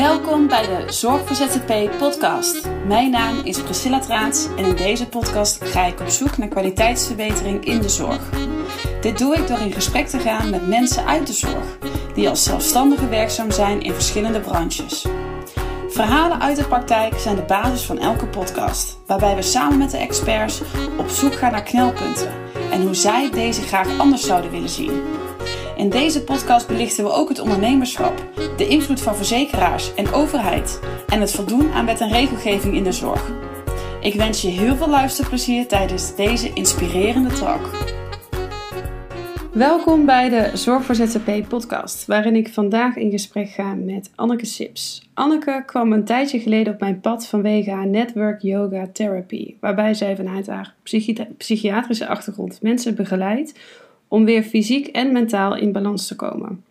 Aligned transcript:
Welkom 0.00 0.48
bij 0.48 0.66
de 0.66 0.92
Zorg 0.92 1.26
voor 1.26 1.36
ZZP 1.36 1.98
podcast. 1.98 2.68
Mijn 2.86 3.10
naam 3.10 3.40
is 3.44 3.62
Priscilla 3.62 3.98
Traats 3.98 4.46
en 4.56 4.64
in 4.64 4.76
deze 4.76 5.08
podcast 5.08 5.64
ga 5.64 5.86
ik 5.86 6.00
op 6.00 6.08
zoek 6.08 6.38
naar 6.38 6.48
kwaliteitsverbetering 6.48 7.64
in 7.64 7.80
de 7.80 7.88
zorg. 7.88 8.30
Dit 9.00 9.18
doe 9.18 9.36
ik 9.36 9.48
door 9.48 9.58
in 9.58 9.72
gesprek 9.72 10.06
te 10.06 10.18
gaan 10.18 10.50
met 10.50 10.68
mensen 10.68 11.06
uit 11.06 11.26
de 11.26 11.32
zorg, 11.32 11.78
die 12.14 12.28
als 12.28 12.42
zelfstandige 12.42 13.08
werkzaam 13.08 13.50
zijn 13.50 13.82
in 13.82 13.92
verschillende 13.92 14.40
branches. 14.40 15.06
Verhalen 15.88 16.40
uit 16.40 16.56
de 16.56 16.68
praktijk 16.68 17.18
zijn 17.18 17.36
de 17.36 17.42
basis 17.42 17.82
van 17.82 17.98
elke 17.98 18.26
podcast, 18.26 18.98
waarbij 19.06 19.34
we 19.34 19.42
samen 19.42 19.78
met 19.78 19.90
de 19.90 19.98
experts 19.98 20.62
op 20.98 21.08
zoek 21.08 21.34
gaan 21.34 21.52
naar 21.52 21.62
knelpunten 21.62 22.32
en 22.70 22.82
hoe 22.82 22.94
zij 22.94 23.30
deze 23.30 23.62
graag 23.62 23.98
anders 23.98 24.26
zouden 24.26 24.50
willen 24.50 24.68
zien. 24.68 25.02
In 25.80 25.88
deze 25.88 26.24
podcast 26.24 26.66
belichten 26.66 27.04
we 27.04 27.10
ook 27.10 27.28
het 27.28 27.38
ondernemerschap, 27.38 28.24
de 28.56 28.68
invloed 28.68 29.00
van 29.00 29.16
verzekeraars 29.16 29.94
en 29.94 30.12
overheid 30.12 30.80
en 31.08 31.20
het 31.20 31.32
voldoen 31.32 31.70
aan 31.70 31.86
wet 31.86 32.00
en 32.00 32.10
regelgeving 32.10 32.74
in 32.74 32.84
de 32.84 32.92
zorg. 32.92 33.30
Ik 34.00 34.14
wens 34.14 34.42
je 34.42 34.48
heel 34.48 34.76
veel 34.76 34.88
luisterplezier 34.88 35.66
tijdens 35.66 36.14
deze 36.14 36.52
inspirerende 36.52 37.34
talk. 37.34 37.70
Welkom 39.52 40.06
bij 40.06 40.28
de 40.28 40.50
Zorg 40.54 40.84
voor 40.84 40.94
ZZP 40.94 41.48
podcast, 41.48 42.06
waarin 42.06 42.36
ik 42.36 42.48
vandaag 42.48 42.96
in 42.96 43.10
gesprek 43.10 43.48
ga 43.48 43.74
met 43.74 44.10
Anneke 44.14 44.46
Sips. 44.46 45.08
Anneke 45.14 45.62
kwam 45.66 45.92
een 45.92 46.04
tijdje 46.04 46.40
geleden 46.40 46.72
op 46.72 46.80
mijn 46.80 47.00
pad 47.00 47.26
vanwege 47.26 47.70
haar 47.70 47.86
Network 47.86 48.42
Yoga 48.42 48.88
Therapy, 48.92 49.54
waarbij 49.60 49.94
zij 49.94 50.16
vanuit 50.16 50.46
haar 50.46 50.74
psychiatrische 51.36 52.06
achtergrond 52.06 52.62
mensen 52.62 52.94
begeleidt 52.94 53.52
om 54.10 54.24
weer 54.24 54.42
fysiek 54.42 54.86
en 54.86 55.12
mentaal 55.12 55.56
in 55.56 55.72
balans 55.72 56.06
te 56.06 56.16
komen. 56.16 56.64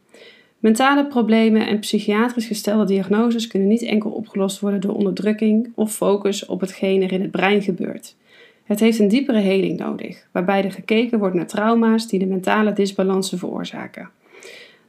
Mentale 0.59 1.05
problemen 1.05 1.67
en 1.67 1.79
psychiatrisch 1.79 2.45
gestelde 2.45 2.85
diagnoses 2.85 3.47
kunnen 3.47 3.67
niet 3.67 3.81
enkel 3.81 4.11
opgelost 4.11 4.59
worden 4.59 4.81
door 4.81 4.95
onderdrukking 4.95 5.71
of 5.75 5.93
focus 5.95 6.45
op 6.45 6.61
hetgeen 6.61 7.01
er 7.01 7.11
in 7.11 7.21
het 7.21 7.31
brein 7.31 7.61
gebeurt. 7.61 8.15
Het 8.63 8.79
heeft 8.79 8.99
een 8.99 9.07
diepere 9.07 9.39
heling 9.39 9.79
nodig, 9.79 10.27
waarbij 10.31 10.63
er 10.63 10.71
gekeken 10.71 11.19
wordt 11.19 11.35
naar 11.35 11.47
trauma's 11.47 12.07
die 12.07 12.19
de 12.19 12.25
mentale 12.25 12.73
disbalansen 12.73 13.37
veroorzaken. 13.37 14.09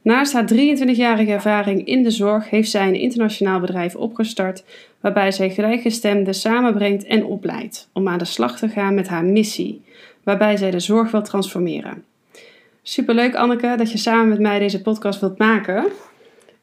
Naast 0.01 0.33
haar 0.33 0.51
23-jarige 0.53 1.31
ervaring 1.31 1.85
in 1.85 2.03
de 2.03 2.11
zorg 2.11 2.49
heeft 2.49 2.69
zij 2.69 2.87
een 2.87 2.99
internationaal 2.99 3.59
bedrijf 3.59 3.95
opgestart 3.95 4.63
waarbij 4.99 5.31
zij 5.31 5.49
gelijkgestemden 5.49 6.33
samenbrengt 6.33 7.03
en 7.03 7.25
opleidt 7.25 7.89
om 7.93 8.07
aan 8.07 8.17
de 8.17 8.25
slag 8.25 8.57
te 8.57 8.67
gaan 8.69 8.93
met 8.93 9.07
haar 9.07 9.25
missie, 9.25 9.81
waarbij 10.23 10.57
zij 10.57 10.71
de 10.71 10.79
zorg 10.79 11.11
wil 11.11 11.21
transformeren. 11.21 12.03
Superleuk 12.83 13.35
Anneke 13.35 13.73
dat 13.77 13.91
je 13.91 13.97
samen 13.97 14.29
met 14.29 14.39
mij 14.39 14.59
deze 14.59 14.81
podcast 14.81 15.19
wilt 15.19 15.37
maken. 15.37 15.85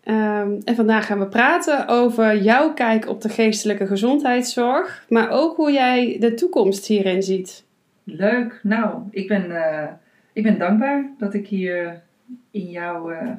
Ehm, 0.04 0.50
en 0.64 0.74
vandaag 0.74 1.06
gaan 1.06 1.18
we 1.18 1.26
praten 1.26 1.88
over 1.88 2.42
jouw 2.42 2.72
kijk 2.72 3.08
op 3.08 3.20
de 3.20 3.28
geestelijke 3.28 3.86
gezondheidszorg, 3.86 5.04
maar 5.08 5.30
ook 5.30 5.56
hoe 5.56 5.72
jij 5.72 6.16
de 6.20 6.34
toekomst 6.34 6.86
hierin 6.86 7.22
ziet. 7.22 7.64
Leuk. 8.04 8.60
Nou, 8.62 9.02
ik 9.10 9.28
ben, 9.28 9.50
uh, 9.50 9.84
ik 10.32 10.42
ben 10.42 10.58
dankbaar 10.58 11.10
dat 11.18 11.34
ik 11.34 11.46
hier 11.46 12.02
in 12.50 12.70
jouw 12.70 13.10
uh, 13.10 13.30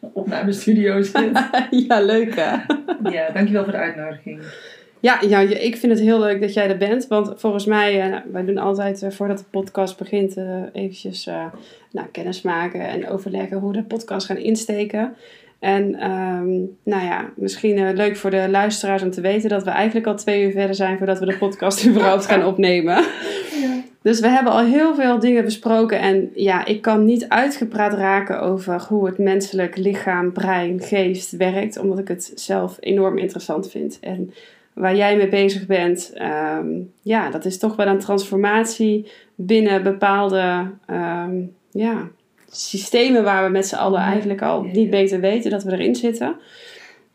opnamestudio 0.00 1.02
zit. 1.02 1.48
ja, 1.88 2.00
leuk 2.00 2.34
hè? 2.34 2.56
ja, 3.10 3.30
dankjewel 3.30 3.62
voor 3.62 3.72
de 3.72 3.78
uitnodiging. 3.78 4.42
Ja, 5.00 5.20
ja, 5.28 5.38
ik 5.38 5.76
vind 5.76 5.92
het 5.92 6.00
heel 6.00 6.20
leuk 6.20 6.40
dat 6.40 6.54
jij 6.54 6.68
er 6.68 6.76
bent. 6.76 7.06
Want 7.08 7.32
volgens 7.36 7.64
mij, 7.64 8.08
uh, 8.08 8.16
wij 8.32 8.44
doen 8.44 8.58
altijd 8.58 9.02
uh, 9.02 9.10
voordat 9.10 9.38
de 9.38 9.44
podcast 9.50 9.98
begint, 9.98 10.36
uh, 10.36 10.62
eventjes 10.72 11.28
nou, 11.90 12.06
kennis 12.12 12.42
maken 12.42 12.80
en 12.80 13.08
overleggen 13.08 13.58
hoe 13.58 13.72
de 13.72 13.82
podcast 13.82 14.26
gaan 14.26 14.36
insteken. 14.36 15.14
En 15.58 16.10
um, 16.10 16.76
nou 16.84 17.04
ja, 17.04 17.30
misschien 17.36 17.92
leuk 17.94 18.16
voor 18.16 18.30
de 18.30 18.48
luisteraars 18.50 19.02
om 19.02 19.10
te 19.10 19.20
weten 19.20 19.48
dat 19.48 19.64
we 19.64 19.70
eigenlijk 19.70 20.06
al 20.06 20.14
twee 20.14 20.44
uur 20.44 20.52
verder 20.52 20.74
zijn 20.74 20.98
voordat 20.98 21.18
we 21.18 21.26
de 21.26 21.36
podcast 21.36 21.84
überhaupt 21.86 22.26
gaan 22.26 22.44
opnemen. 22.44 22.94
Ja. 23.60 23.82
Dus 24.02 24.20
we 24.20 24.28
hebben 24.28 24.52
al 24.52 24.64
heel 24.64 24.94
veel 24.94 25.18
dingen 25.18 25.44
besproken. 25.44 26.00
En 26.00 26.30
ja, 26.34 26.64
ik 26.64 26.82
kan 26.82 27.04
niet 27.04 27.28
uitgepraat 27.28 27.92
raken 27.92 28.40
over 28.40 28.86
hoe 28.88 29.06
het 29.06 29.18
menselijk 29.18 29.76
lichaam, 29.76 30.32
brein, 30.32 30.80
geest 30.80 31.30
werkt. 31.36 31.78
Omdat 31.78 31.98
ik 31.98 32.08
het 32.08 32.32
zelf 32.34 32.76
enorm 32.80 33.18
interessant 33.18 33.70
vind. 33.70 33.98
En 34.00 34.32
waar 34.72 34.96
jij 34.96 35.16
mee 35.16 35.28
bezig 35.28 35.66
bent, 35.66 36.12
um, 36.58 36.92
ja, 37.02 37.30
dat 37.30 37.44
is 37.44 37.58
toch 37.58 37.76
wel 37.76 37.86
een 37.86 37.98
transformatie 37.98 39.10
binnen 39.34 39.82
bepaalde 39.82 40.70
um, 40.90 41.54
ja, 41.70 42.08
systemen 42.50 43.24
waar 43.24 43.44
we 43.44 43.50
met 43.50 43.66
z'n 43.66 43.74
allen 43.74 44.00
eigenlijk 44.00 44.42
al 44.42 44.62
niet 44.62 44.90
beter 44.90 45.20
weten 45.20 45.50
dat 45.50 45.62
we 45.62 45.72
erin 45.72 45.94
zitten. 45.94 46.36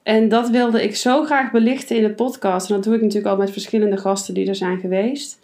En 0.03 0.29
dat 0.29 0.49
wilde 0.49 0.83
ik 0.83 0.95
zo 0.95 1.23
graag 1.23 1.51
belichten 1.51 1.95
in 1.95 2.03
de 2.03 2.13
podcast. 2.13 2.69
En 2.69 2.75
dat 2.75 2.83
doe 2.83 2.95
ik 2.95 3.01
natuurlijk 3.01 3.27
al 3.27 3.37
met 3.37 3.51
verschillende 3.51 3.97
gasten 3.97 4.33
die 4.33 4.47
er 4.47 4.55
zijn 4.55 4.79
geweest. 4.79 5.39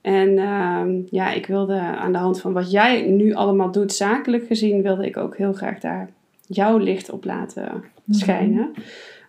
En 0.00 0.38
um, 0.38 1.06
ja, 1.10 1.32
ik 1.32 1.46
wilde 1.46 1.78
aan 1.78 2.12
de 2.12 2.18
hand 2.18 2.40
van 2.40 2.52
wat 2.52 2.70
jij 2.70 3.02
nu 3.02 3.34
allemaal 3.34 3.70
doet, 3.70 3.92
zakelijk 3.92 4.46
gezien, 4.46 4.82
wilde 4.82 5.06
ik 5.06 5.16
ook 5.16 5.36
heel 5.36 5.52
graag 5.52 5.78
daar 5.78 6.08
jouw 6.46 6.76
licht 6.76 7.10
op 7.10 7.24
laten 7.24 7.84
mhm. 8.04 8.18
schijnen. 8.18 8.74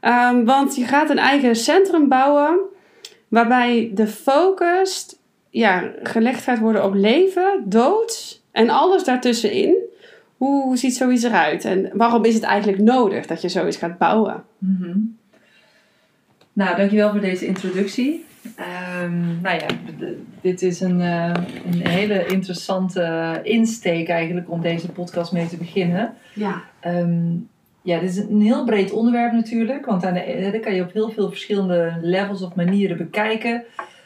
Um, 0.08 0.46
want 0.46 0.76
je 0.76 0.86
gaat 0.86 1.10
een 1.10 1.18
eigen 1.18 1.56
centrum 1.56 2.08
bouwen 2.08 2.60
waarbij 3.28 3.92
de 3.94 4.08
focus 4.08 5.16
ja, 5.50 5.92
gelegd 6.04 6.44
gaat 6.44 6.60
worden 6.60 6.84
op 6.84 6.94
leven, 6.94 7.64
dood 7.66 8.42
en 8.52 8.70
alles 8.70 9.04
daartussenin. 9.04 9.76
Hoe, 10.38 10.64
hoe 10.64 10.78
ziet 10.78 10.96
zoiets 10.96 11.24
eruit 11.24 11.66
en 11.66 11.90
waarom 11.94 12.26
is 12.26 12.34
het 12.34 12.44
eigenlijk 12.44 12.82
nodig 12.82 13.26
dat 13.26 13.42
je 13.42 13.50
zoiets 13.50 13.78
gaat 13.78 13.98
bouwen? 13.98 14.44
Mm 14.58 14.78
-hmm. 14.82 15.18
Nou, 16.54 16.76
dankjewel 16.76 17.12
voor 17.12 17.20
deze 17.20 17.46
introductie. 17.46 18.26
Um, 19.04 19.42
nou 19.42 19.60
ja, 19.60 19.66
dit 20.42 20.62
is 20.62 20.80
een, 20.82 21.00
uh, 21.00 21.34
een 21.66 21.88
hele 21.88 22.26
interessante 22.26 23.40
insteek 23.44 24.10
eigenlijk 24.10 24.52
om 24.52 24.62
deze 24.62 24.92
podcast 24.92 25.32
mee 25.32 25.48
te 25.48 25.58
beginnen. 25.58 26.14
Ja. 26.34 26.64
Um, 26.86 27.50
ja, 27.88 28.00
dit 28.00 28.10
is 28.10 28.18
een 28.18 28.42
heel 28.42 28.66
breed 28.66 28.92
onderwerp 28.92 29.32
natuurlijk, 29.32 29.86
want 29.86 30.06
aan 30.06 30.14
de, 30.14 30.50
dat 30.52 30.62
kan 30.62 30.76
je 30.76 30.82
op 30.82 30.94
heel 30.94 31.10
veel 31.10 31.30
verschillende 31.30 31.98
levels 32.02 32.42
of 32.42 32.56
manieren 32.56 32.98
bekijken. 32.98 33.64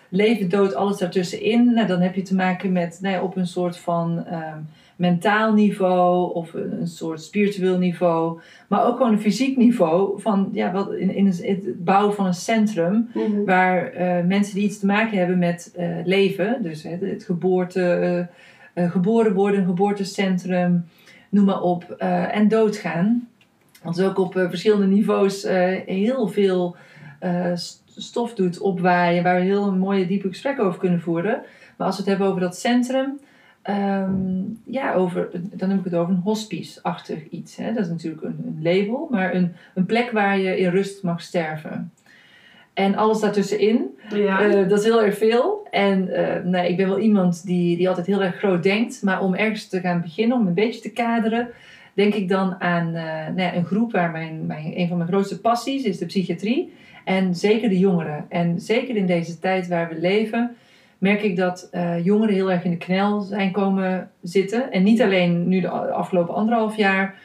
Leven, 0.09 0.50
dood, 0.50 0.75
alles 0.75 0.97
daartussenin. 0.97 1.74
Nou, 1.74 1.88
dan 1.88 2.00
heb 2.00 2.16
je 2.16 2.22
te 2.22 2.36
maken 2.36 2.72
met 2.72 3.00
nou 3.02 3.16
ja, 3.16 3.22
op 3.22 3.36
een 3.36 3.47
soort 3.47 3.78
van 3.78 4.25
um, 4.31 4.68
mentaal 4.96 5.53
niveau 5.53 6.34
of 6.34 6.53
een, 6.53 6.80
een, 6.80 6.88
soort 6.88 7.22
spiritueel 7.22 7.78
niveau, 7.78 8.40
maar 8.68 8.86
ook 8.86 8.97
gewoon 8.97 9.12
een 9.12 9.20
fysiek 9.20 9.58
niveau 9.58 10.22
van 10.22 10.50
ja, 10.53 10.72
wat 10.72 10.94
in, 10.94 11.16
in 11.16 11.25
het 11.25 11.84
bouwen 11.84 12.16
van 12.16 12.25
een 12.25 12.34
centrum 12.34 13.09
mm 13.14 13.22
-hmm. 13.24 13.46
waar 13.46 13.94
uh, 13.94 14.25
mensen 14.25 14.56
die 14.56 14.64
iets 14.64 14.80
te 14.80 14.86
maken 14.86 15.18
hebben 15.18 15.38
met 15.38 15.74
uh, 15.80 15.96
leven, 16.03 16.64
dus 16.64 16.84
het, 16.84 17.02
het 17.02 17.24
geboorte, 17.24 18.28
uh, 18.75 18.91
geboren 18.91 19.34
worden, 19.34 19.59
een 19.59 19.66
geboortecentrum, 19.66 20.86
noem 21.30 21.46
maar 21.46 21.62
op, 21.62 21.84
en 22.31 22.47
doodgaan. 22.47 23.30
Want 23.81 24.02
ook 24.02 24.18
op 24.18 24.36
uh, 24.36 24.50
verschillende 24.50 24.86
niveaus 24.86 25.46
uh, 25.46 25.52
heel 25.86 26.28
veel 26.28 26.75
uh, 27.24 27.52
stof 27.96 28.34
doet 28.34 28.59
opwaaien, 28.59 29.24
waar 29.24 29.36
we 29.36 29.46
heel 29.46 29.75
mooie 29.75 30.08
diepe 30.08 30.28
gesprekken 30.28 30.64
over 30.64 30.80
kunnen 30.80 31.02
voeren. 31.02 31.42
Maar 31.78 31.88
als 31.88 31.96
we 31.96 32.02
het 32.02 32.12
hebben 32.12 32.28
over 32.28 32.41
dat 32.41 32.58
centrum, 32.58 33.20
um, 33.70 34.59
ja, 34.66 34.94
over, 34.94 35.30
dan 35.34 35.70
heb 35.70 35.80
ik 35.80 35.86
het 35.86 35.96
over 35.96 36.14
een 36.14 36.22
hospice-achtig 36.24 37.30
iets. 37.30 37.56
Hè? 37.56 37.74
Dat 37.74 37.84
is 37.84 37.90
natuurlijk 37.90 38.24
een, 38.24 38.44
een, 38.46 38.59
label, 38.62 39.08
maar 39.12 39.36
een, 39.36 39.56
een 39.74 39.86
plek 39.86 40.12
waar 40.12 40.40
je 40.40 40.58
in 40.58 40.70
rust 40.70 41.03
mag 41.03 41.22
sterven. 41.22 41.91
En 42.74 42.96
alles 42.96 43.20
daartussenin, 43.20 43.97
ja. 44.09 44.47
dat 44.47 44.80
is 44.80 44.86
heel 44.86 45.03
erg 45.03 45.18
veel. 45.18 45.68
En 45.72 46.09
nee, 46.44 46.70
ik 46.70 46.78
ben 46.78 46.88
wel 46.88 47.00
iemand 47.00 47.46
die, 47.46 47.78
die 47.78 47.88
altijd 47.88 48.08
heel 48.08 48.24
erg 48.24 48.36
groot 48.36 48.64
denkt, 48.64 49.02
maar 49.03 49.22
om 49.22 49.36
ergens 49.36 49.68
te 49.68 49.80
gaan 49.80 50.02
beginnen, 50.02 50.38
om 50.38 50.47
een 50.47 50.53
beetje 50.53 50.81
te 50.81 50.91
kaderen 50.91 51.50
denk 51.94 52.13
ik 52.13 52.29
dan 52.29 52.62
aan 52.62 52.88
uh, 52.88 53.03
nou 53.03 53.41
ja, 53.41 53.56
een 53.56 53.66
groep 53.66 53.91
waar 53.91 54.11
mijn, 54.11 54.46
mijn, 54.46 54.79
een 54.79 54.88
van 54.88 54.97
mijn 54.97 55.09
grootste 55.09 55.41
passies 55.41 55.84
is 55.84 55.97
de 55.97 56.05
psychiatrie. 56.05 56.73
En 57.05 57.35
zeker 57.35 57.70
de 57.70 57.79
jongeren. 57.79 58.26
En 58.29 58.59
zeker 58.59 58.96
in 58.96 59.05
deze 59.05 59.40
tijd 59.40 59.67
waar 59.67 59.90
we 59.90 59.99
leven, 59.99 60.55
merk 60.97 61.22
ik 61.22 61.35
dat 61.35 61.70
uh, 61.72 62.05
jongeren 62.05 62.34
heel 62.34 62.52
erg 62.52 62.64
in 62.64 62.72
de 62.72 62.78
knel 62.78 63.22
zijn 63.22 63.52
komen 63.52 64.11
zitten. 64.22 64.72
En 64.72 64.84
niet 64.84 65.02
alleen 65.02 65.47
nu 65.47 65.59
de 65.59 65.70
afgelopen 65.70 66.34
anderhalf 66.34 66.78
jaar, 66.78 67.16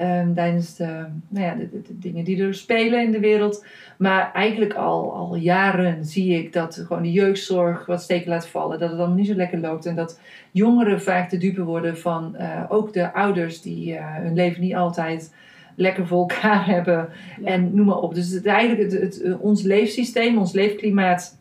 um, 0.00 0.34
tijdens 0.34 0.76
de, 0.76 1.06
nou 1.28 1.46
ja, 1.46 1.54
de, 1.54 1.68
de, 1.70 1.82
de, 1.82 1.98
dingen 1.98 2.24
die 2.24 2.42
er 2.42 2.54
spelen 2.54 3.02
in 3.02 3.10
de 3.10 3.20
wereld. 3.20 3.66
Maar 3.98 4.32
eigenlijk 4.32 4.74
al, 4.74 5.12
al 5.12 5.36
jaren 5.36 6.04
zie 6.04 6.38
ik 6.38 6.52
dat 6.52 6.84
gewoon 6.86 7.02
de 7.02 7.12
jeugdzorg 7.12 7.86
wat 7.86 8.02
steken 8.02 8.28
laat 8.28 8.48
vallen. 8.48 8.78
Dat 8.78 8.90
het 8.90 8.98
allemaal 8.98 9.16
niet 9.16 9.26
zo 9.26 9.34
lekker 9.34 9.58
loopt. 9.58 9.86
En 9.86 9.96
dat 9.96 10.20
jongeren 10.50 11.02
vaak 11.02 11.30
de 11.30 11.38
dupe 11.38 11.62
worden 11.62 11.98
van 11.98 12.36
uh, 12.38 12.62
ook 12.68 12.92
de 12.92 13.12
ouders 13.12 13.62
die 13.62 13.92
uh, 13.92 14.16
hun 14.16 14.34
leven 14.34 14.60
niet 14.60 14.74
altijd 14.74 15.34
lekker 15.76 16.06
voor 16.06 16.20
elkaar 16.20 16.66
hebben. 16.74 17.08
Ja. 17.40 17.46
En 17.46 17.74
noem 17.74 17.86
maar 17.86 18.00
op. 18.00 18.14
Dus 18.14 18.30
het, 18.30 18.46
eigenlijk 18.46 18.92
het, 18.92 19.00
het, 19.00 19.22
het, 19.22 19.38
ons 19.38 19.62
leefsysteem, 19.62 20.38
ons 20.38 20.52
leefklimaat. 20.52 21.38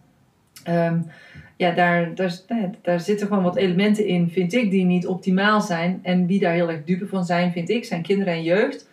Um, 0.69 1.05
ja, 1.63 1.71
daar, 1.71 2.11
daar, 2.81 2.99
zitten 2.99 3.27
gewoon 3.27 3.43
wat 3.43 3.55
elementen 3.55 4.05
in, 4.05 4.29
vind 4.29 4.53
ik, 4.53 4.71
die 4.71 4.85
niet 4.85 5.07
optimaal 5.07 5.61
zijn. 5.61 5.99
En 6.01 6.25
wie 6.25 6.39
daar 6.39 6.53
heel 6.53 6.69
erg 6.69 6.83
dupe 6.83 7.07
van 7.07 7.25
zijn, 7.25 7.51
vind 7.51 7.69
ik, 7.69 7.85
zijn 7.85 8.01
kinderen 8.01 8.33
en 8.33 8.43
jeugd. 8.43 8.89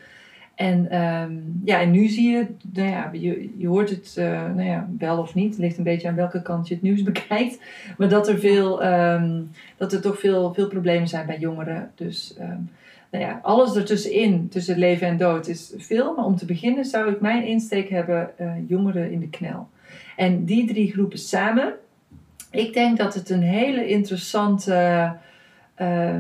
En, 0.55 0.91
ehm, 0.91 1.33
ja, 1.65 1.81
en 1.81 1.91
nu 1.91 2.09
zie 2.09 2.31
je, 2.31 2.47
nou 2.73 2.89
ja, 2.89 3.11
je, 3.13 3.51
je 3.57 3.69
hoort 3.69 3.91
het 3.91 4.17
uh, 4.19 4.25
nou 4.27 4.69
ja, 4.69 4.89
wel 4.99 5.19
of 5.19 5.35
niet. 5.35 5.51
Het 5.51 5.59
ligt 5.59 5.79
een 5.79 5.85
beetje 5.85 6.09
aan 6.09 6.15
welke 6.15 6.43
kant 6.43 6.69
je 6.69 6.75
het 6.75 6.83
nieuws 6.83 7.03
bekijkt. 7.13 7.59
Maar 7.99 8.09
dat 8.09 8.29
er, 8.29 8.39
veel, 8.39 8.85
um, 8.85 9.51
dat 9.77 9.93
er 9.93 10.01
toch 10.01 10.19
veel, 10.19 10.55
veel 10.55 10.69
problemen 10.69 11.09
zijn 11.09 11.27
bij 11.27 11.39
jongeren. 11.39 11.91
Dus 11.95 12.37
um, 12.41 12.71
nou 13.11 13.25
ja, 13.25 13.41
alles 13.43 13.77
ertussenin, 13.77 14.49
tussen 14.49 14.79
leven 14.79 15.07
en 15.07 15.17
dood, 15.17 15.49
is 15.49 15.75
veel. 15.77 16.15
Maar 16.15 16.25
om 16.25 16.37
te 16.37 16.45
beginnen 16.45 16.85
zou 16.85 17.11
ik 17.11 17.21
mijn 17.21 17.47
insteek 17.47 17.89
hebben, 17.89 18.31
uh, 18.41 18.53
jongeren 18.67 19.11
in 19.11 19.21
de 19.21 19.29
knel. 19.29 19.69
En 20.17 20.45
die 20.45 20.67
drie 20.67 20.93
groepen 20.93 21.19
samen, 21.19 21.75
ik 22.51 22.73
denk 22.73 22.99
dat 22.99 23.15
het 23.15 23.31
een 23.31 23.43
hele 23.43 23.89
interessante 23.89 25.13
uh, 25.81 26.15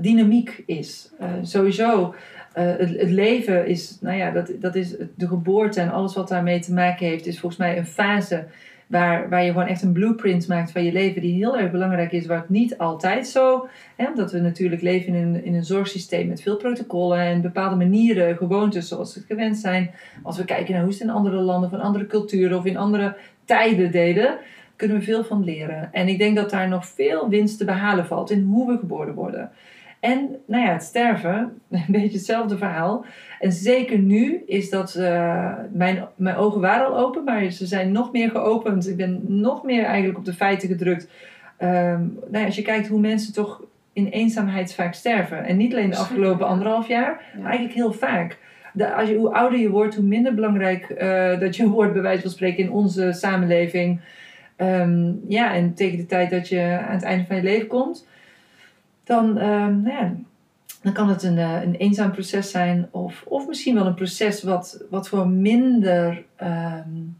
dynamiek 0.00 0.62
is. 0.66 1.10
Uh, 1.20 1.26
sowieso, 1.42 2.14
het, 2.52 2.98
het, 2.98 3.10
leven 3.10 3.66
is, 3.66 3.98
nou 4.00 4.16
ja, 4.16 4.30
dat, 4.30 4.50
dat 4.60 4.74
is 4.74 4.96
de 5.14 5.26
geboorte 5.26 5.80
en 5.80 5.90
alles 5.90 6.14
wat 6.14 6.28
daarmee 6.28 6.60
te 6.60 6.72
maken 6.72 7.06
heeft, 7.06 7.26
is 7.26 7.40
volgens 7.40 7.60
mij 7.60 7.78
een 7.78 7.86
fase 7.86 8.46
Waar, 8.88 9.28
waar 9.28 9.44
je 9.44 9.50
gewoon 9.50 9.66
echt 9.66 9.82
een 9.82 9.92
blueprint 9.92 10.48
maakt 10.48 10.72
van 10.72 10.84
je 10.84 10.92
leven 10.92 11.22
die 11.22 11.34
heel 11.34 11.58
erg 11.58 11.70
belangrijk 11.70 12.12
is, 12.12 12.26
waar 12.26 12.38
het 12.38 12.48
niet 12.48 12.78
altijd 12.78 13.26
zo, 13.26 13.68
hè, 13.96 14.06
omdat 14.06 14.32
we 14.32 14.38
natuurlijk 14.38 14.82
leven 14.82 15.14
in 15.14 15.22
een, 15.22 15.44
in 15.44 15.54
een 15.54 15.64
zorgsysteem 15.64 16.28
met 16.28 16.42
veel 16.42 16.56
protocollen 16.56 17.18
en 17.18 17.40
bepaalde 17.40 17.76
manieren, 17.76 18.36
gewoontes 18.36 18.88
zoals 18.88 19.14
we 19.14 19.20
het 19.20 19.28
gewend 19.28 19.56
zijn. 19.56 19.90
Als 20.22 20.36
we 20.36 20.44
kijken 20.44 20.72
naar 20.72 20.82
hoe 20.82 20.92
het 20.92 21.00
in 21.00 21.10
andere 21.10 21.36
landen, 21.36 21.70
van 21.70 21.80
andere 21.80 22.06
culturen 22.06 22.58
of 22.58 22.64
in 22.64 22.76
andere 22.76 23.16
tijden 23.44 23.90
deden, 23.90 24.38
kunnen 24.78 24.98
we 24.98 25.02
veel 25.02 25.24
van 25.24 25.44
leren. 25.44 25.88
En 25.92 26.08
ik 26.08 26.18
denk 26.18 26.36
dat 26.36 26.50
daar 26.50 26.68
nog 26.68 26.86
veel 26.86 27.28
winst 27.28 27.58
te 27.58 27.64
behalen 27.64 28.06
valt 28.06 28.30
in 28.30 28.42
hoe 28.42 28.72
we 28.72 28.78
geboren 28.78 29.14
worden. 29.14 29.50
En 30.00 30.36
nou 30.46 30.64
ja, 30.64 30.72
het 30.72 30.82
sterven, 30.82 31.60
een 31.70 31.84
beetje 31.86 32.16
hetzelfde 32.16 32.56
verhaal. 32.56 33.04
En 33.40 33.52
zeker 33.52 33.98
nu 33.98 34.42
is 34.46 34.70
dat, 34.70 34.94
uh, 34.98 35.52
mijn, 35.72 36.08
mijn 36.16 36.36
ogen 36.36 36.60
waren 36.60 36.86
al 36.86 36.98
open, 36.98 37.24
maar 37.24 37.50
ze 37.50 37.66
zijn 37.66 37.92
nog 37.92 38.12
meer 38.12 38.30
geopend. 38.30 38.88
Ik 38.88 38.96
ben 38.96 39.22
nog 39.26 39.62
meer 39.62 39.84
eigenlijk 39.84 40.18
op 40.18 40.24
de 40.24 40.32
feiten 40.32 40.68
gedrukt. 40.68 41.08
Um, 41.62 41.68
nou 41.68 42.38
ja, 42.38 42.44
als 42.44 42.56
je 42.56 42.62
kijkt 42.62 42.88
hoe 42.88 43.00
mensen 43.00 43.32
toch 43.32 43.62
in 43.92 44.06
eenzaamheid 44.06 44.74
vaak 44.74 44.94
sterven. 44.94 45.44
En 45.44 45.56
niet 45.56 45.72
alleen 45.72 45.90
de 45.90 45.96
afgelopen 45.96 46.46
anderhalf 46.46 46.88
jaar, 46.88 47.22
maar 47.34 47.46
eigenlijk 47.46 47.74
heel 47.74 47.92
vaak. 47.92 48.38
De, 48.72 48.94
als 48.94 49.08
je, 49.08 49.16
hoe 49.16 49.34
ouder 49.34 49.58
je 49.58 49.70
wordt, 49.70 49.94
hoe 49.94 50.04
minder 50.04 50.34
belangrijk 50.34 50.94
uh, 51.02 51.40
dat 51.40 51.56
je 51.56 51.68
wordt, 51.68 51.92
bij 51.92 52.02
wijze 52.02 52.22
van 52.22 52.30
spreken, 52.30 52.64
in 52.64 52.70
onze 52.70 53.12
samenleving. 53.12 54.00
Um, 54.60 55.20
ja, 55.28 55.54
en 55.54 55.74
tegen 55.74 55.98
de 55.98 56.06
tijd 56.06 56.30
dat 56.30 56.48
je 56.48 56.78
aan 56.86 56.94
het 56.94 57.02
einde 57.02 57.26
van 57.26 57.36
je 57.36 57.42
leven 57.42 57.66
komt, 57.66 58.06
dan, 59.04 59.26
um, 59.26 59.82
nou 59.82 59.96
ja, 59.96 60.14
dan 60.82 60.92
kan 60.92 61.08
het 61.08 61.22
een, 61.22 61.36
uh, 61.36 61.62
een 61.62 61.74
eenzaam 61.74 62.10
proces 62.10 62.50
zijn. 62.50 62.88
Of, 62.90 63.24
of 63.26 63.46
misschien 63.46 63.74
wel 63.74 63.86
een 63.86 63.94
proces 63.94 64.42
wat, 64.42 64.84
wat 64.90 65.08
voor 65.08 65.28
minder, 65.28 66.24
um, 66.42 67.16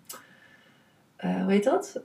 uh, 1.25 1.43
hoe 1.43 1.53
heet 1.53 1.65
dat? 1.65 2.01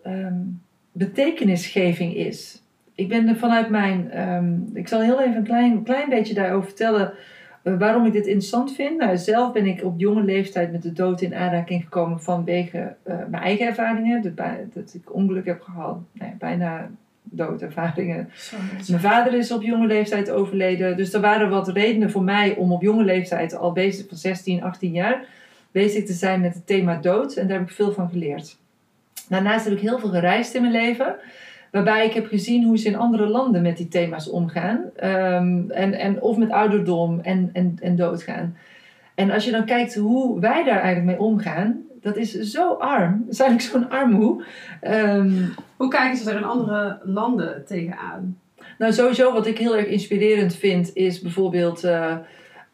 Betekenisgeving 0.92 2.16
is. 2.16 2.62
Ik 2.96 3.10
ben 3.10 3.28
er 3.28 3.38
vanuit 3.38 3.70
mijn, 3.70 4.12
ik 4.74 4.88
zal 4.88 5.02
heel 5.02 5.22
even 5.22 5.36
een 5.36 5.44
klein, 5.44 5.84
klein 5.84 6.10
beetje 6.10 6.34
daarover 6.34 6.68
vertellen 6.68 7.14
waarom 7.64 8.06
ik 8.06 8.12
dit 8.12 8.26
interessant 8.26 8.76
vind. 8.76 8.98
Nou, 8.98 9.18
zelf 9.18 9.54
ben 9.54 9.66
ik 9.66 9.84
op 9.84 10.00
jonge 10.00 10.24
leeftijd 10.24 10.72
met 10.72 10.82
de 10.82 10.94
dood 10.94 11.22
in 11.22 11.36
aanraking 11.36 11.84
gekomen 11.84 12.22
vanwege 12.22 12.96
mijn 13.04 13.44
eigen 13.44 13.68
ervaringen. 13.68 14.22
Dat, 14.22 14.46
dat 14.74 14.94
ik 14.94 15.14
ongeluk 15.14 15.46
heb 15.46 15.62
gehad, 15.62 15.98
nou 16.12 16.32
bijna 16.40 16.90
doodervaringen. 17.24 18.30
Mijn 18.88 19.02
vader 19.02 19.34
is 19.34 19.52
op 19.52 19.62
jonge 19.62 19.88
leeftijd 19.88 20.30
overleden. 20.30 20.98
Dus 20.98 21.14
er 21.14 21.22
waren 21.22 21.50
wat 21.50 21.68
redenen 21.68 22.12
voor 22.12 22.24
mij 22.24 22.56
om 22.56 22.72
op 22.72 22.82
jonge 22.82 23.04
leeftijd, 23.04 23.56
al 23.56 23.72
bezig 23.72 24.08
van 24.08 24.18
16, 24.18 24.64
18 24.64 24.92
jaar, 24.92 25.26
bezig 25.72 26.06
te 26.06 26.14
zijn 26.14 26.42
met 26.42 26.54
het 26.54 26.68
thema 26.68 26.96
dood. 26.96 27.34
En 27.34 27.48
daar 27.48 27.58
heb 27.58 27.70
ik 27.70 27.76
veel 27.76 27.92
van 27.92 28.10
geleerd. 28.10 28.58
Daarnaast 29.30 29.66
heb 29.66 29.74
ik 29.74 29.80
heel 29.80 30.00
veel 30.00 30.10
gereisd 30.10 30.54
in 30.54 30.62
mijn 30.62 30.74
leven. 30.74 31.16
Waarbij 31.74 32.06
ik 32.06 32.14
heb 32.14 32.28
gezien 32.28 32.64
hoe 32.64 32.78
ze 32.78 32.88
in 32.88 32.96
andere 32.96 33.28
landen 33.28 33.62
met 33.62 33.78
die 33.78 33.88
thema's 33.88 34.30
omgaan. 34.30 34.78
Um, 35.04 35.72
en, 35.72 35.94
en 35.94 36.22
of 36.22 36.38
met 36.38 36.50
ouderdom 36.50 37.20
en, 37.20 37.50
en, 37.54 37.78
en 37.82 37.96
doodgaan. 37.96 38.58
En 39.16 39.32
als 39.32 39.46
je 39.46 39.52
dan 39.52 39.66
kijkt 39.66 39.96
hoe 39.96 40.40
wij 40.40 40.64
daar 40.64 40.80
eigenlijk 40.80 41.06
mee 41.06 41.28
omgaan, 41.28 41.82
dat 42.02 42.18
is 42.18 42.40
zo 42.40 42.74
arm. 42.74 43.24
Dat 43.26 43.34
is 43.34 43.40
eigenlijk 43.40 43.72
zo'n 43.72 43.98
armoe. 44.00 44.44
Um, 44.82 45.54
hoe 45.78 45.88
kijken 45.88 46.18
ze 46.18 46.30
er 46.30 46.38
in 46.38 46.44
andere 46.44 47.00
landen 47.04 47.64
tegenaan? 47.66 48.38
Nou, 48.78 48.94
sowieso 48.94 49.34
wat 49.34 49.48
ik 49.48 49.58
heel 49.58 49.78
erg 49.78 49.88
inspirerend 49.88 50.56
vind, 50.56 50.92
is 50.94 51.22
bijvoorbeeld 51.22 51.84
uh, 51.84 52.16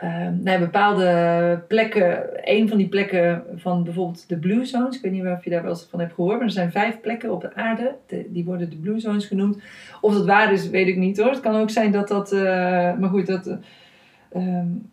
uh, 0.04 0.28
nou, 0.42 0.60
bepaalde 0.60 1.64
plekken. 1.68 2.30
Een 2.44 2.68
van 2.68 2.78
die 2.78 2.88
plekken 2.88 3.44
van 3.56 3.84
bijvoorbeeld 3.84 4.30
de 4.30 4.38
Blue 4.38 4.66
Zones. 4.66 4.96
Ik 4.96 5.02
weet 5.02 5.12
niet 5.12 5.26
of 5.26 5.44
je 5.44 5.50
daar 5.50 5.62
wel 5.62 5.72
eens 5.72 5.88
van 5.90 6.00
hebt 6.00 6.14
gehoord, 6.14 6.38
maar 6.38 6.46
er 6.46 6.52
zijn 6.52 6.72
vijf 6.72 7.02
plekken 7.02 7.32
op 7.32 7.42
de 7.42 7.56
aarde. 7.56 7.96
De, 8.08 8.26
die 8.30 8.46
worden 8.46 8.70
de 8.70 8.76
Blue 8.76 9.00
Zones 9.00 9.26
genoemd. 9.26 9.62
Of 10.02 10.14
dat 10.14 10.26
waar 10.26 10.54
is, 10.54 10.70
weet 10.70 10.88
ik 10.88 10.98
niet 10.98 11.18
hoor. 11.18 11.32
Het 11.32 11.40
kan 11.40 11.56
ook 11.56 11.70
zijn 11.70 11.92
dat 11.92 12.08
dat. 12.08 12.34
Uh, 12.34 12.42
maar 12.98 13.10
goed, 13.10 13.28
dat. 13.28 13.58
Um, 14.36 14.90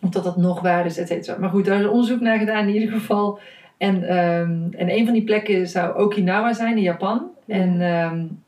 of 0.00 0.10
dat 0.10 0.24
dat 0.24 0.36
nog 0.36 0.60
waar 0.60 0.86
is, 0.86 0.98
et 0.98 1.08
cetera. 1.08 1.38
Maar 1.38 1.50
goed, 1.50 1.64
daar 1.64 1.80
is 1.80 1.86
onderzoek 1.86 2.20
naar 2.20 2.38
gedaan 2.38 2.68
in 2.68 2.74
ieder 2.74 2.92
geval. 2.92 3.38
En, 3.76 4.16
um, 4.16 4.68
en 4.76 4.90
een 4.90 5.04
van 5.04 5.14
die 5.14 5.24
plekken 5.24 5.68
zou 5.68 5.98
Okinawa 5.98 6.52
zijn 6.52 6.76
in 6.76 6.82
Japan. 6.82 7.26
Ja. 7.44 7.54
En 7.54 8.42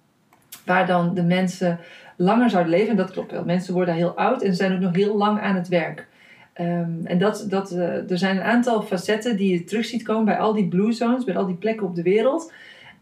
waar 0.65 0.87
dan 0.87 1.15
de 1.15 1.23
mensen 1.23 1.79
langer 2.21 2.51
zouden 2.51 2.73
leven. 2.73 2.91
En 2.91 2.97
dat 2.97 3.11
klopt 3.11 3.31
wel. 3.31 3.45
Mensen 3.45 3.75
worden 3.75 3.95
heel 3.95 4.17
oud 4.17 4.43
en 4.43 4.55
zijn 4.55 4.73
ook 4.73 4.81
nog 4.81 4.97
heel 4.97 5.17
lang 5.17 5.41
aan 5.41 5.55
het 5.55 5.69
werk. 5.69 6.07
Um, 6.61 7.01
en 7.05 7.19
dat, 7.19 7.47
dat, 7.49 7.73
uh, 7.73 8.11
er 8.11 8.19
zijn 8.19 8.37
een 8.37 8.43
aantal 8.43 8.83
facetten 8.83 9.37
die 9.37 9.53
je 9.53 9.65
terug 9.65 9.85
ziet 9.85 10.03
komen 10.03 10.25
bij 10.25 10.39
al 10.39 10.55
die 10.55 10.69
blue 10.69 10.93
zones, 10.93 11.25
bij 11.25 11.37
al 11.37 11.47
die 11.47 11.57
plekken 11.57 11.87
op 11.87 11.95
de 11.95 12.03
wereld. 12.03 12.53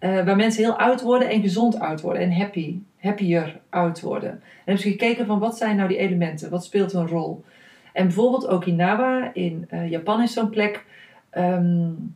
Uh, 0.00 0.24
waar 0.24 0.36
mensen 0.36 0.62
heel 0.62 0.78
oud 0.78 1.02
worden 1.02 1.28
en 1.28 1.40
gezond 1.40 1.78
oud 1.78 2.00
worden 2.00 2.22
en 2.22 2.32
happy, 2.32 2.78
happier 2.98 3.60
oud 3.70 4.00
worden. 4.00 4.30
En 4.30 4.40
hebben 4.64 4.82
ze 4.82 4.90
gekeken 4.90 5.26
van 5.26 5.38
wat 5.38 5.56
zijn 5.56 5.76
nou 5.76 5.88
die 5.88 5.98
elementen, 5.98 6.50
wat 6.50 6.64
speelt 6.64 6.92
een 6.92 7.06
rol. 7.06 7.44
En 7.92 8.04
bijvoorbeeld 8.04 8.48
Okinawa 8.48 9.30
in 9.34 9.68
uh, 9.72 9.90
Japan 9.90 10.22
is 10.22 10.32
zo'n 10.32 10.50
plek 10.50 10.84
Um, 11.36 12.14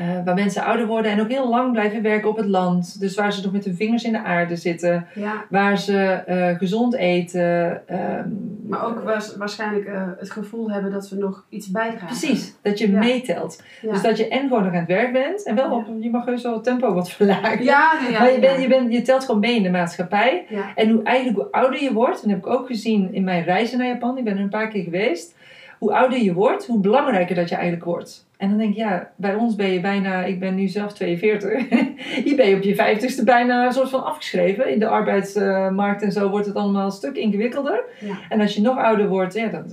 uh, 0.00 0.06
waar 0.24 0.34
mensen 0.34 0.64
ouder 0.64 0.86
worden 0.86 1.10
en 1.12 1.20
ook 1.20 1.28
heel 1.28 1.48
lang 1.48 1.72
blijven 1.72 2.02
werken 2.02 2.28
op 2.28 2.36
het 2.36 2.46
land. 2.46 3.00
Dus 3.00 3.14
waar 3.14 3.32
ze 3.32 3.42
nog 3.42 3.52
met 3.52 3.64
hun 3.64 3.76
vingers 3.76 4.04
in 4.04 4.12
de 4.12 4.22
aarde 4.22 4.56
zitten. 4.56 5.06
Ja. 5.14 5.44
Waar 5.50 5.78
ze 5.78 6.22
uh, 6.28 6.58
gezond 6.58 6.94
eten. 6.94 7.82
Um, 7.90 8.56
maar 8.68 8.84
ook 8.84 9.02
waarschijnlijk 9.38 9.88
uh, 9.88 10.02
het 10.18 10.30
gevoel 10.30 10.70
hebben 10.70 10.90
dat 10.90 11.08
we 11.08 11.16
nog 11.16 11.44
iets 11.48 11.70
bijdragen. 11.70 12.06
Precies, 12.06 12.54
dat 12.62 12.78
je 12.78 12.90
ja. 12.90 12.98
meetelt. 12.98 13.62
Ja. 13.82 13.92
Dus 13.92 14.02
dat 14.02 14.16
je 14.16 14.28
en 14.28 14.48
gewoon 14.48 14.62
nog 14.62 14.72
aan 14.72 14.78
het 14.78 14.88
werk 14.88 15.12
bent. 15.12 15.42
En 15.42 15.54
wel, 15.54 15.70
op, 15.70 15.86
je 16.00 16.10
mag 16.10 16.24
heus 16.24 16.42
wel 16.42 16.52
het 16.52 16.64
tempo 16.64 16.94
wat 16.94 17.10
verlagen. 17.10 17.64
Ja, 17.64 17.92
maar 18.18 18.32
je, 18.32 18.38
bent, 18.38 18.62
je, 18.62 18.68
bent, 18.68 18.92
je 18.92 19.02
telt 19.02 19.24
gewoon 19.24 19.40
mee 19.40 19.56
in 19.56 19.62
de 19.62 19.70
maatschappij. 19.70 20.46
En 20.74 20.90
hoe, 20.90 21.02
eigenlijk 21.02 21.36
hoe 21.38 21.52
ouder 21.52 21.82
je 21.82 21.92
wordt, 21.92 22.22
en 22.22 22.28
dat 22.28 22.36
heb 22.36 22.46
ik 22.46 22.60
ook 22.60 22.66
gezien 22.66 23.14
in 23.14 23.24
mijn 23.24 23.44
reizen 23.44 23.78
naar 23.78 23.86
Japan. 23.86 24.18
Ik 24.18 24.24
ben 24.24 24.36
er 24.36 24.42
een 24.42 24.48
paar 24.48 24.68
keer 24.68 24.82
geweest. 24.82 25.36
Hoe 25.78 25.94
ouder 25.94 26.18
je 26.18 26.32
wordt, 26.32 26.66
hoe 26.66 26.80
belangrijker 26.80 27.34
dat 27.34 27.48
je 27.48 27.54
eigenlijk 27.54 27.84
wordt. 27.84 28.26
En 28.38 28.48
dan 28.48 28.58
denk 28.58 28.70
ik, 28.70 28.76
ja, 28.76 29.10
bij 29.16 29.34
ons 29.34 29.54
ben 29.54 29.68
je 29.68 29.80
bijna, 29.80 30.24
ik 30.24 30.40
ben 30.40 30.54
nu 30.54 30.68
zelf 30.68 30.92
42, 30.92 31.68
hier 32.24 32.36
ben 32.36 32.48
je 32.48 32.56
op 32.56 32.62
je 32.62 32.74
50ste 32.74 33.24
bijna 33.24 33.66
een 33.66 33.72
soort 33.72 33.90
van 33.90 34.04
afgeschreven. 34.04 34.72
In 34.72 34.78
de 34.78 34.88
arbeidsmarkt 34.88 36.02
en 36.02 36.12
zo 36.12 36.30
wordt 36.30 36.46
het 36.46 36.54
allemaal 36.54 36.84
een 36.84 36.90
stuk 36.90 37.16
ingewikkelder. 37.16 37.84
Ja. 38.00 38.18
En 38.28 38.40
als 38.40 38.54
je 38.54 38.60
nog 38.60 38.76
ouder 38.76 39.08
wordt, 39.08 39.34
ja, 39.34 39.48
dan, 39.48 39.64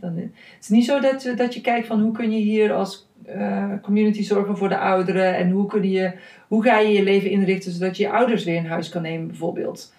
dan 0.00 0.16
het 0.16 0.30
is 0.60 0.68
niet 0.68 0.84
zo 0.84 1.00
dat, 1.00 1.32
dat 1.36 1.54
je 1.54 1.60
kijkt 1.60 1.86
van 1.86 2.00
hoe 2.00 2.12
kun 2.12 2.30
je 2.30 2.38
hier 2.38 2.72
als 2.72 3.08
uh, 3.36 3.72
community 3.82 4.22
zorgen 4.22 4.56
voor 4.56 4.68
de 4.68 4.78
ouderen 4.78 5.36
en 5.36 5.50
hoe, 5.50 5.66
kun 5.66 5.90
je, 5.90 6.12
hoe 6.48 6.62
ga 6.62 6.78
je 6.78 6.92
je 6.92 7.02
leven 7.02 7.30
inrichten 7.30 7.72
zodat 7.72 7.96
je 7.96 8.02
je 8.02 8.10
ouders 8.10 8.44
weer 8.44 8.56
in 8.56 8.66
huis 8.66 8.88
kan 8.88 9.02
nemen 9.02 9.26
bijvoorbeeld. 9.26 9.92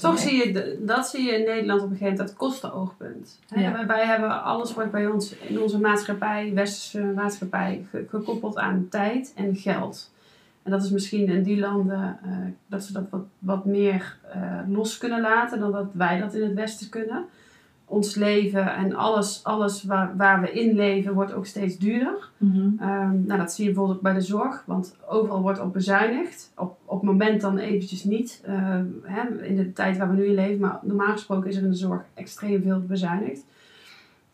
Toch 0.00 0.18
zie 0.18 0.36
je, 0.36 0.78
dat 0.80 1.06
zie 1.06 1.24
je 1.24 1.32
in 1.38 1.44
Nederland 1.44 1.82
op 1.82 1.90
een 1.90 1.96
gegeven 1.96 2.16
moment, 2.16 2.28
dat 2.28 2.36
kostenoogpunt. 2.36 3.40
Ja. 3.54 3.86
Wij 3.86 4.06
hebben, 4.06 4.42
alles 4.42 4.74
wordt 4.74 4.90
bij 4.90 5.06
ons 5.06 5.36
in 5.36 5.60
onze 5.60 5.78
maatschappij, 5.78 6.52
westerse 6.54 7.12
maatschappij, 7.14 7.86
gekoppeld 8.08 8.56
aan 8.56 8.86
tijd 8.90 9.32
en 9.36 9.56
geld. 9.56 10.10
En 10.62 10.70
dat 10.70 10.82
is 10.82 10.90
misschien 10.90 11.28
in 11.28 11.42
die 11.42 11.58
landen 11.58 12.18
uh, 12.26 12.36
dat 12.66 12.84
ze 12.84 12.92
dat 12.92 13.04
wat, 13.10 13.24
wat 13.38 13.64
meer 13.64 14.18
uh, 14.36 14.60
los 14.68 14.98
kunnen 14.98 15.20
laten 15.20 15.60
dan 15.60 15.72
dat 15.72 15.86
wij 15.92 16.18
dat 16.20 16.34
in 16.34 16.42
het 16.42 16.54
Westen 16.54 16.88
kunnen 16.88 17.24
ons 17.88 18.14
leven 18.14 18.74
en 18.74 18.94
alles, 18.94 19.44
alles 19.44 19.84
waar, 19.84 20.16
waar 20.16 20.40
we 20.40 20.52
in 20.52 20.74
leven 20.74 21.14
wordt 21.14 21.32
ook 21.32 21.46
steeds 21.46 21.78
duurder. 21.78 22.30
Mm-hmm. 22.36 22.78
Um, 22.82 23.24
nou, 23.26 23.40
dat 23.40 23.52
zie 23.52 23.64
je 23.64 23.70
bijvoorbeeld 23.70 23.96
ook 23.96 24.04
bij 24.04 24.14
de 24.14 24.20
zorg, 24.20 24.62
want 24.66 24.96
overal 25.08 25.40
wordt 25.40 25.60
op 25.60 25.72
bezuinigd. 25.72 26.52
Op, 26.56 26.76
op 26.84 27.00
het 27.00 27.10
moment 27.10 27.40
dan 27.40 27.58
eventjes 27.58 28.04
niet, 28.04 28.42
uh, 28.48 28.80
hè, 29.02 29.44
in 29.44 29.56
de 29.56 29.72
tijd 29.72 29.98
waar 29.98 30.10
we 30.10 30.16
nu 30.16 30.26
in 30.26 30.34
leven, 30.34 30.60
maar 30.60 30.78
normaal 30.82 31.12
gesproken 31.12 31.48
is 31.48 31.56
er 31.56 31.62
in 31.62 31.70
de 31.70 31.76
zorg 31.76 32.02
extreem 32.14 32.62
veel 32.62 32.80
bezuinigd. 32.80 33.44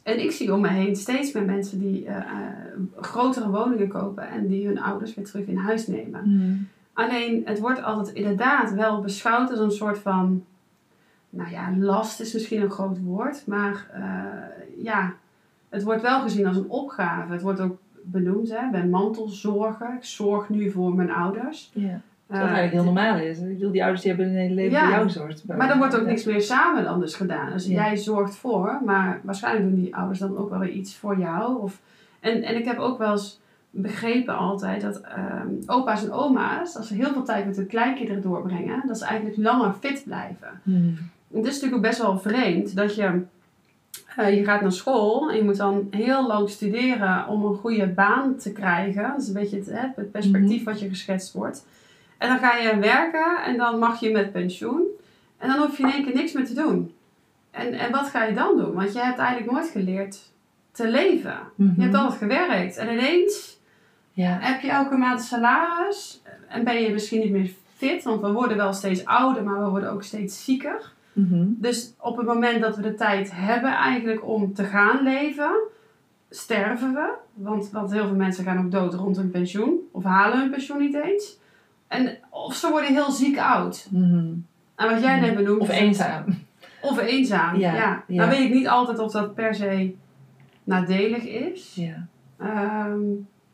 En 0.02 0.22
ik 0.22 0.30
zie 0.30 0.54
om 0.54 0.60
me 0.60 0.68
heen 0.68 0.96
steeds 0.96 1.32
meer 1.32 1.44
mensen 1.44 1.78
die 1.78 2.04
uh, 2.04 2.16
uh, 2.16 2.22
grotere 3.00 3.50
woningen 3.50 3.88
kopen 3.88 4.28
en 4.28 4.46
die 4.46 4.66
hun 4.66 4.80
ouders 4.80 5.14
weer 5.14 5.24
terug 5.24 5.46
in 5.46 5.56
huis 5.56 5.86
nemen. 5.86 6.20
Mm. 6.24 6.68
Alleen 6.92 7.42
het 7.44 7.58
wordt 7.58 7.82
altijd 7.82 8.16
inderdaad 8.16 8.74
wel 8.74 9.00
beschouwd 9.00 9.50
als 9.50 9.58
een 9.58 9.70
soort 9.70 9.98
van 9.98 10.44
nou 11.34 11.50
ja, 11.50 11.72
last 11.78 12.20
is 12.20 12.32
misschien 12.32 12.62
een 12.62 12.70
groot 12.70 13.02
woord, 13.02 13.46
maar 13.46 13.86
uh, 13.96 14.84
ja, 14.84 15.12
het 15.68 15.82
wordt 15.82 16.02
wel 16.02 16.20
gezien 16.20 16.46
als 16.46 16.56
een 16.56 16.68
opgave. 16.70 17.32
Het 17.32 17.42
wordt 17.42 17.60
ook 17.60 17.78
benoemd, 18.04 18.50
hè, 18.50 18.70
bij 18.70 18.86
mantelzorgen. 18.86 19.94
Ik 19.96 20.04
zorg 20.04 20.48
nu 20.48 20.70
voor 20.70 20.94
mijn 20.94 21.10
ouders. 21.12 21.70
Ja. 21.74 21.88
Uh, 21.88 22.38
Wat 22.38 22.40
eigenlijk 22.40 22.72
heel 22.72 22.84
normaal 22.84 23.18
is. 23.18 23.38
Ik 23.38 23.48
bedoel, 23.48 23.70
die 23.72 23.82
ouders 23.82 24.02
die 24.02 24.12
hebben 24.12 24.30
hun 24.30 24.40
hele 24.40 24.54
leven 24.54 24.72
Ja. 24.72 24.80
voor 24.84 24.90
jou 24.92 25.02
gezorgd. 25.02 25.44
Maar 25.46 25.68
dan 25.68 25.78
wordt 25.78 25.94
ook 25.94 26.00
Ja. 26.02 26.06
niks 26.08 26.24
meer 26.24 26.40
samen 26.40 26.84
dan 26.84 27.00
dus 27.00 27.14
gedaan. 27.14 27.52
Dus 27.52 27.66
Ja. 27.66 27.72
jij 27.72 27.96
zorgt 27.96 28.36
voor, 28.36 28.80
maar 28.84 29.20
waarschijnlijk 29.22 29.66
doen 29.70 29.80
die 29.80 29.96
ouders 29.96 30.18
dan 30.18 30.36
ook 30.36 30.50
wel 30.50 30.58
weer 30.58 30.70
iets 30.70 30.96
voor 30.96 31.18
jou. 31.18 31.62
Of, 31.62 31.80
en, 32.20 32.42
en 32.42 32.56
ik 32.58 32.64
heb 32.64 32.78
ook 32.78 32.98
wel 32.98 33.10
eens 33.12 33.40
begrepen 33.70 34.36
altijd 34.36 34.82
dat 34.82 35.00
ehm, 35.00 35.48
opa's 35.66 36.04
en 36.04 36.12
oma's, 36.12 36.76
als 36.76 36.88
ze 36.88 36.94
heel 36.94 37.12
veel 37.12 37.22
tijd 37.24 37.46
met 37.46 37.56
hun 37.56 37.66
kleinkinderen 37.66 38.22
doorbrengen, 38.22 38.82
dat 38.86 38.98
ze 38.98 39.04
eigenlijk 39.04 39.36
langer 39.36 39.72
fit 39.80 40.02
blijven. 40.04 40.48
Hmm. 40.62 40.96
Het 41.34 41.44
is 41.46 41.52
natuurlijk 41.52 41.74
ook 41.74 41.80
best 41.90 41.98
wel 41.98 42.18
vreemd 42.18 42.76
dat 42.76 42.94
je, 42.94 43.22
eh, 44.16 44.36
je 44.36 44.44
gaat 44.44 44.60
naar 44.60 44.72
school 44.72 45.30
en 45.30 45.36
je 45.36 45.42
moet 45.42 45.56
dan 45.56 45.86
heel 45.90 46.26
lang 46.26 46.50
studeren 46.50 47.26
om 47.28 47.44
een 47.44 47.54
goede 47.56 47.86
baan 47.86 48.36
te 48.36 48.52
krijgen. 48.52 49.02
Dat 49.02 49.20
is 49.20 49.26
een 49.28 49.34
beetje 49.34 49.56
het, 49.56 49.66
hè, 49.66 49.86
het 49.96 50.10
perspectief 50.12 50.64
wat 50.64 50.80
je 50.80 50.88
geschetst 50.88 51.32
wordt. 51.32 51.66
En 52.18 52.28
dan 52.28 52.38
ga 52.38 52.56
je 52.56 52.78
werken 52.78 53.44
en 53.44 53.56
dan 53.56 53.78
mag 53.78 54.00
je 54.00 54.10
met 54.10 54.32
pensioen. 54.32 54.82
En 55.38 55.48
dan 55.48 55.58
hoef 55.58 55.76
je 55.76 55.82
in 55.82 55.92
één 55.92 56.04
keer 56.04 56.14
niks 56.14 56.32
meer 56.32 56.46
te 56.46 56.54
doen. 56.54 56.94
En, 57.50 57.72
en 57.72 57.90
wat 57.90 58.08
ga 58.08 58.24
je 58.24 58.34
dan 58.34 58.56
doen? 58.56 58.72
Want 58.74 58.92
je 58.92 58.98
hebt 59.00 59.18
eigenlijk 59.18 59.52
nooit 59.52 59.68
geleerd 59.68 60.18
te 60.72 60.88
leven. 60.88 61.38
Mhm. 61.54 61.72
Je 61.76 61.82
hebt 61.82 61.94
altijd 61.94 62.18
gewerkt. 62.18 62.76
En 62.76 62.92
ineens 62.92 63.60
Ja. 64.12 64.38
heb 64.40 64.60
je 64.60 64.70
elke 64.70 64.96
maand 64.96 65.18
een 65.20 65.26
salaris. 65.26 66.22
En 66.48 66.64
ben 66.64 66.82
je 66.82 66.90
misschien 66.92 67.20
niet 67.20 67.30
meer 67.30 67.50
fit. 67.76 68.02
Want 68.02 68.20
we 68.20 68.32
worden 68.32 68.56
wel 68.56 68.72
steeds 68.72 69.04
ouder, 69.04 69.42
maar 69.44 69.64
we 69.64 69.70
worden 69.70 69.90
ook 69.92 70.02
steeds 70.02 70.44
zieker. 70.44 70.91
Mhm. 71.12 71.44
Dus 71.48 71.94
op 71.98 72.16
het 72.16 72.26
moment 72.26 72.60
dat 72.60 72.76
we 72.76 72.82
de 72.82 72.94
tijd 72.94 73.30
hebben 73.34 73.72
eigenlijk 73.72 74.28
om 74.28 74.54
te 74.54 74.64
gaan 74.64 75.02
leven, 75.02 75.60
sterven 76.30 76.92
we. 76.92 77.12
Want, 77.34 77.70
want 77.70 77.92
heel 77.92 78.06
veel 78.06 78.16
mensen 78.16 78.44
gaan 78.44 78.64
ook 78.64 78.70
dood 78.70 78.94
rond 78.94 79.16
hun 79.16 79.30
pensioen. 79.30 79.78
Of 79.92 80.04
halen 80.04 80.38
hun 80.38 80.50
pensioen 80.50 80.78
niet 80.78 80.94
eens. 80.94 81.38
En, 81.88 82.18
of 82.30 82.54
ze 82.54 82.70
worden 82.70 82.92
heel 82.92 83.10
ziek 83.10 83.38
oud. 83.38 83.88
Mhm. 83.90 84.32
En 84.74 84.90
wat 84.90 85.02
jij 85.02 85.20
net 85.20 85.34
benoemt... 85.34 85.60
Of 85.60 85.68
eenzaam. 85.68 86.24
Of 86.82 86.98
eenzaam, 86.98 87.56
ja. 87.56 87.74
Ja, 87.74 88.04
ja. 88.06 88.20
Dan 88.20 88.28
weet 88.28 88.48
ik 88.48 88.54
niet 88.54 88.68
altijd 88.68 88.98
of 88.98 89.12
dat 89.12 89.34
per 89.34 89.54
se 89.54 89.94
nadelig 90.64 91.24
is. 91.24 91.74
Ja. 91.74 92.06
Ehm, 92.38 93.00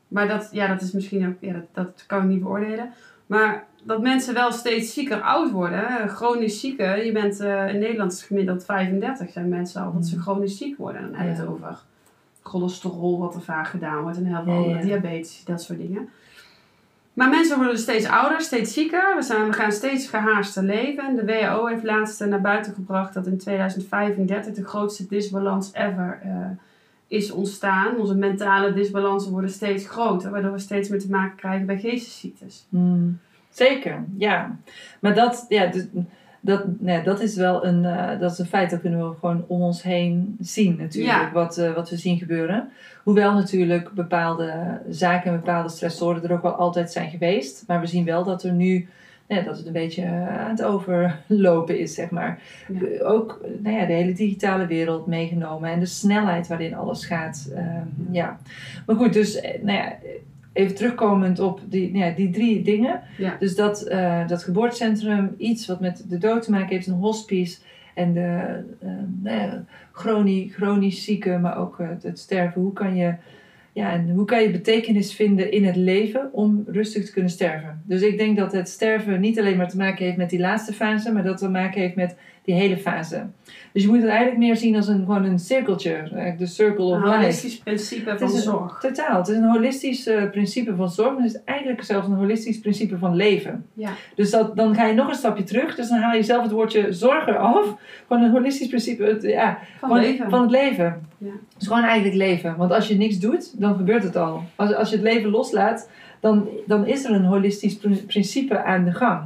maar 0.09 0.29
dat, 0.29 0.49
ja, 0.53 0.67
dat 0.67 0.81
is 0.81 0.93
misschien 0.93 1.29
ook... 1.29 1.35
Ja, 1.41 1.53
dat, 1.53 1.65
dat 1.73 2.05
kan 2.07 2.23
ik 2.23 2.29
niet 2.29 2.43
beoordelen. 2.43 2.93
Maar 3.27 3.67
dat 3.83 4.01
mensen 4.03 4.35
wel 4.35 4.53
steeds 4.53 4.93
zieker 4.95 5.21
oud 5.21 5.51
worden. 5.51 6.09
Chronisch 6.09 6.61
zieken. 6.61 7.05
Je 7.07 7.13
bent 7.13 7.41
eh, 7.41 7.69
in 7.75 7.79
Nederland 7.79 8.13
is 8.13 8.23
gemiddeld 8.23 8.65
35 8.65 9.31
zijn 9.31 9.49
mensen 9.49 9.83
al 9.83 9.93
dat 9.93 10.07
ze 10.07 10.17
Mm. 10.17 10.23
chronisch 10.23 10.57
ziek 10.57 10.79
worden. 10.79 11.03
Dan 11.03 11.15
hebben 11.15 11.35
we 11.35 11.41
het 11.41 11.51
over 11.51 11.79
cholesterol 12.43 13.19
wat 13.19 13.35
er 13.35 13.41
vaak 13.43 13.67
gedaan 13.69 14.03
wordt. 14.03 14.17
En 14.19 14.25
heel 14.25 14.43
veel 14.43 14.53
Ja, 14.53 14.59
andere 14.59 14.79
ja. 14.79 14.85
diabetes, 14.85 15.43
dat 15.45 15.63
soort 15.63 15.79
dingen. 15.79 16.09
Maar 17.13 17.29
mensen 17.29 17.57
worden 17.57 17.79
steeds 17.79 18.07
ouder, 18.07 18.41
steeds 18.41 18.73
zieker. 18.73 19.15
We, 19.17 19.23
zijn, 19.23 19.47
we 19.47 19.53
gaan 19.53 19.73
steeds 19.73 20.09
gehaaster 20.09 20.63
leven. 20.63 21.05
En 21.05 21.17
de 21.17 21.25
WHO 21.25 21.67
heeft 21.67 21.83
laatst 21.85 22.21
eh, 22.21 22.29
naar 22.29 22.41
buiten 22.41 22.75
gebracht 22.75 23.15
dat 23.15 23.27
in 23.27 23.39
2035 23.39 24.55
de 24.55 24.65
grootste 24.65 25.07
disbalans 25.07 25.71
ever 25.73 26.21
eh, 26.23 26.31
is 27.09 27.31
ontstaan. 27.31 27.97
Onze 27.97 28.15
mentale 28.15 28.73
disbalansen 28.73 29.31
worden 29.33 29.51
steeds 29.51 29.87
groter, 29.89 30.31
waardoor 30.31 30.53
we 30.53 30.59
steeds 30.59 30.89
meer 30.89 31.01
te 31.01 31.11
maken 31.11 31.37
krijgen 31.37 31.67
bij 31.67 31.79
geestesziektes. 31.79 32.67
Hmm. 32.69 33.19
Zeker, 33.59 34.05
ja. 34.17 34.59
Maar 35.01 35.15
dat, 35.15 35.47
ja, 35.49 35.67
dus, 35.67 35.87
dat, 36.41 36.65
nee, 36.79 37.03
dat 37.03 37.21
is 37.21 37.37
wel 37.37 37.67
een, 37.67 37.85
eh, 37.85 38.21
dat 38.21 38.33
is 38.33 38.39
een 38.39 38.47
feit. 38.47 38.71
Dat 38.71 38.81
kunnen 38.81 39.09
we 39.09 39.17
gewoon 39.19 39.45
om 39.47 39.63
ons 39.63 39.83
heen 39.83 40.37
zien 40.41 40.77
natuurlijk. 40.79 41.19
Ja. 41.19 41.33
Wat, 41.33 41.59
eh, 41.59 41.75
wat 41.75 41.91
we 41.91 41.97
zien 41.97 42.19
gebeuren. 42.19 42.69
Hoewel 43.03 43.35
natuurlijk 43.35 43.93
bepaalde 43.93 44.81
zaken 44.91 45.31
en 45.31 45.37
bepaalde 45.37 45.69
stressoren 45.69 46.25
er 46.25 46.33
ook 46.33 46.43
wel 46.43 46.55
altijd 46.55 46.93
zijn 46.93 47.11
geweest. 47.11 47.65
Maar 47.67 47.81
we 47.81 47.87
zien 47.87 48.05
wel 48.05 48.25
dat 48.25 48.43
er 48.43 48.53
nu, 48.53 48.89
nee, 49.29 49.45
dat 49.45 49.57
het 49.57 49.67
een 49.67 49.73
beetje 49.73 50.03
eh, 50.03 50.39
aan 50.45 50.51
het 50.51 50.63
overlopen 50.63 51.79
is, 51.79 51.95
zeg 51.95 52.11
maar. 52.11 52.39
Ja. 52.69 53.05
Ook 53.05 53.41
nou 53.59 53.77
ja, 53.77 53.87
de 53.87 53.93
hele 53.93 54.13
digitale 54.13 54.67
wereld 54.67 55.07
meegenomen. 55.07 55.71
En 55.71 55.81
de 55.81 55.87
snelheid 55.87 56.47
waarin 56.47 56.75
alles 56.75 57.07
gaat. 57.07 57.51
ehm, 57.55 57.87
ja. 58.11 58.39
Maar 58.87 58.97
goed, 58.97 59.13
dus 59.13 59.41
nou 59.63 59.79
ja, 59.79 59.97
even 60.59 60.75
terugkomend 60.75 61.39
op 61.39 61.61
die, 61.65 61.93
nou 61.93 62.05
ja, 62.05 62.11
die 62.11 62.31
drie 62.31 62.63
dingen. 62.63 63.01
Ja. 63.19 63.37
Dus 63.39 63.55
dat, 63.55 63.83
eh, 63.83 64.29
dat 64.29 64.45
geboortecentrum, 64.45 65.35
iets 65.37 65.67
wat 65.67 65.81
met 65.81 66.05
de 66.09 66.19
dood 66.19 66.43
te 66.43 66.51
maken 66.51 66.69
heeft, 66.69 66.87
een 66.87 66.95
hospice. 66.95 67.59
En 67.95 68.13
de 68.13 68.63
eh, 68.81 68.89
nou 69.23 69.41
ja, 69.41 69.65
chronisch, 69.93 70.55
chronisch 70.55 71.05
zieken, 71.05 71.41
maar 71.41 71.59
ook 71.59 71.81
eh, 71.81 71.89
het, 71.89 72.03
het 72.03 72.19
sterven. 72.19 72.61
Hoe 72.61 72.73
kan, 72.73 72.97
je, 72.97 73.15
ja, 73.73 73.93
en 73.93 74.11
hoe 74.11 74.25
kan 74.25 74.43
je 74.43 74.51
betekenis 74.51 75.15
vinden 75.15 75.53
in 75.53 75.65
het 75.65 75.77
leven 75.77 76.29
om 76.33 76.65
rustig 76.67 77.05
te 77.05 77.13
kunnen 77.13 77.31
sterven? 77.31 77.83
Dus 77.85 78.03
ik 78.03 78.19
denk 78.19 78.37
dat 78.37 78.53
het 78.53 78.69
sterven 78.69 79.21
niet 79.21 79.39
alleen 79.39 79.57
maar 79.57 79.69
te 79.69 79.77
maken 79.77 80.05
heeft 80.05 80.17
met 80.17 80.31
die 80.31 80.41
laatste 80.41 80.73
fase, 80.73 81.13
maar 81.13 81.23
dat 81.23 81.33
het 81.33 81.41
te 81.41 81.49
maken 81.49 81.81
heeft 81.81 81.97
met 81.97 82.17
die 82.45 82.55
hele 82.55 82.77
fase. 82.77 83.27
Dus 83.73 83.83
je 83.83 83.89
moet 83.89 83.99
het 84.01 84.09
eigenlijk 84.09 84.39
meer 84.39 84.57
zien 84.57 84.77
als 84.77 84.89
een, 84.89 84.99
gewoon 84.99 85.25
een 85.25 85.39
cirkeltje, 85.39 85.93
eigenlijk 85.95 86.39
de 86.39 86.47
circle 86.47 86.85
of 86.85 86.97
Een 86.97 87.03
life. 87.03 87.17
holistisch 87.17 87.59
principe 87.59 88.19
van 88.19 88.29
een- 88.29 88.39
zorg. 88.39 88.79
Totaal. 88.81 89.19
Het 89.19 89.29
is 89.29 89.37
een 89.37 89.51
holistisch 89.51 90.07
eh, 90.07 90.31
principe 90.31 90.75
van 90.77 90.91
zorg. 90.91 91.13
Maar 91.15 91.23
het 91.23 91.35
is 91.35 91.41
eigenlijk 91.45 91.83
zelfs 91.83 92.07
een 92.07 92.15
holistisch 92.15 92.59
principe 92.61 92.99
van 92.99 93.15
leven. 93.17 93.67
Ja. 93.75 93.91
Dus 94.15 94.31
dat, 94.31 94.57
dan 94.57 94.75
ga 94.75 94.87
je 94.87 94.95
nog 94.95 95.09
een 95.09 95.15
stapje 95.15 95.43
terug. 95.45 95.75
Dus 95.75 95.89
dan 95.89 95.99
haal 95.99 96.15
je 96.17 96.23
zelf 96.23 96.43
het 96.43 96.53
woordje 96.53 96.93
zorg 96.93 97.27
eraf. 97.27 97.75
Gewoon 98.09 98.23
een 98.23 98.31
holistisch 98.31 98.69
principe 98.69 99.05
het, 99.05 99.23
ja, 99.23 99.59
Van 99.79 99.89
van, 99.89 99.99
leven. 100.01 100.31
van 100.31 100.41
het 100.43 100.51
leven. 100.51 101.01
Ja. 101.19 101.31
Dus 101.59 101.67
gewoon 101.67 101.83
eigenlijk 101.83 102.17
leven. 102.17 102.57
Want 102.57 102.73
als 102.73 102.89
je 102.89 102.97
niks 102.97 103.19
doet, 103.19 103.61
dan 103.61 103.77
gebeurt 103.77 104.03
het 104.03 104.17
al. 104.17 104.43
Als, 104.57 104.75
als 104.75 104.89
je 104.91 104.95
het 104.97 105.05
leven 105.05 105.31
loslaat, 105.31 105.89
dan, 106.21 106.49
dan 106.67 106.87
is 106.87 107.05
er 107.05 107.11
een 107.11 107.25
holistisch 107.25 107.77
pr- 107.77 107.89
principe 108.07 108.63
aan 108.65 108.85
de 108.85 108.93
gang. 108.93 109.23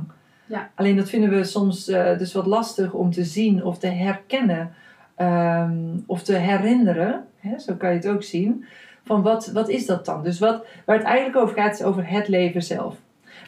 Ja. 0.52 0.70
Alleen 0.74 0.96
dat 0.96 1.08
vinden 1.08 1.30
we 1.30 1.44
soms 1.44 1.88
eh, 1.88 2.18
dus 2.18 2.32
wat 2.32 2.46
lastig 2.46 2.92
om 2.92 3.10
te 3.12 3.24
zien 3.24 3.64
of 3.64 3.78
te 3.78 3.86
herkennen. 3.86 4.72
ehm, 5.16 5.72
of 6.06 6.22
te 6.22 6.34
herinneren. 6.34 7.24
Hè, 7.40 7.58
zo 7.58 7.74
kan 7.74 7.88
je 7.90 7.96
het 7.96 8.08
ook 8.08 8.22
zien. 8.22 8.64
Van 9.04 9.22
wat, 9.22 9.50
wat 9.52 9.68
is 9.68 9.86
dat 9.86 10.04
dan? 10.04 10.22
Dus 10.22 10.38
wat, 10.38 10.64
waar 10.84 10.96
het 10.96 11.04
eigenlijk 11.06 11.36
over 11.36 11.54
gaat, 11.56 11.74
is 11.74 11.82
over 11.82 12.08
het 12.10 12.28
leven 12.28 12.62
zelf. 12.62 12.94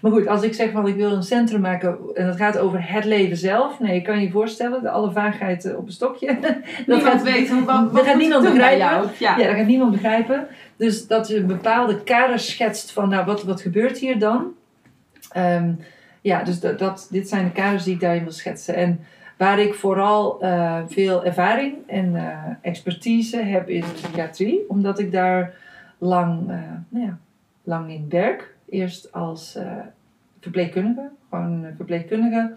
Maar 0.02 0.12
goed, 0.12 0.26
als 0.26 0.42
ik 0.42 0.54
zeg 0.54 0.70
van 0.70 0.86
ik 0.88 0.94
wil 0.94 1.12
een 1.12 1.22
centrum 1.22 1.60
maken 1.60 1.98
en 2.14 2.26
het 2.26 2.36
gaat 2.36 2.58
over 2.58 2.92
het 2.92 3.04
leven 3.04 3.36
zelf. 3.36 3.80
Nee, 3.80 3.94
je 3.94 4.02
kan 4.02 4.20
je 4.20 4.30
voorstellen, 4.30 4.82
de 4.82 4.90
alle 4.90 5.10
vaagheid 5.12 5.64
eh, 5.64 5.76
op 5.76 5.86
een 5.86 5.92
stokje. 5.92 6.26
dat 6.40 6.54
Niemand 6.86 7.02
gaat, 7.02 7.22
weet 7.22 7.50
hoe, 7.50 7.64
wat, 7.64 8.04
gaat 8.04 8.16
niemand 8.16 8.44
ik 8.44 8.50
begrijpen. 8.50 8.78
jou. 8.86 9.06
Ja. 9.18 9.38
ja, 9.38 9.46
dat 9.46 9.56
gaat 9.56 9.66
niemand 9.66 9.90
begrijpen. 9.92 10.46
Dus 10.76 11.06
dat 11.06 11.28
je 11.28 11.36
een 11.36 11.46
bepaalde 11.46 12.02
kader 12.02 12.38
schetst 12.38 12.92
van, 12.92 13.08
nou, 13.08 13.24
wat, 13.26 13.42
wat 13.42 13.60
gebeurt 13.60 13.98
hier 13.98 14.18
dan? 14.18 14.52
Ehm, 15.30 15.70
ja, 16.24 16.42
dus 16.42 16.60
dat, 16.60 17.08
dit 17.10 17.28
zijn 17.28 17.44
de 17.44 17.52
kaders 17.52 17.84
die 17.84 17.94
ik 17.94 18.00
daarin 18.00 18.22
wil 18.22 18.32
schetsen. 18.32 18.74
En 18.74 19.00
waar 19.36 19.58
ik 19.58 19.74
vooral 19.74 20.42
eh, 20.42 20.82
veel 20.88 21.24
ervaring 21.24 21.76
en 21.86 22.16
eh, 22.16 22.38
expertise 22.60 23.36
heb 23.36 23.66
de 23.66 23.84
psychiatrie. 23.94 24.64
Omdat 24.68 24.98
ik 24.98 25.12
daar 25.12 25.54
lang, 25.98 26.50
eh, 26.50 26.56
nou 26.88 27.06
ja, 27.06 27.18
lang 27.62 27.90
in 27.90 28.06
werk. 28.08 28.54
Eerst 28.68 29.12
als 29.12 29.58
verpleegkundige, 30.40 31.08
gewoon 31.28 31.66
verpleegkundige. 31.76 32.56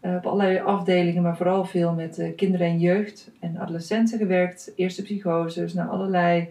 op 0.00 0.26
allerlei 0.26 0.60
afdelingen, 0.60 1.22
maar 1.22 1.36
vooral 1.36 1.64
veel 1.64 1.92
met 1.92 2.32
kinderen 2.36 2.66
en 2.66 2.78
jeugd 2.78 3.30
en 3.40 3.58
adolescenten 3.58 4.18
gewerkt. 4.18 4.72
Eerste 4.76 5.02
psychoses, 5.02 5.74
naar 5.74 5.88
allerlei 5.88 6.48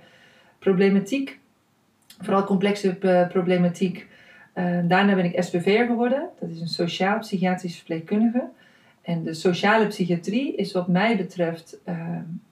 problematiek. 0.60 1.40
Vooral 2.22 2.44
complexe 2.44 2.96
problematiek. 3.30 4.08
Eh, 4.60 4.80
daarna 4.84 5.16
ben 5.16 5.26
ik 5.26 5.44
SPV'er 5.44 5.86
geworden. 5.86 6.30
Dat 6.40 6.50
is 6.50 6.62
een 6.62 6.68
sociaal-psychiatrisch 6.68 7.76
verpleegkundige. 7.76 8.44
En 9.02 9.24
de 9.24 9.34
sociale 9.34 9.88
psychiatrie 9.88 10.56
is 10.56 10.72
wat 10.72 10.88
mij 10.88 11.18
betreft, 11.18 11.78
eh, 11.84 11.96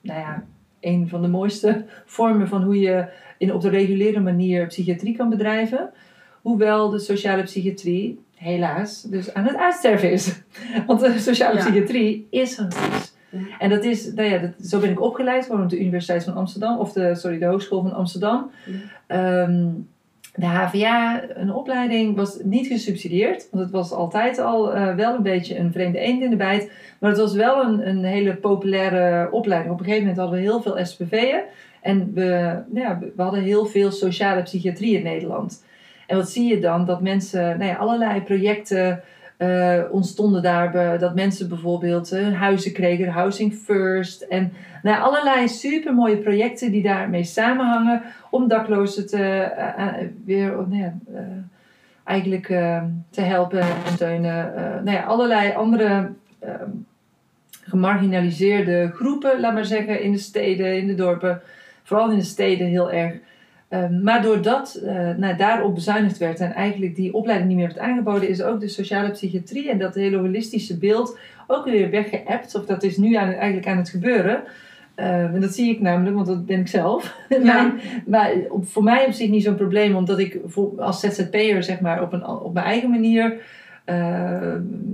nou 0.00 0.20
ja, 0.20 0.44
een 0.80 1.08
van 1.08 1.22
de 1.22 1.28
mooiste 1.28 1.84
vormen 2.16 2.48
van 2.48 2.62
hoe 2.62 2.80
je 2.80 3.08
in, 3.38 3.52
op 3.54 3.60
de 3.60 3.68
reguliere 3.68 4.20
manier 4.20 4.66
psychiatrie 4.66 5.16
kan 5.16 5.28
bedrijven. 5.28 5.90
Hoewel 6.42 6.90
de 6.90 6.98
sociale 6.98 7.42
psychiatrie 7.42 8.20
helaas 8.34 9.02
dus 9.02 9.34
aan 9.34 9.44
het 9.44 9.56
uitsterven 9.56 10.12
is. 10.12 10.42
Want 10.86 11.00
de 11.00 11.18
sociale 11.18 11.54
Ja. 11.54 11.64
psychiatrie 11.64 12.26
is 12.30 12.58
een 12.58 12.66
iets. 12.66 13.16
En 13.58 13.70
dat 13.70 13.84
is, 13.84 14.12
nou 14.12 14.28
ja, 14.28 14.38
dat, 14.38 14.66
zo 14.66 14.80
ben 14.80 14.90
ik 14.90 15.00
opgeleid, 15.00 15.46
gewoon 15.46 15.62
op 15.62 15.68
de 15.68 15.80
Universiteit 15.80 16.24
van 16.24 16.34
Amsterdam, 16.34 16.78
of 16.78 16.92
de, 16.92 17.14
sorry, 17.14 17.38
de 17.38 17.44
Hogeschool 17.44 17.82
van 17.82 17.92
Amsterdam. 17.92 18.50
Ja. 18.66 18.72
Ehm, 19.06 19.66
de 20.38 20.46
HVA, 20.46 21.22
een 21.34 21.52
opleiding, 21.52 22.16
was 22.16 22.38
niet 22.42 22.66
gesubsidieerd. 22.66 23.48
Want 23.50 23.62
het 23.62 23.72
was 23.72 23.92
altijd 23.92 24.38
al 24.38 24.74
eh, 24.74 24.94
wel 24.94 25.14
een 25.14 25.22
beetje 25.22 25.58
een 25.58 25.72
vreemde 25.72 25.98
eend 25.98 26.22
in 26.22 26.30
de 26.30 26.36
bijt. 26.36 26.70
Maar 26.98 27.10
het 27.10 27.18
was 27.18 27.34
wel 27.34 27.64
een, 27.64 27.88
een 27.88 28.04
hele 28.04 28.34
populaire 28.34 29.30
opleiding. 29.30 29.72
Op 29.72 29.78
een 29.78 29.84
gegeven 29.84 30.06
moment 30.06 30.20
hadden 30.20 30.38
we 30.38 30.46
heel 30.46 30.62
veel 30.62 30.84
SPV'en. 30.84 31.42
En 31.80 32.10
we, 32.14 32.62
nou 32.68 32.86
ja, 32.86 32.98
we 33.16 33.22
hadden 33.22 33.42
heel 33.42 33.66
veel 33.66 33.90
sociale 33.90 34.42
psychiatrie 34.42 34.96
in 34.96 35.02
Nederland. 35.02 35.64
En 36.06 36.16
wat 36.16 36.30
zie 36.30 36.48
je 36.48 36.60
dan? 36.60 36.84
Dat 36.84 37.02
mensen 37.02 37.58
nou 37.58 37.70
ja, 37.70 37.76
allerlei 37.76 38.20
projecten 38.20 39.02
eh, 39.38 39.82
ontstonden 39.90 40.42
daar 40.42 40.98
dat 40.98 41.14
mensen 41.14 41.48
bijvoorbeeld 41.48 42.12
eh, 42.12 42.40
huizen 42.40 42.72
kregen, 42.72 43.08
Housing 43.08 43.54
First. 43.54 44.22
En 44.22 44.52
nou, 44.82 45.00
allerlei 45.00 45.48
supermooie 45.48 46.16
projecten 46.16 46.70
die 46.70 46.82
daarmee 46.82 47.24
samenhangen 47.24 48.02
om 48.30 48.48
daklozen 48.48 49.06
te, 49.06 49.22
eh, 49.22 50.06
weer 50.24 50.58
oh, 50.58 50.70
nou 50.70 50.92
eigenlijk 52.04 52.48
eh, 52.48 52.82
te 53.10 53.20
helpen 53.20 53.60
en 53.60 53.92
steunen. 53.92 54.52
Nou 54.84 54.96
ja, 54.96 55.02
allerlei 55.02 55.52
andere 55.54 56.10
eh, 56.38 56.50
gemarginaliseerde 57.62 58.90
groepen, 58.94 59.40
laat 59.40 59.54
maar 59.54 59.64
zeggen, 59.64 60.02
in 60.02 60.12
de 60.12 60.18
steden, 60.18 60.76
in 60.76 60.86
de 60.86 60.94
dorpen. 60.94 61.40
Vooral 61.82 62.10
in 62.10 62.18
de 62.18 62.24
steden 62.24 62.66
heel 62.66 62.92
erg. 62.92 63.14
Ehm, 63.68 64.02
maar 64.02 64.22
doordat 64.22 64.80
nou, 65.16 65.36
daarop 65.36 65.74
bezuinigd 65.74 66.18
werd 66.18 66.40
en 66.40 66.52
eigenlijk 66.52 66.94
die 66.94 67.14
opleiding 67.14 67.48
niet 67.48 67.58
meer 67.58 67.66
werd 67.66 67.78
aangeboden, 67.78 68.28
is 68.28 68.42
ook 68.42 68.60
de 68.60 68.68
sociale 68.68 69.10
psychiatrie 69.10 69.70
en 69.70 69.78
dat 69.78 69.94
hele 69.94 70.16
holistische 70.16 70.78
beeld 70.78 71.18
ook 71.46 71.64
weer 71.64 71.90
weggeëpt. 71.90 72.54
Of 72.54 72.66
dat 72.66 72.82
is 72.82 72.96
nu 72.96 73.14
aan, 73.14 73.32
eigenlijk 73.32 73.66
aan 73.66 73.76
het 73.76 73.88
gebeuren. 73.88 74.42
Ehm, 74.98 75.34
en 75.34 75.40
dat 75.40 75.54
zie 75.54 75.70
ik 75.70 75.80
namelijk, 75.80 76.14
want 76.14 76.26
dat 76.26 76.46
ben 76.46 76.60
ik 76.60 76.68
zelf. 76.68 77.16
Maar 78.06 78.32
op, 78.48 78.66
voor 78.66 78.82
mij 78.82 79.06
op 79.06 79.12
zich 79.12 79.28
niet 79.28 79.42
zo'n 79.42 79.54
probleem, 79.54 79.96
omdat 79.96 80.18
ik 80.18 80.38
voor, 80.46 80.82
als 80.82 81.00
ZZP'er 81.00 81.62
zeg 81.62 81.80
maar, 81.80 82.02
op, 82.02 82.12
een, 82.12 82.26
op 82.26 82.54
mijn 82.54 82.66
eigen 82.66 82.90
manier 82.90 83.40
eh, 83.84 83.96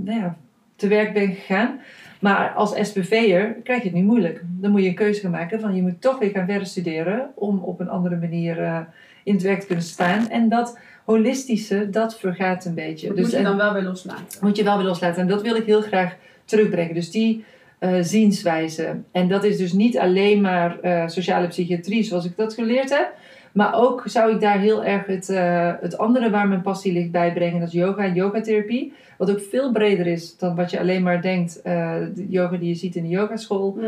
nou 0.04 0.19
ja, 0.19 0.37
te 0.76 0.88
werk 0.88 1.12
ben 1.12 1.35
gegaan. 1.35 1.81
Maar 2.25 2.52
als 2.52 2.75
SPV'er 2.88 3.57
krijg 3.62 3.83
je 3.83 3.88
het 3.88 3.97
niet 3.97 4.04
moeilijk. 4.04 4.43
Dan 4.45 4.71
moet 4.71 4.83
je 4.83 4.88
een 4.88 4.95
keuze 4.95 5.21
gaan 5.21 5.31
maken 5.31 5.61
van 5.61 5.75
je 5.75 5.83
moet 5.83 6.00
toch 6.00 6.19
weer 6.19 6.31
gaan 6.31 6.47
verder 6.47 6.66
studeren 6.66 7.31
om 7.35 7.59
op 7.59 7.81
een 7.81 7.88
andere 7.88 8.16
manier 8.16 8.62
eh, 8.62 8.81
in 9.25 9.35
het 9.35 9.43
werk 9.43 9.61
te 9.61 9.66
kunnen 9.66 9.85
staan. 9.85 10.28
En 10.28 10.49
dat 10.49 10.78
holistische, 11.04 11.90
dat 11.90 12.19
vergaat 12.19 12.64
een 12.64 12.75
beetje. 12.75 13.07
Dat 13.07 13.16
Dus 13.16 13.25
moet 13.25 13.35
je 13.37 13.43
dan 13.43 13.57
wel 13.57 13.73
weer 13.73 13.83
loslaten. 13.83 14.38
moet 14.40 14.57
je 14.57 14.64
wel 14.64 14.76
weer 14.76 14.87
loslaten. 14.87 15.23
En 15.23 15.28
dat 15.28 15.43
wil 15.43 15.54
ik 15.54 15.64
heel 15.64 15.81
graag 15.81 16.16
terugbrengen. 16.45 16.95
Dus 16.95 17.11
die 17.11 17.45
eh, 17.78 17.93
zienswijze. 18.00 18.97
En 19.12 19.28
dat 19.28 19.45
is 19.45 19.57
dus 19.57 19.73
niet 19.73 19.99
alleen 19.99 20.40
maar 20.40 20.81
eh, 20.81 21.09
sociale 21.09 21.49
psychiatrie 21.49 22.02
zoals 22.02 22.25
ik 22.25 22.37
dat 22.37 22.54
geleerd 22.54 22.90
heb. 22.90 23.12
Maar 23.54 23.75
ook 23.75 24.02
zou 24.04 24.32
ik 24.32 24.40
daar 24.40 24.58
heel 24.58 24.84
erg 24.84 25.06
het, 25.06 25.28
eh, 25.28 25.73
het 25.80 25.99
andere 25.99 26.30
waar 26.30 26.49
mijn 26.49 26.62
passie 26.62 26.92
ligt 26.92 27.11
bij 27.11 27.32
brengen. 27.32 27.58
Dat 27.61 27.68
is 27.68 27.75
yoga 27.75 28.02
en 28.02 28.14
yogatherapie. 28.14 28.92
Wat 29.18 29.30
ook 29.30 29.40
veel 29.40 29.73
breder 29.73 30.06
is 30.06 30.37
dan 30.37 30.56
wat 30.56 30.70
je 30.70 30.78
alleen 30.80 31.02
maar 31.02 31.23
denkt. 31.23 31.62
eh, 31.62 31.96
de 32.14 32.26
yoga 32.28 32.56
die 32.56 32.68
je 32.68 32.75
ziet 32.75 32.94
in 32.96 33.02
de 33.02 33.08
yogaschool. 33.08 33.78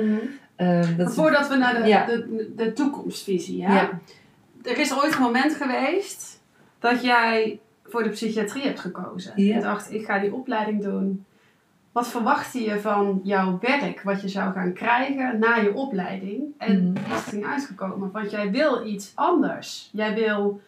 Eh, 0.57 0.81
dat 0.81 0.97
Maar 0.97 1.07
is- 1.07 1.15
Voordat 1.15 1.49
we 1.49 1.57
naar 1.57 1.83
de, 1.83 1.89
Ja. 1.89 2.07
de, 2.07 2.51
de 2.57 2.73
toekomstvisie, 2.73 3.57
ja? 3.59 3.75
Ja. 3.75 3.91
Er 4.63 4.79
is 4.79 4.95
ooit 5.03 5.15
een 5.15 5.23
moment 5.23 5.55
geweest 5.55 6.41
dat 6.79 7.05
jij 7.05 7.61
voor 7.85 8.03
de 8.03 8.09
psychiatrie 8.09 8.65
hebt 8.65 8.81
gekozen. 8.81 9.33
Ja. 9.37 9.55
Je 9.55 9.61
dacht, 9.61 9.93
ik 9.93 10.05
ga 10.05 10.19
die 10.19 10.35
opleiding 10.35 10.83
doen. 10.83 11.25
Wat 11.97 12.09
verwachtte 12.09 12.63
je 12.63 12.81
van 12.81 13.21
jouw 13.23 13.59
werk, 13.61 14.03
wat 14.03 14.21
je 14.21 14.29
zou 14.29 14.53
gaan 14.53 14.73
krijgen 14.73 15.39
na 15.39 15.55
je 15.57 15.75
opleiding? 15.75 16.43
En 16.59 16.93
Mhm. 16.93 17.13
is 17.15 17.27
er 17.27 17.37
niet 17.37 17.45
uitgekomen? 17.45 18.11
Want 18.11 18.31
jij 18.31 18.51
wil 18.51 18.87
iets 18.87 19.13
anders. 19.15 19.91
Jij 19.93 20.15
wil 20.15 20.61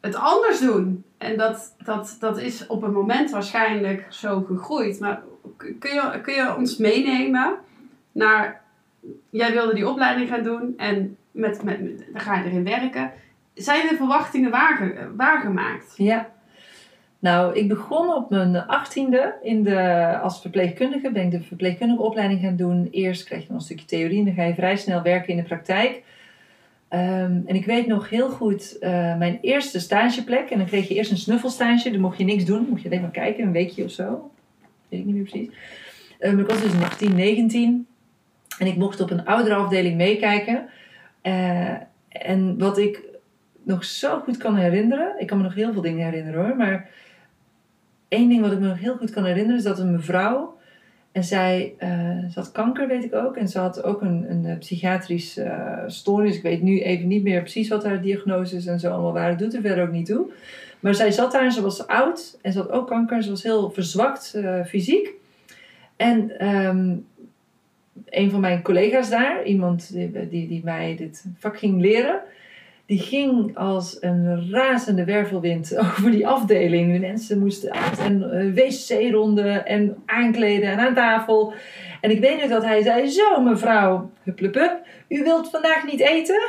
het 0.00 0.14
anders 0.14 0.60
doen. 0.60 1.04
En 1.18 1.36
dat, 1.36 1.74
dat, 1.84 2.16
dat 2.20 2.38
is 2.38 2.66
op 2.66 2.82
een 2.82 2.92
moment 2.92 3.30
waarschijnlijk 3.30 4.06
zo 4.08 4.40
gegroeid. 4.40 5.00
Maar 5.00 5.22
kun 5.56 5.94
je, 5.94 6.20
kun 6.22 6.34
je 6.34 6.56
ons 6.56 6.76
meenemen 6.76 7.54
naar... 8.12 8.60
Jij 9.30 9.52
wilde 9.52 9.74
die 9.74 9.88
opleiding 9.88 10.28
gaan 10.28 10.42
doen 10.42 10.74
en 10.76 11.16
met, 11.30 11.62
met, 11.62 11.80
met- 11.82 12.04
dan 12.12 12.20
ga 12.20 12.36
je 12.36 12.44
erin 12.44 12.64
werken. 12.64 13.12
Zijn 13.54 13.88
de 13.88 13.96
verwachtingen 13.96 14.50
waarge, 14.50 15.08
waargemaakt? 15.16 15.92
Ja. 15.96 16.28
Nou, 17.18 17.56
ik 17.56 17.68
begon 17.68 18.14
op 18.14 18.30
mijn 18.30 18.56
achttiende 18.56 19.34
in 19.42 19.62
de, 19.62 20.18
als 20.18 20.40
verpleegkundige. 20.40 21.10
Ben 21.10 21.24
ik 21.24 21.30
de 21.30 21.42
verpleegkundige 21.42 22.02
opleiding 22.02 22.40
gaan 22.40 22.56
doen. 22.56 22.88
Eerst 22.90 23.24
krijg 23.24 23.40
je 23.42 23.48
dan 23.48 23.56
een 23.56 23.62
stukje 23.62 23.86
theorie 23.86 24.18
en 24.18 24.24
dan 24.24 24.34
ga 24.34 24.44
je 24.44 24.54
vrij 24.54 24.76
snel 24.76 25.02
werken 25.02 25.28
in 25.28 25.36
de 25.36 25.42
praktijk. 25.42 26.02
Ehm, 26.88 27.40
en 27.46 27.54
ik 27.54 27.64
weet 27.64 27.86
nog 27.86 28.10
heel 28.10 28.30
goed 28.30 28.78
eh, 28.78 29.18
mijn 29.18 29.38
eerste 29.40 29.80
stageplek. 29.80 30.50
En 30.50 30.58
dan 30.58 30.66
kreeg 30.66 30.88
je 30.88 30.94
eerst 30.94 31.10
een 31.10 31.16
snuffelstage. 31.16 31.90
Dan 31.90 32.00
mocht 32.00 32.18
je 32.18 32.24
niks 32.24 32.44
doen. 32.44 32.66
Mocht 32.68 32.82
je 32.82 32.88
alleen 32.88 33.00
maar 33.00 33.10
kijken, 33.10 33.44
een 33.44 33.52
weekje 33.52 33.84
of 33.84 33.90
zo. 33.90 34.30
Weet 34.88 35.00
ik 35.00 35.06
niet 35.06 35.14
meer 35.14 35.24
precies. 35.24 35.48
Maar 36.20 36.38
ik 36.38 36.46
was 36.46 36.60
dus 36.60 36.82
18, 36.82 37.14
19. 37.14 37.86
En 38.58 38.66
ik 38.66 38.76
mocht 38.76 39.00
op 39.00 39.10
een 39.10 39.24
ouderenafdeling 39.24 39.96
meekijken. 39.96 40.68
Eh, 41.20 41.74
en 42.08 42.58
wat 42.58 42.78
ik 42.78 43.02
nog 43.62 43.84
zo 43.84 44.18
goed 44.18 44.36
kan 44.36 44.56
herinneren. 44.56 45.14
Ik 45.18 45.26
kan 45.26 45.36
me 45.36 45.42
nog 45.42 45.54
heel 45.54 45.72
veel 45.72 45.82
dingen 45.82 46.04
herinneren 46.04 46.44
hoor. 46.44 46.56
Maar 46.56 46.88
één 48.08 48.28
ding 48.28 48.40
wat 48.40 48.52
ik 48.52 48.58
me 48.58 48.66
nog 48.66 48.78
heel 48.78 48.96
goed 48.96 49.10
kan 49.10 49.24
herinneren 49.24 49.56
is 49.56 49.62
dat 49.62 49.78
een 49.78 49.92
mevrouw. 49.92 50.56
En 51.12 51.24
zij 51.24 51.74
eh, 51.78 51.90
ze 52.30 52.32
had 52.34 52.52
kanker, 52.52 52.88
weet 52.88 53.04
ik 53.04 53.14
ook. 53.14 53.36
En 53.36 53.48
ze 53.48 53.58
had 53.58 53.82
ook 53.82 54.00
een, 54.00 54.26
een 54.30 54.44
eh, 54.44 54.58
psychiatrisch 54.58 55.36
eh, 55.36 55.78
stoornis. 55.86 56.36
Ik 56.36 56.42
weet 56.42 56.62
nu 56.62 56.80
even 56.80 57.08
niet 57.08 57.22
meer 57.22 57.40
precies 57.40 57.68
wat 57.68 57.84
haar 57.84 58.02
diagnoses 58.02 58.66
en 58.66 58.80
zo 58.80 58.90
allemaal 58.90 59.12
waren. 59.12 59.38
Doet 59.38 59.54
er 59.54 59.60
verder 59.60 59.84
ook 59.84 59.92
niet 59.92 60.06
toe. 60.06 60.30
Maar 60.80 60.94
zij 60.94 61.10
zat 61.10 61.32
daar 61.32 61.44
en 61.44 61.52
ze 61.52 61.62
was 61.62 61.86
oud. 61.86 62.38
En 62.42 62.52
ze 62.52 62.58
had 62.58 62.70
ook 62.70 62.86
kanker. 62.86 63.22
Ze 63.22 63.30
was 63.30 63.42
heel 63.42 63.70
verzwakt 63.70 64.38
fysiek. 64.66 65.10
En 65.96 66.38
ehm, 66.38 66.96
een 68.08 68.30
van 68.30 68.40
mijn 68.40 68.62
collega's 68.62 69.10
daar, 69.10 69.44
iemand 69.44 69.92
die, 69.92 70.28
die, 70.28 70.48
die 70.48 70.60
mij 70.64 70.96
dit 70.96 71.24
vak 71.38 71.58
ging 71.58 71.80
leren, 71.80 72.20
die 72.88 72.98
ging 72.98 73.56
als 73.56 73.96
een 74.00 74.50
razende 74.50 75.04
wervelwind 75.04 75.76
over 75.78 76.10
die 76.10 76.26
afdeling. 76.26 76.92
De 76.92 76.98
mensen 76.98 77.38
moesten 77.38 77.72
uit 77.72 77.98
en 77.98 78.30
eh, 78.30 78.54
wc-ronden 78.54 79.66
en 79.66 79.96
aankleden 80.06 80.70
en 80.70 80.78
aan 80.78 80.94
tafel. 80.94 81.52
En 82.00 82.10
ik 82.10 82.20
weet 82.20 82.40
nog 82.40 82.50
dat 82.50 82.64
hij 82.64 82.82
zei, 82.82 83.06
zo 83.06 83.40
mevrouw, 83.40 84.10
hup, 84.22 84.38
hup, 84.38 84.54
hup, 84.54 84.80
u 85.08 85.22
wilt 85.22 85.50
vandaag 85.50 85.86
niet 85.86 86.00
eten? 86.00 86.40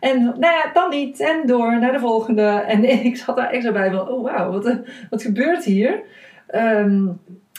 En 0.00 0.22
nou 0.22 0.40
ja, 0.40 0.70
dan 0.72 0.90
niet. 0.90 1.20
En 1.20 1.46
door 1.46 1.78
naar 1.78 1.92
de 1.92 1.98
volgende. 1.98 2.42
En 2.42 2.84
ik 3.04 3.16
zat 3.16 3.36
daar 3.36 3.60
zo 3.60 3.72
bij 3.72 3.90
van, 3.90 4.08
oh 4.08 4.22
wauw, 4.22 4.50
wat, 4.50 4.66
eh, 4.66 4.76
wat 5.10 5.22
gebeurt 5.22 5.64
hier? 5.64 6.02
Ehm, 6.46 7.06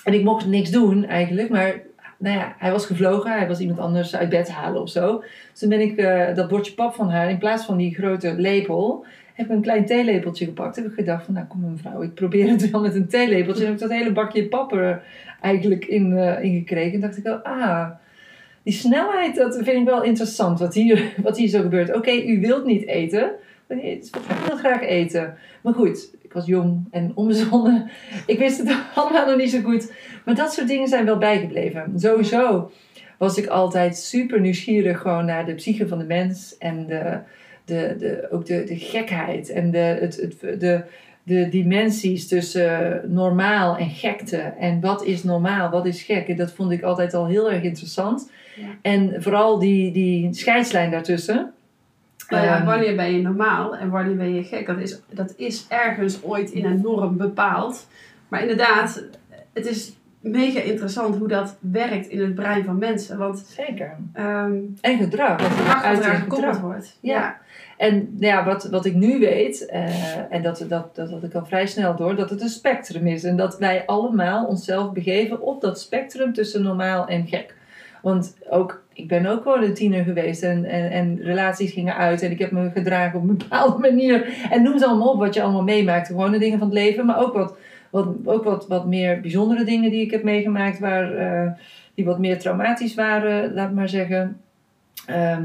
en 0.03 0.13
ik 0.13 0.23
mocht 0.23 0.47
niks 0.47 0.71
doen 0.71 1.05
eigenlijk, 1.05 1.49
maar 1.49 1.73
nou 2.17 2.37
ja, 2.37 2.55
hij 2.57 2.71
was 2.71 2.85
gevlogen. 2.85 3.31
Hij 3.31 3.47
was 3.47 3.59
iemand 3.59 3.79
anders 3.79 4.15
uit 4.15 4.29
bed 4.29 4.49
halen 4.49 4.81
of 4.81 4.89
zo. 4.89 5.23
Dus 5.51 5.59
toen 5.59 5.69
ben 5.69 5.81
ik 5.81 5.97
eh, 5.97 6.35
dat 6.35 6.47
bordje 6.47 6.73
pap 6.73 6.93
van 6.93 7.09
haar, 7.09 7.29
in 7.29 7.37
plaats 7.37 7.65
van 7.65 7.77
die 7.77 7.95
grote 7.95 8.33
lepel, 8.33 9.05
heb 9.33 9.45
ik 9.45 9.51
een 9.51 9.61
klein 9.61 9.85
theelepeltje 9.85 10.45
gepakt. 10.45 10.75
Heb 10.75 10.85
ik 10.85 10.93
gedacht 10.93 11.25
van, 11.25 11.33
nou 11.33 11.45
kom 11.45 11.71
mevrouw, 11.71 12.01
ik 12.01 12.13
probeer 12.13 12.49
het 12.49 12.69
wel 12.69 12.81
met 12.81 12.95
een 12.95 13.07
theelepeltje. 13.07 13.61
En 13.61 13.71
heb 13.71 13.81
ik 13.81 13.87
dat 13.87 13.97
hele 13.97 14.11
bakje 14.11 14.47
pap 14.47 14.73
er 14.73 15.03
eigenlijk 15.41 15.85
in, 15.85 16.17
in 16.41 16.57
gekregen. 16.57 16.93
En 16.93 16.99
dacht 16.99 17.17
ik, 17.17 17.27
oh, 17.27 17.43
ah, 17.43 17.89
die 18.63 18.73
snelheid, 18.73 19.35
dat 19.35 19.55
vind 19.55 19.67
ik 19.67 19.85
wel 19.85 20.03
interessant, 20.03 20.59
wat 20.59 20.73
hier, 20.73 21.13
wat 21.23 21.37
hier 21.37 21.47
zo 21.47 21.61
gebeurt. 21.61 21.95
Oké, 21.95 22.11
u 22.11 22.39
wilt 22.39 22.65
niet 22.65 22.87
eten. 22.87 23.31
Ik 23.67 24.15
wil 24.47 24.57
graag 24.57 24.81
eten. 24.81 25.37
Maar 25.61 25.73
goed, 25.73 26.11
was 26.37 26.45
jong 26.45 26.87
en 26.91 27.11
onbezonnen. 27.15 27.89
Ik 28.25 28.39
wist 28.39 28.57
het 28.57 28.77
allemaal 28.95 29.25
nog 29.25 29.37
niet 29.37 29.51
zo 29.51 29.61
goed. 29.61 29.91
Maar 30.25 30.35
dat 30.35 30.53
soort 30.53 30.67
dingen 30.67 30.87
zijn 30.87 31.05
wel 31.05 31.17
bijgebleven. 31.17 31.93
Sowieso 31.95 32.71
was 33.17 33.37
ik 33.37 33.47
altijd 33.47 33.97
super 33.97 34.41
nieuwsgierig 34.41 35.01
gewoon 35.01 35.25
naar 35.25 35.45
de 35.45 35.53
psyche 35.53 35.87
van 35.87 35.97
de 35.97 36.05
mens. 36.05 36.57
En 36.57 36.85
de, 36.85 37.19
de, 37.65 37.95
de, 37.99 38.27
ook 38.31 38.45
de, 38.45 38.63
de 38.63 38.77
gekheid 38.77 39.49
en 39.49 39.71
de, 39.71 39.77
het, 39.77 40.15
het, 40.15 40.59
de, 40.59 40.83
de 41.23 41.49
dimensies 41.49 42.27
tussen 42.27 43.01
normaal 43.07 43.77
en 43.77 43.89
gekte. 43.89 44.37
En 44.37 44.81
wat 44.81 45.03
is 45.03 45.23
normaal, 45.23 45.69
wat 45.69 45.85
is 45.85 46.01
gek. 46.01 46.27
En 46.27 46.35
dat 46.35 46.51
vond 46.51 46.71
ik 46.71 46.83
altijd 46.83 47.13
al 47.13 47.27
heel 47.27 47.51
erg 47.51 47.63
interessant. 47.63 48.31
Ja. 48.55 48.63
En 48.81 49.21
vooral 49.21 49.59
die, 49.59 49.91
die 49.91 50.33
scheidslijn 50.33 50.91
daartussen. 50.91 51.53
Nou 52.27 52.45
ja, 52.45 52.65
wanneer 52.65 52.95
ben 52.95 53.11
je 53.11 53.21
normaal 53.21 53.75
en 53.75 53.89
wanneer 53.89 54.15
ben 54.15 54.33
je 54.33 54.43
gek? 54.43 54.65
Dat 54.65 54.77
is, 54.77 55.01
dat 55.09 55.33
is 55.35 55.65
ergens 55.69 56.23
ooit 56.23 56.51
in 56.51 56.65
een 56.65 56.81
norm 56.81 57.17
bepaald. 57.17 57.87
Maar 58.27 58.41
inderdaad, 58.41 59.03
het 59.53 59.65
is 59.65 59.97
mega 60.19 60.59
interessant 60.59 61.15
hoe 61.15 61.27
dat 61.27 61.57
werkt 61.59 62.07
in 62.07 62.21
het 62.21 62.35
brein 62.35 62.65
van 62.65 62.77
mensen. 62.77 63.17
Want 63.17 63.45
Zeker. 63.47 63.95
ehm 64.13 64.55
En 64.81 64.97
gedrag. 64.97 65.41
wat 65.41 65.95
gedrag 65.95 66.19
gekoppeld 66.19 66.59
wordt. 66.59 66.97
Ja. 67.01 67.37
En 67.77 67.95
nou 67.95 68.25
ja, 68.33 68.45
wat, 68.45 68.67
wat 68.69 68.85
ik 68.85 68.93
nu 68.93 69.19
weet, 69.19 69.65
eh, 69.65 70.33
en 70.33 70.41
dat, 70.41 70.65
dat, 70.67 70.95
dat 70.95 71.09
had 71.09 71.23
ik 71.23 71.33
al 71.33 71.45
vrij 71.45 71.67
snel 71.67 71.95
door, 71.95 72.15
dat 72.15 72.29
het 72.29 72.41
een 72.41 72.49
spectrum 72.49 73.07
is. 73.07 73.23
En 73.23 73.37
dat 73.37 73.57
wij 73.57 73.83
allemaal 73.85 74.45
onszelf 74.45 74.91
begeven 74.91 75.41
op 75.41 75.61
dat 75.61 75.79
spectrum 75.79 76.33
tussen 76.33 76.63
normaal 76.63 77.07
en 77.07 77.27
gek. 77.27 77.55
Want 78.01 78.35
ook, 78.49 78.83
ik 78.97 79.07
ben 79.07 79.25
ook 79.25 79.41
gewoon 79.41 79.63
een 79.63 79.73
tiener 79.73 80.03
geweest 80.03 80.43
en, 80.43 80.65
en, 80.65 80.91
en 80.91 81.19
relaties 81.21 81.71
gingen 81.71 81.95
uit 81.95 82.21
en 82.21 82.31
ik 82.31 82.39
heb 82.39 82.51
me 82.51 82.69
gedragen 82.73 83.19
op 83.19 83.29
een 83.29 83.37
bepaalde 83.37 83.77
manier. 83.89 84.47
En 84.49 84.63
noem 84.63 84.79
ze 84.79 84.85
allemaal 84.85 85.11
op 85.13 85.19
wat 85.19 85.33
je 85.33 85.41
allemaal 85.41 85.63
meemaakt. 85.63 86.07
Gewoon 86.07 86.31
de 86.31 86.37
dingen 86.37 86.59
van 86.59 86.67
het 86.67 86.77
leven, 86.77 87.05
maar 87.05 87.19
ook 87.19 87.33
wat, 87.33 87.57
wat, 87.89 88.07
ook 88.25 88.43
wat, 88.43 88.67
wat 88.67 88.85
meer 88.85 89.21
bijzondere 89.21 89.63
dingen 89.63 89.91
die 89.91 90.01
ik 90.01 90.11
heb 90.11 90.23
meegemaakt, 90.23 90.79
waar, 90.79 91.15
eh, 91.15 91.51
die 91.93 92.05
wat 92.05 92.19
meer 92.19 92.39
traumatisch 92.39 92.95
waren, 92.95 93.53
laat 93.53 93.73
maar 93.73 93.89
zeggen. 93.89 94.41
Ehm, 95.05 95.43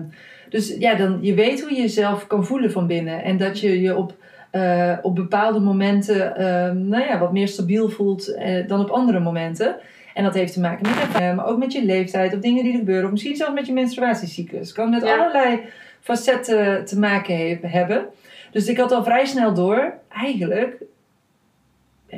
dus 0.49 0.77
ja, 0.79 0.95
dan, 0.95 1.19
je 1.21 1.35
weet 1.35 1.61
hoe 1.61 1.75
je 1.75 1.81
jezelf 1.81 2.27
kan 2.27 2.47
voelen 2.47 2.73
van 2.73 2.87
binnen. 2.87 3.23
En 3.23 3.37
dat 3.37 3.61
je 3.61 3.81
je 3.81 3.97
op 3.97 4.15
eh, 4.51 4.93
op 5.03 5.15
bepaalde 5.15 5.61
momenten 5.61 6.37
ehm, 6.37 6.89
nou 6.89 7.05
ja, 7.05 7.19
wat 7.19 7.33
meer 7.33 7.49
stabiel 7.49 7.89
voelt 7.89 8.35
eh, 8.35 8.69
dan 8.69 8.81
op 8.81 8.89
andere 8.89 9.21
momenten. 9.21 9.77
En 10.15 10.25
dat 10.25 10.35
heeft 10.35 10.53
te 10.53 10.61
maken 10.61 10.89
met 10.89 11.37
maar 11.37 11.47
ook 11.47 11.59
met 11.59 11.73
je 11.73 11.85
leeftijd 11.85 12.35
of 12.35 12.41
dingen 12.41 12.63
die 12.65 12.73
er 12.73 12.79
gebeuren. 12.79 13.05
Of 13.05 13.11
misschien 13.11 13.37
zelfs 13.37 13.55
met 13.55 13.67
je 13.67 13.73
menstruatiecyclus. 13.73 14.67
Het 14.67 14.73
kan 14.77 14.91
met 14.91 15.03
Ja. 15.03 15.17
allerlei 15.17 15.61
facetten 16.01 16.85
te 16.85 16.99
maken 16.99 17.37
he- 17.37 17.59
hebben. 17.63 18.07
Dus 18.51 18.67
ik 18.69 18.77
had 18.77 18.93
al 18.93 19.05
vrij 19.05 19.25
snel 19.27 19.55
door, 19.55 19.93
eigenlijk 20.09 20.83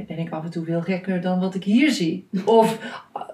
ben 0.07 0.19
ik 0.19 0.31
af 0.31 0.45
en 0.45 0.51
toe 0.51 0.65
veel 0.65 0.81
gekker 0.81 1.21
dan 1.21 1.41
wat 1.41 1.55
ik 1.55 1.65
hier 1.65 1.91
zie. 1.91 2.27
Of, 2.45 2.79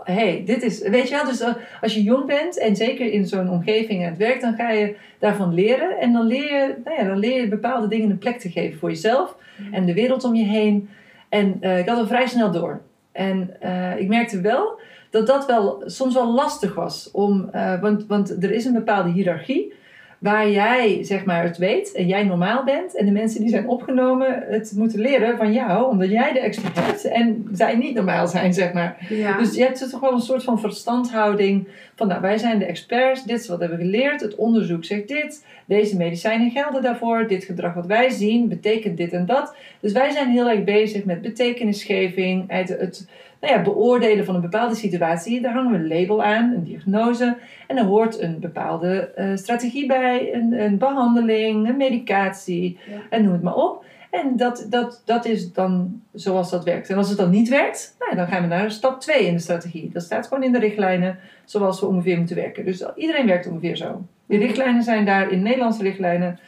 hé, 0.05 0.13
hey, 0.15 0.43
dit 0.47 0.63
is, 0.63 0.89
weet 0.89 1.09
je 1.09 1.15
wel, 1.15 1.25
dus 1.25 1.45
als 1.81 1.95
je 1.95 2.03
jong 2.03 2.27
bent 2.27 2.59
en 2.59 2.77
zeker 2.77 3.13
in 3.13 3.27
zo'n 3.27 3.51
omgeving 3.51 4.03
aan 4.03 4.09
het 4.09 4.19
werk, 4.19 4.41
dan 4.41 4.55
ga 4.55 4.71
je 4.71 4.97
daarvan 5.19 5.55
leren. 5.55 5.99
En 5.99 6.13
dan 6.13 6.27
leer 6.27 6.45
je, 6.45 6.75
nou 6.85 6.97
ja, 7.01 7.05
dan 7.05 7.19
leer 7.19 7.41
je 7.41 7.49
bepaalde 7.49 7.89
dingen 7.89 8.11
een 8.11 8.19
plek 8.19 8.39
te 8.39 8.51
geven 8.51 8.79
voor 8.79 8.89
jezelf 8.89 9.37
en 9.73 9.87
de 9.87 9.95
wereld 9.95 10.25
om 10.25 10.35
je 10.35 10.45
heen. 10.45 10.89
En 11.29 11.57
eh, 11.61 11.79
ik 11.79 11.89
had 11.89 11.99
al 11.99 12.07
vrij 12.07 12.27
snel 12.27 12.51
door. 12.51 12.81
En 13.13 13.61
eh, 13.61 13.99
ik 13.99 14.09
merkte 14.09 14.41
wel 14.41 14.81
dat 15.11 15.27
dat 15.27 15.47
wel 15.47 15.83
soms 15.85 16.15
wel 16.15 16.33
lastig 16.33 16.75
was. 16.75 17.11
Om, 17.11 17.49
eh, 17.53 17.81
want, 17.81 18.07
want 18.07 18.43
er 18.43 18.51
is 18.51 18.65
een 18.65 18.73
bepaalde 18.73 19.11
hiërarchie 19.11 19.73
waar 20.21 20.51
jij 20.51 21.05
zeg 21.05 21.25
maar 21.25 21.43
het 21.43 21.59
weet 21.59 21.93
en 21.93 22.07
jij 22.07 22.25
normaal 22.25 22.65
bent. 22.65 22.97
En 22.97 23.07
de 23.07 23.13
mensen 23.13 23.41
die 23.41 23.51
zijn 23.51 23.69
opgenomen 23.69 24.45
het 24.49 24.73
moeten 24.77 25.01
leren 25.01 25.37
van 25.37 25.53
jou, 25.53 25.91
omdat 25.91 26.11
jij 26.11 26.33
de 26.33 26.41
expert 26.41 26.77
hebt 26.77 27.05
en 27.05 27.49
zij 27.53 27.77
niet 27.77 27.95
normaal 27.95 28.27
zijn, 28.29 28.53
zeg 28.55 28.73
maar. 28.73 29.07
Ja. 29.09 29.39
Dus 29.39 29.55
je 29.55 29.63
hebt 29.63 29.91
toch 29.91 30.01
wel 30.01 30.13
een 30.13 30.21
soort 30.21 30.45
van 30.45 30.61
verstandhouding 30.61 31.69
van 31.95 32.09
nou, 32.09 32.21
wij 32.21 32.39
zijn 32.39 32.59
de 32.59 32.65
experts, 32.65 33.25
dit 33.25 33.41
is 33.41 33.49
wat 33.49 33.59
we 33.59 33.65
hebben 33.65 33.85
geleerd, 33.85 34.21
het 34.21 34.35
onderzoek 34.35 34.85
zegt 34.85 35.09
dit, 35.09 35.45
deze 35.65 35.97
medicijnen 35.97 36.51
gelden 36.51 36.83
daarvoor, 36.83 37.27
dit 37.29 37.45
gedrag 37.45 37.75
wat 37.75 37.87
wij 37.87 38.11
zien 38.11 38.49
betekent 38.49 38.97
dit 38.97 39.13
en 39.13 39.27
dat. 39.27 39.55
Dus 39.81 39.93
wij 39.93 40.11
zijn 40.11 40.31
heel 40.31 40.49
erg 40.49 40.65
bezig 40.65 41.05
met 41.05 41.23
betekenisgeving, 41.23 42.45
het, 42.49 42.69
het 42.69 43.09
nou 43.41 43.55
ja, 43.55 43.63
beoordelen 43.63 44.25
van 44.25 44.35
een 44.35 44.41
bepaalde 44.41 44.75
situatie. 44.75 45.41
Daar 45.41 45.53
hangen 45.53 45.73
we 45.73 45.79
een 45.79 46.01
label 46.01 46.23
aan, 46.23 46.53
een 46.53 46.65
diagnose 46.65 47.37
en 47.67 47.77
er 47.77 47.85
hoort 47.85 48.21
een 48.21 48.39
bepaalde 48.41 49.11
eh, 49.15 49.37
strategie 49.37 49.87
bij, 49.87 50.35
een, 50.35 50.53
een 50.53 50.79
behandeling, 50.79 51.69
een 51.69 51.77
medicatie 51.77 52.79
Ja. 52.91 52.97
en 53.11 53.23
noem 53.23 53.33
het 53.33 53.43
maar 53.43 53.55
op. 53.55 53.85
En 54.11 54.37
dat, 54.37 54.67
dat, 54.71 55.03
dat 55.05 55.25
is 55.25 55.53
dan 55.53 56.03
zoals 56.13 56.51
dat 56.51 56.65
werkt. 56.65 56.91
En 56.91 56.97
als 56.97 57.09
het 57.09 57.19
dan 57.19 57.31
niet 57.31 57.49
werkt, 57.49 57.97
nou, 57.99 58.17
dan 58.17 58.27
gaan 58.27 58.43
we 58.43 58.49
naar 58.49 58.71
stap 58.71 59.01
2 59.01 59.27
in 59.27 59.35
de 59.35 59.41
strategie. 59.41 59.91
Dat 59.93 60.03
staat 60.03 60.27
gewoon 60.27 60.45
in 60.45 60.53
de 60.53 60.59
richtlijnen 60.59 61.19
zoals 61.45 61.81
we 61.81 61.87
ongeveer 61.87 62.19
moeten 62.19 62.37
werken. 62.37 62.65
Dus 62.65 62.85
iedereen 62.97 63.27
werkt 63.27 63.47
ongeveer 63.47 63.77
zo. 63.77 64.03
De 64.27 64.39
richtlijnen 64.39 64.83
zijn 64.83 65.05
daar 65.05 65.31
in 65.31 65.43
Nederlandse 65.43 65.83
richtlijnen 65.83 66.39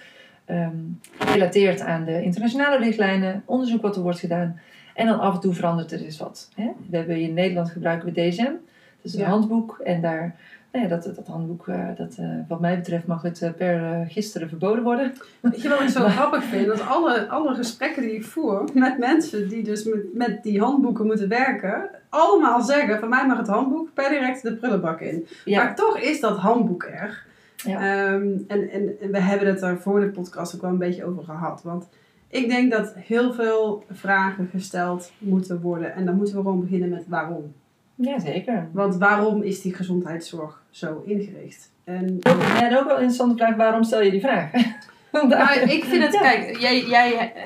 ehm 0.44 0.76
gerelateerd 1.18 1.80
aan 1.80 2.04
de 2.04 2.22
internationale 2.22 2.78
richtlijnen, 2.78 3.42
onderzoek 3.44 3.82
wat 3.82 3.96
er 3.96 4.02
wordt 4.02 4.18
gedaan. 4.18 4.60
En 4.94 5.06
dan 5.06 5.20
af 5.20 5.34
en 5.34 5.40
toe 5.40 5.54
verandert 5.54 5.92
er 5.92 6.00
eens 6.00 6.18
wat. 6.18 6.48
Hè? 6.54 6.70
We 6.90 6.96
hebben 6.96 7.16
in 7.20 7.34
Nederland 7.34 7.70
gebruiken 7.70 8.12
we 8.12 8.28
DSM, 8.28 8.42
dat 8.44 8.52
is 9.02 9.14
een 9.14 9.20
Ja. 9.20 9.28
handboek. 9.28 9.78
En 9.84 10.00
daar, 10.00 10.36
nou 10.72 10.84
ja, 10.84 10.90
dat, 10.96 11.04
dat 11.16 11.26
handboek, 11.26 11.68
eh, 11.68 11.86
dat, 11.96 12.14
eh, 12.18 12.26
wat 12.48 12.60
mij 12.60 12.76
betreft, 12.76 13.06
mag 13.06 13.22
het 13.22 13.42
eh, 13.42 13.50
per 13.52 14.06
gisteren 14.08 14.48
verboden 14.48 14.82
worden. 14.82 15.12
Weet 15.40 15.62
je 15.62 15.68
wat 15.68 15.80
ik 15.80 15.88
zo 15.88 16.08
grappig 16.18 16.44
vind? 16.44 16.66
Dat 16.66 16.86
alle, 16.86 17.28
alle 17.28 17.54
gesprekken 17.54 18.02
die 18.02 18.14
ik 18.14 18.24
voer 18.24 18.64
met 18.74 18.98
mensen 18.98 19.48
die 19.48 19.62
dus 19.62 19.84
met, 19.84 20.14
met 20.14 20.42
die 20.42 20.60
handboeken 20.60 21.06
moeten 21.06 21.28
werken, 21.28 21.88
allemaal 22.08 22.62
zeggen: 22.62 22.98
van 22.98 23.08
mij 23.08 23.26
mag 23.26 23.38
het 23.38 23.48
handboek 23.48 23.88
per 23.94 24.08
direct 24.10 24.42
de 24.42 24.54
prullenbak 24.56 25.00
in. 25.00 25.26
Ja, 25.44 25.64
Maar 25.64 25.74
toch 25.74 25.98
is 25.98 26.20
dat 26.20 26.38
handboek 26.38 26.84
er. 26.84 27.24
Ja. 27.56 27.78
Ehm, 27.80 28.22
en, 28.48 28.70
en, 28.70 28.96
en 29.00 29.10
we 29.10 29.20
hebben 29.20 29.48
het 29.48 29.62
er 29.62 29.78
voor 29.78 30.00
de 30.00 30.08
podcast 30.08 30.54
ook 30.54 30.60
wel 30.60 30.70
een 30.70 30.78
beetje 30.78 31.04
over 31.04 31.24
gehad. 31.24 31.62
Want 31.64 31.88
ik 32.32 32.48
denk 32.48 32.70
dat 32.70 32.92
heel 32.96 33.32
veel 33.32 33.84
vragen 33.90 34.48
gesteld 34.52 35.12
moeten 35.18 35.60
worden. 35.60 35.94
En 35.94 36.04
dan 36.04 36.16
moeten 36.16 36.34
we 36.34 36.40
gewoon 36.40 36.60
beginnen 36.60 36.88
met 36.88 37.04
waarom. 37.08 37.52
ja 37.94 38.18
zeker. 38.18 38.68
Want 38.72 38.96
waarom 38.96 39.42
is 39.42 39.60
die 39.62 39.74
gezondheidszorg 39.74 40.62
zo 40.70 41.02
ingericht? 41.06 41.70
En 41.84 42.18
Ja, 42.20 42.68
en 42.68 42.76
ook 42.78 42.84
wel 42.84 42.96
een 42.96 43.02
interessante 43.02 43.36
vraag, 43.36 43.56
waarom 43.56 43.82
stel 43.84 44.02
je 44.02 44.10
die 44.10 44.20
vraag? 44.20 44.50
Nou, 45.12 45.60
ik 45.60 45.84
vind 45.84 46.02
het, 46.02 46.12
Ja. 46.12 46.20
kijk, 46.20 46.58
jij, 46.58 46.84
jij, 46.84 47.18
eh, 47.34 47.42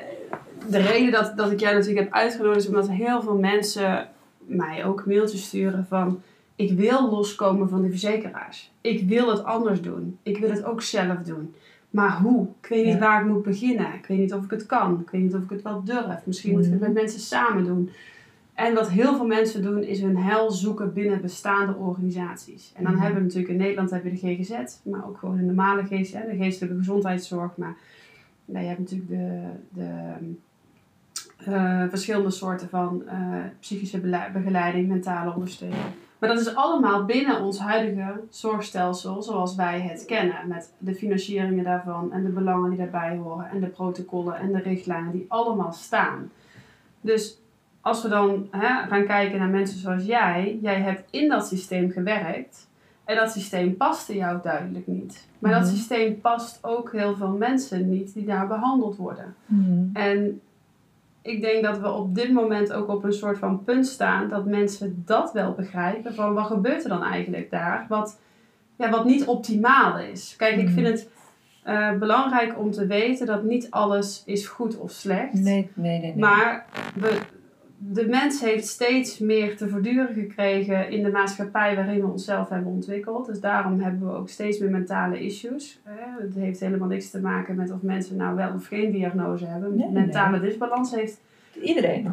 de 0.71 0.79
reden 0.79 1.13
dat, 1.13 1.33
dat 1.37 1.51
ik 1.51 1.61
jou 1.61 1.75
natuurlijk 1.75 2.05
heb 2.05 2.13
uitgenodigd 2.13 2.61
is 2.61 2.67
omdat 2.69 2.91
heel 2.91 3.23
veel 3.23 3.37
mensen 3.39 4.09
mij 4.39 4.85
ook 4.85 5.07
mailtjes 5.07 5.45
sturen 5.47 5.87
van 5.89 6.23
ik 6.57 6.73
wil 6.73 7.11
loskomen 7.11 7.69
van 7.69 7.83
de 7.83 7.91
verzekeraars. 7.91 8.71
Ik 8.81 9.09
wil 9.09 9.31
het 9.31 9.45
anders 9.45 9.81
doen. 9.83 10.19
Ik 10.23 10.39
wil 10.39 10.51
het 10.51 10.65
ook 10.65 10.83
zelf 10.83 11.19
doen. 11.19 11.55
Maar 11.91 12.19
hoe? 12.21 12.47
Ik 12.63 12.69
weet 12.69 12.85
niet 12.85 12.95
Ja. 12.95 13.01
waar 13.01 13.21
ik 13.21 13.27
moet 13.27 13.43
beginnen. 13.43 13.95
Ik 13.95 14.07
weet 14.07 14.19
niet 14.19 14.33
of 14.35 14.45
ik 14.45 14.51
het 14.51 14.67
kan. 14.67 15.01
Ik 15.01 15.11
weet 15.11 15.23
niet 15.23 15.35
of 15.35 15.43
ik 15.43 15.51
het 15.51 15.63
wel 15.63 15.85
durf. 15.85 16.27
Misschien 16.27 16.53
moet 16.53 16.65
ik 16.65 16.71
het 16.71 16.81
Mhm. 16.81 16.93
met 16.93 17.03
mensen 17.03 17.21
samen 17.21 17.65
doen. 17.65 17.91
En 18.55 18.75
wat 18.75 18.91
heel 18.91 19.17
veel 19.17 19.27
mensen 19.27 19.63
doen, 19.63 19.83
is 19.83 20.01
hun 20.01 20.17
heil 20.17 20.51
zoeken 20.51 20.93
binnen 20.93 21.21
bestaande 21.21 21.75
organisaties. 21.75 22.73
En 22.77 22.83
dan 22.85 22.93
Mhm. 22.93 23.01
hebben 23.03 23.19
we 23.21 23.27
natuurlijk 23.27 23.53
in 23.53 23.59
Nederland 23.61 23.91
heb 23.91 24.05
je 24.05 24.11
de 24.11 24.17
GGZ, 24.17 24.77
maar 24.85 25.07
ook 25.07 25.19
gewoon 25.19 25.37
de 25.37 25.43
normale 25.43 25.83
hè, 25.89 26.31
de 26.31 26.37
geestelijke 26.37 26.77
gezondheidszorg. 26.77 27.57
Maar 27.57 27.77
nou, 28.45 28.63
je 28.63 28.69
hebt 28.69 28.81
natuurlijk 28.81 29.09
de, 29.11 29.41
de 29.73 29.91
eh, 31.45 31.85
verschillende 31.89 32.31
soorten 32.31 32.69
van 32.69 33.03
eh, 33.07 33.19
psychische 33.61 34.01
begeleiding, 34.33 34.89
mentale 34.89 35.35
ondersteuning. 35.35 35.81
Maar 36.19 36.29
dat 36.29 36.41
is 36.41 36.55
allemaal 36.55 37.05
binnen 37.05 37.41
ons 37.41 37.59
huidige 37.59 38.21
zorgstelsel 38.31 39.23
zoals 39.23 39.55
wij 39.55 39.81
het 39.81 40.05
kennen. 40.05 40.37
Met 40.49 40.73
de 40.79 40.95
financieringen 40.95 41.65
daarvan 41.65 42.13
en 42.13 42.23
de 42.25 42.31
belangen 42.31 42.69
die 42.71 42.79
daarbij 42.79 43.17
horen. 43.17 43.49
En 43.51 43.61
de 43.61 43.67
protocollen 43.67 44.37
en 44.39 44.53
de 44.53 44.59
richtlijnen 44.59 45.13
die 45.13 45.25
allemaal 45.29 45.73
staan. 45.73 46.31
Dus 47.01 47.41
als 47.81 48.03
we 48.03 48.09
dan 48.09 48.49
hè, 48.51 48.87
gaan 48.89 49.07
kijken 49.07 49.39
naar 49.39 49.49
mensen 49.49 49.79
zoals 49.79 50.05
jij. 50.05 50.59
Jij 50.63 50.81
hebt 50.81 51.11
in 51.11 51.29
dat 51.29 51.47
systeem 51.47 51.91
gewerkt. 51.91 52.69
En 53.05 53.17
dat 53.17 53.31
systeem 53.33 53.77
paste 53.77 54.15
jou 54.15 54.39
duidelijk 54.43 54.87
niet. 54.87 55.27
Maar 55.39 55.53
dat 55.53 55.63
Mhm. 55.63 55.71
systeem 55.71 56.21
past 56.21 56.59
ook 56.63 56.93
heel 56.93 57.17
veel 57.17 57.37
mensen 57.37 57.89
niet 57.89 58.15
die 58.15 58.25
daar 58.27 58.47
behandeld 58.47 58.97
worden. 58.97 59.35
Hmm. 59.47 59.91
En 59.93 60.41
ik 61.27 61.41
denk 61.41 61.65
dat 61.65 61.79
we 61.79 61.91
op 61.93 62.15
dit 62.15 62.33
moment 62.33 62.73
ook 62.73 62.89
op 62.89 63.05
een 63.05 63.13
soort 63.13 63.39
van 63.39 63.65
punt 63.65 63.87
staan 63.87 64.29
dat 64.29 64.45
mensen 64.45 65.03
dat 65.07 65.33
wel 65.33 65.53
begrijpen. 65.53 66.15
Van 66.15 66.35
wat 66.35 66.47
gebeurt 66.47 66.83
er 66.83 66.89
dan 66.89 67.03
eigenlijk 67.03 67.51
daar? 67.51 67.87
Wat, 67.89 68.19
ja, 68.77 68.91
wat 68.91 69.05
niet 69.05 69.25
optimaal 69.27 69.99
is. 69.99 70.35
Kijk, 70.37 70.57
ik 70.57 70.65
Mhm. 70.65 70.75
vind 70.75 70.87
het 70.87 71.09
eh, 71.63 71.93
belangrijk 71.93 72.59
om 72.59 72.71
te 72.71 72.87
weten 72.87 73.27
dat 73.27 73.43
niet 73.43 73.71
alles 73.71 74.23
is 74.27 74.47
goed 74.47 74.77
of 74.79 74.91
slecht. 74.91 75.33
Nee, 75.33 75.43
nee, 75.43 75.71
nee. 75.75 76.01
nee. 76.01 76.17
Maar 76.17 76.65
we, 76.95 77.19
de 77.93 78.07
mens 78.09 78.41
heeft 78.41 78.67
steeds 78.67 79.19
meer 79.19 79.57
te 79.57 79.69
verduren 79.69 80.15
gekregen 80.15 80.91
in 80.91 81.03
de 81.03 81.11
maatschappij 81.11 81.75
waarin 81.75 82.01
we 82.01 82.07
onszelf 82.07 82.49
hebben 82.49 82.73
ontwikkeld. 82.73 83.27
Dus 83.27 83.41
daarom 83.41 83.81
hebben 83.81 84.09
we 84.09 84.15
ook 84.17 84.29
steeds 84.29 84.59
meer 84.59 84.71
mentale 84.71 85.21
issues. 85.21 85.81
Eh, 85.85 85.93
Het 86.19 86.35
heeft 86.35 86.61
helemaal 86.61 86.89
niks 86.89 87.11
te 87.11 87.21
maken 87.21 87.55
met 87.55 87.71
of 87.73 87.83
mensen 87.83 88.17
nou 88.17 88.37
wel 88.37 88.53
of 88.55 88.67
geen 88.67 88.91
diagnose 88.93 89.47
hebben. 89.47 89.77
Nee, 89.77 89.91
Mentale 89.91 90.41
disbalans 90.41 90.95
heeft, 90.95 91.21
Iedereen. 91.63 92.13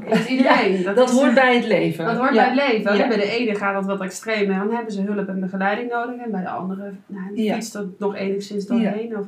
Dat 0.96 1.10
is- 1.10 1.16
hoort 1.16 1.34
bij 1.34 1.56
het 1.56 1.66
leven. 1.66 2.06
dat 2.06 2.18
hoort 2.18 2.34
Ja. 2.34 2.54
bij 2.54 2.64
het 2.66 2.74
leven. 2.74 2.98
Ja. 2.98 3.08
Bij 3.08 3.18
de 3.18 3.30
ene 3.32 3.56
gaat 3.56 3.74
dat 3.74 3.86
wat 3.86 4.02
extremer. 4.02 4.56
Dan 4.56 4.72
hebben 4.72 4.92
ze 4.94 5.02
hulp 5.02 5.28
en 5.28 5.40
begeleiding 5.40 5.90
nodig. 5.92 6.22
En 6.26 6.32
bij 6.32 6.42
de 6.42 6.50
andere 6.50 6.92
nou, 7.06 7.54
fietst 7.54 7.76
er 7.76 7.86
nog 8.00 8.16
enigszins 8.16 8.66
doorheen. 8.66 9.18
Of, 9.18 9.26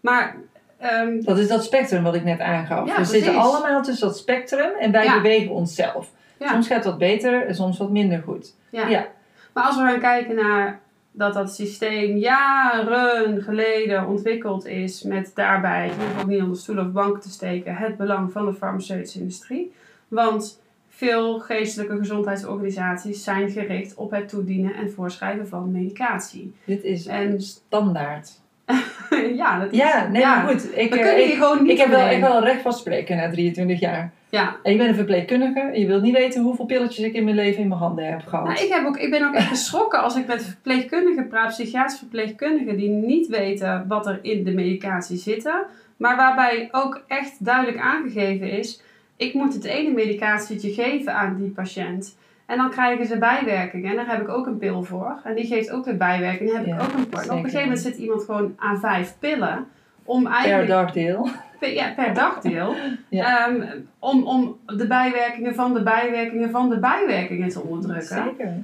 maar 0.00 0.36
ehm, 0.78 1.20
Dat 1.22 1.38
is 1.38 1.48
dat 1.48 1.64
spectrum 1.64 2.02
wat 2.02 2.14
ik 2.14 2.24
net 2.24 2.40
aangaf. 2.40 2.86
Ja, 2.88 2.96
we 2.96 3.04
zitten 3.04 3.36
allemaal 3.36 3.82
tussen 3.82 4.06
dat 4.08 4.16
spectrum 4.18 4.70
en 4.80 4.92
wij 4.92 5.04
Ja. 5.04 5.14
bewegen 5.20 5.50
onszelf. 5.50 6.10
Ja. 6.38 6.48
Soms 6.50 6.66
gaat 6.66 6.76
het 6.76 6.84
wat 6.86 6.98
beter 6.98 7.46
en 7.46 7.54
soms 7.54 7.78
wat 7.78 7.90
minder 7.90 8.22
goed. 8.22 8.54
Ja. 8.70 8.88
Ja. 8.88 9.06
Maar 9.52 9.64
als 9.64 9.76
we 9.76 9.82
gaan 9.82 10.00
kijken 10.00 10.34
naar 10.34 10.80
dat 11.12 11.34
dat 11.34 11.54
systeem 11.54 12.16
jaren 12.16 13.42
geleden 13.42 14.06
ontwikkeld 14.06 14.66
is 14.66 15.02
met 15.02 15.30
daarbij, 15.34 15.86
ik 15.86 15.92
hoef 15.92 16.22
ook 16.22 16.28
niet 16.28 16.42
onder 16.42 16.56
stoelen 16.56 16.86
of 16.86 16.92
banken 16.92 17.20
te 17.20 17.30
steken, 17.30 17.76
het 17.76 17.96
belang 17.96 18.32
van 18.32 18.46
de 18.46 18.54
farmaceutische 18.54 19.18
industrie. 19.18 19.72
Want 20.08 20.60
veel 20.88 21.38
geestelijke 21.38 21.96
gezondheidsorganisaties 21.96 23.24
zijn 23.24 23.50
gericht 23.50 23.94
op 23.94 24.10
het 24.10 24.28
toedienen 24.28 24.74
en 24.74 24.90
voorschrijven 24.92 25.48
van 25.48 25.70
medicatie. 25.72 26.54
Dit 26.64 26.82
is 26.84 27.06
En- 27.06 27.40
standaard. 27.42 28.40
ja, 29.36 29.58
dat 29.58 29.72
is, 29.72 29.78
Ja, 29.78 30.08
nee, 30.08 30.22
ja. 30.22 30.36
maar 30.36 30.52
goed. 30.52 30.64
Ik, 30.64 30.90
We 30.90 30.98
eh, 30.98 31.02
kunnen 31.02 31.16
hier 31.16 31.32
ik, 31.32 31.42
gewoon 31.42 31.62
niet 31.62 31.72
ik 31.72 31.78
heb 31.78 31.88
wel, 31.88 32.08
ik 32.08 32.20
wel 32.20 32.44
recht 32.44 32.62
van 32.62 32.72
spreken 32.72 33.16
na 33.16 33.30
23 33.30 33.80
jaar. 33.80 34.12
Ja, 34.30 34.56
En 34.62 34.72
je 34.72 34.78
bent 34.78 34.88
een 34.88 34.94
verpleegkundige 34.94 35.60
en 35.60 35.80
je 35.80 35.86
wilt 35.86 36.02
niet 36.02 36.16
weten 36.16 36.42
hoeveel 36.42 36.64
pilletjes 36.64 37.04
ik 37.04 37.12
in 37.12 37.24
mijn 37.24 37.36
leven 37.36 37.62
in 37.62 37.68
mijn 37.68 37.80
handen 37.80 38.06
heb 38.06 38.26
gehad. 38.26 38.46
Nou, 38.46 38.64
ik, 38.64 38.72
heb 38.72 38.86
ook, 38.86 38.96
ik 38.96 39.10
ben 39.10 39.26
ook 39.26 39.34
echt 39.34 39.48
geschrokken 39.48 40.02
als 40.02 40.16
ik 40.16 40.26
met 40.26 40.44
verpleegkundigen 40.44 41.28
praat, 41.28 41.48
psychiatrische 41.48 41.98
verpleegkundigen, 41.98 42.76
die 42.76 42.88
niet 42.88 43.26
weten 43.26 43.84
wat 43.88 44.06
er 44.06 44.18
in 44.22 44.44
de 44.44 44.52
medicatie 44.52 45.16
zitten. 45.16 45.66
Maar 45.96 46.16
waarbij 46.16 46.68
ook 46.72 47.04
echt 47.06 47.44
duidelijk 47.44 47.78
aangegeven 47.78 48.50
is, 48.50 48.82
ik 49.16 49.34
moet 49.34 49.54
het 49.54 49.64
ene 49.64 49.90
medicatietje 49.90 50.72
geven 50.72 51.14
aan 51.14 51.36
die 51.36 51.50
patiënt. 51.50 52.16
En 52.48 52.56
dan 52.56 52.70
krijgen 52.70 53.06
ze 53.06 53.18
bijwerkingen. 53.18 53.90
En 53.90 53.96
daar 53.96 54.08
heb 54.08 54.20
ik 54.20 54.28
ook 54.28 54.46
een 54.46 54.58
pil 54.58 54.82
voor. 54.84 55.20
En 55.24 55.34
die 55.34 55.46
geeft 55.46 55.70
ook 55.70 55.84
weer 55.84 55.96
bijwerkingen. 55.96 56.52
Dan 56.52 56.60
heb 56.64 56.68
Ja, 56.68 56.76
ik 56.76 56.82
ook 56.82 56.92
een 56.98 57.08
pil. 57.08 57.18
En 57.20 57.30
op 57.30 57.36
een 57.36 57.42
gegeven 57.44 57.62
moment 57.62 57.80
zit 57.80 57.96
iemand 57.96 58.24
gewoon 58.24 58.54
aan 58.58 58.80
vijf 58.80 59.14
pillen. 59.18 59.66
om 60.04 60.22
Per 60.22 60.32
eigenlijk 60.32 60.68
dagdeel. 60.68 61.28
per, 61.60 61.72
ja, 61.72 61.92
per 61.96 62.14
dagdeel. 62.14 62.74
Ja. 63.08 63.46
ehm, 63.48 63.62
om, 63.98 64.22
om 64.22 64.56
de 64.66 64.86
bijwerkingen 64.86 65.54
van 65.54 65.74
de 65.74 65.82
bijwerkingen 65.82 66.50
van 66.50 66.68
de 66.68 66.78
bijwerkingen 66.78 67.48
te 67.48 67.60
onderdrukken. 67.62 68.24
Zeker. 68.24 68.54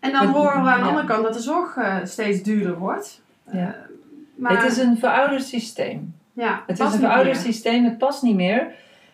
En 0.00 0.12
dan 0.12 0.26
horen 0.26 0.62
we 0.62 0.68
aan 0.70 0.80
de 0.80 0.86
andere 0.88 1.06
kant 1.06 1.22
dat 1.22 1.32
de 1.34 1.40
zorg 1.40 1.76
eh, 1.76 1.96
steeds 2.04 2.42
duurder 2.42 2.78
wordt. 2.78 3.22
Ja. 3.52 3.58
Eh, 3.58 3.68
maar 4.34 4.62
Het 4.62 4.70
is 4.72 4.78
een 4.78 4.96
verouderd 4.96 5.44
systeem. 5.44 6.14
ja, 6.32 6.62
Het 6.66 6.78
past 6.78 6.88
is 6.94 7.00
een 7.00 7.06
verouderd 7.06 7.36
systeem, 7.36 7.84
het 7.84 7.98
past 7.98 8.22
niet 8.22 8.36
meer. 8.36 8.66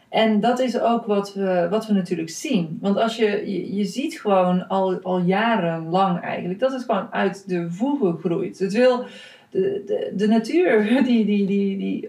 En 0.08 0.40
dat 0.40 0.60
is 0.60 0.80
ook 0.80 1.04
wat 1.06 1.34
we, 1.34 1.66
wat 1.70 1.86
we 1.86 1.92
natuurlijk 1.92 2.30
zien. 2.30 2.78
Want 2.80 2.96
als 2.96 3.16
je, 3.16 3.26
je, 3.46 3.76
je 3.76 3.84
ziet 3.84 4.20
gewoon 4.20 4.68
al, 4.68 4.98
al 5.02 5.20
jarenlang 5.20 6.20
eigenlijk 6.20 6.60
dat 6.60 6.72
het 6.72 6.82
gewoon 6.84 7.06
uit 7.10 7.48
de 7.48 7.70
voegen 7.70 8.18
groeit. 8.18 8.58
Het 8.58 8.72
wil, 8.72 9.04
de, 9.50 9.82
de, 9.86 10.12
de 10.16 10.28
natuur, 10.28 10.86
die, 11.04 11.24
die, 11.24 11.46
die, 11.46 11.78
die, 11.78 12.08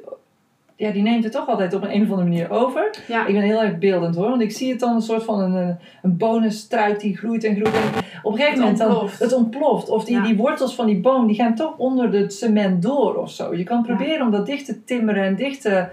ja, 0.76 0.92
die 0.92 1.02
neemt 1.02 1.24
het 1.24 1.34
toch 1.34 1.48
altijd 1.48 1.74
op 1.74 1.84
een, 1.84 1.94
een 1.96 2.02
of 2.02 2.10
andere 2.10 2.28
manier 2.30 2.50
over. 2.50 2.90
Ja. 3.08 3.26
Ik 3.28 3.34
ben 3.34 3.44
heel 3.44 3.62
erg 3.64 3.78
beeldend 3.78 4.16
hoor, 4.16 4.30
want 4.30 4.42
ik 4.42 4.52
zie 4.52 4.70
het 4.70 4.80
dan 4.80 4.96
een 4.96 5.02
soort 5.02 5.24
van 5.24 5.40
een, 5.40 5.78
een 6.02 6.18
bonusstruik 6.18 7.00
die 7.00 7.18
groeit 7.18 7.44
en 7.44 7.56
groeit. 7.56 7.74
En 7.74 7.82
op 8.24 8.32
een 8.32 8.38
gegeven 8.38 8.48
Het 8.52 8.60
moment 8.60 8.78
dan, 8.78 8.90
ontploft. 8.90 9.20
het 9.20 9.34
ontploft. 9.34 9.90
Of 9.90 10.06
die, 10.06 10.16
Ja. 10.16 10.24
die 10.24 10.38
wortels 10.38 10.76
van 10.76 10.86
die 10.86 11.00
boom, 11.00 11.28
die 11.28 11.36
gaan 11.36 11.56
toch 11.56 11.78
onder 11.78 12.12
het 12.14 12.34
cement 12.34 12.82
door 12.82 13.16
of 13.16 13.32
zo. 13.32 13.56
Je 13.56 13.64
kan 13.64 13.78
Ja. 13.78 13.84
proberen 13.96 14.26
om 14.26 14.32
dat 14.32 14.46
dicht 14.46 14.66
te 14.66 14.84
timmeren 14.84 15.24
en 15.24 15.36
dicht 15.36 15.62
te, 15.62 15.86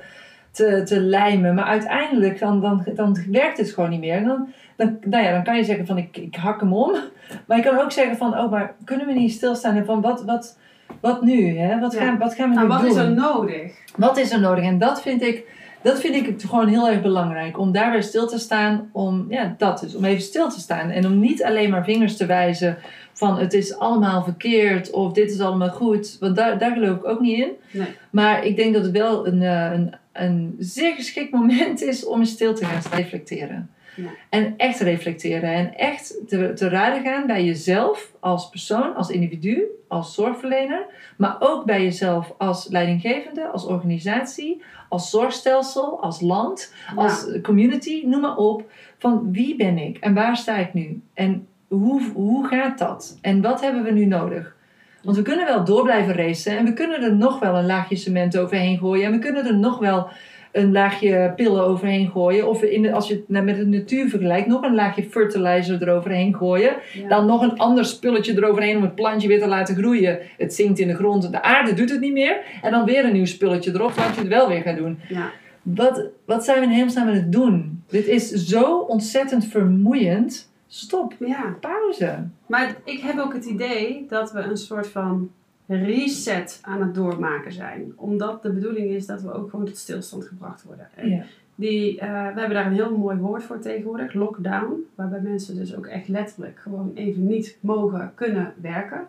te, 0.57 0.83
te 0.85 1.01
lijmen. 1.01 1.55
Maar 1.55 1.65
uiteindelijk 1.65 2.39
dan, 2.39 2.61
dan, 2.61 2.87
dan 2.95 3.17
werkt 3.31 3.59
het 3.59 3.71
gewoon 3.71 3.91
niet 3.91 4.01
meer. 4.01 4.15
En 4.17 4.25
dan, 4.25 4.49
dan, 4.77 4.99
nou 5.05 5.25
ja, 5.25 5.31
dan 5.33 5.45
kan 5.45 5.57
je 5.57 5.65
zeggen 5.65 5.87
van 5.87 5.99
ik, 5.99 6.17
ik 6.17 6.35
hak 6.37 6.61
hem 6.61 6.73
om. 6.73 6.95
Maar 7.47 7.57
je 7.57 7.63
kan 7.63 7.79
ook 7.79 7.93
zeggen 7.93 8.17
van 8.17 8.39
oh, 8.39 8.51
maar 8.51 8.75
kunnen 8.85 9.07
we 9.07 9.13
niet 9.13 9.33
stilstaan 9.33 9.77
en 9.77 9.85
van 9.85 10.01
wat, 10.01 10.25
wat, 10.25 10.59
wat 11.01 11.23
nu? 11.23 11.59
Hè? 11.59 11.79
Wat, 11.81 11.93
Ja. 11.93 12.01
gaan, 12.05 12.19
wat 12.19 12.35
gaan 12.35 12.49
we 12.49 12.55
Nou, 12.55 12.67
nu 12.67 12.73
wat 12.73 12.83
doen? 12.83 12.91
is 12.91 12.97
er 12.97 13.11
nodig? 13.13 13.73
Wat 13.97 14.17
is 14.17 14.33
er 14.33 14.41
nodig? 14.41 14.65
En 14.65 14.79
dat 14.79 15.03
vind 15.03 15.23
ik, 15.23 15.45
dat 15.83 16.01
vind 16.01 16.15
ik 16.15 16.41
gewoon 16.41 16.69
heel 16.69 16.89
erg 16.89 17.03
belangrijk. 17.03 17.59
Om 17.59 17.73
daarbij 17.73 18.03
stil 18.03 18.27
te 18.27 18.39
staan. 18.39 18.89
Om, 18.93 19.27
ja, 19.29 19.55
dat 19.59 19.83
is. 19.83 19.95
Om 19.97 20.05
even 20.05 20.23
stil 20.23 20.49
te 20.49 20.61
staan. 20.61 20.91
En 20.91 21.07
om 21.07 21.19
niet 21.21 21.45
alleen 21.45 21.71
maar 21.71 21.85
vingers 21.85 22.17
te 22.17 22.27
wijzen 22.27 22.79
van 23.17 23.39
het 23.39 23.53
is 23.53 23.79
allemaal 23.79 24.23
verkeerd 24.25 24.91
of 24.91 25.13
dit 25.13 25.31
is 25.31 25.41
allemaal 25.41 25.71
goed. 25.71 26.17
Want 26.21 26.37
daar, 26.37 26.59
daar 26.59 26.73
geloof 26.73 26.97
ik 26.97 27.07
ook 27.07 27.21
niet 27.21 27.39
in. 27.39 27.51
Nee. 27.71 27.87
Maar 28.11 28.45
ik 28.45 28.57
denk 28.57 28.75
dat 28.75 28.83
het 28.83 28.93
wel 28.93 29.27
een, 29.27 29.43
eh, 29.43 29.73
een, 29.73 29.95
een 30.13 30.57
zeer 30.59 30.95
geschikt 30.95 31.33
moment 31.33 31.83
is 31.83 32.05
om 32.05 32.21
eens 32.21 32.31
stil 32.31 32.55
te 32.55 32.65
gaan 32.65 32.93
reflecteren. 32.93 33.71
Ja. 33.97 34.09
En 34.29 34.55
echt 34.57 34.81
reflecteren. 34.81 35.53
En 35.53 35.77
echt 35.77 36.21
te, 36.29 36.53
te 36.53 36.69
raden 36.69 37.03
gaan 37.03 37.27
bij 37.27 37.45
jezelf 37.45 38.13
als 38.21 38.49
persoon, 38.49 38.95
als 38.95 39.11
individu, 39.11 39.65
als 39.89 40.15
zorgverlener. 40.15 40.87
Maar 41.17 41.37
ook 41.39 41.65
bij 41.65 41.83
jezelf 41.83 42.35
als 42.39 42.69
leidinggevende, 42.69 43.47
als 43.47 43.65
organisatie, 43.65 44.63
als 44.89 45.11
zorgstelsel, 45.11 46.01
als 46.01 46.21
land, 46.21 46.75
als 46.97 47.27
community, 47.43 48.03
noem 48.07 48.21
maar 48.21 48.37
op. 48.37 48.71
Van 48.99 49.33
wie 49.33 49.57
ben 49.57 49.79
ik 49.79 49.99
en 49.99 50.15
waar 50.15 50.37
sta 50.37 50.57
ik 50.57 50.75
nu? 50.75 51.01
En 51.15 51.47
hoe, 51.69 52.03
hoe 52.15 52.47
gaat 52.47 52.79
dat? 52.79 53.19
En 53.21 53.41
wat 53.41 53.61
hebben 53.61 53.83
we 53.83 53.91
nu 53.91 54.05
nodig? 54.05 54.57
Want 55.03 55.17
we 55.17 55.23
kunnen 55.23 55.47
wel 55.47 55.65
door 55.65 55.83
blijven 55.83 56.15
racen 56.15 56.59
en 56.59 56.65
we 56.65 56.73
kunnen 56.73 57.03
er 57.03 57.17
nog 57.17 57.39
wel 57.39 57.57
een 57.57 57.67
laagje 57.67 57.97
cement 57.97 58.39
overheen 58.39 58.79
gooien. 58.79 59.07
En 59.07 59.13
we 59.13 59.19
kunnen 59.19 59.47
er 59.47 59.57
nog 59.57 59.79
wel 59.79 60.09
een 60.53 60.73
laagje 60.73 61.33
pillen 61.37 61.65
overheen 61.65 62.11
gooien. 62.11 62.49
Of 62.49 62.63
in 62.63 62.83
de, 62.83 62.93
als 62.93 63.09
je 63.09 63.15
het 63.15 63.29
nou 63.29 63.45
met 63.45 63.57
de 63.57 63.67
natuur 63.67 64.09
vergelijkt, 64.09 64.47
nog 64.47 64.63
een 64.63 64.75
laagje 64.75 65.03
fertilizer 65.03 65.83
eroverheen 65.83 66.35
gooien. 66.35 66.77
Ja. 66.93 67.09
Dan 67.09 67.27
nog 67.27 67.43
een 67.43 67.59
ander 67.59 67.85
spulletje 67.85 68.37
eroverheen 68.37 68.77
om 68.77 68.83
het 68.83 68.95
plantje 68.95 69.29
weer 69.29 69.41
te 69.41 69.47
laten 69.47 69.77
groeien. 69.77 70.19
Het 70.37 70.55
zinkt 70.55 70.79
in 70.79 70.89
de 70.89 70.95
grond, 70.95 71.33
de 71.33 71.43
aarde 71.43 71.75
doet 71.75 71.91
het 71.91 72.01
niet 72.01 72.13
meer. 72.13 72.41
En 72.63 72.71
dan 72.71 72.85
weer 72.85 73.05
een 73.05 73.13
nieuw 73.13 73.27
spulletje 73.27 73.71
erop, 73.75 73.93
zodat 73.93 74.15
je 74.15 74.21
het 74.21 74.29
wel 74.29 74.49
weer 74.49 74.63
gaat 74.63 74.77
doen. 74.77 74.99
Ja. 75.09 75.31
Wat, 75.63 76.05
wat 76.25 76.45
zijn 76.45 76.59
we 76.59 76.65
in 76.65 76.71
hemelsnaam 76.73 77.09
aan 77.09 77.15
het 77.15 77.33
doen? 77.33 77.83
Dit 77.89 78.07
is 78.07 78.31
zo 78.31 78.79
ontzettend 78.79 79.47
vermoeiend. 79.47 80.51
Stop. 80.69 81.15
ja. 81.19 81.57
Pauze. 81.61 82.19
Maar 82.47 82.77
ik 82.85 83.01
heb 83.01 83.19
ook 83.19 83.33
het 83.33 83.45
idee 83.45 84.07
dat 84.09 84.33
we 84.33 84.41
een 84.41 84.57
soort 84.57 84.87
van 84.87 85.31
reset 85.67 86.59
aan 86.63 86.81
het 86.81 86.95
doormaken 86.95 87.53
zijn. 87.53 87.93
Omdat 87.97 88.43
de 88.43 88.51
bedoeling 88.51 88.91
is 88.91 89.07
dat 89.07 89.23
we 89.23 89.33
ook 89.33 89.51
gewoon 89.51 89.67
tot 89.67 89.77
stilstand 89.77 90.25
gebracht 90.25 90.63
worden. 90.63 90.89
Ja. 91.03 91.25
Die, 91.55 92.01
eh, 92.01 92.09
we 92.09 92.39
hebben 92.41 92.55
daar 92.55 92.67
een 92.67 92.73
heel 92.73 92.97
mooi 92.97 93.17
woord 93.17 93.43
voor 93.43 93.59
tegenwoordig, 93.59 94.15
lockdown. 94.15 94.75
Waarbij 94.95 95.21
mensen 95.21 95.55
dus 95.55 95.77
ook 95.77 95.87
echt 95.87 96.09
letterlijk 96.09 96.59
gewoon 96.59 96.93
even 96.95 97.27
niet 97.27 97.57
mogen 97.61 98.13
kunnen 98.15 98.55
werken. 98.61 99.07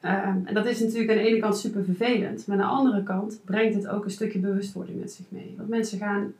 Ehm, 0.00 0.36
en 0.44 0.54
dat 0.54 0.66
is 0.66 0.80
natuurlijk 0.80 1.10
aan 1.10 1.16
de 1.16 1.28
ene 1.28 1.38
kant 1.38 1.58
super 1.58 1.84
vervelend. 1.84 2.46
Maar 2.46 2.56
aan 2.56 2.62
de 2.62 2.74
andere 2.74 3.02
kant 3.02 3.40
brengt 3.44 3.74
het 3.74 3.88
ook 3.88 4.04
een 4.04 4.10
stukje 4.10 4.38
bewustwording 4.38 5.00
met 5.00 5.12
zich 5.12 5.26
mee. 5.28 5.54
Want 5.56 5.68
mensen 5.68 5.98
gaan 5.98 6.32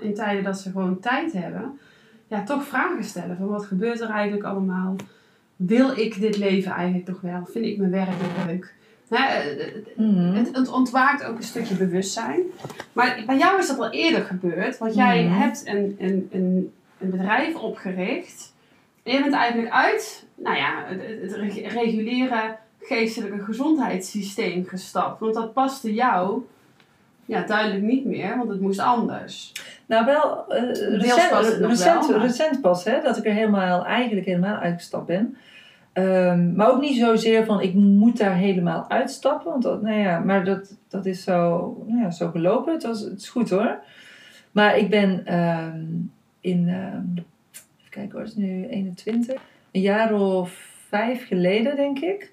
in 0.00 0.14
tijden 0.14 0.44
dat 0.44 0.58
ze 0.58 0.70
gewoon 0.70 1.00
tijd 1.00 1.32
hebben, 1.32 1.78
ja, 2.28 2.42
toch 2.44 2.64
vragen 2.64 3.04
stellen. 3.04 3.36
Van 3.36 3.46
wat 3.48 3.64
gebeurt 3.66 4.00
er 4.00 4.10
eigenlijk 4.10 4.44
allemaal? 4.44 4.96
Wil 5.56 5.98
ik 5.98 6.20
dit 6.20 6.36
leven 6.36 6.72
eigenlijk 6.72 7.08
nog 7.08 7.20
wel? 7.20 7.46
Vind 7.52 7.64
ik 7.64 7.78
mijn 7.78 7.90
werk 7.90 8.08
nog 8.08 8.46
leuk? 8.46 8.74
Nou, 9.08 9.24
eh, 9.30 9.66
eh, 9.66 9.74
Mhm. 9.96 10.34
het, 10.34 10.56
het 10.56 10.68
ontwaakt 10.68 11.24
ook 11.24 11.36
een 11.36 11.42
stukje 11.42 11.74
bewustzijn. 11.74 12.40
Maar 12.92 13.22
bij 13.26 13.38
jou 13.38 13.58
is 13.58 13.66
dat 13.66 13.78
al 13.78 13.90
eerder 13.90 14.20
gebeurd. 14.24 14.78
Want 14.78 14.94
jij 14.94 15.24
Mhm. 15.24 15.34
hebt 15.38 15.62
een, 15.66 15.96
een, 15.98 16.28
een, 16.32 16.72
een 16.98 17.10
bedrijf 17.10 17.54
opgericht. 17.54 18.54
En 19.02 19.12
je 19.14 19.20
bent 19.22 19.34
eigenlijk 19.34 19.72
uit 19.72 20.26
nou 20.34 20.56
ja, 20.56 20.84
het, 20.86 21.02
het 21.22 21.32
reg- 21.32 21.72
reguliere 21.72 22.56
geestelijke 22.80 23.44
gezondheidssysteem 23.44 24.64
gestapt. 24.66 25.20
Want 25.20 25.34
dat 25.34 25.52
paste 25.52 25.94
jou 25.94 26.42
ja, 27.28 27.42
duidelijk 27.42 27.82
niet 27.82 28.04
meer. 28.04 28.36
Want 28.36 28.48
het 28.48 28.60
moest 28.60 28.78
anders. 28.78 29.52
Nou, 29.86 30.04
wel 30.04 30.48
eh, 30.48 30.62
recent, 30.98 31.30
was 31.30 31.48
recent, 31.48 32.06
wel, 32.06 32.16
maar- 32.16 32.26
recent 32.26 32.60
pas, 32.60 32.84
hè, 32.84 33.00
dat 33.02 33.16
ik 33.16 33.26
er 33.26 33.32
helemaal, 33.32 33.84
eigenlijk 33.84 34.26
helemaal 34.26 34.56
uitgestapt 34.56 35.06
ben. 35.06 35.36
Ehm, 35.92 36.54
maar 36.54 36.70
ook 36.70 36.80
niet 36.80 36.98
zozeer 36.98 37.44
van 37.44 37.60
ik 37.60 37.74
moet 37.74 38.18
daar 38.18 38.34
helemaal 38.34 38.90
uitstappen. 38.90 39.50
Want 39.50 39.62
dat, 39.62 39.82
nou 39.82 39.98
ja, 39.98 40.18
maar 40.18 40.44
dat, 40.44 40.76
dat 40.88 41.06
is 41.06 41.22
zo, 41.22 41.76
nou 41.86 42.00
ja, 42.00 42.10
zo 42.10 42.30
gelopen. 42.30 42.72
Het, 42.72 42.82
was, 42.82 43.00
het 43.00 43.20
is 43.20 43.28
goed 43.28 43.50
hoor. 43.50 43.78
Maar 44.50 44.78
ik 44.78 44.90
ben 44.90 45.26
ehm, 45.26 45.84
in, 46.40 46.68
ehm, 46.68 47.24
even 47.52 47.90
kijken 47.90 48.12
hoor, 48.12 48.20
het 48.20 48.28
is 48.28 48.36
nu 48.36 48.66
21. 48.66 49.40
Een 49.72 49.80
jaar 49.80 50.14
of 50.14 50.50
vijf 50.88 51.26
geleden 51.26 51.76
denk 51.76 51.98
ik. 51.98 52.32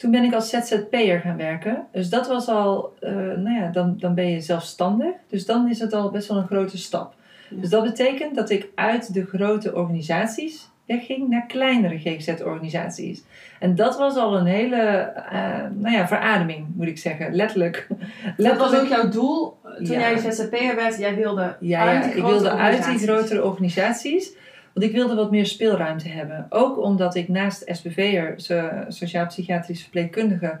Toen 0.00 0.10
ben 0.10 0.24
ik 0.24 0.34
als 0.34 0.48
ZZP'er 0.50 1.20
gaan 1.20 1.36
werken. 1.36 1.86
Dus 1.92 2.08
dat 2.08 2.28
was 2.28 2.48
al, 2.48 2.92
eh, 3.00 3.12
nou 3.12 3.50
ja, 3.52 3.68
dan, 3.68 3.96
dan 3.98 4.14
ben 4.14 4.30
je 4.30 4.40
zelfstandig. 4.40 5.12
Dus 5.28 5.46
dan 5.46 5.68
is 5.68 5.78
het 5.80 5.92
al 5.92 6.10
best 6.10 6.28
wel 6.28 6.36
een 6.38 6.46
grote 6.46 6.78
stap. 6.78 7.14
Ja. 7.48 7.60
Dus 7.60 7.70
dat 7.70 7.82
betekent 7.84 8.34
dat 8.34 8.50
ik 8.50 8.68
uit 8.74 9.14
de 9.14 9.26
grote 9.26 9.74
organisaties 9.74 10.68
wegging 10.86 11.28
naar 11.28 11.46
kleinere 11.46 11.98
GGZ-organisaties. 11.98 13.22
En 13.58 13.74
dat 13.74 13.98
was 13.98 14.16
al 14.16 14.36
een 14.38 14.46
hele, 14.46 14.76
eh, 14.76 15.40
nou 15.74 15.96
ja, 15.96 16.06
verademing 16.06 16.66
moet 16.74 16.86
ik 16.86 16.98
zeggen. 16.98 17.34
Letterlijk. 17.34 17.86
Dat 18.36 18.56
was 18.58 18.74
ook 18.74 18.86
jouw 18.88 19.08
doel 19.08 19.58
toen 19.76 19.98
Ja. 19.98 20.10
jij 20.10 20.18
ZZP'er 20.18 20.74
werd. 20.76 20.98
Jij 20.98 21.14
wilde 21.14 21.56
Ja, 21.60 21.80
uit 21.80 22.04
ja, 22.04 22.10
die 22.10 22.16
ik 22.20 22.24
wilde 22.28 22.50
uit 22.50 22.84
die 22.84 22.98
grotere 22.98 23.44
organisaties. 23.44 24.32
Want 24.72 24.86
ik 24.86 24.92
wilde 24.92 25.14
wat 25.14 25.30
meer 25.30 25.46
speelruimte 25.46 26.08
hebben. 26.08 26.46
Ook 26.48 26.78
omdat 26.78 27.14
ik 27.14 27.28
naast 27.28 27.62
SPV'er, 27.66 28.32
so- 28.36 28.84
sociaal-psychiatrisch 28.88 29.82
verpleegkundige, 29.82 30.58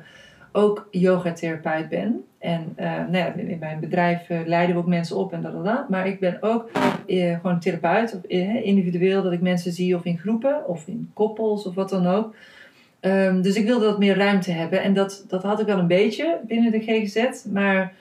ook 0.52 0.88
yogatherapeut 0.90 1.88
ben. 1.88 2.24
En 2.38 2.72
eh, 2.76 2.90
nou 2.90 3.16
ja, 3.16 3.32
in 3.34 3.58
mijn 3.58 3.80
bedrijf 3.80 4.28
eh, 4.28 4.38
leiden 4.44 4.74
we 4.74 4.80
ook 4.80 4.88
mensen 4.88 5.16
op 5.16 5.32
en 5.32 5.42
dat 5.42 5.54
en 5.54 5.62
dat. 5.62 5.88
Maar 5.88 6.06
ik 6.06 6.20
ben 6.20 6.36
ook 6.40 6.70
eh, 7.06 7.40
gewoon 7.40 7.60
therapeut, 7.60 8.14
of, 8.14 8.24
individueel, 8.62 9.22
dat 9.22 9.32
ik 9.32 9.40
mensen 9.40 9.72
zie 9.72 9.96
of 9.96 10.04
in 10.04 10.18
groepen 10.18 10.68
of 10.68 10.86
in 10.86 11.10
koppels 11.14 11.66
of 11.66 11.74
wat 11.74 11.88
dan 11.88 12.06
ook. 12.06 12.34
Ehm, 13.00 13.42
dus 13.42 13.56
ik 13.56 13.66
wilde 13.66 13.86
wat 13.86 13.98
meer 13.98 14.16
ruimte 14.16 14.52
hebben. 14.52 14.82
En 14.82 14.94
dat, 14.94 15.24
dat 15.28 15.42
had 15.42 15.60
ik 15.60 15.66
wel 15.66 15.78
een 15.78 15.86
beetje 15.86 16.38
binnen 16.46 16.72
de 16.72 16.80
GGZ. 16.80 17.44
Maar 17.44 17.92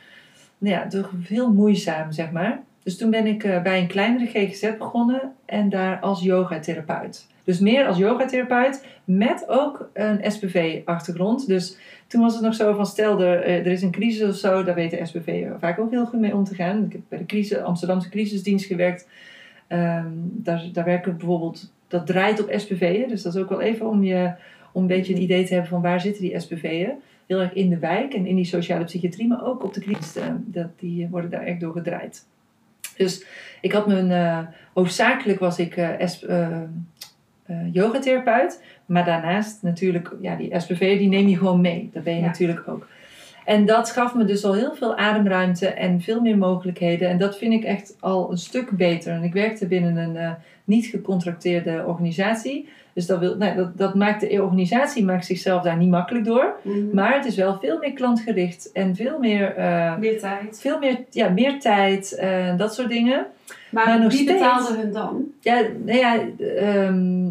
nou 0.57 0.75
ja, 0.75 0.87
toch 0.87 1.11
heel 1.27 1.53
moeizaam, 1.53 2.11
zeg 2.11 2.31
maar. 2.31 2.61
Dus 2.83 2.97
toen 2.97 3.09
ben 3.09 3.27
ik 3.27 3.43
eh, 3.43 3.61
bij 3.61 3.79
een 3.79 3.87
kleinere 3.87 4.25
GGZ 4.25 4.77
begonnen 4.77 5.33
en 5.45 5.69
daar 5.69 5.99
als 5.99 6.21
yogatherapeut. 6.21 7.27
Dus 7.43 7.59
meer 7.59 7.87
als 7.87 7.97
yogatherapeut 7.97 8.85
met 9.03 9.45
ook 9.47 9.89
een 9.93 10.31
SPV-achtergrond. 10.31 11.47
Dus 11.47 11.77
toen 12.07 12.21
was 12.21 12.33
het 12.33 12.43
nog 12.43 12.55
zo 12.55 12.73
van 12.73 12.85
stel 12.85 13.21
er, 13.21 13.41
eh, 13.41 13.65
is 13.65 13.81
een 13.81 13.91
crisis 13.91 14.29
of 14.29 14.35
zo, 14.35 14.63
daar 14.63 14.75
weet 14.75 14.91
de 14.91 15.05
SPV 15.05 15.47
vaak 15.59 15.79
ook 15.79 15.91
heel 15.91 16.05
goed 16.05 16.19
mee 16.19 16.35
om 16.35 16.43
te 16.43 16.55
gaan. 16.55 16.85
Ik 16.85 16.91
heb 16.91 17.01
bij 17.07 17.17
de 17.17 17.25
crisis, 17.25 17.57
Amsterdamse 17.57 18.09
crisisdienst 18.09 18.65
gewerkt. 18.65 19.07
Ehm, 19.67 20.07
daar, 20.21 20.69
daar 20.73 20.85
werken 20.85 21.11
we 21.11 21.17
bijvoorbeeld, 21.17 21.73
dat 21.87 22.05
draait 22.05 22.41
op 22.41 22.51
SPV'en. 22.55 23.09
Dus 23.09 23.21
dat 23.21 23.35
is 23.35 23.41
ook 23.41 23.49
wel 23.49 23.61
even 23.61 23.89
om, 23.89 24.03
je, 24.03 24.31
om 24.71 24.81
een 24.81 24.87
beetje 24.87 25.13
een 25.13 25.21
idee 25.21 25.45
te 25.45 25.53
hebben 25.53 25.71
van 25.71 25.81
waar 25.81 26.01
zitten 26.01 26.21
die 26.21 26.39
SPV'en. 26.39 26.99
Heel 27.27 27.39
erg 27.39 27.53
in 27.53 27.69
de 27.69 27.77
wijk 27.77 28.13
en 28.13 28.25
in 28.25 28.35
die 28.35 28.45
sociale 28.45 28.83
psychiatrie, 28.83 29.27
maar 29.27 29.45
ook 29.45 29.63
op 29.63 29.73
de 29.73 29.79
crisis. 29.79 30.15
eh, 30.15 30.25
dat, 30.45 30.67
die 30.79 31.07
worden 31.07 31.29
daar 31.29 31.43
echt 31.43 31.59
door 31.59 31.73
gedraaid. 31.73 32.25
Dus 32.99 33.25
ik 33.61 33.71
had 33.71 33.87
mijn, 33.87 34.11
eh, 34.11 34.39
hoofdzakelijk 34.73 35.39
was 35.39 35.59
ik 35.59 35.77
eh, 35.77 36.01
eh, 36.27 36.61
yogatherapeut. 37.71 38.63
Maar 38.85 39.05
daarnaast 39.05 39.61
natuurlijk, 39.61 40.15
ja, 40.21 40.35
die 40.35 40.59
SPV 40.59 40.97
die 40.97 41.07
neem 41.07 41.27
je 41.27 41.37
gewoon 41.37 41.61
mee. 41.61 41.89
Dat 41.93 42.03
ben 42.03 42.13
je 42.13 42.19
Ja. 42.19 42.25
natuurlijk 42.25 42.67
ook. 42.67 42.87
En 43.45 43.65
dat 43.65 43.91
gaf 43.91 44.15
me 44.15 44.25
dus 44.25 44.43
al 44.43 44.53
heel 44.53 44.75
veel 44.75 44.95
ademruimte 44.97 45.67
en 45.67 46.01
veel 46.01 46.21
meer 46.21 46.37
mogelijkheden. 46.37 47.09
En 47.09 47.17
dat 47.17 47.37
vind 47.37 47.53
ik 47.53 47.63
echt 47.63 47.95
al 47.99 48.31
een 48.31 48.37
stuk 48.37 48.69
beter. 48.69 49.13
En 49.13 49.23
ik 49.23 49.33
werkte 49.33 49.67
binnen 49.67 49.97
een 49.97 50.15
uh, 50.15 50.31
niet 50.63 50.85
gecontracteerde 50.85 51.83
organisatie. 51.85 52.69
Dus 52.93 53.05
dat, 53.05 53.19
wil, 53.19 53.35
nou, 53.37 53.55
dat, 53.55 53.77
dat 53.77 53.95
maakt 53.95 54.21
de 54.21 54.41
organisatie 54.43 55.03
maakt 55.05 55.25
zichzelf 55.25 55.61
daar 55.63 55.77
niet 55.77 55.89
makkelijk 55.89 56.25
door. 56.25 56.55
Mhm. 56.61 56.93
Maar 56.93 57.13
het 57.15 57.25
is 57.25 57.35
wel 57.35 57.57
veel 57.59 57.77
meer 57.77 57.93
klantgericht 57.93 58.71
en 58.71 58.95
veel 58.95 59.19
meer, 59.19 59.55
eh, 59.55 59.97
Meer 59.97 60.19
tijd. 60.19 60.59
veel 60.61 60.79
meer, 60.79 60.99
ja, 61.09 61.29
meer 61.29 61.59
tijd 61.59 62.15
en 62.15 62.57
dat 62.57 62.73
soort 62.75 62.89
dingen. 62.89 63.25
Maar, 63.71 63.85
Maar 63.85 63.99
nog 63.99 64.11
wie 64.11 64.21
steeds- 64.21 64.39
betaalde 64.39 64.77
hun 64.77 64.91
dan? 64.91 65.23
Ja, 65.39 65.61
nou 65.85 65.97
ja, 65.97 66.19
ehm, 66.55 67.27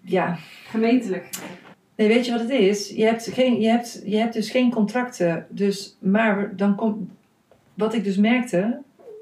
ja. 0.00 0.36
Gemeentelijk. 0.68 1.28
Nee, 1.96 2.08
weet 2.08 2.24
je 2.26 2.30
wat 2.32 2.40
het 2.40 2.50
is? 2.50 2.88
Je 2.90 3.04
hebt, 3.04 3.30
geen, 3.32 3.60
je 3.60 3.68
hebt, 3.68 4.02
je 4.04 4.16
hebt 4.16 4.32
dus 4.34 4.50
geen 4.50 4.70
contracten. 4.70 5.46
Dus, 5.48 5.96
maar 5.98 6.52
dan 6.56 6.74
komt. 6.74 7.08
Wat 7.74 7.94
ik 7.94 8.04
dus 8.04 8.16
merkte, 8.16 8.78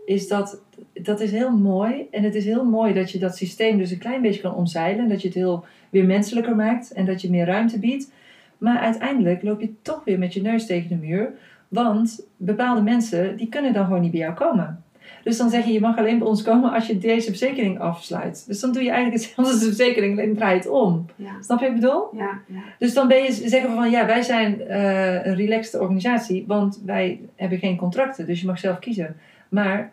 is 0.06 0.28
dat. 0.28 0.61
Dat 0.92 1.20
is 1.20 1.31
heel 1.31 1.57
mooi. 1.57 2.07
En 2.11 2.22
het 2.22 2.35
is 2.35 2.44
heel 2.44 2.64
mooi 2.64 2.94
dat 2.94 3.11
je 3.11 3.18
dat 3.18 3.37
systeem 3.37 3.78
dus 3.78 3.90
een 3.90 3.98
klein 3.98 4.22
beetje 4.22 4.40
kan 4.40 4.55
omzeilen. 4.55 5.09
Dat 5.09 5.22
je 5.22 5.28
het 5.28 5.37
heel 5.37 5.64
weer 5.90 6.05
menselijker 6.05 6.57
maakt. 6.57 6.92
En 6.92 7.05
dat 7.05 7.22
je 7.22 7.31
meer 7.31 7.46
ruimte 7.46 7.78
biedt. 7.78 8.11
Maar 8.59 8.78
uiteindelijk 8.78 9.42
loop 9.42 9.61
je 9.61 9.72
toch 9.83 10.05
weer 10.05 10.18
met 10.18 10.35
je 10.35 10.42
neus 10.42 10.66
tegen 10.66 10.88
de 10.88 11.07
muur. 11.07 11.33
Want 11.68 12.26
bepaalde 12.37 12.83
mensen, 12.83 13.37
die 13.37 13.48
kunnen 13.48 13.72
dan 13.72 13.85
gewoon 13.85 14.00
niet 14.00 14.11
bij 14.11 14.20
jou 14.20 14.35
komen. 14.35 14.83
Dus 15.22 15.37
dan 15.37 15.50
zeg 15.50 15.64
je, 15.64 15.72
je 15.72 15.81
mag 15.81 15.98
alleen 15.98 16.18
bij 16.18 16.28
ons 16.28 16.42
komen 16.42 16.72
als 16.72 16.87
je 16.87 16.98
deze 16.98 17.28
verzekering 17.28 17.78
afsluit. 17.78 18.44
Dus 18.46 18.61
dan 18.61 18.72
doe 18.72 18.83
je 18.83 18.90
eigenlijk 18.90 19.22
hetzelfde 19.22 19.52
als 19.52 19.61
de 19.61 19.66
verzekering, 19.66 20.18
alleen 20.18 20.35
draai 20.35 20.57
het 20.57 20.68
om. 20.68 21.07
Ja. 21.16 21.33
Snap 21.40 21.59
je 21.59 21.64
wat 21.64 21.74
ik 21.74 21.81
bedoel? 21.81 22.09
Ja, 22.12 22.40
ja. 22.46 22.61
Dus 22.78 22.94
dan 22.94 23.09
ben 23.09 23.22
je 23.22 23.33
zeggen 23.33 23.74
van 23.74 23.90
ja, 23.90 24.07
wij 24.07 24.22
zijn 24.22 24.61
eh, 24.61 25.26
een 25.26 25.35
relaxed 25.35 25.81
organisatie, 25.81 26.44
want 26.46 26.81
wij 26.85 27.20
hebben 27.37 27.59
geen 27.59 27.76
contracten, 27.76 28.26
dus 28.26 28.40
je 28.40 28.46
mag 28.46 28.59
zelf 28.59 28.78
kiezen. 28.78 29.16
Maar 29.48 29.92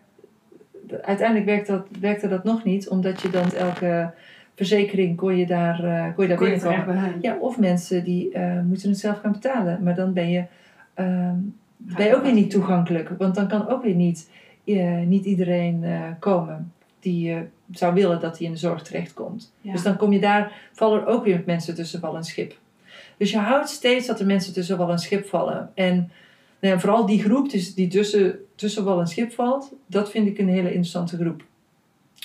uiteindelijk 1.02 1.46
werkt 1.46 1.68
dat, 1.68 1.88
werkte 2.00 2.28
dat 2.28 2.44
nog 2.44 2.64
niet, 2.64 2.90
omdat 2.90 3.22
je 3.22 3.30
dan 3.30 3.52
elke 3.52 4.12
verzekering 4.56 5.18
kon 5.18 5.38
je 5.38 5.46
daar, 5.46 5.78
kon 6.14 6.24
je 6.24 6.30
daar 6.30 6.38
Kon 6.38 6.50
binnenkomen. 6.50 7.18
Ja, 7.22 7.38
of 7.38 7.58
mensen 7.58 8.04
die 8.04 8.32
eh, 8.32 8.62
moeten 8.62 8.90
het 8.90 9.00
zelf 9.00 9.20
gaan 9.20 9.32
betalen, 9.32 9.84
maar 9.84 9.96
dan 9.96 10.14
ben 10.14 10.30
je, 10.30 10.44
ehm, 10.94 11.36
ben 11.78 12.06
je 12.06 12.16
ook 12.16 12.24
weer 12.24 12.34
niet 12.34 12.52
toegankelijk, 12.52 13.10
want 13.18 13.36
dan 13.36 13.48
kan 13.48 13.68
ook 13.68 13.84
weer 13.84 13.96
niet, 13.96 14.30
eh, 14.66 15.00
niet 15.00 15.26
iedereen 15.26 15.86
komen 16.20 16.72
die 17.00 17.36
zou 17.72 17.94
willen 17.94 18.20
dat 18.20 18.38
hij 18.38 18.48
in 18.48 18.54
de 18.54 18.60
zorg 18.60 18.82
terechtkomt. 18.82 19.54
Ja. 19.62 19.72
Dus 19.72 19.84
dan 19.84 19.98
kom 19.98 20.14
je 20.14 20.20
daar, 20.20 20.52
vallen 20.74 21.02
er 21.02 21.08
ook 21.08 21.24
weer 21.24 21.44
mensen 21.46 21.76
tussen 21.76 22.00
wal 22.00 22.16
en 22.16 22.24
schip. 22.24 22.58
Dus 23.18 23.32
je 23.32 23.38
houdt 23.38 23.70
steeds 23.70 24.08
dat 24.08 24.20
er 24.20 24.26
mensen 24.26 24.54
tussen 24.54 24.78
wal 24.78 24.92
en 24.92 25.00
schip 25.00 25.28
vallen. 25.28 25.72
En 25.74 26.12
ja, 26.60 26.80
vooral 26.80 27.06
die 27.06 27.22
groep 27.22 27.50
dus 27.52 27.74
die 27.74 27.88
tussen, 27.88 28.40
tussen 28.56 28.84
wal 28.84 29.00
en 29.00 29.08
schip 29.08 29.32
valt, 29.32 29.74
dat 29.86 30.12
vind 30.12 30.28
ik 30.28 30.38
een 30.38 30.48
hele 30.50 30.68
interessante 30.68 31.18
groep 31.18 31.44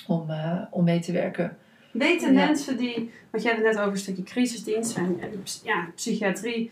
om, 0.07 0.31
eh, 0.31 0.61
om 0.71 0.85
mee 0.85 1.01
te 1.01 1.13
werken. 1.13 1.57
Weten 1.93 2.33
Ja. 2.33 2.47
mensen 2.47 2.77
die, 2.77 3.11
want 3.31 3.43
jij 3.43 3.55
had 3.55 3.63
het 3.65 3.73
net 3.73 3.81
over 3.81 3.93
een 3.93 3.99
stukje 3.99 4.23
crisisdienst 4.23 4.97
en, 4.97 5.21
ja, 5.63 5.89
psychiatrie. 5.95 6.71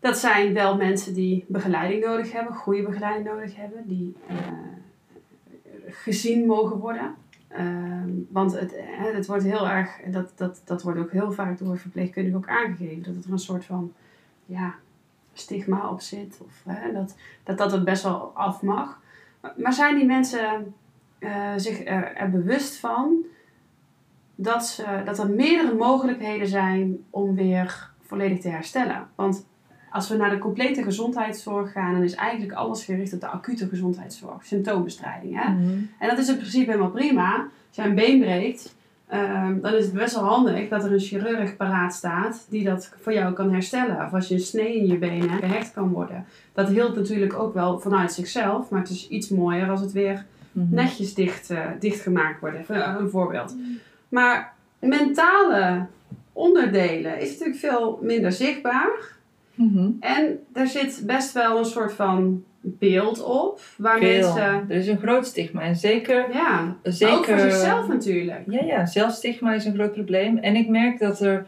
Dat 0.00 0.18
zijn 0.18 0.52
wel 0.52 0.76
mensen 0.76 1.14
die 1.14 1.44
begeleiding 1.48 2.04
nodig 2.04 2.32
hebben, 2.32 2.54
goede 2.54 2.82
begeleiding 2.82 3.26
nodig 3.26 3.56
hebben, 3.56 3.82
die 3.86 4.14
eh, 4.28 4.36
gezien 5.88 6.46
mogen 6.46 6.76
worden. 6.76 7.14
Ehm, 7.48 8.10
want 8.28 8.58
het, 8.60 8.74
het 8.96 9.26
wordt 9.26 9.44
heel 9.44 9.68
erg, 9.68 9.90
dat, 10.10 10.32
dat, 10.36 10.62
dat 10.64 10.82
wordt 10.82 10.98
ook 10.98 11.12
heel 11.12 11.32
vaak 11.32 11.58
door 11.58 11.78
verpleegkundigen 11.78 12.38
ook 12.38 12.48
aangegeven, 12.48 13.14
dat 13.14 13.24
er 13.24 13.32
een 13.32 13.38
soort 13.38 13.64
van 13.64 13.92
ja, 14.46 14.74
stigma 15.38 15.90
op 15.90 16.00
zit. 16.00 16.40
Of 16.44 16.62
hè, 16.64 16.92
dat, 16.92 17.16
dat 17.44 17.58
dat 17.58 17.72
het 17.72 17.84
best 17.84 18.02
wel 18.02 18.30
af 18.34 18.62
mag. 18.62 19.00
Maar, 19.56 19.72
zijn 19.72 19.96
die 19.96 20.06
mensen 20.06 20.74
eh, 21.18 21.52
zich 21.56 21.84
er, 21.84 22.14
er 22.16 22.30
bewust 22.30 22.76
van 22.76 23.24
dat, 24.34 24.66
ze, 24.66 25.02
dat 25.04 25.18
er 25.18 25.30
meerdere 25.30 25.74
mogelijkheden 25.74 26.48
zijn 26.48 27.04
om 27.10 27.34
weer 27.34 27.90
volledig 28.00 28.40
te 28.40 28.48
herstellen. 28.48 29.08
Want 29.14 29.46
als 29.90 30.08
we 30.08 30.16
naar 30.16 30.30
de 30.30 30.38
complete 30.38 30.82
gezondheidszorg 30.82 31.72
gaan, 31.72 31.92
dan 31.92 32.02
is 32.02 32.14
eigenlijk 32.14 32.52
alles 32.52 32.84
gericht 32.84 33.12
op 33.12 33.20
de 33.20 33.26
acute 33.26 33.68
gezondheidszorg, 33.68 34.44
symptoombestrijding. 34.44 35.36
Hè? 35.36 35.44
En 35.98 36.08
dat 36.08 36.18
is 36.18 36.28
in 36.28 36.36
principe 36.36 36.70
helemaal 36.70 36.90
prima. 36.90 37.34
Als 37.68 37.76
jij 37.76 37.86
een 37.86 37.94
been 37.94 38.20
breekt, 38.20 38.74
ehm, 39.14 39.60
dan 39.60 39.72
is 39.74 39.84
het 39.84 39.94
best 39.94 40.14
wel 40.14 40.24
handig 40.24 40.68
dat 40.68 40.84
er 40.84 40.92
een 40.92 40.98
chirurg 41.00 41.56
paraat 41.56 41.94
staat 41.94 42.46
die 42.48 42.64
dat 42.64 42.92
voor 43.00 43.12
jou 43.12 43.32
kan 43.34 43.52
herstellen. 43.52 44.04
Of 44.06 44.12
als 44.14 44.28
je 44.28 44.34
een 44.34 44.40
snee 44.40 44.76
in 44.76 44.86
je 44.86 44.98
been 44.98 45.30
hebt, 45.30 45.44
gehecht 45.44 45.72
kan 45.72 45.88
worden. 45.88 46.24
Dat 46.52 46.68
hield 46.68 46.94
natuurlijk 46.96 47.34
ook 47.38 47.54
wel 47.54 47.78
vanuit 47.78 48.12
zichzelf, 48.12 48.70
maar 48.70 48.80
het 48.80 48.90
is 48.90 49.08
iets 49.08 49.28
mooier 49.28 49.70
als 49.70 49.80
het 49.80 49.92
weer 49.92 50.24
Mhm. 50.52 50.74
netjes 50.74 51.14
dicht, 51.14 51.50
eh, 51.50 51.66
dichtgemaakt 51.80 52.40
worden. 52.40 52.60
Even 52.60 53.00
een 53.00 53.10
voorbeeld. 53.10 53.56
Maar 54.08 54.52
mentale 54.78 55.86
onderdelen 56.32 57.20
is 57.20 57.30
natuurlijk 57.30 57.58
veel 57.58 57.98
minder 58.02 58.32
zichtbaar. 58.32 58.90
Mhm. 59.54 59.90
En 60.00 60.38
er 60.52 60.66
zit 60.66 61.02
best 61.06 61.32
wel 61.32 61.58
een 61.58 61.64
soort 61.64 61.92
van 61.92 62.44
beeld 62.66 63.22
op. 63.22 63.60
Waar 63.76 63.98
Veel. 63.98 64.08
mensen... 64.08 64.64
Er 64.68 64.76
is 64.76 64.88
een 64.88 64.98
groot 64.98 65.26
stigma. 65.26 65.60
En 65.60 65.76
zeker, 65.76 66.32
Ja, 66.32 66.76
zeker 66.82 67.16
ook 67.16 67.24
voor 67.24 67.38
zichzelf 67.38 67.88
natuurlijk. 67.88 68.42
Ja, 68.46 68.64
ja, 68.64 68.86
zelfstigma 68.86 69.54
is 69.54 69.64
een 69.64 69.74
groot 69.74 69.92
probleem. 69.92 70.38
En 70.38 70.56
ik 70.56 70.68
merk 70.68 70.98
dat 70.98 71.20
er 71.20 71.46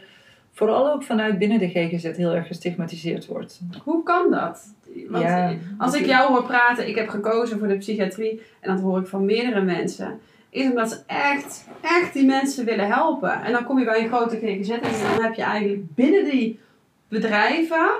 vooral 0.52 0.92
ook 0.92 1.02
vanuit 1.02 1.38
binnen 1.38 1.58
de 1.58 1.68
GGZ 1.68 2.16
heel 2.16 2.34
erg 2.34 2.46
gestigmatiseerd 2.46 3.26
wordt. 3.26 3.60
Hoe 3.84 4.02
kan 4.02 4.30
dat? 4.30 4.74
Want 5.08 5.24
Ja, 5.24 5.54
als 5.78 5.94
ik 5.94 6.06
jou 6.06 6.32
hoor 6.32 6.44
praten, 6.44 6.88
ik 6.88 6.94
heb 6.94 7.08
gekozen 7.08 7.58
voor 7.58 7.68
de 7.68 7.76
psychiatrie. 7.76 8.42
En 8.60 8.74
dat 8.74 8.80
hoor 8.80 9.00
ik 9.00 9.06
van 9.06 9.24
meerdere 9.24 9.60
mensen. 9.60 10.20
Is 10.50 10.68
omdat 10.68 10.90
ze 10.90 10.98
echt, 11.06 11.68
echt 11.80 12.12
die 12.12 12.26
mensen 12.26 12.64
willen 12.64 12.86
helpen. 12.86 13.42
En 13.42 13.52
dan 13.52 13.64
kom 13.64 13.78
je 13.78 13.84
bij 13.84 14.02
een 14.02 14.08
grote 14.08 14.36
GGZ 14.36 14.70
en 14.70 14.80
dan 14.80 15.24
heb 15.24 15.34
je 15.34 15.42
eigenlijk 15.42 15.94
binnen 15.94 16.24
die 16.24 16.60
bedrijven 17.08 17.90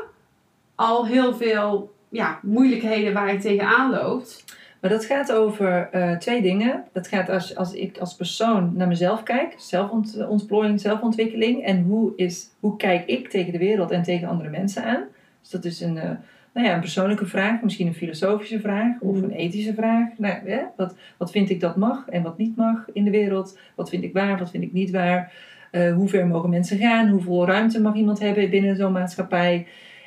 al 0.74 1.06
heel 1.06 1.34
veel 1.34 1.94
ja, 2.16 2.38
moeilijkheden 2.42 3.12
waar 3.12 3.32
je 3.32 3.38
tegenaan 3.38 3.90
loopt. 3.90 4.44
Maar 4.80 4.90
dat 4.90 5.04
gaat 5.04 5.32
over 5.32 5.88
eh, 5.92 6.16
twee 6.16 6.42
dingen. 6.42 6.84
Dat 6.92 7.08
gaat 7.08 7.28
als, 7.28 7.56
als 7.56 7.72
ik 7.72 7.98
als 7.98 8.14
persoon 8.14 8.72
naar 8.76 8.88
mezelf 8.88 9.22
kijk, 9.22 9.54
zelfontplooiing, 9.56 10.80
zelfontwikkeling. 10.80 11.64
En 11.64 11.82
hoe, 11.82 12.12
is, 12.16 12.48
hoe 12.60 12.76
kijk 12.76 13.06
ik 13.06 13.28
tegen 13.28 13.52
de 13.52 13.58
wereld 13.58 13.90
en 13.90 14.02
tegen 14.02 14.28
andere 14.28 14.50
mensen 14.50 14.84
aan. 14.84 15.04
Dus 15.40 15.50
dat 15.50 15.64
is 15.64 15.80
een, 15.80 15.98
eh, 15.98 16.10
nou 16.52 16.66
ja, 16.66 16.74
een 16.74 16.80
persoonlijke 16.80 17.26
vraag, 17.26 17.62
misschien 17.62 17.86
een 17.86 17.94
filosofische 17.94 18.60
vraag 18.60 19.00
of 19.00 19.22
een 19.22 19.30
ethische 19.30 19.74
vraag. 19.74 20.08
Nou, 20.16 20.38
wat, 20.76 20.94
wat 21.16 21.30
vind 21.30 21.50
ik 21.50 21.60
dat 21.60 21.76
mag 21.76 22.08
en 22.08 22.22
wat 22.22 22.38
niet 22.38 22.56
mag 22.56 22.84
in 22.92 23.04
de 23.04 23.10
wereld? 23.10 23.58
Wat 23.74 23.88
vind 23.88 24.02
ik 24.02 24.12
waar, 24.12 24.38
wat 24.38 24.50
vind 24.50 24.62
ik 24.62 24.72
niet 24.72 24.90
waar? 24.90 25.32
Eh, 25.70 25.94
hoe 25.94 26.08
ver 26.08 26.26
mogen 26.26 26.50
mensen 26.50 26.78
gaan? 26.78 27.08
Hoeveel 27.08 27.46
ruimte 27.46 27.80
mag 27.80 27.94
iemand 27.94 28.18
hebben 28.18 28.50
binnen 28.50 28.76
zo'n 28.76 28.92
maatschappij? 28.92 29.66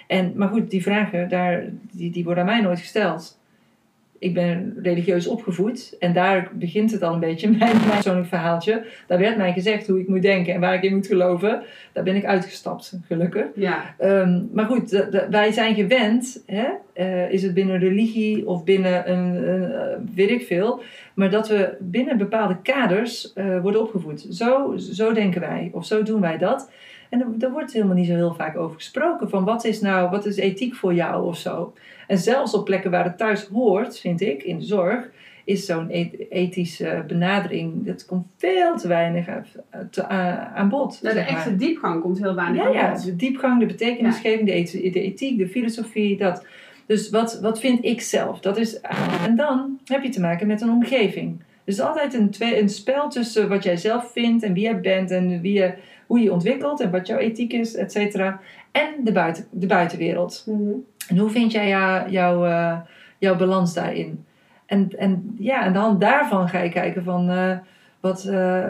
En, 0.09 0.33
maar 0.35 0.47
goed, 0.47 0.69
die 0.69 0.83
vragen 0.83 1.29
daar, 1.29 1.63
die, 1.91 2.11
die 2.11 2.23
worden 2.23 2.43
aan 2.43 2.49
mij 2.49 2.61
nooit 2.61 2.79
gesteld. 2.79 3.37
Ik 4.19 4.33
ben 4.33 4.75
religieus 4.83 5.27
opgevoed 5.27 5.95
en 5.99 6.13
daar 6.13 6.49
begint 6.53 6.91
het 6.91 7.03
al 7.03 7.13
een 7.13 7.19
beetje, 7.19 7.47
mijn, 7.57 7.59
mijn 7.77 7.89
persoonlijk 7.89 8.27
verhaaltje. 8.27 8.85
Daar 9.07 9.19
werd 9.19 9.37
mij 9.37 9.53
gezegd 9.53 9.87
hoe 9.87 9.99
ik 9.99 10.07
moet 10.07 10.21
denken 10.21 10.53
en 10.53 10.59
waar 10.59 10.73
ik 10.73 10.83
in 10.83 10.95
moet 10.95 11.07
geloven. 11.07 11.61
Daar 11.93 12.03
ben 12.03 12.15
ik 12.15 12.25
uitgestapt, 12.25 12.99
gelukkig. 13.07 13.45
Ja, 13.55 13.95
Ehm, 13.97 14.41
maar 14.53 14.65
goed, 14.65 14.89
de- 14.89 15.07
de- 15.11 15.27
wij 15.29 15.51
zijn 15.51 15.75
gewend, 15.75 16.43
hè? 16.45 16.65
eh, 16.93 17.31
is 17.31 17.43
het 17.43 17.53
binnen 17.53 17.79
religie 17.79 18.47
of 18.47 18.63
binnen 18.63 19.11
een, 19.11 19.49
een 19.49 19.71
eh, 19.71 19.97
weet 20.15 20.29
ik 20.29 20.41
veel, 20.45 20.81
maar 21.13 21.29
dat 21.29 21.47
we 21.47 21.75
binnen 21.79 22.17
bepaalde 22.17 22.57
kaders 22.63 23.33
eh, 23.33 23.61
worden 23.61 23.81
opgevoed. 23.81 24.25
Zo, 24.29 24.77
zo 24.77 25.13
denken 25.13 25.41
wij, 25.41 25.69
of 25.73 25.85
zo 25.85 26.03
doen 26.03 26.21
wij 26.21 26.37
dat. 26.37 26.71
En 27.09 27.35
er 27.39 27.51
wordt 27.51 27.73
helemaal 27.73 27.95
niet 27.95 28.07
zo 28.07 28.13
heel 28.15 28.33
vaak 28.33 28.57
over 28.57 28.75
gesproken 28.75 29.29
van 29.29 29.43
wat 29.43 29.65
is 29.65 29.81
nou, 29.81 30.09
wat 30.09 30.25
is 30.25 30.37
ethiek 30.37 30.75
voor 30.75 30.93
jou 30.93 31.25
of 31.27 31.37
zo. 31.37 31.73
En 32.07 32.17
zelfs 32.17 32.53
op 32.53 32.65
plekken 32.65 32.91
waar 32.91 33.03
het 33.03 33.17
thuis 33.17 33.45
hoort, 33.53 33.99
vind 33.99 34.21
ik, 34.21 34.43
in 34.43 34.57
de 34.59 34.65
zorg, 34.65 35.09
is 35.45 35.65
zo'n 35.65 35.89
ethische 36.29 37.03
benadering, 37.07 37.85
dat 37.85 38.05
komt 38.05 38.25
veel 38.37 38.77
te 38.77 38.87
weinig 38.87 39.27
aan, 39.27 39.45
te- 39.91 40.07
aan- 40.07 40.69
bod. 40.69 40.99
Nou, 41.01 41.15
de 41.15 41.21
zeg 41.21 41.29
maar. 41.31 41.39
echte 41.39 41.55
diepgang 41.55 42.01
komt 42.01 42.19
heel 42.19 42.35
weinig 42.35 42.62
Ja, 42.62 42.67
aan 42.67 42.73
ja, 42.73 42.91
bod. 42.91 43.05
de 43.05 43.15
diepgang, 43.15 43.60
de 43.60 43.65
betekenisgeving, 43.65 44.45
de, 44.47 44.51
eth- 44.53 44.93
de 44.93 45.01
ethiek, 45.01 45.37
de 45.37 45.47
filosofie, 45.47 46.17
dat. 46.17 46.45
Dus 46.85 47.10
wat, 47.10 47.39
wat 47.41 47.60
vind 47.60 47.85
ik 47.85 48.01
zelf? 48.01 48.39
Dat 48.39 48.57
is, 48.57 48.79
en 49.25 49.35
dan 49.35 49.79
heb 49.85 50.03
je 50.03 50.10
te 50.10 50.21
maken 50.21 50.47
met 50.47 50.62
een 50.62 50.69
omgeving. 50.69 51.41
Dus 51.63 51.79
altijd 51.79 52.13
een, 52.13 52.29
twee, 52.29 52.62
een 52.62 52.69
spel 52.69 53.10
tussen 53.10 53.49
wat 53.49 53.63
jij 53.63 53.77
zelf 53.77 54.12
vindt 54.12 54.43
en 54.43 54.53
wie 54.53 54.63
jij 54.63 54.79
bent 54.79 55.12
en 55.12 55.41
wie 55.41 55.53
je, 55.53 55.73
hoe 56.10 56.19
je 56.19 56.31
ontwikkelt 56.31 56.79
en 56.79 56.91
wat 56.91 57.07
jouw 57.07 57.17
ethiek 57.17 57.53
is, 57.53 57.75
et 57.75 57.91
cetera. 57.91 58.39
En 58.71 59.03
de, 59.03 59.12
buiten, 59.12 59.45
de 59.51 59.67
buitenwereld. 59.67 60.43
Mhm. 60.47 60.71
En 61.07 61.17
hoe 61.17 61.29
vind 61.29 61.51
jij 61.51 61.67
jou, 61.67 62.10
jouw, 62.10 62.45
eh, 62.45 62.79
jouw 63.17 63.35
balans 63.35 63.73
daarin? 63.73 64.25
En, 64.65 64.89
en 64.97 65.35
ja, 65.39 65.60
aan 65.62 65.73
de 65.73 65.79
hand 65.79 66.01
daarvan 66.01 66.49
ga 66.49 66.60
je 66.60 66.69
kijken 66.69 67.03
van 67.03 67.29
eh, 67.29 67.57
wat. 67.99 68.25
eh, 68.25 68.65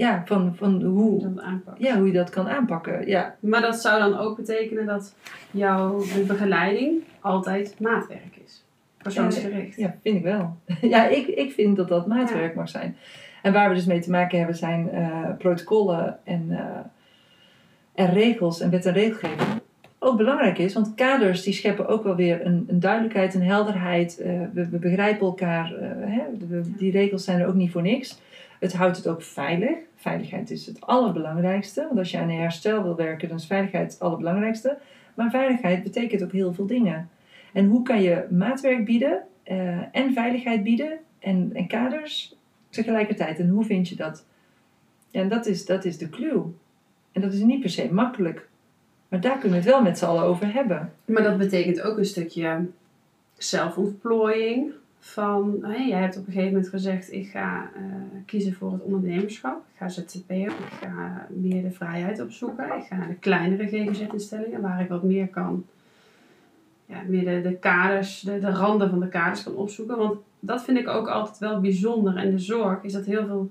ja, 0.00 0.22
van, 0.24 0.54
van 0.56 0.82
Hoe 0.82 1.32
ja, 1.78 1.96
hoe 1.96 2.06
je 2.06 2.12
dat 2.12 2.30
kan 2.30 2.48
aanpakken. 2.48 3.06
Ja, 3.06 3.36
Maar 3.40 3.60
dat 3.60 3.80
zou 3.80 4.00
dan 4.00 4.18
ook 4.18 4.36
betekenen 4.36 4.86
dat 4.86 5.14
jouw 5.50 6.02
begeleiding 6.26 7.02
altijd 7.20 7.80
maatwerk 7.80 8.40
is. 8.44 8.64
Persoonsgericht. 9.02 9.76
ja 9.76 9.94
vind 10.02 10.16
ik 10.16 10.22
wel. 10.22 10.56
ja, 10.94 11.06
ik, 11.06 11.26
ik 11.26 11.52
vind 11.52 11.76
dat 11.76 11.88
dat 11.88 12.06
maatwerk 12.06 12.54
mag 12.54 12.68
zijn. 12.68 12.96
En 13.42 13.52
waar 13.52 13.68
we 13.68 13.74
dus 13.74 13.84
mee 13.84 14.00
te 14.00 14.10
maken 14.10 14.38
hebben 14.38 14.56
zijn 14.56 14.90
eh, 14.90 15.28
protocollen 15.38 16.18
en, 16.24 16.46
eh, 16.50 16.64
en 17.94 18.12
regels 18.12 18.60
en 18.60 18.70
wet 18.70 18.86
en 18.86 18.92
regelgeving. 18.92 19.48
Ook 19.98 20.16
belangrijk 20.16 20.58
is, 20.58 20.74
want 20.74 20.94
kaders 20.94 21.42
die 21.42 21.52
scheppen 21.52 21.88
ook 21.88 22.02
wel 22.04 22.14
weer 22.16 22.46
een, 22.46 22.64
een 22.68 22.80
duidelijkheid, 22.80 23.34
een 23.34 23.42
helderheid. 23.42 24.18
Eh, 24.20 24.32
we, 24.52 24.68
we 24.68 24.78
begrijpen 24.78 25.26
elkaar. 25.26 25.72
hè? 25.98 26.22
we- 26.48 26.74
die 26.76 26.90
regels 26.92 27.24
zijn 27.24 27.40
er 27.40 27.46
ook 27.46 27.54
niet 27.54 27.70
voor 27.70 27.82
niks. 27.82 28.20
Het 28.60 28.72
houdt 28.72 28.96
het 28.96 29.08
ook 29.08 29.22
veilig. 29.22 29.76
Veiligheid 29.96 30.50
is 30.50 30.66
het 30.66 30.80
allerbelangrijkste. 30.80 31.82
Want 31.86 31.98
als 31.98 32.10
je 32.10 32.18
aan 32.18 32.30
herstel 32.30 32.82
wil 32.82 32.96
werken, 32.96 33.28
dan 33.28 33.36
is 33.36 33.46
veiligheid 33.46 33.92
het 33.92 34.00
allerbelangrijkste. 34.00 34.78
Maar 35.14 35.30
veiligheid 35.30 35.82
betekent 35.82 36.22
ook 36.22 36.32
heel 36.32 36.54
veel 36.54 36.66
dingen. 36.66 37.08
En 37.52 37.66
hoe 37.66 37.82
kan 37.82 38.02
je 38.02 38.26
maatwerk 38.30 38.84
bieden 38.84 39.22
eh, 39.42 39.96
en 39.96 40.12
veiligheid 40.12 40.62
bieden 40.62 40.98
en, 41.18 41.50
en 41.54 41.66
kaders 41.66 42.34
tegelijkertijd? 42.70 43.38
En 43.38 43.48
hoe 43.48 43.64
vind 43.64 43.88
je 43.88 43.96
dat? 43.96 44.24
Ja, 45.10 45.20
en 45.20 45.28
dat 45.28 45.46
is, 45.46 45.66
dat 45.66 45.84
is 45.84 45.98
de 45.98 46.08
clue. 46.08 46.42
En 47.12 47.20
dat 47.20 47.32
is 47.32 47.40
niet 47.40 47.60
per 47.60 47.70
se 47.70 47.92
makkelijk. 47.92 48.48
Maar 49.08 49.20
daar 49.20 49.38
kunnen 49.38 49.58
we 49.58 49.64
het 49.64 49.74
wel 49.74 49.82
met 49.82 49.98
z'n 49.98 50.04
allen 50.04 50.22
over 50.22 50.52
hebben. 50.52 50.92
Maar 51.04 51.22
dat 51.22 51.38
betekent 51.38 51.80
ook 51.80 51.98
een 51.98 52.04
stukje 52.04 52.66
zelfontplooiing. 53.36 54.72
Van, 54.98 55.58
hè, 55.62 55.76
jij 55.76 56.00
hebt 56.00 56.16
op 56.16 56.26
een 56.26 56.32
gegeven 56.32 56.52
moment 56.52 56.68
gezegd, 56.68 57.12
ik 57.12 57.28
ga 57.28 57.70
eh, 57.74 57.82
kiezen 58.26 58.54
voor 58.54 58.72
het 58.72 58.82
ondernemerschap. 58.82 59.56
Ik 59.56 59.76
ga 59.76 59.88
ZZP'er. 59.88 60.46
Ik 60.46 60.78
ga 60.80 61.26
meer 61.30 61.62
de 61.62 61.70
vrijheid 61.70 62.20
opzoeken. 62.20 62.64
Ik 62.64 62.84
ga 62.84 62.96
naar 62.96 63.08
de 63.08 63.14
kleinere 63.14 63.66
GGZ-instellingen 63.66 64.60
waar 64.60 64.80
ik 64.80 64.88
wat 64.88 65.02
meer 65.02 65.28
kan. 65.28 65.64
Ja, 66.86 67.02
meer 67.06 67.24
de, 67.24 67.48
de 67.48 67.56
kaders, 67.56 68.20
de, 68.20 68.38
de 68.38 68.50
randen 68.50 68.90
van 68.90 69.00
de 69.00 69.08
kaders 69.08 69.42
kan 69.42 69.54
opzoeken. 69.54 69.96
Want 69.96 70.18
dat 70.40 70.64
vind 70.64 70.78
ik 70.78 70.88
ook 70.88 71.08
altijd 71.08 71.38
wel 71.38 71.60
bijzonder. 71.60 72.16
En 72.16 72.30
de 72.30 72.38
zorg 72.38 72.82
is 72.82 72.92
dat 72.92 73.04
heel 73.04 73.26
veel 73.26 73.50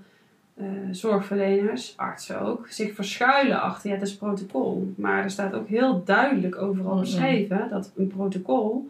eh, 0.54 0.66
zorgverleners, 0.92 1.94
artsen 1.98 2.42
ook, 2.42 2.68
zich 2.68 2.94
verschuilen 2.94 3.62
achter, 3.62 3.90
ja, 3.90 3.96
het 3.96 4.08
is 4.08 4.16
protocol. 4.16 4.94
Maar 4.98 5.24
er 5.24 5.32
staat 5.32 5.54
ook 5.54 5.68
heel 5.68 6.04
duidelijk 6.06 6.62
overal 6.62 7.00
beschreven 7.00 7.68
dat 7.70 7.92
een 7.96 8.08
protocol 8.08 8.90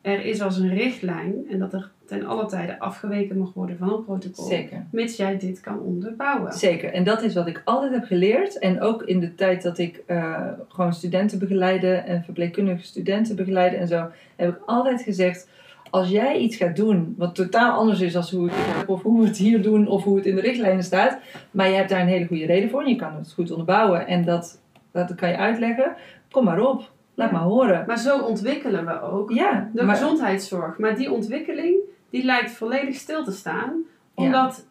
er 0.00 0.24
is 0.24 0.40
als 0.40 0.56
een 0.56 0.74
richtlijn 0.74 1.34
en 1.50 1.58
dat 1.58 1.72
er 1.72 1.90
ten 2.06 2.26
alle 2.26 2.46
tijde 2.46 2.78
afgeweken 2.78 3.38
mag 3.38 3.52
worden 3.52 3.78
van 3.78 3.92
een 3.92 4.04
protocol. 4.04 4.44
Zeker. 4.44 4.86
Mits 4.90 5.16
jij 5.16 5.38
dit 5.38 5.60
kan 5.60 5.80
onderbouwen. 5.80 6.52
Zeker. 6.52 6.92
En 6.92 7.04
dat 7.04 7.22
is 7.22 7.34
wat 7.34 7.46
ik 7.46 7.62
altijd 7.64 7.92
heb 7.92 8.04
geleerd. 8.04 8.58
En 8.58 8.80
ook 8.80 9.02
in 9.02 9.20
de 9.20 9.34
tijd 9.34 9.62
dat 9.62 9.78
ik 9.78 10.02
eh, 10.06 10.48
gewoon 10.68 10.92
studenten 10.92 11.38
begeleide 11.38 11.94
en 11.94 12.24
verpleegkundige 12.24 12.82
studenten 12.82 13.36
begeleide 13.36 13.76
en 13.76 13.88
zo, 13.88 14.10
heb 14.36 14.48
ik 14.48 14.62
altijd 14.66 15.02
gezegd: 15.02 15.48
als 15.90 16.08
jij 16.08 16.38
iets 16.38 16.56
gaat 16.56 16.76
doen 16.76 17.14
wat 17.18 17.34
totaal 17.34 17.78
anders 17.78 18.00
is 18.00 18.12
dan 18.12 18.24
hoe 18.30 18.46
ik 18.48 18.52
het 18.54 18.76
heb, 18.76 18.88
of 18.88 19.02
hoe 19.02 19.20
we 19.20 19.26
het 19.26 19.36
hier 19.36 19.62
doen, 19.62 19.86
of 19.88 20.04
hoe 20.04 20.16
het 20.16 20.26
in 20.26 20.34
de 20.34 20.40
richtlijnen 20.40 20.84
staat, 20.84 21.18
maar 21.50 21.68
je 21.68 21.74
hebt 21.74 21.88
daar 21.88 22.00
een 22.00 22.06
hele 22.06 22.26
goede 22.26 22.46
reden 22.46 22.70
voor 22.70 22.82
en 22.82 22.88
je 22.88 22.96
kan 22.96 23.14
het 23.14 23.32
goed 23.32 23.50
onderbouwen 23.50 24.06
en 24.06 24.24
dat, 24.24 24.60
dat 24.92 25.14
kan 25.14 25.28
je 25.28 25.36
uitleggen, 25.36 25.92
kom 26.30 26.44
maar 26.44 26.60
op. 26.60 26.90
Laat 27.14 27.30
Ja. 27.30 27.36
maar 27.36 27.46
horen. 27.46 27.84
Maar 27.86 27.98
zo 27.98 28.18
ontwikkelen 28.18 28.84
we 28.86 29.02
ook 29.02 29.30
Ja, 29.32 29.70
de 29.74 29.82
maar, 29.84 29.96
gezondheidszorg. 29.96 30.78
Maar 30.78 30.96
die 30.96 31.12
ontwikkeling 31.12 31.76
die 32.10 32.24
lijkt 32.24 32.50
volledig 32.50 32.94
stil 32.94 33.24
te 33.24 33.32
staan. 33.32 33.72
Ja. 34.16 34.24
Omdat 34.24 34.66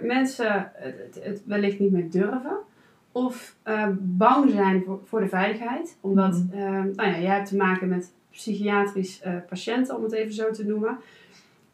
mensen 0.00 0.70
het, 0.74 1.20
het, 1.22 1.42
wellicht 1.46 1.78
niet 1.78 1.90
meer 1.92 2.10
durven. 2.10 2.56
Of 3.12 3.54
eh, 3.62 3.86
bang 3.98 4.50
zijn 4.50 4.82
voor, 4.86 5.00
voor 5.04 5.20
de 5.20 5.28
veiligheid. 5.28 5.96
Omdat, 6.00 6.32
Mhm. 6.50 6.58
eh, 6.58 6.68
nou 6.70 7.08
ja, 7.10 7.18
jij 7.18 7.34
hebt 7.34 7.48
te 7.48 7.56
maken 7.56 7.88
met 7.88 8.12
psychiatrisch 8.30 9.20
eh, 9.20 9.32
patiënten, 9.48 9.96
om 9.96 10.02
het 10.02 10.12
even 10.12 10.34
zo 10.34 10.50
te 10.50 10.66
noemen. 10.66 10.98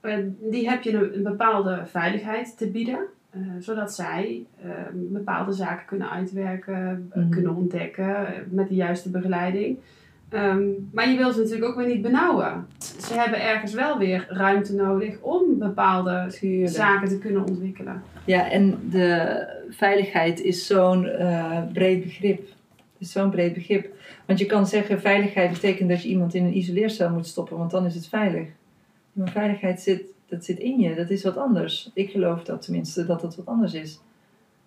Eh, 0.00 0.16
die 0.40 0.68
heb 0.70 0.82
je 0.82 0.92
een, 0.92 1.16
een 1.16 1.22
bepaalde 1.22 1.82
veiligheid 1.86 2.58
te 2.58 2.70
bieden. 2.70 2.98
eh, 3.30 3.42
zodat 3.58 3.94
zij 3.94 4.44
eh, 4.62 4.70
bepaalde 4.92 5.52
zaken 5.52 5.86
kunnen 5.86 6.10
uitwerken, 6.10 7.10
Mhm. 7.14 7.28
kunnen 7.30 7.56
ontdekken 7.56 8.26
met 8.50 8.68
de 8.68 8.74
juiste 8.74 9.10
begeleiding. 9.10 9.78
Ehm, 10.28 10.62
maar 10.92 11.08
je 11.10 11.16
wil 11.16 11.32
ze 11.32 11.38
natuurlijk 11.40 11.66
ook 11.70 11.76
weer 11.76 11.86
niet 11.86 12.02
benauwen. 12.02 12.66
Ze 12.78 13.14
hebben 13.14 13.42
ergens 13.42 13.72
wel 13.72 13.98
weer 13.98 14.26
ruimte 14.28 14.74
nodig 14.74 15.20
om 15.20 15.58
bepaalde 15.58 16.26
Tuurlijk. 16.38 16.68
zaken 16.74 17.08
te 17.08 17.18
kunnen 17.18 17.44
ontwikkelen. 17.48 18.02
Ja, 18.24 18.50
en 18.50 18.78
de 18.90 19.46
veiligheid 19.70 20.40
is 20.40 20.66
zo'n 20.66 21.08
breed 21.72 22.02
begrip. 22.02 22.38
Het 22.38 23.06
is 23.06 23.12
zo'n 23.12 23.30
breed 23.30 23.54
begrip. 23.54 23.94
Want 24.26 24.38
je 24.38 24.46
kan 24.46 24.66
zeggen, 24.66 25.00
veiligheid 25.00 25.52
betekent 25.52 25.88
dat 25.88 26.02
je 26.02 26.08
iemand 26.08 26.34
in 26.34 26.44
een 26.44 26.56
isoleercel 26.56 27.10
moet 27.10 27.26
stoppen, 27.26 27.56
want 27.56 27.70
dan 27.70 27.86
is 27.86 27.94
het 27.94 28.06
veilig. 28.08 28.48
Maar 29.12 29.28
veiligheid 29.30 29.80
zit, 29.80 30.02
dat 30.28 30.44
zit 30.44 30.58
in 30.58 30.78
je, 30.80 30.94
dat 30.94 31.10
is 31.10 31.22
wat 31.22 31.36
anders. 31.36 31.90
Ik 31.94 32.10
geloof 32.10 32.42
dat 32.44 32.62
tenminste, 32.62 33.06
dat 33.06 33.20
dat 33.20 33.36
wat 33.36 33.46
anders 33.46 33.74
is. 33.74 34.00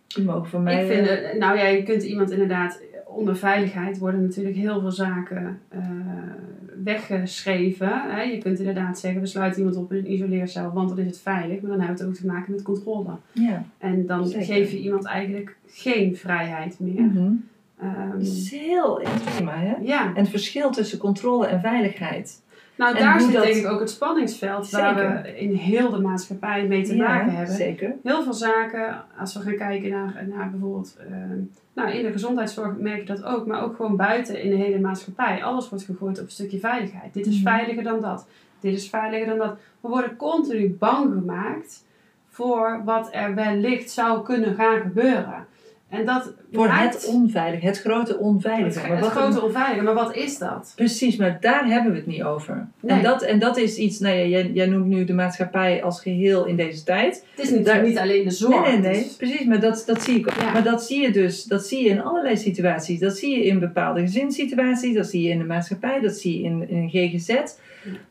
Die 0.08 0.24
mogen 0.24 0.50
van 0.50 0.64
mij... 0.64 0.82
Ik 0.86 0.92
vind, 0.92 1.08
eh, 1.08 1.16
het- 1.30 1.38
nou 1.40 1.58
ja, 1.58 1.66
je 1.68 1.84
kunt 1.84 2.04
iemand 2.04 2.32
inderdaad, 2.32 2.82
onder 3.08 3.38
veiligheid 3.38 3.98
worden 3.98 4.22
natuurlijk 4.22 4.56
heel 4.56 4.80
veel 4.80 4.92
zaken 4.92 5.60
eh, 5.70 5.80
weggeschreven. 6.84 7.90
Hè? 8.12 8.22
Je 8.22 8.38
kunt 8.38 8.60
inderdaad 8.60 9.00
zeggen, 9.00 9.22
we 9.22 9.28
sluiten 9.28 9.60
iemand 9.60 9.78
op 9.78 9.92
in 9.94 9.98
een 9.98 10.12
isoleercel, 10.12 10.72
want 10.74 10.90
dan 10.90 10.98
is 11.00 11.06
het 11.06 11.20
veilig. 11.20 11.62
Maar 11.62 11.70
dan 11.72 11.80
hebben 11.80 11.98
we 11.98 12.04
het 12.04 12.12
ook 12.12 12.18
te 12.20 12.26
maken 12.26 12.52
met 12.52 12.62
controle. 12.62 13.10
ja. 13.32 13.64
En 13.78 14.06
dan 14.06 14.28
Zeker. 14.28 14.46
geef 14.46 14.72
je 14.72 14.80
iemand 14.80 15.06
eigenlijk 15.06 15.56
geen 15.68 16.16
vrijheid 16.16 16.80
meer. 16.80 17.02
Mhm. 17.02 17.32
Dat 18.12 18.22
is 18.22 18.52
heel 18.52 19.00
interessant, 19.00 19.50
hè? 19.52 19.76
ja, 19.82 20.06
En 20.06 20.16
het 20.16 20.30
verschil 20.30 20.72
tussen 20.72 20.98
controle 20.98 21.48
en 21.48 21.60
veiligheid. 21.60 22.42
nou 22.76 22.96
En 22.96 23.04
daar 23.04 23.22
zit 23.22 23.34
dat- 23.34 23.44
denk 23.44 23.56
ik 23.56 23.68
ook 23.68 23.80
het 23.80 23.90
spanningsveld 23.90 24.70
waar 24.70 24.96
we 25.24 25.38
in 25.40 25.54
heel 25.54 25.90
de 25.90 26.00
maatschappij 26.00 26.68
mee 26.68 26.84
te 26.84 26.96
Ja, 26.96 27.08
maken 27.08 27.36
hebben. 27.36 27.56
Zeker. 27.56 27.96
Heel 28.04 28.24
veel 28.24 28.34
zaken, 28.34 29.04
als 29.20 29.34
we 29.34 29.40
gaan 29.40 29.56
kijken 29.56 29.90
naar, 29.90 30.26
naar 30.36 30.50
bijvoorbeeld, 30.50 30.96
eh, 31.00 31.16
nou 31.74 31.90
in 31.92 32.04
de 32.06 32.12
gezondheidszorg 32.12 32.78
merk 32.78 33.00
je 33.00 33.06
dat 33.06 33.24
ook, 33.24 33.46
maar 33.46 33.64
ook 33.64 33.76
gewoon 33.76 33.96
buiten 33.96 34.42
in 34.44 34.50
de 34.50 34.56
hele 34.56 34.80
maatschappij. 34.80 35.44
Alles 35.44 35.70
wordt 35.70 35.86
gegooid 35.86 36.20
op 36.20 36.26
een 36.26 36.32
stukje 36.32 36.60
veiligheid. 36.60 37.14
Dit 37.14 37.26
is 37.28 37.42
Mhm. 37.42 37.44
veiliger 37.56 37.84
dan 37.84 38.02
dat. 38.02 38.28
Dit 38.60 38.74
is 38.74 38.90
veiliger 38.90 39.26
dan 39.28 39.38
dat. 39.38 39.56
We 39.82 39.88
worden 39.88 40.16
continu 40.16 40.76
bang 40.80 41.14
gemaakt 41.14 41.86
voor 42.30 42.82
wat 42.86 43.10
er 43.12 43.36
wellicht 43.36 43.92
zou 43.92 44.24
kunnen 44.24 44.56
gaan 44.56 44.80
gebeuren. 44.82 45.48
En 45.90 46.06
dat 46.06 46.34
Voor 46.52 46.68
maakt 46.68 46.94
het 46.94 47.06
onveilige, 47.06 47.66
het 47.66 47.80
grote 47.80 48.18
onveilige. 48.18 48.80
het, 48.80 49.00
wat 49.00 49.10
grote 49.10 49.42
onveilige. 49.42 49.82
Maar 49.84 49.94
wat 49.94 50.16
is 50.16 50.38
dat? 50.38 50.74
Precies, 50.76 51.16
maar 51.16 51.38
daar 51.42 51.66
hebben 51.66 51.92
we 51.92 51.98
het 51.98 52.08
niet 52.08 52.24
over. 52.24 52.68
Nee. 52.80 52.98
En, 52.98 53.04
dat, 53.04 53.22
en 53.22 53.40
dat 53.40 53.58
is 53.58 53.78
iets, 53.78 54.00
nou 54.00 54.16
ja, 54.16 54.26
jij, 54.26 54.52
jij 54.54 54.66
noemt 54.66 54.86
nu 54.86 55.04
de 55.06 55.14
maatschappij 55.14 55.84
als 55.84 56.02
geheel 56.02 56.46
in 56.46 56.56
deze 56.56 56.84
tijd. 56.84 57.26
Het 57.36 57.46
is 57.46 57.52
niet, 57.52 57.66
Daar- 57.66 57.84
niet 57.84 57.98
alleen 57.98 58.24
de 58.24 58.32
zorg. 58.32 58.62
nee, 58.62 58.78
nee, 58.78 58.92
nee, 58.92 59.06
is- 59.06 59.16
precies, 59.16 59.46
maar 59.46 59.60
dat, 59.60 59.84
dat 59.86 60.02
zie 60.04 60.18
ik 60.20 60.28
ook. 60.32 60.42
Ja. 60.42 60.52
Maar 60.52 60.64
dat 60.64 60.84
zie 60.84 61.02
je 61.02 61.12
dus, 61.12 61.44
dat 61.44 61.66
zie 61.66 61.84
je 61.84 61.90
in 61.90 62.02
allerlei 62.02 62.38
situaties. 62.38 63.00
Dat 63.00 63.18
zie 63.18 63.38
je 63.38 63.46
in 63.46 63.60
bepaalde 63.60 64.02
gezinssituaties, 64.02 64.94
dat 64.96 65.08
zie 65.08 65.24
je 65.24 65.30
in 65.30 65.38
de 65.38 65.46
maatschappij, 65.46 66.00
dat 66.00 66.16
zie 66.16 66.38
je 66.38 66.44
in, 66.44 66.70
in 66.70 66.78
een 66.78 66.90
GGZ. 66.90 67.36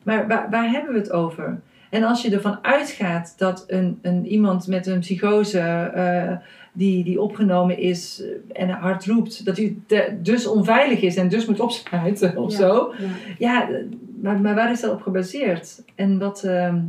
Maar 0.03 0.27
waar, 0.27 0.47
waar 0.49 0.69
hebben 0.71 0.93
we 0.93 0.99
het 0.99 1.11
over? 1.11 1.59
En 1.89 2.03
als 2.03 2.21
je 2.21 2.31
ervan 2.31 2.59
uitgaat 2.61 3.33
dat 3.37 3.63
een, 3.67 3.99
een, 4.01 4.25
iemand 4.27 4.67
met 4.67 4.87
een 4.87 4.99
psychose 4.99 5.59
eh, 5.59 6.31
die, 6.79 7.03
die 7.03 7.21
opgenomen 7.21 7.77
is 7.77 8.23
eh, 8.53 8.61
en 8.63 8.69
hard 8.69 9.05
roept, 9.05 9.45
dat 9.45 9.57
hij 9.57 9.75
dus 10.21 10.47
onveilig 10.47 11.01
is 11.01 11.15
en 11.15 11.29
dus 11.29 11.45
moet 11.45 11.59
opsluiten 11.59 12.37
of 12.37 12.51
Ja. 12.51 12.57
zo. 12.57 12.93
Ja. 12.99 13.07
Ja, 13.37 13.69
eh, 13.69 13.75
maar, 14.21 14.39
maar 14.41 14.55
waar 14.55 14.71
is 14.71 14.81
dat 14.81 14.91
op 14.91 15.01
gebaseerd? 15.01 15.81
En 15.95 16.19
wat, 16.19 16.43
ehm, 16.43 16.79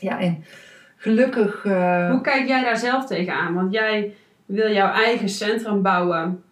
ja, 0.00 0.20
en 0.20 0.44
gelukkig. 0.96 1.64
eh, 1.64 2.10
Hoe 2.10 2.20
kijk 2.20 2.46
jij 2.48 2.62
daar 2.64 2.76
zelf 2.78 3.06
tegenaan? 3.06 3.54
Want 3.54 3.72
jij 3.72 4.14
wil 4.46 4.72
jouw 4.72 4.92
eigen 4.92 5.28
centrum 5.28 5.82
bouwen 5.82 6.42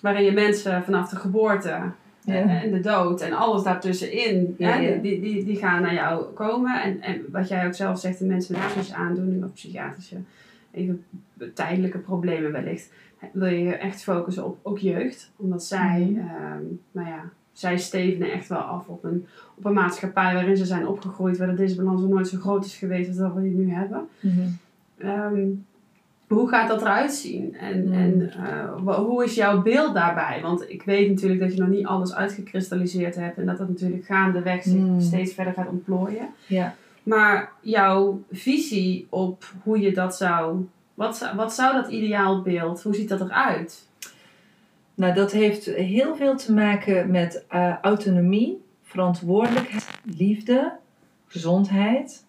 waarin 0.00 0.24
je 0.24 0.32
mensen 0.32 0.82
vanaf 0.84 1.08
de 1.08 1.16
geboorte 1.16 1.80
Ja. 2.24 2.62
en 2.62 2.70
de 2.70 2.80
dood 2.80 3.20
en 3.20 3.32
alles 3.32 3.62
daartussenin, 3.62 4.54
Ja, 4.58 4.68
hè, 4.70 4.78
ja. 4.88 4.96
Die, 4.96 5.20
die, 5.20 5.44
die 5.44 5.56
gaan 5.56 5.82
naar 5.82 5.94
jou 5.94 6.24
komen. 6.34 6.82
En, 6.82 7.00
en 7.00 7.22
wat 7.32 7.48
jij 7.48 7.66
ook 7.66 7.74
zelf 7.74 8.00
zegt, 8.00 8.18
de 8.18 8.24
mensen 8.24 8.56
met 8.76 8.92
aandoeningen 8.92 9.44
of 9.44 9.52
psychiatrische 9.52 10.16
even 10.74 11.04
tijdelijke 11.54 11.98
problemen 11.98 12.52
wellicht, 12.52 12.92
wil 13.32 13.48
je 13.48 13.62
je 13.62 13.74
echt 13.74 14.02
focussen 14.02 14.44
op 14.44 14.58
ook 14.62 14.78
jeugd. 14.78 15.30
Omdat 15.36 15.64
zij, 15.64 16.00
Mhm. 16.10 16.18
ehm, 16.28 16.62
nou 16.92 17.08
ja, 17.08 17.20
zij 17.52 17.78
stevenen 17.78 18.32
echt 18.32 18.48
wel 18.48 18.58
af 18.58 18.86
op 18.88 19.04
een, 19.04 19.26
op 19.54 19.64
een 19.64 19.72
maatschappij 19.72 20.34
waarin 20.34 20.56
ze 20.56 20.64
zijn 20.64 20.86
opgegroeid, 20.86 21.38
waar 21.38 21.48
de 21.48 21.54
disbalans 21.54 22.00
nog 22.00 22.10
nooit 22.10 22.28
zo 22.28 22.38
groot 22.38 22.64
is 22.64 22.76
geweest 22.76 23.08
als 23.08 23.16
dat 23.16 23.34
we 23.34 23.40
die 23.42 23.50
nu 23.50 23.70
hebben. 23.72 24.08
mhm. 24.20 24.40
Ehm, 24.98 25.46
hoe 26.28 26.48
gaat 26.48 26.68
dat 26.68 26.80
eruit 26.80 27.12
zien? 27.12 27.56
En, 27.56 27.86
Mm. 27.86 27.92
en 27.92 28.32
eh, 28.32 28.96
hoe 28.96 29.24
is 29.24 29.34
jouw 29.34 29.62
beeld 29.62 29.94
daarbij? 29.94 30.40
Want 30.42 30.70
ik 30.70 30.82
weet 30.82 31.08
natuurlijk 31.08 31.40
dat 31.40 31.54
je 31.54 31.60
nog 31.60 31.68
niet 31.68 31.86
alles 31.86 32.14
uitgekristalliseerd 32.14 33.14
hebt 33.14 33.38
en 33.38 33.46
dat 33.46 33.58
dat 33.58 33.68
natuurlijk 33.68 34.04
gaandeweg 34.04 34.62
zich 34.62 34.72
Mm. 34.80 35.00
steeds 35.00 35.34
verder 35.34 35.52
gaat 35.52 35.68
ontplooien. 35.68 36.28
Ja. 36.46 36.74
Maar 37.02 37.52
jouw 37.60 38.22
visie 38.30 39.06
op 39.08 39.44
hoe 39.62 39.80
je 39.80 39.92
dat 39.92 40.16
zou 40.16 40.66
Wat, 40.94 41.16
zou- 41.16 41.36
wat 41.36 41.54
zou 41.54 41.74
dat 41.74 41.90
ideaalbeeld, 41.90 42.82
hoe 42.82 42.94
ziet 42.94 43.08
dat 43.08 43.20
eruit? 43.20 43.88
Nou, 44.94 45.14
dat 45.14 45.32
heeft 45.32 45.64
heel 45.64 46.16
veel 46.16 46.36
te 46.36 46.52
maken 46.52 47.10
met 47.10 47.44
eh, 47.48 47.74
autonomie, 47.82 48.62
verantwoordelijkheid, 48.82 49.86
liefde, 50.16 50.72
gezondheid. 51.26 52.24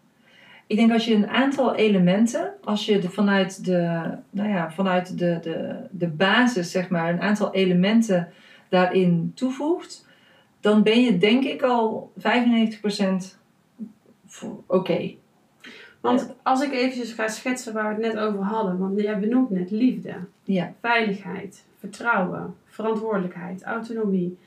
Ik 0.67 0.75
denk 0.75 0.91
als 0.91 1.05
je 1.05 1.15
een 1.15 1.27
aantal 1.27 1.75
elementen, 1.75 2.53
als 2.63 2.85
je 2.85 2.99
de, 2.99 3.09
vanuit, 3.09 3.65
de, 3.65 4.09
nou 4.29 4.49
ja, 4.49 4.71
vanuit 4.71 5.17
de, 5.17 5.39
de, 5.41 5.75
de 5.91 6.07
basis, 6.07 6.71
zeg 6.71 6.89
maar, 6.89 7.13
een 7.13 7.21
aantal 7.21 7.53
elementen 7.53 8.27
daarin 8.69 9.31
toevoegt, 9.35 10.07
dan 10.59 10.83
ben 10.83 11.01
je 11.01 11.17
denk 11.17 11.43
ik 11.43 11.61
al 11.61 12.11
95% 12.19 12.23
voor- 14.25 14.63
oké. 14.67 15.13
Want 16.03 16.33
als 16.41 16.61
ik 16.61 16.71
eventjes 16.71 17.11
ga 17.13 17.27
schetsen 17.27 17.73
waar 17.73 17.95
we 17.95 18.03
het 18.03 18.13
net 18.13 18.23
over 18.23 18.43
hadden, 18.43 18.77
want 18.77 18.99
jij 19.01 19.19
benoemt 19.19 19.49
net 19.49 19.71
liefde, 19.71 20.13
Ja. 20.43 20.73
veiligheid, 20.81 21.63
vertrouwen, 21.79 22.55
verantwoordelijkheid, 22.65 23.63
autonomie. 23.63 24.37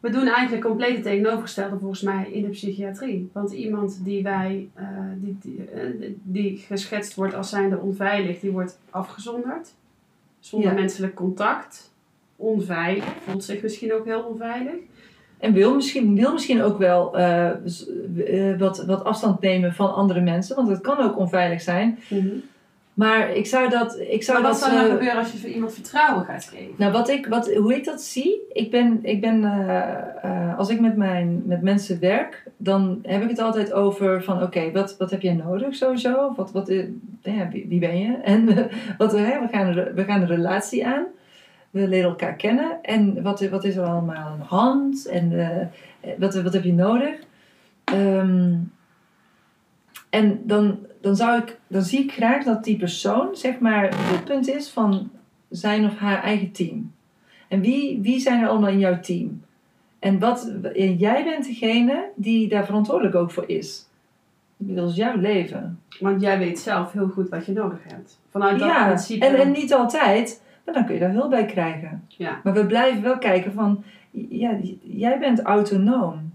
We 0.00 0.10
doen 0.10 0.26
eigenlijk 0.26 0.64
compleet 0.66 0.94
het 0.94 1.02
tegenovergestelde 1.02 1.78
volgens 1.78 2.02
mij 2.02 2.30
in 2.30 2.42
de 2.42 2.48
psychiatrie. 2.48 3.30
Want 3.32 3.52
iemand 3.52 4.04
die 4.04 4.22
wij, 4.22 4.68
eh, 4.74 4.86
die, 5.16 5.36
die, 5.42 5.64
eh, 5.70 6.10
die 6.22 6.56
geschetst 6.58 7.14
wordt 7.14 7.34
als 7.34 7.48
zijnde 7.48 7.78
onveilig, 7.78 8.40
die 8.40 8.50
wordt 8.50 8.78
afgezonderd. 8.90 9.74
Zonder 10.40 10.68
Ja. 10.68 10.74
menselijk 10.74 11.14
contact. 11.14 11.90
Onveilig, 12.36 13.04
voelt 13.26 13.44
zich 13.44 13.62
misschien 13.62 13.92
ook 13.94 14.04
heel 14.04 14.22
onveilig. 14.22 14.74
En 15.42 15.52
wil 15.52 15.74
misschien, 15.74 16.14
wil 16.14 16.32
misschien 16.32 16.62
ook 16.62 16.78
wel 16.78 17.16
eh, 17.16 17.48
eh, 17.48 18.58
wat, 18.58 18.84
wat 18.84 19.04
afstand 19.04 19.40
nemen 19.40 19.74
van 19.74 19.94
andere 19.94 20.20
mensen, 20.20 20.56
want 20.56 20.68
het 20.68 20.80
kan 20.80 20.98
ook 20.98 21.18
onveilig 21.18 21.60
zijn. 21.60 21.98
Maar 22.94 23.30
ik 23.30 23.46
zou 23.46 23.68
dat. 23.68 23.98
Ik 23.98 24.22
zou 24.22 24.40
Maar 24.40 24.50
wat 24.50 24.60
dat, 24.60 24.68
zou 24.68 24.80
er 24.80 24.86
eh, 24.86 24.92
gebeuren 24.92 25.18
als 25.18 25.32
je 25.32 25.38
voor 25.38 25.48
iemand 25.48 25.74
vertrouwen 25.74 26.24
gaat 26.24 26.44
geven? 26.44 26.74
Nou, 26.76 26.92
wat 26.92 27.08
ik, 27.08 27.26
wat, 27.26 27.54
hoe 27.54 27.74
ik 27.74 27.84
dat 27.84 28.02
zie, 28.02 28.40
ik 28.52 28.70
ben, 28.70 28.98
ik 29.02 29.20
ben 29.20 29.44
als 30.56 30.68
ik 30.68 30.80
met, 30.80 30.96
mijn, 30.96 31.42
met 31.46 31.62
mensen 31.62 32.00
werk, 32.00 32.44
dan 32.56 32.98
heb 33.02 33.22
ik 33.22 33.28
het 33.28 33.38
altijd 33.38 33.72
over 33.72 34.22
van 34.22 34.42
oké, 34.42 34.70
wat, 34.72 34.96
wat 34.98 35.10
heb 35.10 35.22
jij 35.22 35.34
nodig 35.34 35.74
sowieso? 35.74 36.32
Wat, 36.36 36.52
wat, 36.52 36.72
ja, 37.22 37.48
wie, 37.48 37.66
wie 37.68 37.80
ben 37.80 37.98
je? 37.98 38.16
En 38.32 38.68
wat, 38.98 39.12
we, 39.12 39.48
gaan, 39.50 39.74
we 39.94 40.04
gaan 40.04 40.20
een 40.20 40.26
relatie 40.26 40.86
aan. 40.86 41.06
We 41.72 41.88
leren 41.88 42.08
elkaar 42.10 42.34
kennen. 42.34 42.82
En 42.82 43.22
wat, 43.22 43.48
wat 43.48 43.64
is 43.64 43.76
er 43.76 43.84
allemaal 43.84 44.14
aan 44.14 44.38
de 44.38 44.44
hand? 44.44 45.06
En 45.06 45.38
eh, 45.40 45.66
wat, 46.18 46.42
wat 46.42 46.52
heb 46.52 46.64
je 46.64 46.72
nodig? 46.72 47.14
Ehm, 47.84 48.54
en 50.10 50.40
dan, 50.44 50.78
dan, 51.00 51.16
zou 51.16 51.38
ik, 51.38 51.58
dan 51.66 51.82
zie 51.82 52.02
ik 52.02 52.12
graag 52.12 52.44
dat 52.44 52.64
die 52.64 52.76
persoon, 52.76 53.36
zeg 53.36 53.58
maar, 53.58 53.88
het 53.94 54.24
punt 54.24 54.48
is 54.48 54.68
van 54.70 55.10
zijn 55.48 55.84
of 55.84 55.96
haar 55.98 56.22
eigen 56.22 56.52
team. 56.52 56.92
En 57.48 57.60
wie, 57.60 58.00
wie 58.02 58.20
zijn 58.20 58.42
er 58.42 58.48
allemaal 58.48 58.70
in 58.70 58.78
jouw 58.78 59.00
team? 59.00 59.42
En 59.98 60.18
wat, 60.18 60.52
jij 60.96 61.24
bent 61.24 61.44
degene 61.46 62.08
die 62.14 62.48
daar 62.48 62.64
verantwoordelijk 62.64 63.14
ook 63.14 63.30
voor 63.30 63.48
is. 63.48 63.86
Dat 64.56 64.90
is 64.90 64.96
jouw 64.96 65.16
leven. 65.16 65.80
Want 66.00 66.20
jij 66.20 66.38
weet 66.38 66.58
zelf 66.58 66.92
heel 66.92 67.08
goed 67.08 67.28
wat 67.28 67.46
je 67.46 67.52
nodig 67.52 67.78
hebt. 67.88 68.18
Vanuit 68.30 68.58
dat 68.58 68.68
Ja, 68.68 68.86
principe. 68.86 69.26
en, 69.26 69.34
en 69.34 69.50
niet 69.50 69.74
altijd, 69.74 70.41
maar 70.64 70.74
dan 70.74 70.84
kun 70.84 70.94
je 70.94 71.00
daar 71.00 71.12
hulp 71.12 71.30
bij 71.30 71.46
krijgen. 71.46 72.04
Ja. 72.08 72.40
Maar 72.44 72.52
we 72.52 72.66
blijven 72.66 73.02
wel 73.02 73.18
kijken 73.18 73.52
van, 73.52 73.84
ja, 74.10 74.56
jij 74.82 75.18
bent 75.18 75.40
autonoom. 75.40 76.32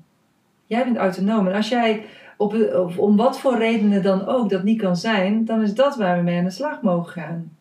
Jij 0.66 0.84
bent 0.84 0.98
autonoom. 0.98 1.48
En 1.48 1.54
als 1.54 1.70
jij 1.70 2.04
op, 2.38 2.54
of 2.74 2.98
om 2.98 3.16
wat 3.16 3.40
voor 3.40 3.58
redenen 3.58 4.04
dan 4.04 4.26
ook 4.26 4.50
dat 4.50 4.64
niet 4.64 4.82
kan 4.82 4.96
zijn, 4.96 5.46
dan 5.46 5.62
is 5.62 5.76
dat 5.76 5.96
waar 5.96 6.18
we 6.18 6.24
mee 6.24 6.38
aan 6.38 6.44
de 6.44 6.50
slag 6.50 6.82
mogen 6.82 7.12
gaan. 7.12 7.52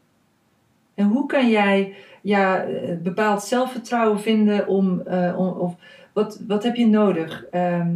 En 0.95 1.07
hoe 1.07 1.27
kan 1.27 1.49
jij 1.49 1.95
ja, 2.21 2.63
eh, 2.63 2.97
bepaald 3.03 3.43
zelfvertrouwen 3.43 4.21
vinden 4.21 4.67
om, 4.67 5.01
eh, 5.01 5.39
om 5.39 5.49
of 5.49 5.75
wat, 6.13 6.41
wat 6.47 6.63
heb 6.63 6.77
je 6.77 6.87
nodig? 6.87 7.45
Ehm, 7.51 7.91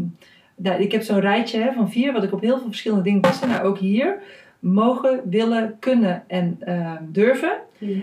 nou, 0.57 0.81
ik 0.81 0.93
heb 0.93 1.03
zo'n 1.03 1.21
rijtje 1.21 1.61
hè, 1.61 1.73
van 1.73 1.91
vier, 1.91 2.13
wat 2.13 2.23
ik 2.23 2.33
op 2.33 2.41
heel 2.41 2.59
veel 2.59 2.67
verschillende 2.67 3.05
dingen 3.05 3.21
paste. 3.21 3.47
Nou, 3.47 3.65
ook 3.65 3.79
hier. 3.79 4.23
Mogen, 4.61 5.21
willen, 5.25 5.77
kunnen 5.79 6.25
en 6.27 6.57
ehm, 6.61 7.03
durven. 7.09 7.59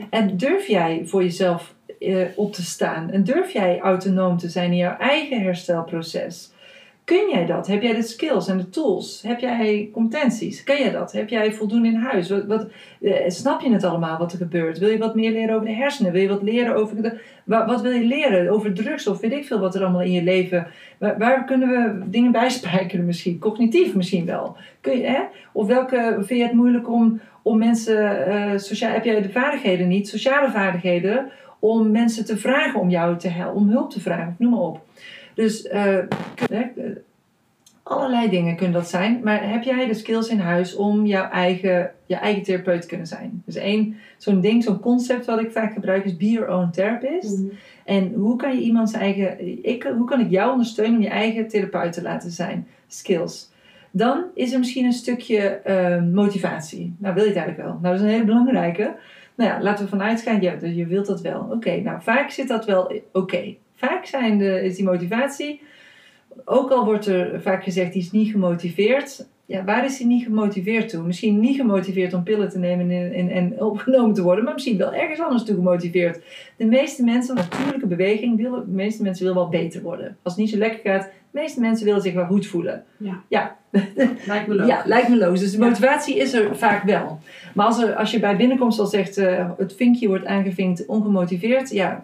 En 0.10 0.38
durf 0.38 0.68
jij 0.68 1.01
voor 1.05 1.24
jezelf 1.24 1.76
eh, 1.99 2.26
op 2.36 2.53
te 2.53 2.64
staan? 2.64 3.10
En 3.12 3.24
durf 3.24 3.51
jij 3.51 3.80
autonoom 3.80 4.38
te 4.38 4.49
zijn 4.49 4.72
in 4.72 4.78
jouw 4.78 4.97
eigen 4.97 5.41
herstelproces? 5.41 6.51
Kun 7.08 7.30
jij 7.30 7.45
dat? 7.45 7.68
Heb 7.68 7.82
jij 7.82 7.93
de 7.93 8.01
skills 8.01 8.47
en 8.47 8.58
de 8.58 8.70
tools? 8.70 9.22
Heb 9.28 9.39
jij 9.39 9.89
competenties? 9.93 10.64
Kan 10.64 10.78
jij 10.78 10.91
dat? 10.91 11.12
Heb 11.12 11.30
jij 11.30 11.53
voldoende 11.53 11.88
in 11.88 11.95
huis? 11.95 12.30
Wat, 12.30 12.45
wat, 12.45 12.68
eh, 13.01 13.14
snap 13.28 13.62
je 13.62 13.72
het 13.72 13.84
allemaal 13.84 14.18
wat 14.18 14.32
er 14.32 14.38
gebeurt? 14.38 14.78
Wil 14.78 14.89
je 14.89 14.97
wat 14.97 15.16
meer 15.16 15.32
leren 15.32 15.55
over 15.55 15.68
de 15.68 15.74
hersenen? 15.74 16.12
Wil 16.12 16.22
je 16.22 16.28
wat 16.28 16.41
leren 16.43 16.76
over 16.76 17.01
de, 17.01 17.20
wa- 17.43 17.66
wat 17.66 17.82
wil 17.82 17.91
je 17.91 18.05
leren 18.05 18.49
over 18.49 18.74
drugs 18.74 19.08
of 19.08 19.20
weet 19.20 19.32
ik 19.32 19.45
veel 19.45 19.60
wat 19.60 19.76
er 19.76 19.82
allemaal 19.82 20.01
in 20.01 20.12
je 20.12 20.24
leven? 20.24 20.68
Waar, 20.97 21.18
waar 21.18 21.45
kunnen 21.45 21.70
we 21.70 22.10
dingen 22.10 22.32
bijspijkeren 22.32 23.05
misschien? 23.05 23.39
Cognitief 23.39 23.95
misschien 23.95 24.26
wel. 24.26 24.58
Kun 24.82 24.97
je, 24.97 25.05
hè? 25.05 25.22
Of 25.51 25.68
welke 25.68 26.16
vind 26.18 26.39
je 26.39 26.45
het 26.45 26.53
moeilijk 26.55 26.89
om, 26.89 27.20
om 27.41 27.58
mensen, 27.58 28.26
eh, 28.28 28.58
sociaal, 28.58 28.91
heb 28.93 29.03
jij 29.05 29.22
de 29.22 29.30
vaardigheden 29.32 29.88
niet, 29.88 30.08
sociale 30.08 30.51
vaardigheden, 30.51 31.30
om 31.60 31.91
mensen 31.91 32.26
te 32.26 32.38
vragen 32.38 32.80
om 32.80 32.89
jou 32.89 33.18
te 33.18 33.30
helpen, 33.30 33.55
om 33.62 33.70
hulp 33.70 33.91
te 33.91 34.01
vragen, 34.01 34.36
noem 34.38 34.51
maar 34.51 34.60
op. 34.60 34.86
Dus 35.38 35.68
eh, 35.68 35.98
eh, 35.98 36.06
allerlei 37.84 38.30
dingen 38.30 38.56
kunnen 38.56 38.76
dat 38.76 38.90
zijn, 38.90 39.20
maar 39.24 39.50
heb 39.50 39.64
jij 39.64 39.88
de 39.88 39.94
skills 39.94 40.28
in 40.28 40.40
huis 40.40 40.76
om 40.76 41.06
jouw 41.06 41.30
eigen, 41.30 41.92
je 42.06 42.16
eigen 42.16 42.44
therapeut 42.44 42.82
te 42.82 42.88
kunnen 42.88 43.08
zijn? 43.08 43.42
Dus 43.46 43.56
één, 43.56 43.96
zo'n 44.18 44.42
ding, 44.42 44.64
zo'n 44.64 44.80
concept 44.80 45.26
wat 45.26 45.40
ik 45.40 45.52
vaak 45.52 45.74
gebruik 45.74 46.06
is 46.06 46.18
be 46.18 46.30
your 46.30 46.50
own 46.50 46.70
therapist. 46.72 47.38
Mhm. 47.38 47.48
En 47.86 48.14
hoe 48.14 48.36
kan 48.36 48.56
je 48.56 48.62
iemand 48.62 48.90
zijn 48.90 49.02
eigen, 49.02 49.66
ik, 49.66 49.84
hoe 49.98 50.08
kan 50.08 50.20
ik 50.20 50.30
jou 50.30 50.52
ondersteunen 50.52 50.96
om 50.96 51.02
je 51.02 51.10
eigen 51.10 51.48
therapeut 51.48 51.94
te 51.94 52.02
laten 52.02 52.32
zijn? 52.32 52.68
Skills. 52.88 53.52
Dan 53.92 54.24
is 54.34 54.54
er 54.54 54.60
misschien 54.60 54.86
een 54.86 54.94
stukje 54.94 55.40
eh, 55.40 56.04
motivatie. 56.04 56.96
Nou, 56.98 57.14
wil 57.14 57.24
je 57.24 57.30
het 57.30 57.38
eigenlijk 57.38 57.68
wel? 57.68 57.80
Nou, 57.82 57.94
dat 57.94 57.96
is 57.96 58.02
een 58.02 58.14
hele 58.14 58.26
belangrijke. 58.26 58.96
Nou 59.36 59.50
ja, 59.50 59.62
laten 59.62 59.84
we 59.84 59.90
vanuit 59.90 60.22
gaan, 60.22 60.42
ja, 60.42 60.56
dus 60.56 60.76
je 60.76 60.86
wilt 60.86 61.06
dat 61.06 61.22
wel. 61.22 61.48
Oké, 61.52 61.82
nou, 61.82 62.02
vaak 62.02 62.30
zit 62.30 62.48
dat 62.48 62.66
wel 62.66 63.02
oké. 63.12 63.56
Vaak 63.78 64.05
zijn 64.05 64.38
de, 64.38 64.63
is 64.63 64.75
die 64.75 64.86
motivatie, 64.86 65.61
ook 66.45 66.71
al 66.71 66.86
wordt 66.86 67.05
er 67.05 67.41
vaak 67.41 67.63
gezegd, 67.63 67.93
die 67.93 68.01
is 68.01 68.11
niet 68.11 68.32
gemotiveerd. 68.32 69.28
Ja, 69.45 69.63
waar 69.63 69.86
is 69.86 69.97
hij 69.97 70.07
niet 70.07 70.23
gemotiveerd 70.23 70.89
toe? 70.89 71.03
Misschien 71.03 71.39
niet 71.39 71.55
gemotiveerd 71.55 72.13
om 72.13 72.23
pillen 72.23 72.49
te 72.49 72.59
nemen 72.59 72.91
en, 72.91 73.13
en, 73.13 73.30
en 73.30 73.61
opgenomen 73.61 74.13
te 74.13 74.21
worden, 74.21 74.43
maar 74.43 74.53
misschien 74.53 74.78
wel 74.78 74.93
ergens 74.93 75.19
anders 75.19 75.43
toe 75.43 75.55
gemotiveerd. 75.55 76.23
De 76.57 76.65
meeste 76.65 77.03
mensen, 77.03 77.36
natuurlijke 77.36 77.88
beweging, 77.88 78.38
willen, 78.38 78.65
de 78.65 78.75
meeste 78.75 79.03
mensen 79.03 79.25
willen 79.25 79.41
wel 79.41 79.49
beter 79.49 79.82
worden. 79.82 80.17
Als 80.23 80.34
het 80.34 80.43
niet 80.43 80.51
zo 80.51 80.57
lekker 80.57 80.91
gaat, 80.91 81.03
de 81.03 81.39
meeste 81.39 81.59
mensen 81.59 81.86
willen 81.86 82.01
zich 82.01 82.13
wel 82.13 82.25
goed 82.25 82.47
voelen. 82.47 82.84
Ja. 82.97 83.23
Ja, 83.28 83.57
Lijkt 84.25 84.47
me 84.47 84.55
logisch. 84.55 84.73
ja, 84.73 84.82
lijkt 84.86 85.09
me 85.09 85.17
logisch. 85.17 85.39
Dus 85.39 85.51
de 85.51 85.59
motivatie 85.59 86.17
is 86.17 86.34
er 86.34 86.57
vaak 86.57 86.84
wel. 86.84 87.19
Maar 87.53 87.65
als, 87.65 87.82
er, 87.82 87.95
als 87.95 88.11
je 88.11 88.19
bij 88.19 88.38
binnenkomst 88.38 88.80
al 88.80 88.86
zegt, 88.86 89.17
eh, 89.17 89.49
het 89.57 89.75
vinkje 89.75 90.07
wordt 90.07 90.25
aangevinkt 90.25 90.86
ongemotiveerd, 90.86 91.69
ja, 91.69 92.03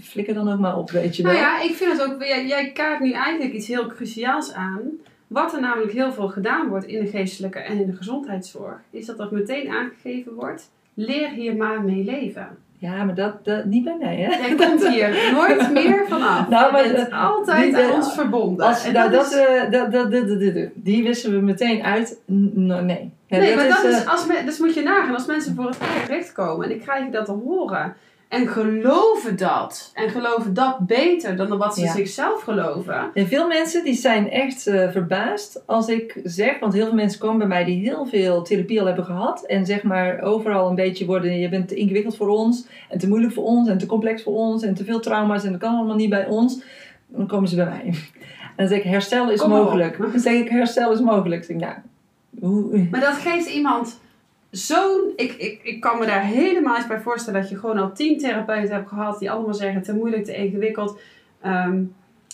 flikker 0.00 0.34
dan 0.34 0.52
ook 0.52 0.58
maar 0.58 0.78
op, 0.78 0.90
weet 0.90 1.16
je 1.16 1.22
wel. 1.22 1.32
Nou 1.32 1.44
ja, 1.44 1.62
ik 1.62 1.74
vind 1.74 1.92
het 1.92 2.10
ook, 2.10 2.24
jij, 2.24 2.46
jij 2.46 2.72
kaart 2.72 3.00
nu 3.00 3.12
eigenlijk 3.12 3.52
iets 3.52 3.66
heel 3.66 3.86
cruciaals 3.86 4.52
aan. 4.52 4.80
Wat 5.26 5.54
er 5.54 5.60
namelijk 5.60 5.92
heel 5.92 6.12
veel 6.12 6.28
gedaan 6.28 6.68
wordt 6.68 6.86
in 6.86 7.04
de 7.04 7.10
geestelijke 7.10 7.58
en 7.58 7.80
in 7.80 7.86
de 7.86 7.96
gezondheidszorg, 7.96 8.80
is 8.90 9.06
dat 9.06 9.18
er 9.18 9.28
meteen 9.30 9.68
aangegeven 9.68 10.34
wordt: 10.34 10.70
leer 10.94 11.30
hier 11.30 11.56
maar 11.56 11.82
mee 11.82 12.04
leven. 12.04 12.48
Ja, 12.82 13.04
maar 13.04 13.14
dat, 13.14 13.44
dat 13.44 13.64
niet 13.64 13.84
bij 13.84 13.96
mij, 14.00 14.16
hè? 14.16 14.46
Jij 14.46 14.54
komt 14.66 14.86
hier 14.94 15.30
nooit 15.32 15.72
meer 15.72 16.04
vanaf. 16.08 16.48
Nou, 16.48 16.72
maar, 16.72 16.86
je 16.86 16.92
bent 16.92 17.08
eh, 17.08 17.30
altijd 17.30 17.74
aan 17.74 17.80
eh, 17.80 17.94
ons 17.94 18.12
verbonden. 18.14 18.66
Als, 18.66 18.82
nou, 18.90 19.10
dat 19.10 19.12
dat, 19.12 19.32
is- 19.32 19.38
eh, 19.38 19.70
dat, 19.70 19.92
dat, 19.92 20.10
dat, 20.12 20.68
die 20.74 21.02
wisselen 21.02 21.38
we 21.38 21.44
meteen 21.44 21.82
uit. 21.82 22.18
Nee. 22.26 23.10
Nee, 23.28 23.56
maar 23.56 23.68
dat 23.68 23.84
eh, 23.84 23.90
is, 23.90 24.06
als 24.06 24.26
me, 24.26 24.42
dus 24.44 24.58
moet 24.58 24.74
je 24.74 24.82
nagaan, 24.82 25.14
als 25.14 25.26
mensen 25.26 25.54
voor 25.54 25.64
het 25.66 25.76
gericht 26.04 26.32
komen 26.32 26.66
en 26.66 26.74
ik 26.74 26.80
krijg 26.80 27.10
dat 27.10 27.24
te 27.24 27.32
horen. 27.32 27.94
En 28.32 28.46
geloven 28.46 29.36
dat. 29.36 29.90
En 29.94 30.10
geloven 30.10 30.54
dat 30.54 30.78
beter 30.78 31.36
dan 31.36 31.58
wat 31.58 31.74
ze 31.74 31.80
Ja. 31.80 31.92
zichzelf 31.92 32.42
geloven. 32.42 33.10
En 33.14 33.26
veel 33.26 33.46
mensen 33.46 33.84
die 33.84 33.94
zijn 33.94 34.30
echt 34.30 34.66
eh, 34.66 34.90
verbaasd 34.90 35.62
als 35.66 35.88
ik 35.88 36.20
zeg, 36.24 36.58
want 36.58 36.72
heel 36.72 36.84
veel 36.84 36.94
mensen 36.94 37.20
komen 37.20 37.38
bij 37.38 37.46
mij 37.46 37.64
die 37.64 37.80
heel 37.88 38.06
veel 38.06 38.42
therapie 38.42 38.80
al 38.80 38.86
hebben 38.86 39.04
gehad 39.04 39.44
en 39.46 39.66
zeg 39.66 39.82
maar 39.82 40.20
overal 40.20 40.68
een 40.68 40.74
beetje 40.74 41.06
worden, 41.06 41.38
je 41.38 41.48
bent 41.48 41.68
te 41.68 41.74
ingewikkeld 41.74 42.16
voor 42.16 42.28
ons 42.28 42.66
en 42.88 42.98
te 42.98 43.08
moeilijk 43.08 43.32
voor 43.32 43.44
ons 43.44 43.68
en 43.68 43.78
te 43.78 43.86
complex 43.86 44.22
voor 44.22 44.34
ons 44.34 44.62
en 44.62 44.74
te 44.74 44.84
veel 44.84 45.00
trauma's 45.00 45.44
en 45.44 45.50
dat 45.50 45.60
kan 45.60 45.74
allemaal 45.74 45.96
niet 45.96 46.10
bij 46.10 46.26
ons. 46.26 46.62
Dan 47.06 47.26
komen 47.26 47.48
ze 47.48 47.56
bij 47.56 47.64
mij. 47.64 47.82
En 47.84 47.94
dan 48.56 48.68
zeg 48.68 48.78
ik 48.78 48.84
herstel 48.84 49.30
is 49.30 49.40
Kom 49.40 49.50
mogelijk. 49.50 49.98
Dan 49.98 50.20
zeg 50.20 50.32
ik 50.32 50.48
herstel 50.48 50.92
is 50.92 51.00
mogelijk. 51.00 51.44
Zeg 51.44 51.56
ik, 51.56 51.62
nou, 51.62 51.74
hoe, 52.40 52.86
Maar 52.90 53.00
dat 53.00 53.14
geeft 53.14 53.48
iemand 53.48 54.00
zo'n. 54.52 55.12
Ik, 55.16 55.32
ik, 55.32 55.60
ik 55.62 55.80
kan 55.80 55.98
me 55.98 56.06
daar 56.06 56.22
helemaal 56.22 56.76
eens 56.76 56.86
bij 56.86 57.00
voorstellen 57.00 57.40
dat 57.40 57.50
je 57.50 57.58
gewoon 57.58 57.78
al 57.78 57.92
tien 57.92 58.18
therapeuten 58.18 58.74
hebt 58.74 58.88
gehad 58.88 59.18
die 59.18 59.30
allemaal 59.30 59.54
zeggen 59.54 59.82
te 59.82 59.94
moeilijk, 59.94 60.24
te 60.24 60.34
ingewikkeld. 60.36 61.00
Ehm, 61.40 61.82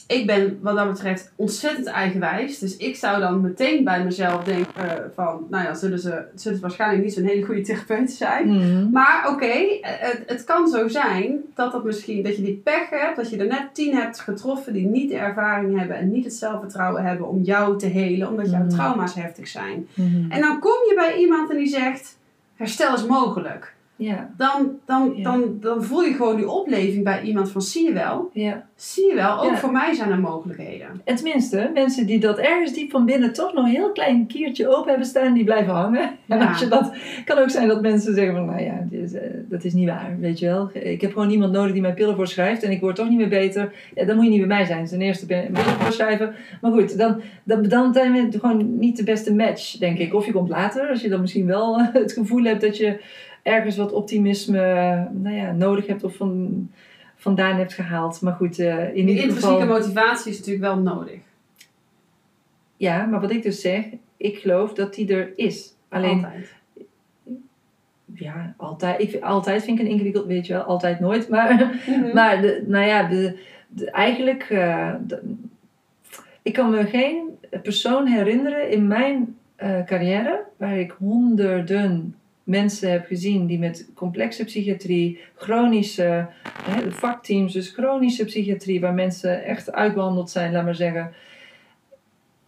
ik 0.09 0.27
ben 0.27 0.59
wat 0.63 0.77
dat 0.77 0.89
betreft 0.89 1.33
ontzettend 1.37 1.87
eigenwijs. 1.87 2.59
Dus 2.59 2.77
ik 2.77 2.97
zou 2.97 3.21
dan 3.21 3.41
meteen 3.41 3.85
bij 3.85 4.05
mezelf 4.05 4.45
denken 4.45 4.75
eh, 4.75 5.05
van, 5.15 5.47
nou 5.51 5.65
ja, 5.65 5.75
zullen 5.75 5.99
ze, 5.99 6.25
zullen 6.35 6.57
ze 6.57 6.63
waarschijnlijk 6.63 7.03
niet 7.05 7.13
zo'n 7.13 7.25
hele 7.25 7.45
goede 7.45 7.61
therapeut 7.61 8.11
zijn. 8.11 8.49
Mhm. 8.49 8.91
Maar 8.91 9.29
oké, 9.31 9.47
eh, 9.47 9.81
het, 9.83 10.23
het 10.27 10.45
kan 10.45 10.69
zo 10.69 10.89
zijn 10.89 11.41
dat, 11.55 11.73
dat, 11.73 11.85
misschien, 11.85 12.23
dat 12.23 12.37
je 12.37 12.43
die 12.43 12.61
pech 12.65 12.91
hebt, 12.91 13.17
dat 13.17 13.31
je 13.31 13.37
er 13.37 13.47
net 13.47 13.75
tien 13.75 13.95
hebt 13.95 14.21
getroffen 14.21 14.73
die 14.73 14.87
niet 14.87 15.09
de 15.11 15.17
ervaring 15.17 15.79
hebben 15.79 15.97
en 15.97 16.11
niet 16.11 16.25
het 16.25 16.35
zelfvertrouwen 16.35 17.05
hebben 17.05 17.29
om 17.29 17.43
jou 17.43 17.79
te 17.79 17.87
helen, 17.87 18.29
omdat 18.29 18.51
jouw 18.51 18.61
Mhm. 18.61 18.69
trauma's 18.69 19.15
heftig 19.15 19.49
zijn. 19.49 19.89
Mhm. 19.95 20.31
En 20.31 20.41
dan 20.41 20.59
kom 20.59 20.73
je 20.89 20.93
bij 20.97 21.17
iemand 21.19 21.51
en 21.51 21.57
die 21.57 21.67
zegt, 21.69 22.19
herstel 22.55 22.95
is 22.95 23.07
mogelijk. 23.07 23.77
Ja, 23.99 24.31
Dan, 24.37 24.79
dan, 24.85 25.13
Ja. 25.17 25.23
dan, 25.23 25.57
dan 25.61 25.85
voel 25.85 26.03
je 26.03 26.15
gewoon 26.15 26.37
die 26.37 26.51
opleving 26.51 27.05
bij 27.05 27.23
iemand 27.23 27.51
van, 27.51 27.63
zie 27.63 27.85
je 27.85 27.93
wel, 27.93 28.31
ja. 28.33 28.67
zie 28.77 29.09
je 29.09 29.15
wel, 29.15 29.43
ook 29.43 29.57
voor 29.57 29.73
mij 29.73 29.95
zijn 29.95 30.11
er 30.11 30.19
mogelijkheden. 30.19 30.87
En 31.05 31.15
tenminste, 31.15 31.71
mensen 31.75 32.07
die 32.07 32.19
dat 32.19 32.39
ergens 32.39 32.73
diep 32.73 32.91
van 32.91 33.05
binnen 33.05 33.33
toch 33.33 33.53
nog 33.55 33.65
een 33.65 33.71
heel 33.71 33.93
klein 33.93 34.27
kiertje 34.27 34.69
open 34.69 34.89
hebben 34.89 35.07
staan, 35.07 35.35
die 35.35 35.45
blijven 35.45 35.75
hangen. 35.75 36.11
En 36.29 36.49
als 36.49 36.59
je 36.59 36.69
dat, 36.69 36.93
kan 37.25 37.39
ook 37.39 37.51
zijn 37.51 37.69
dat 37.69 37.83
mensen 37.83 38.15
zeggen 38.15 38.35
van, 38.35 38.47
nou 38.47 38.63
ja, 38.63 38.87
dit 38.91 39.15
eh, 39.15 39.23
dat 39.49 39.65
is 39.65 39.73
niet 39.73 39.89
waar, 39.89 40.17
weet 40.21 40.39
je 40.39 40.47
wel. 40.47 40.71
Ik 40.73 41.01
heb 41.01 41.13
gewoon 41.13 41.31
iemand 41.31 41.53
nodig 41.53 41.73
die 41.73 41.83
mij 41.83 41.95
pillen 41.95 42.17
voorschrijft 42.17 42.63
en 42.63 42.71
ik 42.71 42.81
word 42.81 42.97
toch 42.97 43.09
niet 43.09 43.19
meer 43.19 43.29
beter. 43.29 43.73
Ja, 43.95 44.05
dan 44.05 44.17
moet 44.17 44.25
je 44.25 44.31
niet 44.31 44.39
bij 44.39 44.49
mij 44.49 44.65
zijn. 44.65 44.87
Ten 44.87 45.01
eerste 45.01 45.27
pillen 45.27 45.57
voorschrijven. 45.57 46.35
Maar 46.61 46.73
goed, 46.73 46.99
dan, 46.99 47.21
dan, 47.45 47.63
dan 47.63 47.93
zijn 47.93 48.13
we 48.13 48.39
gewoon 48.39 48.79
niet 48.79 48.97
de 48.97 49.05
beste 49.05 49.35
match, 49.35 49.79
denk 49.79 49.99
ik. 49.99 50.15
Of 50.15 50.27
je 50.27 50.33
komt 50.33 50.49
later, 50.49 50.89
als 50.89 51.01
je 51.01 51.09
dan 51.09 51.21
misschien 51.21 51.47
wel 51.47 51.79
eh, 51.79 51.87
het 51.93 52.13
gevoel 52.13 52.43
hebt 52.45 52.61
dat 52.61 52.77
je 52.77 53.01
ergens 53.49 53.77
wat 53.77 53.93
optimisme 53.93 54.61
nou 55.13 55.35
ja, 55.37 55.53
nodig 55.53 55.87
hebt 55.87 56.05
of 56.05 56.15
van, 56.17 56.71
vandaan 57.17 57.57
hebt 57.57 57.73
gehaald. 57.73 58.21
Maar 58.21 58.33
goed, 58.35 58.59
eh, 58.59 58.89
in 58.89 59.09
ieder 59.09 59.25
intrinsieke 59.25 59.61
geval... 59.61 59.67
motivatie 59.67 60.31
is 60.31 60.39
natuurlijk 60.39 60.65
wel 60.65 60.79
nodig. 60.79 61.19
Ja, 62.77 63.05
maar 63.07 63.21
wat 63.21 63.31
ik 63.31 63.43
dus 63.43 63.61
zeg, 63.61 63.85
ik 64.17 64.39
geloof 64.39 64.73
dat 64.73 64.95
die 64.95 65.15
er 65.15 65.33
is. 65.37 65.75
Alleen, 65.89 66.25
Altijd. 66.25 66.55
ja, 68.15 68.55
altijd. 68.57 69.01
Ik, 69.03 69.23
altijd 69.23 69.65
vind 69.65 69.79
ik 69.79 69.85
een 69.85 69.91
ingewikkeld, 69.91 70.27
weet 70.27 70.47
je 70.47 70.53
wel, 70.53 70.63
altijd 70.63 71.01
nooit. 71.01 71.29
Maar, 71.29 71.55
Mhm. 71.87 72.15
maar 72.15 72.41
de, 72.41 72.65
nou 72.67 72.87
ja, 72.87 73.03
de, 73.09 73.39
de- 73.69 73.91
eigenlijk, 73.91 74.43
eh, 74.43 74.95
de- 75.07 75.35
ik 76.43 76.53
kan 76.53 76.71
me 76.71 76.87
geen 76.87 77.39
persoon 77.63 78.07
herinneren 78.07 78.71
in 78.71 78.87
mijn 78.87 79.37
eh, 79.57 79.85
carrière 79.85 80.45
waar 80.57 80.79
ik 80.79 80.91
honderden 80.99 82.15
mensen 82.49 82.91
heb 82.91 83.07
gezien 83.07 83.47
die 83.47 83.59
met 83.59 83.91
complexe 83.95 84.45
psychiatrie, 84.45 85.21
chronische, 85.35 86.27
hè, 86.63 86.93
vakteams, 86.93 87.53
dus 87.53 87.71
chronische 87.71 88.25
psychiatrie, 88.25 88.81
waar 88.81 88.95
mensen 88.95 89.45
echt 89.45 89.73
uitbehandeld 89.73 90.31
zijn, 90.31 90.53
laat 90.53 90.65
maar 90.65 90.75
zeggen. 90.75 91.13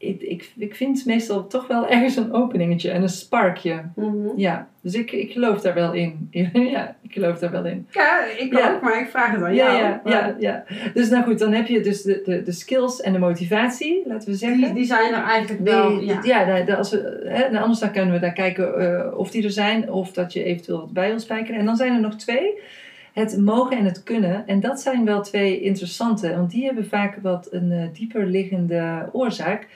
Ik, 0.03 0.21
ik, 0.23 0.53
ik 0.57 0.75
vind 0.75 1.07
meestal 1.07 1.47
toch 1.47 1.67
wel 1.67 1.89
ergens 1.89 2.17
een 2.17 2.33
openingetje 2.33 2.91
en 2.91 3.03
een 3.03 3.09
sparkje. 3.09 3.83
Mhm. 3.95 4.29
Ja, 4.37 4.69
dus 4.83 4.95
ik, 4.95 5.13
ik 5.13 5.33
geloof 5.33 5.61
daar 5.61 5.75
wel 5.75 5.93
in. 5.93 6.29
ja, 6.53 6.97
ik 7.03 7.13
geloof 7.13 7.39
daar 7.39 7.51
wel 7.51 7.65
in. 7.67 7.87
Ja, 7.91 8.25
ik 8.39 8.53
Ja. 8.55 8.73
ook, 8.75 8.81
maar 8.83 9.01
ik 9.01 9.09
vraag 9.09 9.31
het 9.33 9.43
aan 9.43 9.55
Ja, 9.55 9.67
jou. 9.79 9.83
ja, 9.83 10.01
ja, 10.05 10.37
ja. 10.39 10.65
Dus 10.95 11.09
nou 11.09 11.25
goed, 11.25 11.39
dan 11.39 11.53
heb 11.53 11.67
je 11.67 11.81
dus 11.81 12.03
de, 12.03 12.23
de, 12.25 12.43
de 12.43 12.53
skills 12.53 13.01
en 13.01 13.13
de 13.13 13.19
motivatie, 13.19 14.03
laten 14.07 14.29
we 14.31 14.35
zeggen. 14.37 14.61
Die, 14.61 14.73
die 14.73 14.85
zijn 14.85 15.13
er 15.15 15.23
eigenlijk 15.23 15.61
wel. 15.65 15.99
Die- 15.99 16.07
ja. 16.07 16.21
ja, 16.23 16.75
als 16.77 16.91
we, 16.91 17.23
hè, 17.25 17.51
nou, 17.51 17.63
anders 17.63 17.81
dan 17.81 17.93
kunnen 17.93 18.13
we 18.15 18.21
daar 18.21 18.33
kijken 18.33 18.79
eh, 18.79 19.19
of 19.19 19.31
die 19.31 19.45
er 19.45 19.51
zijn 19.51 19.91
of 19.93 20.13
dat 20.13 20.33
je 20.33 20.45
eventueel 20.45 20.79
wat 20.79 20.93
bij 20.93 21.09
wil 21.09 21.21
spijkeren. 21.21 21.61
En 21.61 21.67
dan 21.67 21.77
zijn 21.77 21.93
er 21.95 22.01
nog 22.01 22.15
twee. 22.17 22.59
Het 23.13 23.37
mogen 23.39 23.77
en 23.79 23.85
het 23.85 24.03
kunnen. 24.03 24.47
En 24.47 24.61
dat 24.61 24.81
zijn 24.81 25.05
wel 25.05 25.23
twee 25.23 25.61
interessante, 25.61 26.35
want 26.37 26.51
die 26.51 26.65
hebben 26.65 26.87
vaak 26.87 27.17
wat 27.23 27.49
een 27.51 27.73
eh, 27.73 27.83
dieper 27.99 28.27
liggende 28.27 29.09
oorzaak. 29.13 29.67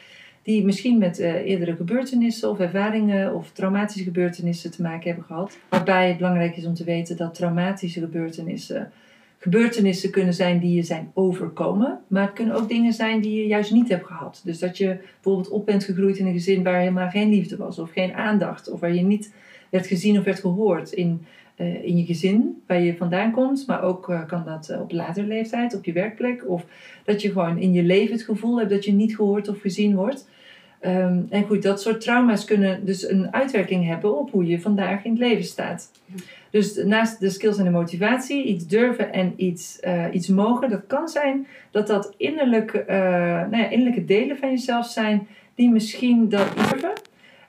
Die 0.44 0.64
misschien 0.64 0.98
met 0.98 1.18
eh, 1.18 1.34
eerdere 1.34 1.76
gebeurtenissen 1.76 2.50
of 2.50 2.58
ervaringen 2.58 3.34
of 3.34 3.50
traumatische 3.52 4.04
gebeurtenissen 4.04 4.70
te 4.70 4.82
maken 4.82 5.06
hebben 5.06 5.24
gehad. 5.24 5.58
Waarbij 5.68 6.08
het 6.08 6.16
belangrijk 6.16 6.56
is 6.56 6.66
om 6.66 6.74
te 6.74 6.84
weten 6.84 7.16
dat 7.16 7.34
traumatische 7.34 8.00
gebeurtenissen 8.00 8.92
gebeurtenissen 9.44 10.10
kunnen 10.10 10.34
zijn 10.34 10.58
die 10.58 10.74
je 10.74 10.82
zijn 10.82 11.10
overkomen. 11.14 11.98
Maar 12.06 12.22
het 12.22 12.32
kunnen 12.32 12.54
ook 12.54 12.68
dingen 12.68 12.92
zijn 12.92 13.20
die 13.20 13.40
je 13.40 13.46
juist 13.46 13.72
niet 13.72 13.88
hebt 13.88 14.06
gehad. 14.06 14.40
Dus 14.44 14.58
dat 14.58 14.78
je 14.78 14.96
bijvoorbeeld 15.12 15.48
op 15.48 15.66
bent 15.66 15.84
gegroeid 15.84 16.16
in 16.16 16.26
een 16.26 16.32
gezin 16.32 16.62
waar 16.62 16.78
helemaal 16.78 17.08
geen 17.08 17.28
liefde 17.28 17.56
was 17.56 17.78
of 17.78 17.90
geen 17.90 18.12
aandacht. 18.12 18.70
Of 18.70 18.80
waar 18.80 18.94
je 18.94 19.02
niet 19.02 19.32
werd 19.70 19.86
gezien 19.86 20.18
of 20.18 20.24
werd 20.24 20.40
gehoord 20.40 20.92
in, 20.92 21.26
eh, 21.56 21.84
in 21.84 21.96
je 21.96 22.04
gezin 22.04 22.62
waar 22.66 22.80
je 22.80 22.96
vandaan 22.96 23.32
komt. 23.32 23.66
Maar 23.66 23.82
ook 23.82 24.08
eh, 24.08 24.26
kan 24.26 24.44
dat 24.44 24.76
op 24.80 24.92
latere 24.92 25.26
leeftijd, 25.26 25.76
op 25.76 25.84
je 25.84 25.92
werkplek. 25.92 26.48
Of 26.48 26.66
dat 27.04 27.22
je 27.22 27.32
gewoon 27.32 27.58
in 27.58 27.72
je 27.72 27.82
leven 27.82 28.14
het 28.14 28.24
gevoel 28.24 28.58
hebt 28.58 28.70
dat 28.70 28.84
je 28.84 28.92
niet 28.92 29.16
gehoord 29.16 29.48
of 29.48 29.60
gezien 29.60 29.94
wordt. 29.94 30.28
Ehm, 30.84 31.18
en 31.28 31.44
goed, 31.44 31.62
dat 31.62 31.82
soort 31.82 32.00
trauma's 32.00 32.44
kunnen 32.44 32.84
dus 32.84 33.08
een 33.08 33.32
uitwerking 33.34 33.86
hebben 33.86 34.18
op 34.18 34.30
hoe 34.30 34.46
je 34.46 34.60
vandaag 34.60 35.04
in 35.04 35.10
het 35.10 35.20
leven 35.20 35.44
staat. 35.44 35.90
Dus 36.50 36.84
naast 36.84 37.20
de 37.20 37.30
skills 37.30 37.58
en 37.58 37.64
de 37.64 37.70
motivatie, 37.70 38.44
iets 38.44 38.66
durven 38.66 39.12
en 39.12 39.32
iets, 39.36 39.80
eh, 39.80 40.04
iets 40.12 40.28
mogen, 40.28 40.70
dat 40.70 40.86
kan 40.86 41.08
zijn 41.08 41.46
dat 41.70 41.86
dat 41.86 42.14
innerlijke, 42.16 42.78
eh, 42.78 42.98
nou 43.50 43.56
ja, 43.56 43.68
innerlijke 43.68 44.04
delen 44.04 44.36
van 44.36 44.50
jezelf 44.50 44.86
zijn 44.86 45.26
die 45.54 45.70
misschien 45.70 46.28
dat 46.28 46.56
durven. 46.56 46.92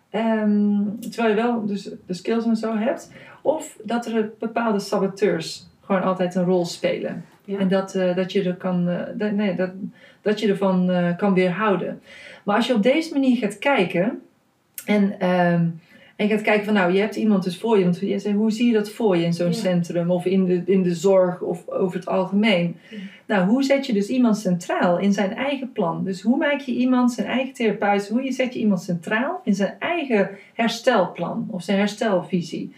Ehm, 0.10 0.82
terwijl 1.12 1.36
je 1.36 1.42
wel 1.42 1.66
dus 1.66 1.90
de 2.06 2.14
skills 2.14 2.46
en 2.46 2.56
zo 2.56 2.78
hebt. 2.78 3.12
Of 3.42 3.78
dat 3.84 4.06
er 4.06 4.32
bepaalde 4.40 4.80
saboteurs 4.80 5.68
gewoon 5.82 6.04
altijd 6.04 6.36
een 6.36 6.46
rol 6.46 6.66
spelen. 6.66 7.26
Ja. 7.46 7.60
En 7.60 7.68
dat, 7.68 7.96
eh, 7.96 8.16
dat, 8.16 8.32
je 8.32 8.44
er 8.44 8.56
kan, 8.56 8.86
dat, 9.16 9.32
nee, 9.32 9.56
dat, 9.56 9.72
dat 10.22 10.40
je 10.40 10.48
ervan 10.48 10.92
kan 11.18 11.34
weerhouden. 11.34 12.02
Maar 12.46 12.56
als 12.56 12.68
je 12.68 12.74
op 12.74 12.84
deze 12.84 13.14
manier 13.14 13.38
gaat 13.38 13.60
kijken 13.60 14.22
en, 14.86 15.20
ehm, 15.20 15.66
en 16.16 16.28
je 16.28 16.34
gaat 16.34 16.42
kijken 16.42 16.66
van 16.66 16.74
nou, 16.74 16.94
je 16.94 17.00
hebt 17.00 17.16
iemand 17.16 17.44
dus 17.44 17.58
voor 17.58 17.78
je. 17.78 17.84
Want 17.84 18.00
je 18.00 18.20
zei, 18.20 18.36
hoe 18.36 18.52
zie 18.52 18.68
je 18.68 18.74
dat 18.74 18.90
voor 18.90 19.18
je 19.18 19.24
in 19.26 19.34
zo'n 19.34 19.48
Ja. 19.48 19.54
centrum 19.54 20.12
of 20.12 20.26
in 20.26 20.46
de, 20.46 20.62
in 20.66 20.84
de 20.84 20.96
zorg 20.96 21.42
of 21.42 21.68
over 21.68 21.98
het 21.98 22.08
algemeen? 22.08 22.76
Ja. 22.90 22.98
Nou, 23.26 23.48
hoe 23.50 23.64
zet 23.64 23.86
je 23.86 23.94
dus 23.94 24.08
iemand 24.08 24.38
centraal 24.38 25.00
in 25.00 25.14
zijn 25.14 25.34
eigen 25.36 25.72
plan? 25.72 26.04
Dus 26.04 26.22
hoe 26.22 26.38
maak 26.38 26.60
je 26.60 26.72
iemand, 26.72 27.12
zijn 27.12 27.28
eigen 27.28 27.54
therapeut, 27.54 28.08
hoe 28.08 28.24
je 28.24 28.32
zet 28.32 28.54
je 28.54 28.60
iemand 28.60 28.82
centraal 28.82 29.42
in 29.44 29.56
zijn 29.56 29.76
eigen 29.80 30.30
herstelplan 30.54 31.48
of 31.52 31.64
zijn 31.64 31.78
herstelvisie? 31.78 32.74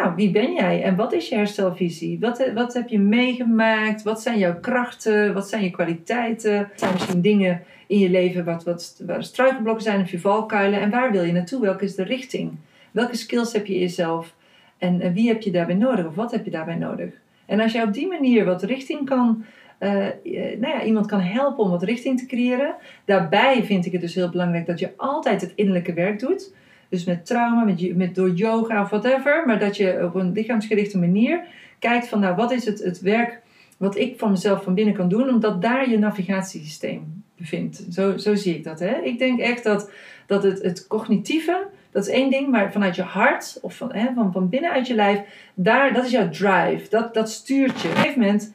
Nou, 0.00 0.14
wie 0.14 0.30
ben 0.30 0.52
jij 0.52 0.82
en 0.82 0.96
wat 0.96 1.12
is 1.12 1.28
je 1.28 1.34
herstelvisie? 1.34 2.18
Wat, 2.20 2.50
wat 2.54 2.74
heb 2.74 2.88
je 2.88 2.98
meegemaakt? 2.98 4.02
Wat 4.02 4.22
zijn 4.22 4.38
jouw 4.38 4.60
krachten? 4.60 5.34
Wat 5.34 5.48
zijn 5.48 5.62
je 5.62 5.70
kwaliteiten? 5.70 6.58
Wat 6.58 6.80
zijn 6.80 6.92
misschien 6.92 7.20
dingen 7.20 7.62
in 7.86 7.98
je 7.98 8.10
leven 8.10 8.44
wat, 8.44 8.64
wat, 8.64 9.02
waar 9.06 9.24
struikelblokken 9.24 9.82
zijn 9.82 10.00
of 10.00 10.10
je 10.10 10.20
valkuilen? 10.20 10.80
En 10.80 10.90
waar 10.90 11.12
wil 11.12 11.22
je 11.22 11.32
naartoe? 11.32 11.60
Welke 11.60 11.84
is 11.84 11.94
de 11.94 12.02
richting? 12.02 12.52
Welke 12.90 13.16
skills 13.16 13.52
heb 13.52 13.66
je 13.66 13.78
jezelf? 13.78 14.34
En, 14.78 15.00
en 15.00 15.12
wie 15.12 15.28
heb 15.28 15.42
je 15.42 15.50
daarbij 15.50 15.74
nodig? 15.74 16.06
Of 16.06 16.14
wat 16.14 16.30
heb 16.30 16.44
je 16.44 16.50
daarbij 16.50 16.76
nodig? 16.76 17.12
En 17.46 17.60
als 17.60 17.72
je 17.72 17.82
op 17.82 17.92
die 17.92 18.06
manier 18.06 18.44
wat 18.44 18.62
richting 18.62 19.04
kan, 19.04 19.44
eh, 19.78 20.06
eh, 20.06 20.14
nou 20.60 20.74
ja, 20.74 20.82
iemand 20.82 21.06
kan 21.06 21.20
helpen 21.20 21.64
om 21.64 21.70
wat 21.70 21.82
richting 21.82 22.18
te 22.18 22.26
creëren. 22.26 22.74
Daarbij 23.04 23.64
vind 23.64 23.86
ik 23.86 23.92
het 23.92 24.00
dus 24.00 24.14
heel 24.14 24.30
belangrijk 24.30 24.66
dat 24.66 24.78
je 24.78 24.92
altijd 24.96 25.40
het 25.40 25.52
innerlijke 25.54 25.92
werk 25.92 26.18
doet. 26.18 26.52
Dus 26.90 27.04
met 27.04 27.26
trauma, 27.26 27.64
met, 27.64 27.96
met, 27.96 28.14
door 28.14 28.30
yoga 28.30 28.82
of 28.82 28.90
whatever. 28.90 29.42
Maar 29.46 29.58
dat 29.58 29.76
je 29.76 30.04
op 30.04 30.14
een 30.14 30.32
lichaamsgerichte 30.32 30.98
manier 30.98 31.40
kijkt 31.78 32.08
van 32.08 32.20
nou, 32.20 32.36
wat 32.36 32.52
is 32.52 32.64
het, 32.64 32.78
het 32.84 33.00
werk 33.00 33.40
wat 33.76 33.96
ik 33.96 34.18
van 34.18 34.30
mezelf 34.30 34.62
van 34.62 34.74
binnen 34.74 34.94
kan 34.94 35.08
doen. 35.08 35.28
Omdat 35.28 35.62
daar 35.62 35.90
je 35.90 35.98
navigatiesysteem 35.98 37.22
bevindt. 37.36 37.84
Zo, 37.90 38.16
zo 38.16 38.34
zie 38.34 38.54
ik 38.54 38.64
dat. 38.64 38.78
Hè? 38.80 39.00
Ik 39.02 39.18
denk 39.18 39.40
echt 39.40 39.64
dat, 39.64 39.90
dat 40.26 40.42
het, 40.42 40.62
het 40.62 40.86
cognitieve, 40.86 41.66
dat 41.90 42.06
is 42.06 42.12
één 42.12 42.30
ding. 42.30 42.48
Maar 42.48 42.72
vanuit 42.72 42.96
je 42.96 43.02
hart 43.02 43.58
of 43.62 43.76
van, 43.76 43.92
hè, 43.94 44.08
van, 44.14 44.32
van 44.32 44.48
binnenuit 44.48 44.86
je 44.86 44.94
lijf. 44.94 45.20
Daar, 45.54 45.92
dat 45.92 46.04
is 46.04 46.10
jouw 46.10 46.28
drive. 46.28 46.86
Dat, 46.90 47.14
dat 47.14 47.30
stuurt 47.30 47.80
je. 47.80 47.88
Op 47.88 47.94
een 47.94 48.00
gegeven 48.00 48.20
moment 48.20 48.52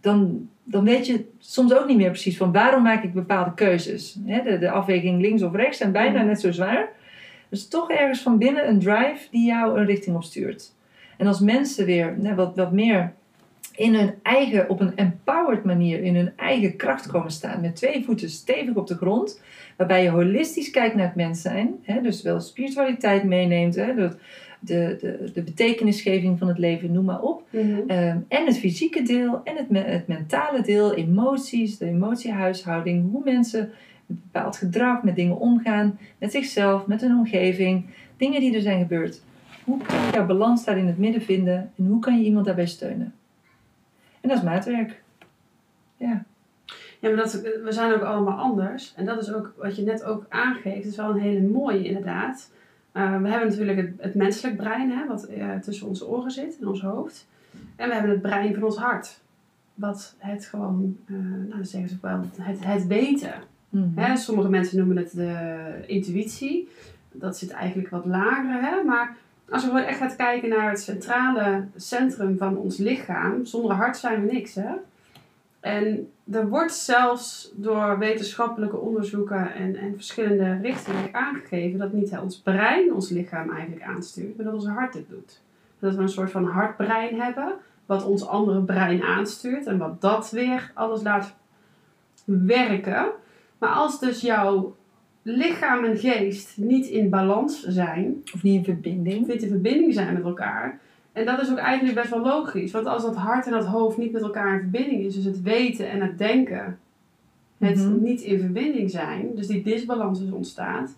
dan, 0.00 0.48
dan 0.64 0.84
weet 0.84 1.06
je 1.06 1.24
soms 1.38 1.74
ook 1.74 1.86
niet 1.86 1.96
meer 1.96 2.10
precies 2.10 2.36
van 2.36 2.52
waarom 2.52 2.82
maak 2.82 3.04
ik 3.04 3.12
bepaalde 3.14 3.54
keuzes. 3.54 4.16
Hè, 4.24 4.42
de, 4.42 4.58
de 4.58 4.70
afweging 4.70 5.20
links 5.20 5.42
of 5.42 5.54
rechts 5.54 5.78
zijn 5.78 5.92
bijna 5.92 6.18
Mhm. 6.18 6.26
net 6.26 6.40
zo 6.40 6.52
zwaar. 6.52 6.88
Dus 7.48 7.68
toch 7.68 7.90
ergens 7.90 8.20
van 8.20 8.38
binnen 8.38 8.68
een 8.68 8.78
drive 8.78 9.26
die 9.30 9.46
jou 9.46 9.78
een 9.78 9.86
richting 9.86 10.16
op 10.16 10.24
stuurt. 10.24 10.74
En 11.16 11.26
als 11.26 11.40
mensen 11.40 11.86
weer 11.86 12.34
wat, 12.34 12.56
wat 12.56 12.72
meer 12.72 13.12
in 13.76 13.94
hun 13.94 14.14
eigen, 14.22 14.68
op 14.68 14.80
een 14.80 14.96
empowered 14.96 15.64
manier, 15.64 16.02
in 16.02 16.16
hun 16.16 16.32
eigen 16.36 16.76
kracht 16.76 17.06
komen 17.06 17.30
staan, 17.30 17.60
met 17.60 17.76
twee 17.76 18.04
voeten 18.04 18.30
stevig 18.30 18.74
op 18.74 18.86
de 18.86 18.94
grond, 18.94 19.40
waarbij 19.76 20.02
je 20.02 20.08
holistisch 20.08 20.70
kijkt 20.70 20.94
naar 20.94 21.06
het 21.06 21.14
mens 21.14 21.40
zijn, 21.42 21.74
hè, 21.82 22.00
dus 22.00 22.22
wel 22.22 22.40
spiritualiteit 22.40 23.24
meeneemt, 23.24 23.74
hè, 23.74 23.94
de, 23.94 24.10
de, 24.60 25.30
de, 25.34 25.42
betekenisgeving 25.42 26.38
van 26.38 26.48
het 26.48 26.58
leven, 26.58 26.92
noem 26.92 27.04
maar 27.04 27.20
op. 27.20 27.42
Mhm. 27.50 27.78
Ehm, 27.86 28.18
en 28.28 28.46
het 28.46 28.58
fysieke 28.58 29.02
deel 29.02 29.40
en 29.44 29.56
het, 29.56 29.70
me- 29.70 29.84
het 29.84 30.06
mentale 30.06 30.62
deel, 30.62 30.94
emoties, 30.94 31.78
de 31.78 31.86
emotiehuishouding, 31.86 33.10
hoe 33.10 33.22
mensen 33.24 33.70
met 34.06 34.22
bepaald 34.22 34.56
gedrag, 34.56 35.02
met 35.02 35.16
dingen 35.16 35.38
omgaan, 35.38 35.98
met 36.18 36.32
zichzelf, 36.32 36.86
met 36.86 37.00
hun 37.00 37.16
omgeving, 37.16 37.86
dingen 38.16 38.40
die 38.40 38.54
er 38.54 38.60
zijn 38.60 38.80
gebeurd. 38.80 39.22
Hoe 39.64 39.82
kan 39.82 39.96
je 40.04 40.10
jouw 40.12 40.26
balans 40.26 40.64
daar 40.64 40.78
in 40.78 40.86
het 40.86 40.98
midden 40.98 41.22
vinden 41.22 41.72
en 41.76 41.86
hoe 41.86 42.00
kan 42.00 42.18
je 42.18 42.24
iemand 42.24 42.46
daarbij 42.46 42.66
steunen? 42.66 43.14
En 44.20 44.28
dat 44.28 44.38
is 44.38 44.44
maatwerk. 44.44 45.02
Ja. 45.96 46.24
Ja, 47.00 47.08
maar 47.08 47.16
dat, 47.16 47.40
we 47.40 47.72
zijn 47.72 47.92
ook 47.92 48.02
allemaal 48.02 48.38
anders. 48.38 48.94
En 48.96 49.04
dat 49.04 49.22
is 49.22 49.32
ook 49.32 49.54
wat 49.56 49.76
je 49.76 49.82
net 49.82 50.04
ook 50.04 50.26
aangeeft. 50.28 50.82
Dat 50.82 50.92
is 50.92 50.96
wel 50.96 51.10
een 51.10 51.20
hele 51.20 51.48
mooie 51.48 51.84
inderdaad. 51.84 52.50
Uh, 52.92 53.22
we 53.22 53.28
hebben 53.28 53.48
natuurlijk 53.48 53.78
het, 53.78 53.92
het 53.98 54.14
menselijk 54.14 54.56
brein, 54.56 54.90
hè, 54.90 55.06
wat 55.06 55.30
uh, 55.30 55.54
tussen 55.54 55.86
onze 55.86 56.06
oren 56.06 56.30
zit, 56.30 56.56
in 56.60 56.68
ons 56.68 56.82
hoofd. 56.82 57.28
En 57.76 57.88
we 57.88 57.94
hebben 57.94 58.10
het 58.10 58.22
brein 58.22 58.54
van 58.54 58.62
ons 58.62 58.76
hart. 58.76 59.20
Wat 59.74 60.14
het 60.18 60.46
gewoon, 60.46 60.96
uh, 61.06 61.18
nou 61.48 61.64
zeggen 61.64 61.88
ze 61.88 61.96
wel, 62.00 62.20
het, 62.38 62.64
het 62.64 62.86
weten. 62.86 63.32
Mm 63.76 63.92
-hmm. 63.96 64.16
sommige 64.16 64.48
mensen 64.48 64.78
noemen 64.78 64.96
het 64.96 65.10
de 65.14 65.56
intuïtie. 65.86 66.68
Dat 67.12 67.38
zit 67.38 67.50
eigenlijk 67.50 67.88
wat 67.88 68.06
lager, 68.06 68.62
hè? 68.62 68.82
maar 68.82 69.16
als 69.48 69.62
je 69.62 69.70
echt 69.70 69.98
gaat 69.98 70.16
kijken 70.16 70.48
naar 70.48 70.70
het 70.70 70.80
centrale 70.80 71.64
centrum 71.76 72.38
van 72.38 72.56
ons 72.56 72.76
lichaam, 72.76 73.44
zonder 73.44 73.76
hart 73.76 73.96
zijn 73.96 74.26
we 74.26 74.32
niks. 74.32 74.54
Hè? 74.54 74.74
En 75.60 76.10
er 76.30 76.48
wordt 76.48 76.74
zelfs 76.74 77.52
door 77.54 77.98
wetenschappelijke 77.98 78.76
onderzoeken 78.76 79.54
en, 79.54 79.76
en 79.76 79.94
verschillende 79.94 80.58
richtingen 80.62 81.14
aangegeven 81.14 81.78
dat 81.78 81.92
niet 81.92 82.18
ons 82.18 82.38
brein 82.38 82.92
ons 82.92 83.10
lichaam 83.10 83.50
eigenlijk 83.50 83.82
aanstuurt, 83.82 84.36
maar 84.36 84.44
dat 84.44 84.54
ons 84.54 84.66
hart 84.66 84.94
het 84.94 85.08
doet. 85.08 85.40
Dat 85.78 85.94
we 85.94 86.02
een 86.02 86.08
soort 86.08 86.30
van 86.30 86.44
hartbrein 86.44 87.20
hebben, 87.20 87.52
wat 87.86 88.04
ons 88.04 88.26
andere 88.26 88.60
brein 88.60 89.02
aanstuurt 89.02 89.66
en 89.66 89.78
wat 89.78 90.00
dat 90.00 90.30
weer 90.30 90.70
alles 90.74 91.02
laat 91.02 91.34
werken. 92.24 93.06
Maar 93.58 93.70
als 93.70 94.00
dus 94.00 94.20
jouw 94.20 94.76
lichaam 95.22 95.84
en 95.84 95.96
geest 95.96 96.56
niet 96.56 96.86
in 96.86 97.10
balans 97.10 97.62
zijn, 97.62 98.22
of 98.34 98.42
niet 98.42 98.56
in 98.56 98.64
verbinding, 98.64 99.26
niet 99.26 99.42
in 99.42 99.48
verbinding 99.48 99.94
zijn 99.94 100.14
met 100.14 100.24
elkaar, 100.24 100.80
en 101.12 101.24
dat 101.24 101.40
is 101.40 101.50
ook 101.50 101.56
eigenlijk 101.58 101.94
best 101.94 102.10
wel 102.10 102.20
logisch. 102.20 102.72
Want 102.72 102.86
als 102.86 103.02
dat 103.02 103.16
hart 103.16 103.46
en 103.46 103.52
dat 103.52 103.66
hoofd 103.66 103.96
niet 103.96 104.12
met 104.12 104.22
elkaar 104.22 104.54
in 104.54 104.60
verbinding 104.60 105.04
is, 105.04 105.14
dus 105.14 105.24
het 105.24 105.42
weten 105.42 105.90
en 105.90 106.00
het 106.00 106.18
denken, 106.18 106.78
het 107.58 107.76
Mhm. 107.76 108.02
niet 108.02 108.20
in 108.20 108.40
verbinding 108.40 108.90
zijn, 108.90 109.30
dus 109.34 109.46
die 109.46 109.62
disbalans 109.62 110.20
dus 110.20 110.30
ontstaat, 110.30 110.96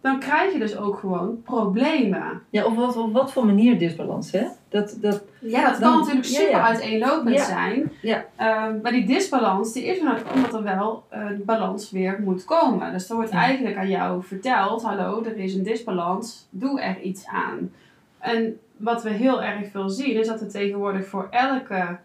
dan 0.00 0.18
krijg 0.18 0.52
je 0.52 0.58
dus 0.58 0.76
ook 0.76 0.98
gewoon 0.98 1.42
problemen. 1.42 2.42
Ja, 2.50 2.64
op 2.64 2.76
wat, 2.76 2.96
op 2.96 3.12
wat 3.12 3.32
voor 3.32 3.46
manier 3.46 3.78
disbalans, 3.78 4.30
hè? 4.30 4.46
Dat, 4.80 4.96
dat, 5.00 5.22
Ja, 5.38 5.70
dat 5.70 5.80
Dan- 5.80 5.90
kan 5.90 5.98
natuurlijk 5.98 6.26
super 6.26 6.50
ja. 6.50 6.62
uiteenlopend 6.66 7.40
zijn. 7.40 7.92
Ja. 8.02 8.24
Ehm, 8.36 8.78
maar 8.82 8.92
die 8.92 9.06
disbalans, 9.06 9.72
die 9.72 9.84
is 9.84 9.98
er 9.98 10.04
natuurlijk 10.04 10.34
omdat 10.34 10.54
er 10.54 10.62
wel 10.62 11.04
een 11.10 11.42
balans 11.44 11.90
weer 11.90 12.20
moet 12.24 12.44
komen. 12.44 12.92
Dus 12.92 13.08
er 13.08 13.14
wordt 13.16 13.30
eigenlijk 13.30 13.76
aan 13.76 13.88
jou 13.88 14.22
verteld, 14.24 14.82
hallo, 14.82 15.22
er 15.24 15.36
is 15.36 15.54
een 15.54 15.62
disbalans, 15.62 16.46
doe 16.50 16.80
er 16.80 17.00
iets 17.00 17.26
aan. 17.26 17.72
En 18.18 18.58
wat 18.76 19.02
we 19.02 19.10
heel 19.10 19.42
erg 19.42 19.70
veel 19.70 19.88
zien, 19.88 20.16
is 20.20 20.26
dat 20.26 20.40
er 20.40 20.48
tegenwoordig 20.50 21.06
voor 21.06 21.26
elke 21.30 21.96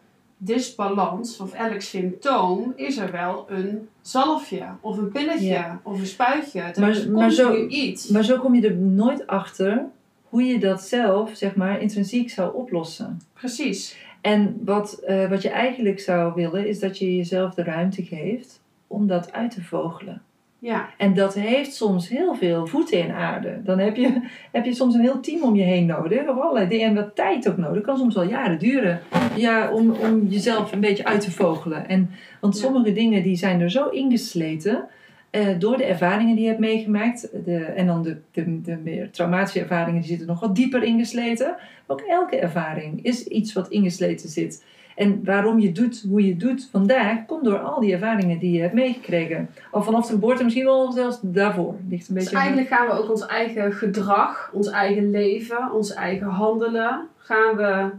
disbalans 0.56 1.40
of 1.40 1.54
elk 1.54 1.82
symptoom 1.82 2.74
is 2.76 2.98
er 2.98 3.12
wel 3.12 3.46
een 3.50 3.88
zalfje 4.02 4.64
of 4.82 4.98
een 4.98 5.12
pilletje 5.12 5.48
Ja. 5.48 5.80
of 5.84 6.00
een 6.00 6.06
spuitje. 6.06 6.62
Er 6.62 6.80
Maar- 6.82 6.90
is 6.90 7.08
maar 7.08 7.32
zo- 7.32 7.66
iets. 7.68 8.08
maar 8.08 8.24
zo 8.24 8.38
kom 8.38 8.56
je 8.56 8.68
er 8.68 8.76
nooit 8.76 9.28
achter 9.28 9.86
hoe 10.32 10.44
je 10.44 10.60
dat 10.60 10.82
zelf, 10.82 11.32
zeg 11.34 11.56
maar, 11.56 11.82
intrinsiek 11.82 12.30
zou 12.30 12.56
oplossen. 12.56 13.22
Precies. 13.34 13.98
En 14.22 14.62
wat, 14.66 14.94
eh, 14.94 15.30
wat 15.30 15.42
je 15.42 15.50
eigenlijk 15.50 16.00
zou 16.00 16.34
willen, 16.36 16.68
is 16.68 16.80
dat 16.80 16.98
je 16.98 17.16
jezelf 17.16 17.54
de 17.54 17.64
ruimte 17.64 18.04
geeft 18.04 18.62
om 18.88 19.08
dat 19.08 19.34
uit 19.34 19.52
te 19.52 19.64
vogelen. 19.64 20.22
Ja, 20.60 20.90
En 20.98 21.14
dat 21.14 21.34
heeft 21.34 21.74
soms 21.74 22.10
heel 22.10 22.36
veel 22.36 22.68
voeten 22.68 23.00
in 23.00 23.12
aarde. 23.12 23.62
Dan 23.64 23.80
heb 23.80 23.96
je, 23.96 24.22
heb 24.52 24.66
je 24.66 24.74
soms 24.74 24.94
een 24.96 25.02
heel 25.02 25.20
team 25.20 25.44
om 25.44 25.56
je 25.56 25.64
heen 25.64 25.86
nodig. 25.86 26.28
Of 26.28 26.38
allerlei 26.40 26.68
dingen. 26.68 26.88
En 26.88 26.96
wat 26.96 27.16
tijd 27.16 27.50
ook 27.50 27.58
nodig. 27.58 27.84
kan 27.84 27.98
soms 27.98 28.16
wel 28.16 28.28
jaren 28.30 28.60
duren. 28.60 29.00
Ja, 29.36 29.72
om, 29.72 29.92
om 29.92 30.28
jezelf 30.28 30.72
een 30.72 30.80
beetje 30.80 31.06
uit 31.06 31.22
te 31.22 31.32
vogelen. 31.32 31.88
En, 31.88 32.10
want 32.40 32.56
Ja. 32.56 32.62
sommige 32.62 32.94
dingen 32.94 33.24
die 33.24 33.36
zijn 33.36 33.62
er 33.62 33.72
zo 33.72 33.90
ingesleten. 33.90 34.86
Eh, 35.32 35.48
door 35.60 35.78
de 35.78 35.86
ervaringen 35.86 36.34
die 36.34 36.42
je 36.44 36.50
hebt 36.50 36.60
meegemaakt. 36.60 37.30
De, 37.46 37.56
en 37.58 37.86
dan 37.88 38.04
de, 38.04 38.18
de, 38.32 38.62
de 38.62 38.78
meer 38.84 39.12
traumatische 39.12 39.60
ervaringen 39.60 40.00
die 40.02 40.10
zitten 40.10 40.28
nog 40.28 40.40
wat 40.40 40.56
dieper 40.56 40.84
ingesleten. 40.84 41.56
Ook 41.88 42.02
elke 42.02 42.36
ervaring 42.40 43.04
is 43.06 43.24
iets 43.28 43.54
wat 43.54 43.70
ingesleten 43.70 44.30
zit. 44.30 44.64
En 44.96 45.22
waarom 45.24 45.60
je 45.60 45.72
doet 45.72 46.06
hoe 46.10 46.26
je 46.28 46.38
doet 46.38 46.68
vandaag, 46.72 47.26
komt 47.26 47.44
door 47.44 47.60
al 47.60 47.80
die 47.80 47.94
ervaringen 47.94 48.40
die 48.40 48.52
je 48.52 48.62
hebt 48.62 48.74
meegekregen. 48.74 49.50
Al 49.72 49.84
vanaf 49.84 50.06
de 50.08 50.14
geboorte, 50.14 50.44
misschien 50.44 50.66
wel 50.66 50.92
zelfs 50.92 51.20
daarvoor. 51.22 51.76
Ligt 51.90 52.08
een 52.10 52.16
Dus 52.16 52.24
beetje 52.24 52.38
aan- 52.38 52.44
eigenlijk 52.46 52.74
gaan 52.74 52.88
we 52.88 52.94
ook 53.04 53.10
ons 53.10 53.26
eigen 53.26 53.72
gedrag, 53.74 54.50
ons 54.54 54.70
eigen 54.70 55.10
leven, 55.12 55.72
ons 55.74 55.94
eigen 55.94 56.28
handelen, 56.28 57.08
gaan 57.18 57.56
we 57.56 57.90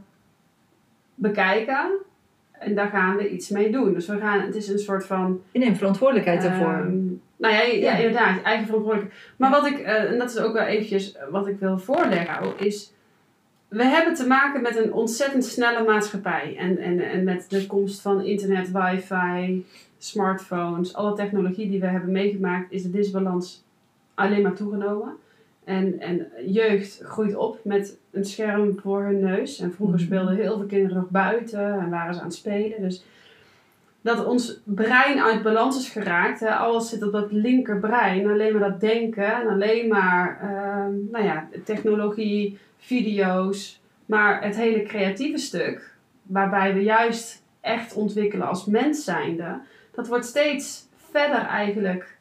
bekijken. 1.15 1.91
En 2.65 2.75
daar 2.75 2.89
gaan 2.89 3.17
we 3.17 3.31
iets 3.31 3.49
mee 3.49 3.71
doen. 3.71 3.95
Dus 3.95 4.07
we 4.07 4.19
gaan, 4.19 4.41
het 4.41 4.55
is 4.55 4.69
een 4.69 4.79
soort 4.79 5.07
van... 5.07 5.41
Je 5.51 5.59
neemt 5.59 5.77
verantwoordelijkheid 5.77 6.43
daarvoor. 6.43 6.73
ehm, 6.73 7.05
nou 7.37 7.55
ja, 7.55 7.61
ja, 7.63 7.73
Ja. 7.73 7.97
inderdaad, 7.97 8.43
eigen 8.43 8.67
verantwoordelijkheid. 8.67 9.23
Maar 9.37 9.51
wat 9.51 9.67
ik, 9.67 9.79
eh, 9.79 10.11
en 10.11 10.19
dat 10.19 10.31
is 10.31 10.39
ook 10.39 10.53
wel 10.53 10.65
eventjes 10.67 11.17
wat 11.31 11.47
ik 11.47 11.59
wil 11.59 11.79
voorleggen, 11.79 12.53
is... 12.57 12.93
We 13.69 13.85
hebben 13.85 14.15
te 14.15 14.27
maken 14.27 14.63
met 14.63 14.77
een 14.77 14.93
ontzettend 14.93 15.45
snelle 15.45 15.85
maatschappij. 15.85 16.57
En, 16.59 16.79
en, 16.79 17.01
en 17.01 17.25
met 17.25 17.47
de 17.49 17.67
komst 17.67 18.01
van 18.01 18.25
internet, 18.25 18.71
wifi, 18.73 19.67
smartphones, 19.99 20.95
alle 20.95 21.15
technologie 21.15 21.69
die 21.71 21.81
we 21.81 21.87
hebben 21.87 22.13
meegemaakt, 22.13 22.73
is 22.73 22.83
de 22.83 22.91
disbalans 22.91 23.65
alleen 24.15 24.43
maar 24.43 24.55
toegenomen. 24.55 25.17
En, 25.73 26.01
en 26.01 26.27
jeugd 26.47 27.01
groeit 27.05 27.37
op 27.37 27.61
met 27.65 27.99
een 28.11 28.25
scherm 28.25 28.79
voor 28.81 29.03
hun 29.03 29.21
neus. 29.21 29.59
En 29.59 29.73
vroeger 29.73 29.97
Mhm. 29.97 30.07
speelden 30.07 30.37
heel 30.37 30.57
veel 30.57 30.67
kinderen 30.67 30.97
nog 30.97 31.11
buiten 31.11 31.81
en 31.81 31.91
waren 31.91 32.15
ze 32.15 32.21
aan 32.21 32.27
het 32.27 32.35
spelen. 32.35 32.83
Dus 32.83 33.05
dat 34.01 34.27
ons 34.27 34.61
brein 34.65 35.21
uit 35.21 35.43
balans 35.43 35.79
is 35.79 35.89
geraakt. 35.89 36.41
Hè. 36.41 36.55
Alles 36.55 36.89
zit 36.89 37.03
op 37.03 37.13
dat 37.13 37.33
linkerbrein. 37.33 38.31
Alleen 38.31 38.59
maar 38.59 38.71
dat 38.71 38.81
denken 38.81 39.35
en 39.35 39.49
alleen 39.49 39.89
maar 39.89 40.39
ehm, 40.41 40.93
nou 41.11 41.25
ja, 41.25 41.49
technologie, 41.65 42.59
video's. 42.79 43.81
Maar 44.07 44.43
het 44.43 44.57
hele 44.57 44.83
creatieve 44.83 45.39
stuk, 45.39 45.95
waarbij 46.23 46.75
we 46.75 46.83
juist 46.83 47.43
echt 47.61 47.95
ontwikkelen 47.95 48.49
als 48.49 48.67
mens 48.67 49.05
zijnde, 49.05 49.61
dat 49.95 50.09
wordt 50.09 50.25
steeds 50.25 50.89
verder 51.11 51.47
eigenlijk 51.47 52.12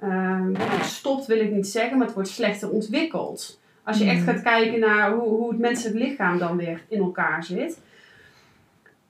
ehm, 0.00 0.54
gestopt, 0.54 1.26
wil 1.26 1.38
ik 1.40 1.50
niet 1.50 1.66
zeggen, 1.68 1.96
maar 1.98 2.06
het 2.06 2.14
wordt 2.14 2.30
slechter 2.30 2.70
ontwikkeld. 2.70 3.60
Als 3.82 3.98
je 3.98 4.04
echt 4.04 4.20
Mhm. 4.24 4.30
gaat 4.30 4.42
kijken 4.42 4.80
naar 4.80 5.12
hoe, 5.12 5.28
hoe 5.28 5.48
het 5.50 5.58
menselijk 5.58 5.98
lichaam 5.98 6.38
dan 6.38 6.56
weer 6.56 6.82
in 6.88 6.98
elkaar 7.00 7.44
zit. 7.44 7.78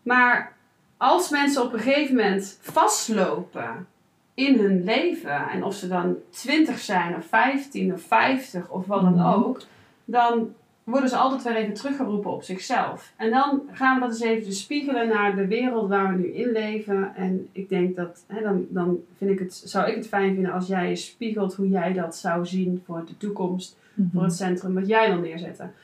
Maar 0.03 0.53
als 0.97 1.31
mensen 1.31 1.63
op 1.63 1.73
een 1.73 1.79
gegeven 1.81 2.15
moment 2.17 2.59
vastlopen 2.63 3.87
in 4.35 4.59
hun 4.59 4.85
leven, 4.85 5.49
en 5.49 5.65
of 5.65 5.75
ze 5.75 5.89
dan 5.89 6.17
20 6.31 6.79
zijn, 6.79 7.17
of 7.17 7.27
15 7.27 7.93
of 7.93 8.01
50 8.03 8.69
of 8.71 8.87
wat 8.87 9.01
dan 9.03 9.15
Mhm. 9.15 9.27
ook, 9.27 9.61
dan 10.05 10.55
worden 10.91 11.09
ze 11.09 11.17
altijd 11.17 11.43
weer 11.43 11.57
even 11.57 11.75
teruggeroepen 11.75 12.31
op 12.31 12.43
zichzelf. 12.43 13.13
En 13.17 13.31
dan 13.31 13.63
gaan 13.73 13.95
we 13.95 14.01
dat 14.01 14.11
eens 14.11 14.21
even 14.21 14.53
spiegelen 14.53 15.09
naar 15.09 15.37
de 15.37 15.47
wereld 15.47 15.89
waar 15.89 16.13
we 16.13 16.19
nu 16.19 16.27
in 16.29 16.53
leven. 16.53 17.15
En 17.17 17.49
ik 17.53 17.69
denk 17.69 17.97
dat, 17.97 18.25
hè, 18.27 18.43
dan, 18.43 18.67
dan 18.69 18.99
vind 19.17 19.31
ik 19.31 19.39
het, 19.39 19.63
zou 19.65 19.89
ik 19.89 19.95
het 19.95 20.09
fijn 20.09 20.35
vinden 20.35 20.53
als 20.53 20.67
jij 20.67 20.89
je 20.89 20.97
spiegelt 20.97 21.55
hoe 21.55 21.69
jij 21.69 21.93
dat 21.93 22.17
zou 22.17 22.47
zien 22.47 22.83
voor 22.87 23.05
de 23.07 23.17
toekomst 23.17 23.77
Mhm. 23.99 24.09
voor 24.13 24.23
het 24.23 24.35
centrum 24.35 24.75
wat 24.75 24.87
jij 24.89 25.13
wil 25.13 25.21
neerzetten. 25.21 25.75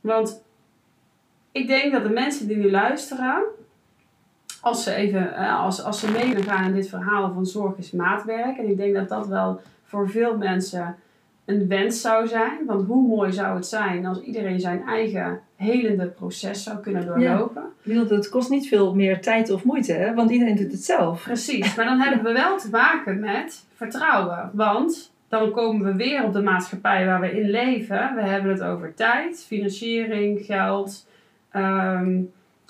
Want 0.00 0.42
ik 1.52 1.66
denk 1.66 1.92
dat 1.92 2.02
de 2.02 2.08
mensen 2.08 2.48
die 2.48 2.56
nu 2.56 2.70
luisteren, 2.70 3.42
als 4.60 4.82
ze 4.82 4.94
even, 4.94 5.34
als, 5.34 5.82
als 5.82 6.00
ze 6.00 6.10
mee 6.10 6.42
gaan 6.42 6.64
in 6.64 6.74
dit 6.74 6.88
verhaal 6.88 7.32
van 7.32 7.46
zorg 7.46 7.76
is 7.76 7.90
maatwerk, 7.90 8.58
en 8.58 8.68
ik 8.68 8.76
denk 8.76 8.94
dat 8.94 9.08
dat 9.08 9.26
wel 9.26 9.60
voor 9.84 10.10
veel 10.10 10.36
mensen 10.36 10.96
een 11.50 11.68
wens 11.68 12.00
zou 12.00 12.26
zijn. 12.26 12.58
Want 12.66 12.86
hoe 12.86 13.08
mooi 13.08 13.32
zou 13.32 13.56
het 13.56 13.66
zijn 13.66 14.06
als 14.06 14.20
iedereen 14.20 14.60
zijn 14.60 14.82
eigen 14.86 15.40
helende 15.56 16.06
proces 16.06 16.62
zou 16.62 16.78
kunnen 16.78 17.06
doorlopen. 17.06 17.62
Bedoel, 17.82 18.08
het 18.08 18.28
kost 18.28 18.50
niet 18.50 18.68
veel 18.68 18.94
meer 18.94 19.20
tijd 19.20 19.50
of 19.50 19.64
moeite, 19.64 19.92
hè? 19.92 20.14
want 20.14 20.30
iedereen 20.30 20.56
doet 20.56 20.72
het 20.72 20.84
zelf. 20.84 21.22
Precies, 21.22 21.74
maar 21.74 21.84
dan 21.84 22.00
hebben 22.00 22.24
we 22.24 22.32
wel 22.32 22.58
te 22.58 22.70
maken 22.70 23.20
met 23.20 23.64
vertrouwen. 23.74 24.50
Want 24.52 25.12
dan 25.28 25.50
komen 25.50 25.86
we 25.86 25.94
weer 25.94 26.24
op 26.24 26.32
de 26.32 26.42
maatschappij 26.42 27.06
waar 27.06 27.20
we 27.20 27.40
in 27.40 27.50
leven. 27.50 28.14
We 28.14 28.22
hebben 28.22 28.52
het 28.52 28.62
over 28.62 28.94
tijd, 28.94 29.44
financiering, 29.46 30.44
geld. 30.44 31.06
ehm, 31.50 32.18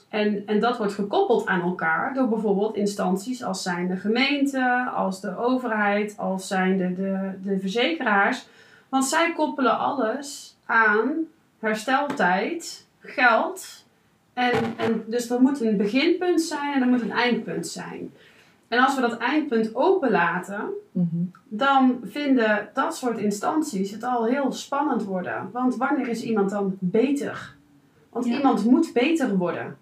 en, 0.08 0.42
en 0.46 0.60
dat 0.60 0.78
wordt 0.78 0.92
gekoppeld 0.92 1.46
aan 1.46 1.60
elkaar 1.60 2.14
door 2.14 2.28
bijvoorbeeld 2.28 2.76
instanties 2.76 3.44
als 3.44 3.62
zijn 3.62 3.88
de 3.88 3.96
gemeente, 3.96 4.90
als 4.94 5.20
de 5.20 5.36
overheid, 5.36 6.14
als 6.16 6.48
zijn 6.48 6.76
de, 6.76 6.94
de, 6.94 7.30
de 7.42 7.58
verzekeraars. 7.58 8.46
Want 8.90 9.04
zij 9.04 9.32
koppelen 9.32 9.78
alles 9.78 10.56
aan 10.64 11.10
hersteltijd, 11.58 12.86
geld. 13.00 13.84
En, 14.32 14.52
en 14.76 15.04
dus 15.06 15.30
er 15.30 15.40
moet 15.40 15.60
een 15.60 15.76
beginpunt 15.76 16.40
zijn 16.42 16.74
en 16.74 16.82
er 16.82 16.88
moet 16.88 17.00
een 17.00 17.12
eindpunt 17.12 17.66
zijn. 17.66 18.12
En 18.68 18.78
als 18.78 18.94
we 18.94 19.00
dat 19.00 19.16
eindpunt 19.18 19.74
openlaten, 19.74 20.68
Mhm. 20.92 21.22
dan 21.48 22.00
vinden 22.04 22.68
dat 22.74 22.96
soort 22.96 23.18
instanties 23.18 23.90
het 23.90 24.04
al 24.04 24.24
heel 24.24 24.52
spannend 24.52 25.04
worden. 25.04 25.48
Want 25.52 25.76
wanneer 25.76 26.08
is 26.08 26.22
iemand 26.22 26.50
dan 26.50 26.76
beter? 26.78 27.54
Want 28.10 28.26
Ja. 28.26 28.36
iemand 28.36 28.64
moet 28.64 28.92
beter 28.92 29.36
worden. 29.36 29.76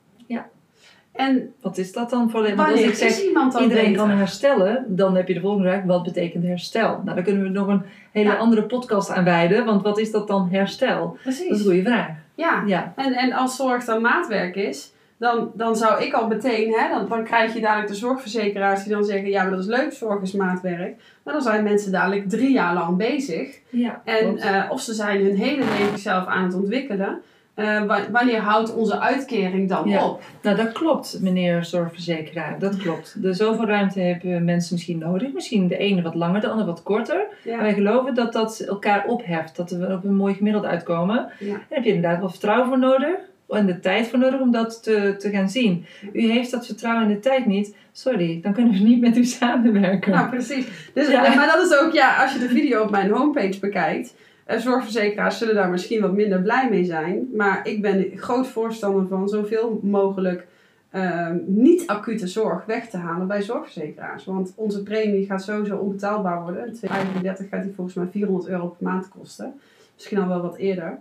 En 1.18 1.52
Wat 1.60 1.78
is 1.78 1.92
dat 1.92 2.10
dan 2.10 2.30
voor... 2.30 2.42
Want 2.42 2.58
als 2.58 2.66
wanneer 2.66 2.84
ik 2.88 2.94
zeg, 2.94 3.20
iedereen 3.22 3.68
beter? 3.68 3.96
kan 3.96 4.10
herstellen, 4.10 4.84
dan 4.88 5.16
heb 5.16 5.28
je 5.28 5.34
de 5.34 5.40
volgende 5.40 5.68
vraag, 5.68 5.82
wat 5.84 6.02
betekent 6.02 6.44
herstel? 6.44 6.88
Nou, 7.04 7.14
daar 7.14 7.22
kunnen 7.24 7.42
we 7.42 7.48
nog 7.48 7.66
een 7.66 7.82
hele 8.12 8.30
Ja. 8.30 8.36
andere 8.36 8.62
podcast 8.62 9.10
aan 9.10 9.24
wijden, 9.24 9.64
want 9.64 9.82
wat 9.82 9.98
is 9.98 10.10
dat 10.10 10.28
dan 10.28 10.48
herstel? 10.50 11.00
Dat 11.24 11.32
is 11.32 11.38
Precies. 11.38 11.58
een 11.58 11.64
goede 11.64 11.82
vraag. 11.82 12.08
Ja. 12.34 12.62
Ja, 12.66 12.92
En, 12.96 13.12
en 13.12 13.32
als 13.32 13.56
zorg 13.56 13.84
dan 13.84 14.00
maatwerk 14.02 14.56
is, 14.56 14.92
dan, 15.16 15.50
dan 15.54 15.76
zou 15.76 16.02
ik 16.04 16.12
al 16.12 16.26
meteen, 16.28 16.72
hè, 16.72 16.88
dan, 16.88 17.08
dan 17.08 17.24
krijg 17.24 17.54
je 17.54 17.60
dadelijk 17.60 17.88
de 17.88 17.94
zorgverzekeraars 17.94 18.82
die 18.84 18.92
dan 18.92 19.04
zeggen, 19.04 19.28
ja, 19.28 19.42
maar 19.42 19.50
dat 19.50 19.60
is 19.60 19.66
leuk, 19.66 19.92
zorg 19.92 20.22
is 20.22 20.32
maatwerk. 20.32 20.96
Maar 21.22 21.34
dan 21.34 21.42
zijn 21.42 21.62
mensen 21.64 21.92
dadelijk 21.92 22.28
drie 22.28 22.52
jaar 22.52 22.74
lang 22.74 22.96
bezig. 22.96 23.58
ja 23.68 24.02
En 24.04 24.38
eh, 24.38 24.64
of 24.70 24.80
ze 24.80 24.94
zijn 24.94 25.24
hun 25.24 25.36
hele 25.36 25.64
leven 25.78 25.98
zelf 25.98 26.26
aan 26.26 26.44
het 26.44 26.54
ontwikkelen. 26.54 27.20
Eh, 27.58 27.84
wa- 27.84 28.10
wanneer 28.10 28.40
houdt 28.40 28.74
onze 28.74 28.98
uitkering 29.00 29.68
dan 29.68 29.88
Ja. 29.88 30.06
op? 30.08 30.22
Nou, 30.42 30.56
dat 30.56 30.72
klopt, 30.72 31.18
meneer 31.20 31.64
zorgverzekeraar. 31.64 32.58
Dat 32.58 32.76
klopt. 32.76 33.22
De 33.22 33.32
zoveel 33.34 33.66
ruimte 33.66 34.00
hebben 34.00 34.44
mensen 34.44 34.74
misschien 34.74 34.98
nodig. 34.98 35.32
Misschien 35.32 35.68
de 35.68 35.76
ene 35.76 36.02
wat 36.02 36.14
langer, 36.14 36.40
de 36.40 36.48
ander 36.48 36.66
wat 36.66 36.82
korter. 36.82 37.26
Maar 37.44 37.58
wij 37.58 37.74
geloven 37.74 38.14
dat 38.14 38.32
dat 38.32 38.60
elkaar 38.60 39.04
opheft. 39.06 39.56
Dat 39.56 39.70
we 39.70 39.86
op 39.92 40.04
een 40.04 40.16
mooi 40.16 40.34
gemiddeld 40.34 40.64
uitkomen. 40.64 41.28
Ja. 41.38 41.46
Daar 41.52 41.60
heb 41.68 41.84
je 41.84 41.92
inderdaad 41.92 42.20
wel 42.20 42.28
vertrouwen 42.30 42.68
voor 42.68 42.78
nodig. 42.78 43.14
En 43.48 43.66
de 43.66 43.80
tijd 43.80 44.06
voor 44.08 44.18
nodig 44.18 44.40
om 44.40 44.50
dat 44.52 44.82
te, 44.82 45.14
te 45.18 45.30
gaan 45.30 45.48
zien. 45.48 45.84
U 46.12 46.30
heeft 46.30 46.50
dat 46.50 46.66
vertrouwen 46.66 47.02
en 47.04 47.08
de 47.08 47.18
tijd 47.20 47.46
niet. 47.46 47.76
Sorry, 47.92 48.40
dan 48.42 48.52
kunnen 48.52 48.72
we 48.72 48.78
niet 48.78 49.00
met 49.00 49.16
u 49.16 49.24
samenwerken. 49.24 50.12
Nou, 50.12 50.28
precies. 50.28 50.66
Dus. 50.94 51.12
Maar 51.12 51.50
dat 51.56 51.70
is 51.70 51.78
ook, 51.78 51.92
ja, 51.92 52.22
als 52.22 52.32
je 52.32 52.38
de 52.38 52.48
video 52.48 52.82
op 52.82 52.90
mijn 52.90 53.10
homepage 53.10 53.58
bekijkt. 53.60 54.14
Eh, 54.48 54.58
zorgverzekeraars 54.58 55.38
zullen 55.38 55.54
daar 55.54 55.70
misschien 55.70 56.00
wat 56.00 56.12
minder 56.12 56.42
blij 56.42 56.68
mee 56.70 56.84
zijn. 56.84 57.28
Maar 57.34 57.66
ik 57.66 57.82
ben 57.82 58.10
groot 58.14 58.46
voorstander 58.46 59.06
van 59.08 59.28
zoveel 59.28 59.80
mogelijk 59.82 60.46
eh, 60.90 61.30
niet-acute 61.46 62.26
zorg 62.26 62.64
weg 62.64 62.88
te 62.88 62.96
halen 62.96 63.26
bij 63.26 63.42
zorgverzekeraars. 63.42 64.24
Want 64.24 64.52
onze 64.56 64.82
premie 64.82 65.26
gaat 65.26 65.42
sowieso 65.42 65.76
onbetaalbaar 65.76 66.42
worden. 66.42 66.66
In 66.66 66.72
2035 66.74 67.48
gaat 67.48 67.62
die 67.62 67.74
volgens 67.74 67.96
mij 67.96 68.06
400 68.06 68.48
euro 68.48 68.66
per 68.66 68.86
maand 68.88 69.08
kosten. 69.08 69.60
Misschien 69.94 70.18
al 70.18 70.28
wel 70.28 70.42
wat 70.42 70.56
eerder. 70.56 70.98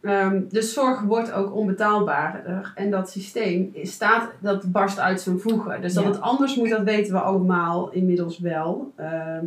Ehm, 0.00 0.40
dus 0.48 0.72
zorg 0.72 1.00
wordt 1.00 1.32
ook 1.32 1.54
onbetaalbaarder. 1.54 2.72
En 2.74 2.90
dat 2.90 3.10
systeem 3.10 3.74
staat, 3.82 4.30
dat 4.40 4.72
barst 4.72 4.98
uit 4.98 5.20
zijn 5.20 5.38
voegen. 5.40 5.80
Dus 5.80 5.94
dat 5.94 6.04
Ja. 6.04 6.10
het 6.10 6.20
anders 6.20 6.56
moet, 6.56 6.70
dat 6.70 6.82
weten 6.82 7.12
we 7.12 7.20
allemaal 7.20 7.90
inmiddels 7.90 8.38
wel. 8.38 8.92
Ehm, 8.96 9.44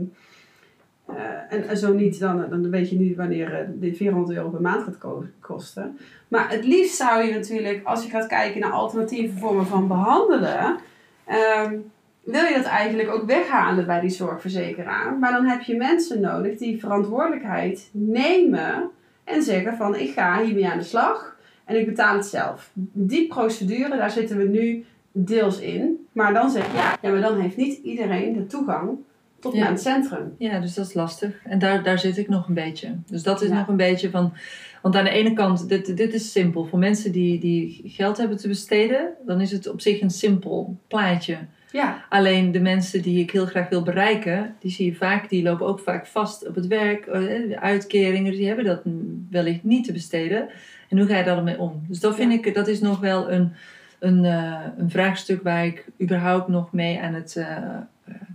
eh, 1.17 1.69
en, 1.69 1.77
zo 1.77 1.93
niet, 1.93 2.19
dan, 2.19 2.45
dan 2.49 2.69
weet 2.69 2.89
je 2.89 2.95
nu 2.95 3.13
wanneer 3.15 3.53
eh, 3.53 3.67
die 3.73 3.95
400 3.95 4.37
euro 4.37 4.49
per 4.49 4.61
maand 4.61 4.83
gaat 4.83 4.97
ko- 4.97 5.25
kosten. 5.39 5.97
Maar 6.27 6.49
het 6.49 6.65
liefst 6.65 6.95
zou 6.95 7.23
je 7.23 7.33
natuurlijk, 7.33 7.81
als 7.83 8.03
je 8.03 8.09
gaat 8.09 8.27
kijken 8.27 8.61
naar 8.61 8.71
alternatieve 8.71 9.37
vormen 9.37 9.65
van 9.65 9.87
behandelen, 9.87 10.77
ehm, 11.25 11.77
wil 12.23 12.43
je 12.43 12.53
dat 12.55 12.65
eigenlijk 12.65 13.09
ook 13.09 13.25
weghalen 13.25 13.85
bij 13.85 13.99
die 13.99 14.09
zorgverzekeraar. 14.09 15.17
Maar 15.17 15.31
dan 15.31 15.45
heb 15.45 15.61
je 15.61 15.75
mensen 15.75 16.21
nodig 16.21 16.57
die 16.57 16.79
verantwoordelijkheid 16.79 17.89
nemen 17.91 18.89
en 19.23 19.41
zeggen 19.41 19.77
van 19.77 19.95
ik 19.95 20.13
ga 20.13 20.43
hiermee 20.43 20.69
aan 20.69 20.77
de 20.77 20.83
slag 20.83 21.35
en 21.65 21.79
ik 21.79 21.85
betaal 21.85 22.15
het 22.15 22.25
zelf. 22.25 22.71
Die 22.93 23.27
procedure, 23.27 23.97
daar 23.97 24.11
zitten 24.11 24.37
we 24.37 24.43
nu 24.43 24.85
deels 25.11 25.59
in. 25.59 26.07
Maar 26.11 26.33
dan 26.33 26.49
zeg 26.49 26.71
je, 26.71 26.77
ja, 26.77 26.97
ja 27.01 27.11
maar 27.11 27.21
dan 27.21 27.39
heeft 27.39 27.57
niet 27.57 27.77
iedereen 27.83 28.33
de 28.33 28.45
toegang 28.45 28.97
tot 29.41 29.53
Ja. 29.53 29.63
mijn 29.63 29.77
centrum. 29.77 30.33
Ja, 30.37 30.59
dus 30.59 30.73
dat 30.73 30.87
is 30.87 30.93
lastig. 30.93 31.41
En 31.43 31.59
daar, 31.59 31.83
daar 31.83 31.99
zit 31.99 32.17
ik 32.17 32.27
nog 32.29 32.47
een 32.47 32.53
beetje. 32.53 32.95
Dus 33.09 33.23
dat 33.23 33.41
is 33.41 33.49
Ja. 33.49 33.55
nog 33.55 33.67
een 33.67 33.77
beetje 33.77 34.09
van. 34.09 34.33
Want 34.81 34.95
aan 34.95 35.03
de 35.03 35.09
ene 35.09 35.33
kant, 35.33 35.69
dit, 35.69 35.97
dit 35.97 36.13
is 36.13 36.31
simpel. 36.31 36.65
Voor 36.65 36.79
mensen 36.79 37.11
die, 37.11 37.39
die 37.39 37.81
geld 37.85 38.17
hebben 38.17 38.37
te 38.37 38.47
besteden, 38.47 39.09
dan 39.25 39.41
is 39.41 39.51
het 39.51 39.67
op 39.69 39.81
zich 39.81 40.01
een 40.01 40.09
simpel 40.09 40.77
plaatje. 40.87 41.37
Ja, 41.71 42.05
Alleen 42.09 42.51
de 42.51 42.59
mensen 42.59 43.01
die 43.01 43.19
ik 43.19 43.31
heel 43.31 43.45
graag 43.45 43.69
wil 43.69 43.83
bereiken, 43.83 44.55
die 44.59 44.71
zie 44.71 44.85
je 44.85 44.95
vaak, 44.95 45.29
die 45.29 45.43
lopen 45.43 45.65
ook 45.67 45.79
vaak 45.79 46.05
vast 46.07 46.47
op 46.47 46.55
het 46.55 46.67
werk. 46.67 47.05
eh, 47.05 47.19
De 47.21 47.59
uitkeringen, 47.59 48.31
die 48.31 48.47
hebben 48.47 48.65
dat 48.65 48.81
wellicht 49.29 49.63
niet 49.63 49.85
te 49.85 49.91
besteden. 49.93 50.47
En 50.89 50.97
hoe 50.97 51.07
ga 51.07 51.17
je 51.17 51.23
daarmee 51.23 51.59
om? 51.59 51.83
Dus 51.87 51.99
dat 51.99 52.15
vind 52.15 52.31
ik, 52.45 52.53
dat 52.53 52.67
is 52.67 52.79
nog 52.81 52.99
wel 52.99 53.31
een, 53.31 53.53
een, 53.99 54.25
eh, 54.25 54.59
een 54.77 54.89
vraagstuk 54.89 55.43
waar 55.43 55.65
ik 55.65 55.85
überhaupt 56.01 56.47
nog 56.47 56.71
mee 56.71 56.99
aan 57.01 57.13
het 57.13 57.35
eh, 57.35 57.57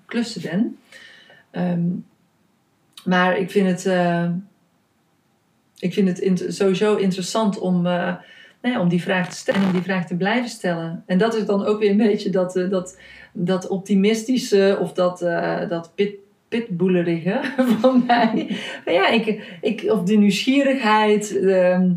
klussen 0.06 0.42
ben. 0.42 0.78
Ehm, 1.50 1.88
maar 3.04 3.38
ik 3.38 3.50
vind 3.50 3.66
het, 3.66 3.86
eh, 3.86 4.30
ik 5.78 5.92
vind 5.92 6.08
het 6.08 6.54
sowieso 6.54 6.96
interessant 6.96 7.58
om, 7.58 7.86
eh, 7.86 8.14
nou 8.62 8.78
om 8.78 8.88
die 8.88 9.02
vraag 9.02 9.28
te 9.28 9.36
stellen 9.36 9.60
en 9.60 9.66
om 9.66 9.72
die 9.72 9.82
vraag 9.82 10.06
te 10.06 10.16
blijven 10.16 10.50
stellen. 10.50 11.02
En 11.06 11.18
dat 11.18 11.34
is 11.34 11.46
dan 11.46 11.64
ook 11.64 11.80
weer 11.80 11.90
een 11.90 11.96
beetje 11.96 12.30
dat, 12.30 12.56
eh, 12.56 12.70
dat, 12.70 12.98
dat 13.32 13.68
optimistische 13.68 14.78
of 14.80 14.92
dat, 14.92 15.18
dat 15.68 15.92
pit, 15.94 16.14
pitboelerige 16.48 17.40
van 17.80 18.04
mij. 18.06 18.58
Maar 18.84 18.94
ja, 18.94 19.08
ik, 19.08 19.58
ik, 19.60 19.84
of 19.88 20.02
de 20.02 20.16
nieuwsgierigheid. 20.16 21.40
ehm, 21.40 21.90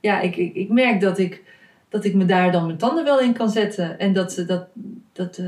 ja, 0.00 0.20
ik, 0.20 0.36
ik, 0.36 0.54
ik 0.54 0.68
merk 0.68 1.00
dat 1.00 1.18
ik, 1.18 1.42
dat 1.88 2.04
ik 2.04 2.14
me 2.14 2.24
daar 2.24 2.52
dan 2.52 2.66
mijn 2.66 2.78
tanden 2.78 3.04
wel 3.04 3.20
in 3.20 3.32
kan 3.32 3.50
zetten. 3.50 3.98
En 3.98 4.12
dat, 4.12 4.44
dat, 4.46 4.66
dat, 5.12 5.40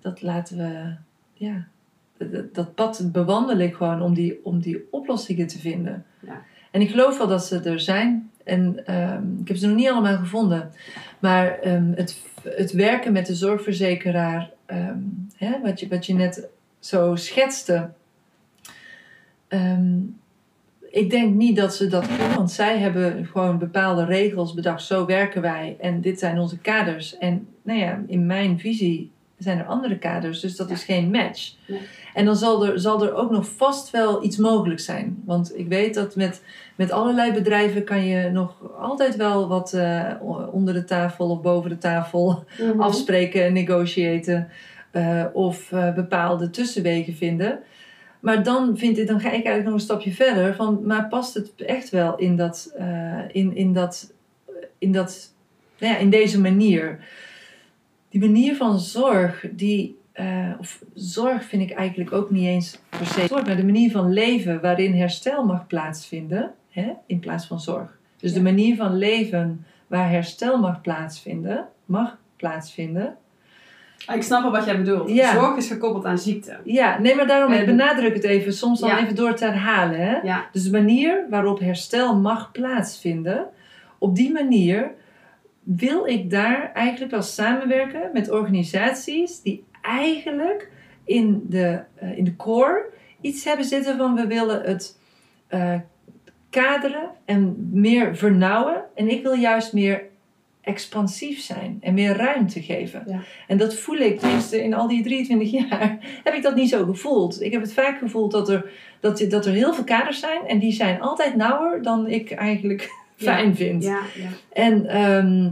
dat 0.00 0.22
laten 0.22 0.56
we, 0.56 0.94
ja, 1.36 1.66
dat, 2.16 2.54
dat 2.54 2.74
pad 2.74 3.08
bewandel 3.12 3.58
ik 3.58 3.74
gewoon 3.74 4.02
om 4.02 4.14
die, 4.14 4.44
om 4.44 4.60
die 4.60 4.86
oplossingen 4.90 5.46
te 5.46 5.58
vinden. 5.58 6.04
Ja. 6.20 6.42
En 6.70 6.80
ik 6.80 6.90
geloof 6.90 7.18
wel 7.18 7.26
dat 7.26 7.44
ze 7.44 7.60
er 7.60 7.80
zijn. 7.80 8.30
En 8.44 8.86
ehm, 8.86 9.22
ik 9.40 9.48
heb 9.48 9.56
ze 9.56 9.66
nog 9.66 9.76
niet 9.76 9.88
allemaal 9.88 10.16
gevonden. 10.16 10.70
Maar 11.18 11.58
ehm, 11.58 11.92
het, 11.94 12.22
het 12.42 12.72
werken 12.72 13.12
met 13.12 13.26
de 13.26 13.34
zorgverzekeraar, 13.34 14.50
ehm, 14.66 14.98
hè, 15.36 15.60
wat, 15.62 15.80
je, 15.80 15.88
wat 15.88 16.06
je 16.06 16.14
net 16.14 16.48
zo 16.78 17.14
schetste. 17.14 17.90
ik 20.90 21.10
denk 21.10 21.34
niet 21.34 21.56
dat 21.56 21.74
ze 21.74 21.86
dat 21.86 22.06
kunnen, 22.06 22.36
want 22.36 22.50
zij 22.50 22.78
hebben 22.78 23.26
gewoon 23.26 23.58
bepaalde 23.58 24.04
regels 24.04 24.54
bedacht. 24.54 24.84
Zo 24.84 25.06
werken 25.06 25.42
wij 25.42 25.76
en 25.80 26.00
dit 26.00 26.18
zijn 26.18 26.38
onze 26.38 26.58
kaders. 26.58 27.18
En 27.18 27.48
nou 27.62 27.78
ja, 27.78 28.02
in 28.06 28.26
mijn 28.26 28.58
visie 28.58 29.10
zijn 29.38 29.58
er 29.58 29.64
andere 29.64 29.98
kaders, 29.98 30.40
dus 30.40 30.56
dat 30.56 30.68
Ja. 30.68 30.74
is 30.74 30.84
geen 30.84 31.10
match. 31.10 31.52
En 32.14 32.24
dan 32.24 32.36
zal 32.36 32.66
er, 32.66 32.80
zal 32.80 33.04
er 33.04 33.14
ook 33.14 33.30
nog 33.30 33.48
vast 33.56 33.90
wel 33.90 34.24
iets 34.24 34.36
mogelijk 34.36 34.80
zijn. 34.80 35.22
Want 35.24 35.58
ik 35.58 35.68
weet 35.68 35.94
dat 35.94 36.16
met, 36.16 36.42
met 36.74 36.90
allerlei 36.90 37.32
bedrijven 37.32 37.84
kan 37.84 38.04
je 38.04 38.30
nog 38.30 38.56
altijd 38.78 39.16
wel 39.16 39.48
wat 39.48 39.72
eh, 39.72 40.12
onder 40.50 40.74
de 40.74 40.84
tafel 40.84 41.30
of 41.30 41.40
boven 41.40 41.70
de 41.70 41.78
tafel 41.78 42.44
Mhm. 42.60 42.80
afspreken, 42.80 43.52
negotiëren 43.52 44.48
eh, 44.90 45.24
of 45.32 45.72
eh, 45.72 45.94
bepaalde 45.94 46.50
tussenwegen 46.50 47.14
vinden. 47.14 47.58
Maar 48.20 48.42
dan, 48.42 48.76
vind 48.78 48.98
ik, 48.98 49.06
dan 49.06 49.20
ga 49.20 49.26
ik 49.28 49.32
eigenlijk 49.32 49.64
nog 49.64 49.74
een 49.74 49.80
stapje 49.80 50.12
verder 50.12 50.54
van, 50.54 50.80
maar 50.84 51.08
past 51.08 51.34
het 51.34 51.52
echt 51.56 51.90
wel 51.90 52.16
in 52.16 52.36
dat, 52.36 52.74
in, 53.32 53.56
in 53.56 53.72
dat, 53.72 54.12
in 54.78 54.92
dat, 54.92 55.32
nou 55.78 55.92
ja, 55.92 55.98
in 55.98 56.10
deze 56.10 56.40
manier? 56.40 56.98
Die 58.16 58.24
manier 58.30 58.56
van 58.56 58.78
zorg, 58.78 59.44
die, 59.50 59.98
eh, 60.12 60.50
of 60.58 60.82
zorg 60.94 61.44
vind 61.44 61.62
ik 61.62 61.70
eigenlijk 61.76 62.12
ook 62.12 62.30
niet 62.30 62.46
eens 62.46 62.78
per 62.88 63.06
se 63.06 63.26
zorg, 63.26 63.46
maar 63.46 63.56
de 63.56 63.64
manier 63.64 63.90
van 63.90 64.12
leven 64.12 64.60
waarin 64.60 64.94
herstel 64.94 65.44
mag 65.44 65.66
plaatsvinden, 65.66 66.52
hè, 66.70 66.92
in 67.06 67.18
plaats 67.20 67.46
van 67.46 67.60
zorg. 67.60 67.98
Dus 68.18 68.32
de 68.32 68.42
manier 68.42 68.76
van 68.76 68.96
leven 68.98 69.64
waar 69.86 70.10
herstel 70.10 70.58
mag 70.58 70.80
plaatsvinden, 70.80 71.66
mag 71.84 72.16
plaatsvinden. 72.36 73.16
Ik 74.14 74.22
snap 74.22 74.42
wel 74.42 74.50
wat 74.50 74.64
jij 74.64 74.76
bedoelt. 74.78 75.10
Ja. 75.10 75.32
Zorg 75.32 75.56
is 75.56 75.68
gekoppeld 75.68 76.04
aan 76.04 76.18
ziekte. 76.18 76.56
Ja, 76.64 76.98
nee, 76.98 77.14
maar 77.14 77.26
daarom, 77.26 77.52
ik 77.52 77.58
En- 77.58 77.66
benadruk 77.66 78.14
het 78.14 78.24
even, 78.24 78.52
soms 78.52 78.80
dan 78.80 78.88
Ja. 78.88 79.00
even 79.02 79.14
door 79.14 79.34
te 79.34 79.44
herhalen. 79.44 80.00
Hè? 80.00 80.18
Dus 80.52 80.62
de 80.62 80.70
manier 80.70 81.26
waarop 81.30 81.58
herstel 81.60 82.16
mag 82.16 82.52
plaatsvinden, 82.52 83.46
op 83.98 84.14
die 84.16 84.32
manier 84.32 84.90
wil 85.66 86.06
ik 86.06 86.30
daar 86.30 86.72
eigenlijk 86.72 87.10
wel 87.10 87.22
samenwerken 87.22 88.10
met 88.12 88.30
organisaties 88.30 89.42
die 89.42 89.64
eigenlijk 89.82 90.70
in 91.04 91.42
de, 91.48 91.80
eh, 91.94 92.18
in 92.18 92.24
de 92.24 92.36
core 92.36 92.84
iets 93.20 93.44
hebben 93.44 93.64
zitten 93.64 93.96
van 93.96 94.14
we 94.14 94.26
willen 94.26 94.62
het 94.62 94.98
eh, 95.46 95.74
kaderen 96.50 97.10
en 97.24 97.70
meer 97.72 98.16
vernauwen. 98.16 98.84
En 98.94 99.10
ik 99.10 99.22
wil 99.22 99.34
juist 99.34 99.72
meer 99.72 100.02
expansief 100.60 101.40
zijn 101.40 101.78
en 101.80 101.94
meer 101.94 102.16
ruimte 102.16 102.62
geven. 102.62 103.02
Ja. 103.06 103.20
En 103.46 103.56
dat 103.56 103.74
voel 103.74 103.96
ik, 103.96 104.20
tenminste 104.20 104.62
in 104.62 104.74
al 104.74 104.88
die 104.88 105.02
23 105.02 105.50
jaar, 105.50 105.98
heb 106.24 106.34
ik 106.34 106.42
dat 106.42 106.54
niet 106.54 106.68
zo 106.68 106.84
gevoeld. 106.84 107.42
Ik 107.42 107.52
heb 107.52 107.60
het 107.60 107.72
vaak 107.72 107.98
gevoeld 107.98 108.30
dat 108.30 108.48
er, 108.48 108.70
dat, 109.00 109.26
dat 109.28 109.46
er 109.46 109.52
heel 109.52 109.74
veel 109.74 109.84
kaders 109.84 110.20
zijn 110.20 110.46
en 110.46 110.58
die 110.58 110.72
zijn 110.72 111.00
altijd 111.00 111.36
nauwer 111.36 111.82
dan 111.82 112.08
ik 112.08 112.30
eigenlijk. 112.30 113.04
Fijn 113.16 113.56
vind. 113.56 113.82
ja, 113.82 114.00
ja. 114.14 114.28
En 114.52 114.86
ehm, 114.86 115.50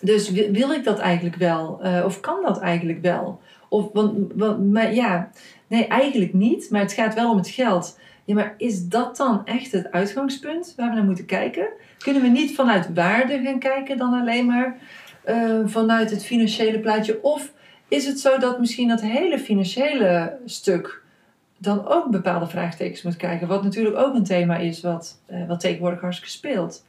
dus 0.00 0.30
wil, 0.30 0.72
ik 0.72 0.84
dat 0.84 0.98
eigenlijk 0.98 1.36
wel? 1.36 1.78
Eh, 1.82 2.04
of 2.04 2.20
kan 2.20 2.42
dat 2.42 2.60
eigenlijk 2.60 3.02
wel? 3.02 3.40
Of, 3.68 3.92
want, 3.92 4.32
want, 4.34 4.72
maar 4.72 4.94
ja, 4.94 5.30
nee, 5.66 5.86
eigenlijk 5.86 6.32
niet. 6.32 6.70
Maar 6.70 6.80
het 6.80 6.92
gaat 6.92 7.14
wel 7.14 7.30
om 7.30 7.36
het 7.36 7.48
geld. 7.48 7.98
Ja, 8.24 8.34
maar 8.34 8.54
is 8.56 8.88
dat 8.88 9.16
dan 9.16 9.42
echt 9.44 9.72
het 9.72 9.92
uitgangspunt 9.92 10.74
waar 10.76 10.88
we 10.88 10.94
naar 10.94 11.04
moeten 11.04 11.24
kijken? 11.24 11.68
Kunnen 11.98 12.22
we 12.22 12.28
niet 12.28 12.54
vanuit 12.54 12.94
waarde 12.94 13.40
gaan 13.44 13.58
kijken 13.58 13.98
dan 13.98 14.20
alleen 14.20 14.46
maar 14.46 14.76
eh, 15.24 15.58
vanuit 15.64 16.10
het 16.10 16.24
financiële 16.24 16.80
plaatje? 16.80 17.22
Of 17.22 17.52
is 17.88 18.06
het 18.06 18.20
zo 18.20 18.38
dat 18.38 18.58
misschien 18.58 18.88
dat 18.88 19.00
hele 19.00 19.38
financiële 19.38 20.36
stuk 20.44 21.02
dan 21.58 21.86
ook 21.86 22.10
bepaalde 22.10 22.46
vraagtekens 22.46 23.02
moet 23.02 23.16
krijgen? 23.16 23.48
Wat 23.48 23.62
natuurlijk 23.62 23.96
ook 23.96 24.14
een 24.14 24.24
thema 24.24 24.56
is 24.56 24.80
wat, 24.80 25.20
eh, 25.26 25.46
wat 25.48 25.60
tegenwoordig 25.60 26.00
hartstikke 26.00 26.32
speelt. 26.32 26.84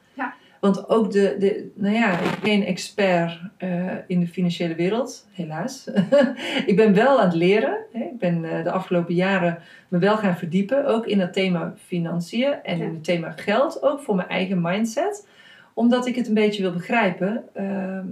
Want 0.60 0.90
ook 0.90 1.12
de, 1.12 1.36
de, 1.40 1.72
nou 1.74 1.96
ja, 1.96 2.12
ik 2.20 2.20
ben 2.20 2.50
geen 2.50 2.66
expert 2.66 3.40
eh, 3.58 3.96
in 4.08 4.20
de 4.20 4.28
financiële 4.28 4.76
wereld, 4.76 5.28
helaas. 5.32 5.90
ik 6.66 6.74
ben 6.76 6.94
wel 6.94 7.20
aan 7.20 7.26
het 7.28 7.36
leren. 7.36 7.78
Hè. 7.94 8.04
Ik 8.04 8.18
ben 8.18 8.46
eh, 8.46 8.64
de 8.64 8.72
afgelopen 8.72 9.16
jaren 9.16 9.60
me 9.88 9.98
wel 9.98 10.18
gaan 10.18 10.38
verdiepen, 10.38 10.86
ook 10.86 11.06
in 11.06 11.20
het 11.20 11.34
thema 11.34 11.74
financiën 11.86 12.54
en 12.64 12.78
Ja. 12.78 12.84
in 12.84 12.94
het 12.94 13.04
thema 13.04 13.32
geld, 13.32 13.84
ook 13.84 14.00
voor 14.00 14.16
mijn 14.16 14.28
eigen 14.28 14.62
mindset. 14.62 15.28
Omdat 15.74 16.08
ik 16.08 16.16
het 16.16 16.28
een 16.28 16.34
beetje 16.34 16.62
wil 16.62 16.72
begrijpen 16.74 17.44
ehm, 17.54 18.08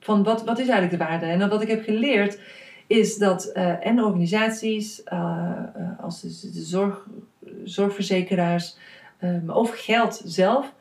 van 0.00 0.22
wat, 0.22 0.44
wat 0.44 0.58
is 0.58 0.68
eigenlijk 0.68 0.98
de 0.98 1.04
waarde. 1.08 1.26
En 1.26 1.48
wat 1.48 1.62
ik 1.62 1.68
heb 1.68 1.84
geleerd 1.84 2.40
is 2.86 3.16
dat 3.16 3.44
eh, 3.44 3.86
en 3.86 4.04
organisaties 4.04 5.02
als 6.00 6.20
de, 6.20 6.50
de 6.52 6.60
zorg, 6.60 7.06
zorgverzekeraars, 7.64 8.76
maar 9.44 9.56
of 9.56 9.70
geld 9.84 10.22
zelf, 10.24 10.72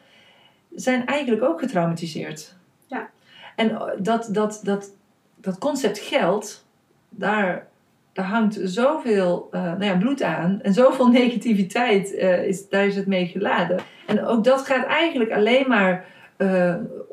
zijn 0.76 1.06
eigenlijk 1.06 1.44
ook 1.44 1.60
getraumatiseerd. 1.60 2.56
Ja. 2.86 3.10
En 3.56 3.72
eh, 3.72 3.82
dat, 3.98 4.30
dat, 4.32 4.60
dat, 4.64 4.92
dat 5.36 5.58
concept 5.58 6.00
geld, 6.00 6.66
daar, 7.10 7.68
daar 8.14 8.26
hangt 8.26 8.60
zoveel 8.64 9.48
eh, 9.52 9.62
nou 9.64 9.84
ja, 9.84 9.98
bloed 9.98 10.22
aan 10.22 10.60
en 10.62 10.74
zoveel 10.74 11.08
negativiteit, 11.22 12.16
eh, 12.16 12.48
is, 12.48 12.70
daar 12.70 12.86
is 12.86 12.96
het 12.96 13.08
mee 13.08 13.28
geladen. 13.28 13.80
En 14.08 14.26
ook 14.26 14.44
dat 14.44 14.62
gaat 14.62 14.86
eigenlijk 14.86 15.32
alleen 15.32 15.68
maar 15.68 16.06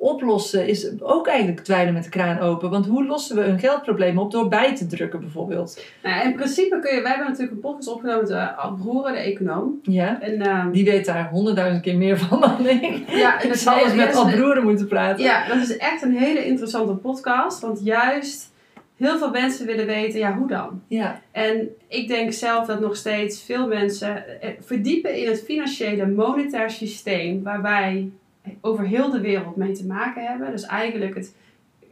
oplossen, 0.01 0.67
is 0.67 1.01
ook 1.01 1.27
eigenlijk 1.27 1.65
dweilen 1.65 1.95
met 1.95 2.05
de 2.05 2.11
kraan 2.11 2.39
open. 2.39 2.71
Want 2.71 2.87
hoe 2.87 3.07
lossen 3.07 3.37
we 3.37 3.43
een 3.45 3.59
geldprobleem 3.59 4.19
op? 4.19 4.31
Door 4.31 4.49
bij 4.49 4.77
te 4.77 4.87
drukken 4.87 5.21
bijvoorbeeld. 5.21 5.85
Nou, 6.03 6.25
in 6.25 6.35
principe 6.35 6.79
kun 6.81 6.95
je, 6.95 7.01
wij 7.03 7.11
hebben 7.11 7.27
natuurlijk 7.29 7.53
een 7.55 7.61
podcast 7.73 7.89
opgenomen 7.89 8.21
met 8.23 8.31
uh, 9.07 9.13
de 9.13 9.19
econoom. 9.19 9.79
Ja. 9.83 10.21
En, 10.21 10.43
ehm, 10.43 10.71
Die 10.71 10.85
weet 10.85 11.05
daar 11.05 11.29
honderdduizend 11.31 11.83
keer 11.83 11.97
meer 11.97 12.19
van 12.19 12.41
dan 12.41 12.67
ik. 12.67 13.09
ja, 13.09 13.39
en 13.39 13.43
Ik 13.45 13.49
dat 13.49 13.59
zal 13.59 13.79
eens 13.79 13.95
met 13.95 14.13
dat 14.13 14.23
Ad 14.25 14.29
is- 14.29 14.35
Broeren 14.35 14.63
moeten 14.65 14.87
praten. 14.87 15.25
Ja, 15.25 15.47
dat 15.49 15.57
is 15.57 15.77
echt 15.77 16.03
een 16.03 16.17
hele 16.17 16.45
interessante 16.47 16.93
podcast. 16.93 17.61
Want 17.61 17.81
juist 17.85 18.53
heel 18.97 19.19
veel 19.19 19.31
mensen 19.31 19.67
willen 19.67 19.87
weten, 19.87 20.19
ja, 20.19 20.35
hoe 20.37 20.49
dan? 20.49 20.83
Ja. 20.89 21.21
En 21.33 21.69
ik 21.89 22.09
denk 22.09 22.33
zelf 22.33 22.67
dat 22.67 22.81
nog 22.81 22.97
steeds 22.97 23.43
veel 23.43 23.67
mensen 23.67 24.41
eh, 24.43 24.51
verdiepen 24.61 25.17
in 25.17 25.29
het 25.29 25.43
financiële 25.45 26.07
monetair 26.07 26.71
systeem 26.71 27.43
waar 27.43 27.63
wij 27.63 28.11
over 28.61 28.85
heel 28.87 29.11
de 29.11 29.21
wereld 29.21 29.57
mee 29.57 29.73
te 29.73 29.87
maken 29.87 30.27
hebben. 30.27 30.51
Dus 30.51 30.63
eigenlijk 30.67 31.15
het, 31.15 31.35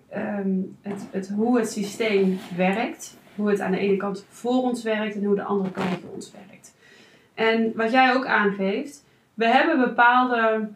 ehm, 0.09 0.59
het, 0.83 1.07
het, 1.11 1.29
hoe 1.29 1.59
het 1.59 1.71
systeem 1.71 2.39
werkt. 2.57 3.17
Hoe 3.35 3.51
het 3.51 3.61
aan 3.61 3.71
de 3.71 3.79
ene 3.79 3.97
kant 3.97 4.27
voor 4.29 4.63
ons 4.63 4.83
werkt 4.83 5.15
en 5.15 5.25
hoe 5.25 5.35
de 5.35 5.43
andere 5.43 5.71
kant 5.71 5.89
voor 5.89 6.11
ons 6.15 6.33
werkt. 6.33 6.75
En 7.35 7.73
wat 7.75 7.91
jij 7.91 8.15
ook 8.15 8.27
aangeeft, 8.27 9.05
we 9.35 9.47
hebben 9.47 9.79
bepaalde 9.79 10.69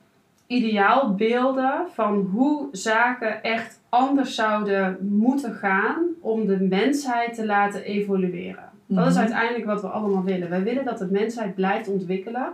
ideaalbeelden 0.46 1.86
van 1.94 2.28
hoe 2.32 2.68
zaken 2.72 3.42
echt 3.42 3.80
anders 3.88 4.34
zouden 4.34 4.98
moeten 5.00 5.54
gaan 5.54 6.04
om 6.20 6.46
de 6.46 6.60
mensheid 6.60 7.34
te 7.34 7.46
laten 7.46 7.82
evolueren. 7.84 8.68
Dat 8.86 9.06
is 9.06 9.12
Mhm. 9.12 9.20
uiteindelijk 9.22 9.64
wat 9.64 9.80
we 9.80 9.86
allemaal 9.88 10.24
willen. 10.24 10.48
Wij 10.50 10.62
willen 10.62 10.84
dat 10.84 10.98
de 10.98 11.08
mensheid 11.10 11.54
blijft 11.54 11.88
ontwikkelen, 11.88 12.46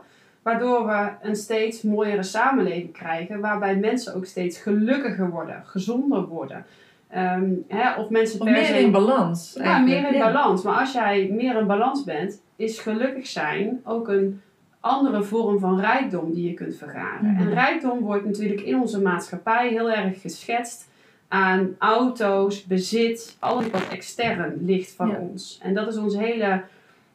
waardoor 0.46 0.86
we 0.86 1.08
een 1.22 1.36
steeds 1.36 1.82
mooiere 1.82 2.22
samenleving 2.22 2.92
krijgen, 2.92 3.40
waarbij 3.40 3.76
mensen 3.76 4.14
ook 4.14 4.24
steeds 4.26 4.58
gelukkiger 4.58 5.30
worden, 5.30 5.62
gezonder 5.64 6.26
worden. 6.26 6.64
Ehm, 7.08 7.50
hè, 7.68 7.94
of 8.00 8.08
mensen 8.10 8.40
Of 8.40 8.44
per 8.46 8.54
meer 8.54 8.64
se- 8.64 8.78
in 8.78 8.90
balans. 8.90 9.52
ja, 9.56 9.62
eigenlijk. 9.62 10.00
meer 10.02 10.10
in 10.12 10.18
Ja. 10.18 10.32
balans. 10.32 10.62
Maar 10.62 10.78
als 10.78 10.92
jij 10.92 11.28
meer 11.32 11.56
in 11.58 11.66
balans 11.66 12.04
bent, 12.04 12.40
is 12.56 12.78
gelukkig 12.78 13.26
zijn 13.26 13.80
ook 13.84 14.08
een 14.08 14.40
andere 14.80 15.22
vorm 15.22 15.58
van 15.58 15.80
rijkdom 15.80 16.32
die 16.34 16.48
je 16.48 16.54
kunt 16.54 16.76
vergaren. 16.76 17.30
Mhm. 17.32 17.40
En 17.40 17.54
rijkdom 17.54 18.00
wordt 18.00 18.24
natuurlijk 18.24 18.60
in 18.60 18.80
onze 18.80 19.00
maatschappij 19.00 19.68
heel 19.68 19.90
erg 19.90 20.20
geschetst 20.20 20.88
aan 21.28 21.74
auto's, 21.78 22.64
bezit, 22.64 23.36
alles 23.38 23.70
wat 23.70 23.88
extern 23.92 24.54
ligt 24.64 24.92
van 24.92 25.08
Ja. 25.08 25.16
ons. 25.18 25.60
En 25.62 25.74
dat 25.74 25.88
is 25.88 25.96
ons 25.96 26.16
hele 26.16 26.62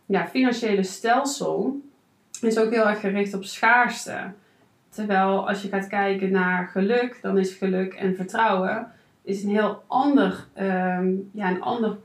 ja, 0.05 0.27
financiële 0.27 0.83
stelsel. 0.83 1.79
Is 2.41 2.57
ook 2.57 2.71
heel 2.71 2.87
erg 2.87 2.99
gericht 2.99 3.33
op 3.33 3.43
schaarste. 3.43 4.31
Terwijl 4.89 5.47
als 5.47 5.61
je 5.61 5.67
gaat 5.67 5.87
kijken 5.87 6.31
naar 6.31 6.67
geluk, 6.67 7.19
dan 7.21 7.37
is 7.37 7.53
geluk 7.53 7.93
en 7.93 8.15
vertrouwen 8.15 8.91
is 9.23 9.43
een 9.43 9.49
heel 9.49 9.83
ander, 9.87 10.45
ehm, 10.53 11.13
ja, 11.31 11.49
een 11.49 11.61
ander 11.61 11.97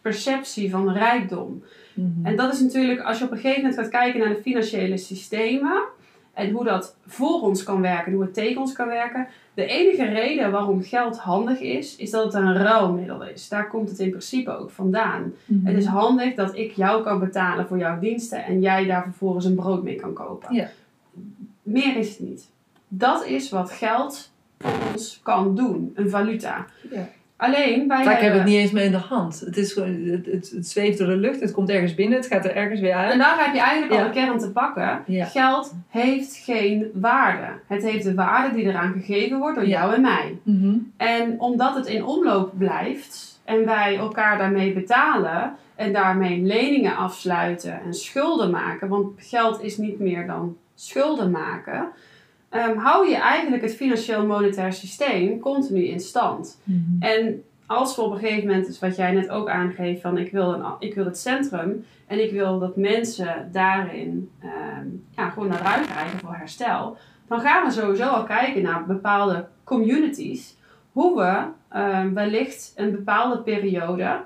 perceptie 0.00 0.70
van 0.70 0.92
rijkdom. 0.92 1.64
Mhm. 1.94 2.26
En 2.26 2.36
dat 2.36 2.52
is 2.52 2.60
natuurlijk, 2.60 3.00
als 3.00 3.18
je 3.18 3.24
op 3.24 3.30
een 3.30 3.36
gegeven 3.36 3.62
moment 3.62 3.80
gaat 3.80 3.90
kijken 3.90 4.20
naar 4.20 4.28
de 4.28 4.42
financiële 4.42 4.96
systemen 4.96 5.82
en 6.36 6.50
hoe 6.50 6.64
dat 6.64 6.96
voor 7.06 7.40
ons 7.40 7.62
kan 7.62 7.80
werken, 7.80 8.12
hoe 8.12 8.22
het 8.22 8.34
tegen 8.34 8.60
ons 8.60 8.72
kan 8.72 8.86
werken. 8.86 9.26
De 9.54 9.66
enige 9.66 10.04
reden 10.04 10.50
waarom 10.50 10.82
geld 10.82 11.18
handig 11.18 11.60
is, 11.60 11.96
is 11.96 12.10
dat 12.10 12.24
het 12.24 12.34
een 12.34 12.56
ruilmiddel 12.56 13.24
is. 13.24 13.48
Daar 13.48 13.68
komt 13.68 13.88
het 13.88 13.98
in 13.98 14.10
principe 14.10 14.56
ook 14.56 14.70
vandaan. 14.70 15.32
Mhm. 15.44 15.66
Het 15.66 15.76
is 15.76 15.86
handig 15.86 16.34
dat 16.34 16.56
ik 16.56 16.72
jou 16.72 17.02
kan 17.02 17.18
betalen 17.18 17.66
voor 17.66 17.78
jouw 17.78 17.98
diensten 17.98 18.44
en 18.44 18.60
jij 18.60 18.86
daar 18.86 19.02
vervolgens 19.02 19.44
een 19.44 19.54
brood 19.54 19.82
mee 19.82 19.96
kan 19.96 20.12
kopen. 20.12 20.54
Ja. 20.54 20.68
Meer 21.62 21.96
is 21.96 22.08
het 22.08 22.20
niet. 22.20 22.48
Dat 22.88 23.26
is 23.26 23.50
wat 23.50 23.70
geld 23.70 24.30
voor 24.58 24.90
ons 24.92 25.20
kan 25.22 25.54
doen, 25.54 25.92
een 25.94 26.10
valuta. 26.10 26.66
Ja. 26.90 27.08
Alleen 27.36 27.88
wij 27.88 28.04
Vaak 28.04 28.20
hebben 28.20 28.40
het 28.40 28.48
niet 28.48 28.58
eens 28.58 28.70
mee 28.70 28.84
in 28.84 28.90
de 28.90 28.96
hand. 28.96 29.40
Het, 29.40 29.56
is 29.56 29.74
het, 29.74 30.26
het, 30.26 30.50
het 30.50 30.68
zweeft 30.68 30.98
door 30.98 31.06
de 31.06 31.16
lucht, 31.16 31.40
het 31.40 31.52
komt 31.52 31.70
ergens 31.70 31.94
binnen, 31.94 32.18
het 32.18 32.26
gaat 32.26 32.44
er 32.44 32.56
ergens 32.56 32.80
weer 32.80 32.94
uit. 32.94 33.12
En 33.12 33.18
daar 33.18 33.44
heb 33.44 33.54
je 33.54 33.60
eigenlijk 33.60 33.92
Ja. 33.92 33.98
al 33.98 34.12
de 34.12 34.20
kern 34.20 34.38
te 34.38 34.50
pakken. 34.50 35.02
Ja. 35.06 35.24
Geld 35.24 35.74
heeft 35.88 36.36
geen 36.36 36.90
waarde. 36.94 37.46
Het 37.66 37.82
heeft 37.82 38.04
de 38.04 38.14
waarde 38.14 38.54
die 38.56 38.64
eraan 38.64 38.92
gegeven 38.92 39.38
wordt 39.38 39.56
door 39.56 39.66
Ja. 39.66 39.80
jou 39.80 39.94
en 39.94 40.00
mij. 40.00 40.38
Mhm. 40.42 40.74
En 40.96 41.40
omdat 41.40 41.74
het 41.74 41.86
in 41.86 42.04
omloop 42.04 42.52
blijft 42.58 43.40
en 43.44 43.64
wij 43.64 43.96
elkaar 43.96 44.38
daarmee 44.38 44.72
betalen 44.72 45.54
en 45.74 45.92
daarmee 45.92 46.42
leningen 46.42 46.96
afsluiten 46.96 47.80
en 47.84 47.94
schulden 47.94 48.50
maken, 48.50 48.88
want 48.88 49.08
geld 49.16 49.62
is 49.62 49.76
niet 49.76 49.98
meer 49.98 50.26
dan 50.26 50.56
schulden 50.74 51.30
maken, 51.30 51.88
ehm, 52.58 52.76
hou 52.78 53.08
je 53.08 53.16
eigenlijk 53.16 53.62
het 53.62 53.74
financieel 53.74 54.26
monetair 54.26 54.72
systeem 54.72 55.40
continu 55.40 55.84
in 55.84 56.00
stand. 56.00 56.60
Mhm. 56.64 57.02
En 57.02 57.42
als 57.66 57.96
we 57.96 58.02
op 58.02 58.12
een 58.12 58.18
gegeven 58.18 58.46
moment, 58.46 58.66
dus 58.66 58.78
wat 58.78 58.96
jij 58.96 59.12
net 59.12 59.28
ook 59.28 59.48
aangeeft, 59.48 60.00
van 60.00 60.18
ik 60.18 60.32
wil, 60.32 60.52
een, 60.52 60.64
ik 60.78 60.94
wil 60.94 61.04
het 61.04 61.18
centrum 61.18 61.84
en 62.06 62.22
ik 62.24 62.32
wil 62.32 62.58
dat 62.58 62.76
mensen 62.76 63.48
daarin 63.52 64.30
ehm, 64.40 64.86
ja, 65.10 65.30
gewoon 65.30 65.48
naar 65.48 65.62
ruimte 65.62 65.92
krijgen 65.92 66.18
voor 66.18 66.34
herstel, 66.34 66.96
dan 67.28 67.40
gaan 67.40 67.64
we 67.64 67.70
sowieso 67.70 68.08
al 68.08 68.24
kijken 68.24 68.62
naar 68.62 68.86
bepaalde 68.86 69.46
communities, 69.64 70.56
hoe 70.92 71.16
we 71.16 71.42
ehm, 71.68 72.12
wellicht 72.12 72.72
een 72.76 72.90
bepaalde 72.90 73.38
periode 73.38 74.20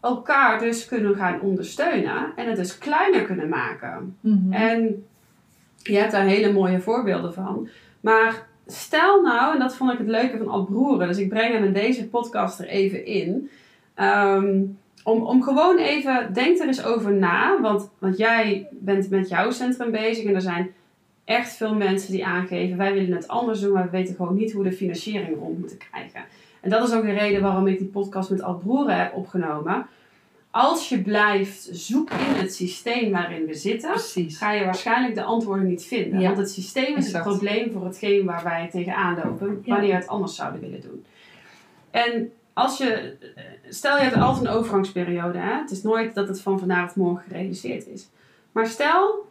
elkaar 0.00 0.58
dus 0.58 0.86
kunnen 0.86 1.14
gaan 1.14 1.40
ondersteunen 1.40 2.32
en 2.36 2.46
het 2.46 2.56
dus 2.56 2.78
kleiner 2.78 3.22
kunnen 3.22 3.48
maken. 3.48 4.16
Mhm. 4.20 4.52
En 4.52 5.06
je 5.86 5.96
hebt 5.96 6.12
daar 6.12 6.24
hele 6.24 6.52
mooie 6.52 6.80
voorbeelden 6.80 7.34
van. 7.34 7.68
Maar 8.00 8.46
stel 8.66 9.22
nou, 9.22 9.52
en 9.52 9.58
dat 9.58 9.76
vond 9.76 9.92
ik 9.92 9.98
het 9.98 10.08
leuke 10.08 10.36
van 10.38 10.48
Ad 10.48 10.66
Broeren, 10.66 11.08
dus 11.08 11.18
ik 11.18 11.28
breng 11.28 11.52
hem 11.52 11.64
in 11.64 11.72
deze 11.72 12.08
podcast 12.08 12.58
er 12.58 12.66
even 12.66 13.04
in. 13.04 13.50
ehm, 13.94 14.62
om, 15.04 15.22
om 15.22 15.42
gewoon 15.42 15.78
even, 15.78 16.32
denk 16.32 16.58
er 16.58 16.66
eens 16.66 16.84
over 16.84 17.12
na, 17.12 17.60
want, 17.60 17.90
want 17.98 18.16
jij 18.16 18.68
bent 18.70 19.10
met 19.10 19.28
jouw 19.28 19.50
centrum 19.50 19.90
bezig 19.90 20.24
en 20.24 20.34
er 20.34 20.40
zijn 20.40 20.72
echt 21.24 21.56
veel 21.56 21.74
mensen 21.74 22.12
die 22.12 22.26
aangeven, 22.26 22.76
wij 22.76 22.92
willen 22.92 23.16
het 23.16 23.28
anders 23.28 23.60
doen, 23.60 23.72
maar 23.72 23.84
we 23.84 23.90
weten 23.90 24.14
gewoon 24.14 24.34
niet 24.34 24.52
hoe 24.52 24.64
de 24.64 24.72
financiering 24.72 25.38
rond 25.38 25.58
moeten 25.58 25.78
krijgen. 25.78 26.24
En 26.60 26.70
dat 26.70 26.88
is 26.88 26.94
ook 26.94 27.04
de 27.04 27.12
reden 27.12 27.42
waarom 27.42 27.66
ik 27.66 27.78
die 27.78 27.86
podcast 27.86 28.30
met 28.30 28.42
Ad 28.42 28.62
Broeren 28.62 28.98
heb 28.98 29.14
opgenomen. 29.14 29.86
Als 30.56 30.88
je 30.88 31.02
blijft 31.02 31.68
zoeken 31.72 32.18
in 32.18 32.34
het 32.34 32.54
systeem 32.54 33.12
waarin 33.12 33.46
we 33.46 33.54
zitten, 33.54 33.90
Precies. 33.90 34.38
ga 34.38 34.52
je 34.52 34.64
waarschijnlijk 34.64 35.14
de 35.14 35.22
antwoorden 35.22 35.66
niet 35.66 35.84
vinden. 35.84 36.20
Ja. 36.20 36.26
Want 36.26 36.38
het 36.38 36.50
systeem 36.50 36.96
is 36.96 37.04
Exact. 37.04 37.24
het 37.24 37.34
probleem 37.34 37.72
voor 37.72 37.84
hetgeen 37.84 38.24
waar 38.24 38.44
wij 38.44 38.68
tegenaan 38.70 39.20
lopen, 39.24 39.62
wanneer 39.66 39.88
we 39.88 39.94
het 39.94 40.08
anders 40.08 40.34
zouden 40.34 40.60
willen 40.60 40.80
doen. 40.80 41.04
En 41.90 42.32
als 42.52 42.78
je, 42.78 43.16
stel 43.68 43.96
je 43.96 44.02
hebt 44.02 44.16
altijd 44.16 44.46
een 44.46 44.52
overgangsperiode, 44.52 45.38
hè? 45.38 45.54
het 45.54 45.70
is 45.70 45.82
nooit 45.82 46.14
dat 46.14 46.28
het 46.28 46.40
van 46.40 46.58
vandaag 46.58 46.88
of 46.88 46.96
morgen 46.96 47.24
gerealiseerd 47.28 47.86
is. 47.86 48.08
Maar 48.52 48.66
stel, 48.66 49.28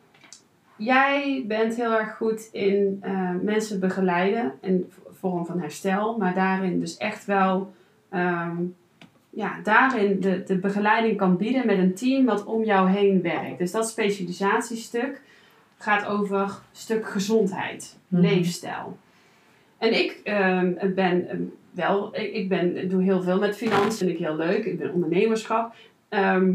jij 0.76 1.43
bent 1.47 1.76
heel 1.76 1.91
erg 1.91 2.15
goed 2.15 2.49
in 2.51 2.97
eh, 3.01 3.32
mensen 3.41 3.80
begeleiden 3.80 4.53
in 4.61 4.91
vorm 5.11 5.45
van 5.45 5.59
herstel, 5.59 6.17
maar 6.17 6.34
daarin 6.34 6.80
dus 6.80 6.97
echt 6.97 7.26
wel 7.26 7.73
ehm, 8.09 8.55
ja, 9.36 9.59
daarin 9.63 10.19
de, 10.19 10.43
de 10.43 10.57
begeleiding 10.57 11.17
kan 11.17 11.38
bieden 11.38 11.65
met 11.65 11.77
een 11.77 11.93
team 11.93 12.25
wat 12.25 12.43
om 12.45 12.63
jou 12.63 12.89
heen 12.89 13.21
werkt. 13.21 13.57
Dus 13.57 13.71
dat 13.71 13.89
specialisatiestuk 13.89 15.21
gaat 15.77 16.05
over 16.05 16.39
een 16.39 16.49
stuk 16.71 17.09
gezondheid, 17.09 17.97
Mhm. 18.07 18.21
leefstijl. 18.21 18.97
En 19.77 19.99
ik 19.99 20.19
ehm, 20.23 20.73
ben, 20.95 21.29
ehm, 21.29 21.41
wel, 21.71 22.15
ik, 22.17 22.49
ben, 22.49 22.89
doe 22.89 23.03
heel 23.03 23.21
veel 23.21 23.39
met 23.39 23.57
financiën, 23.57 23.91
vind 24.07 24.09
ik 24.09 24.17
heel 24.25 24.36
leuk. 24.36 24.65
Ik 24.65 24.77
ben 24.77 24.93
ondernemerschap. 24.93 25.73
Ehm, 26.09 26.53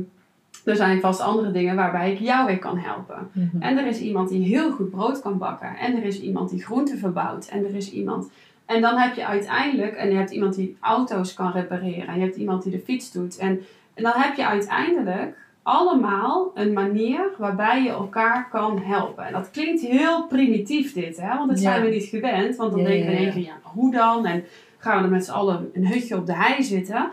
er 0.64 0.76
zijn 0.76 1.00
vast 1.00 1.20
andere 1.20 1.50
dingen 1.50 1.76
waarbij 1.76 2.12
ik 2.12 2.18
jou 2.18 2.46
weer 2.46 2.58
kan 2.58 2.78
helpen. 2.78 3.28
Mhm. 3.32 3.62
En 3.62 3.78
er 3.78 3.86
is 3.86 4.00
iemand 4.00 4.28
die 4.28 4.46
heel 4.46 4.70
goed 4.72 4.90
brood 4.90 5.20
kan 5.20 5.38
bakken. 5.38 5.76
En 5.76 5.96
er 5.96 6.04
is 6.04 6.20
iemand 6.20 6.50
die 6.50 6.62
groenten 6.64 6.98
verbouwt. 6.98 7.48
En 7.48 7.64
er 7.64 7.74
is 7.74 7.92
iemand. 7.92 8.30
En 8.70 8.80
dan 8.80 8.96
heb 8.96 9.14
je 9.14 9.26
uiteindelijk, 9.26 9.94
en 9.96 10.10
je 10.10 10.16
hebt 10.16 10.30
iemand 10.30 10.54
die 10.54 10.76
auto's 10.80 11.34
kan 11.34 11.52
repareren. 11.52 12.06
En 12.06 12.14
je 12.14 12.24
hebt 12.24 12.36
iemand 12.36 12.62
die 12.62 12.72
de 12.72 12.78
fiets 12.78 13.12
doet. 13.12 13.38
En, 13.38 13.60
en 13.94 14.02
dan 14.02 14.12
heb 14.14 14.36
je 14.36 14.46
uiteindelijk 14.46 15.36
allemaal 15.62 16.50
een 16.54 16.72
manier 16.72 17.20
waarbij 17.38 17.82
je 17.82 17.88
elkaar 17.88 18.48
kan 18.50 18.78
helpen. 18.78 19.24
En 19.26 19.32
dat 19.32 19.50
klinkt 19.50 19.80
heel 19.82 20.26
primitief 20.26 20.92
dit, 20.92 21.20
hè? 21.20 21.36
want 21.36 21.48
dat 21.48 21.60
Ja. 21.60 21.70
zijn 21.70 21.82
we 21.84 21.88
niet 21.90 22.04
gewend. 22.04 22.56
Want 22.56 22.70
dan 22.70 22.80
Ja, 22.80 22.86
denken 22.86 23.06
we 23.06 23.12
ja, 23.12 23.18
in 23.18 23.24
één 23.26 23.26
ja. 23.26 23.32
keer, 23.32 23.42
ja, 23.62 23.70
hoe 23.70 23.92
dan? 23.92 24.26
En 24.26 24.44
gaan 24.78 24.98
we 24.98 25.04
er 25.04 25.10
met 25.10 25.24
z'n 25.24 25.30
allen 25.32 25.70
een 25.72 25.86
hutje 25.86 26.16
op 26.16 26.26
de 26.26 26.34
hei 26.34 26.62
zitten? 26.62 27.10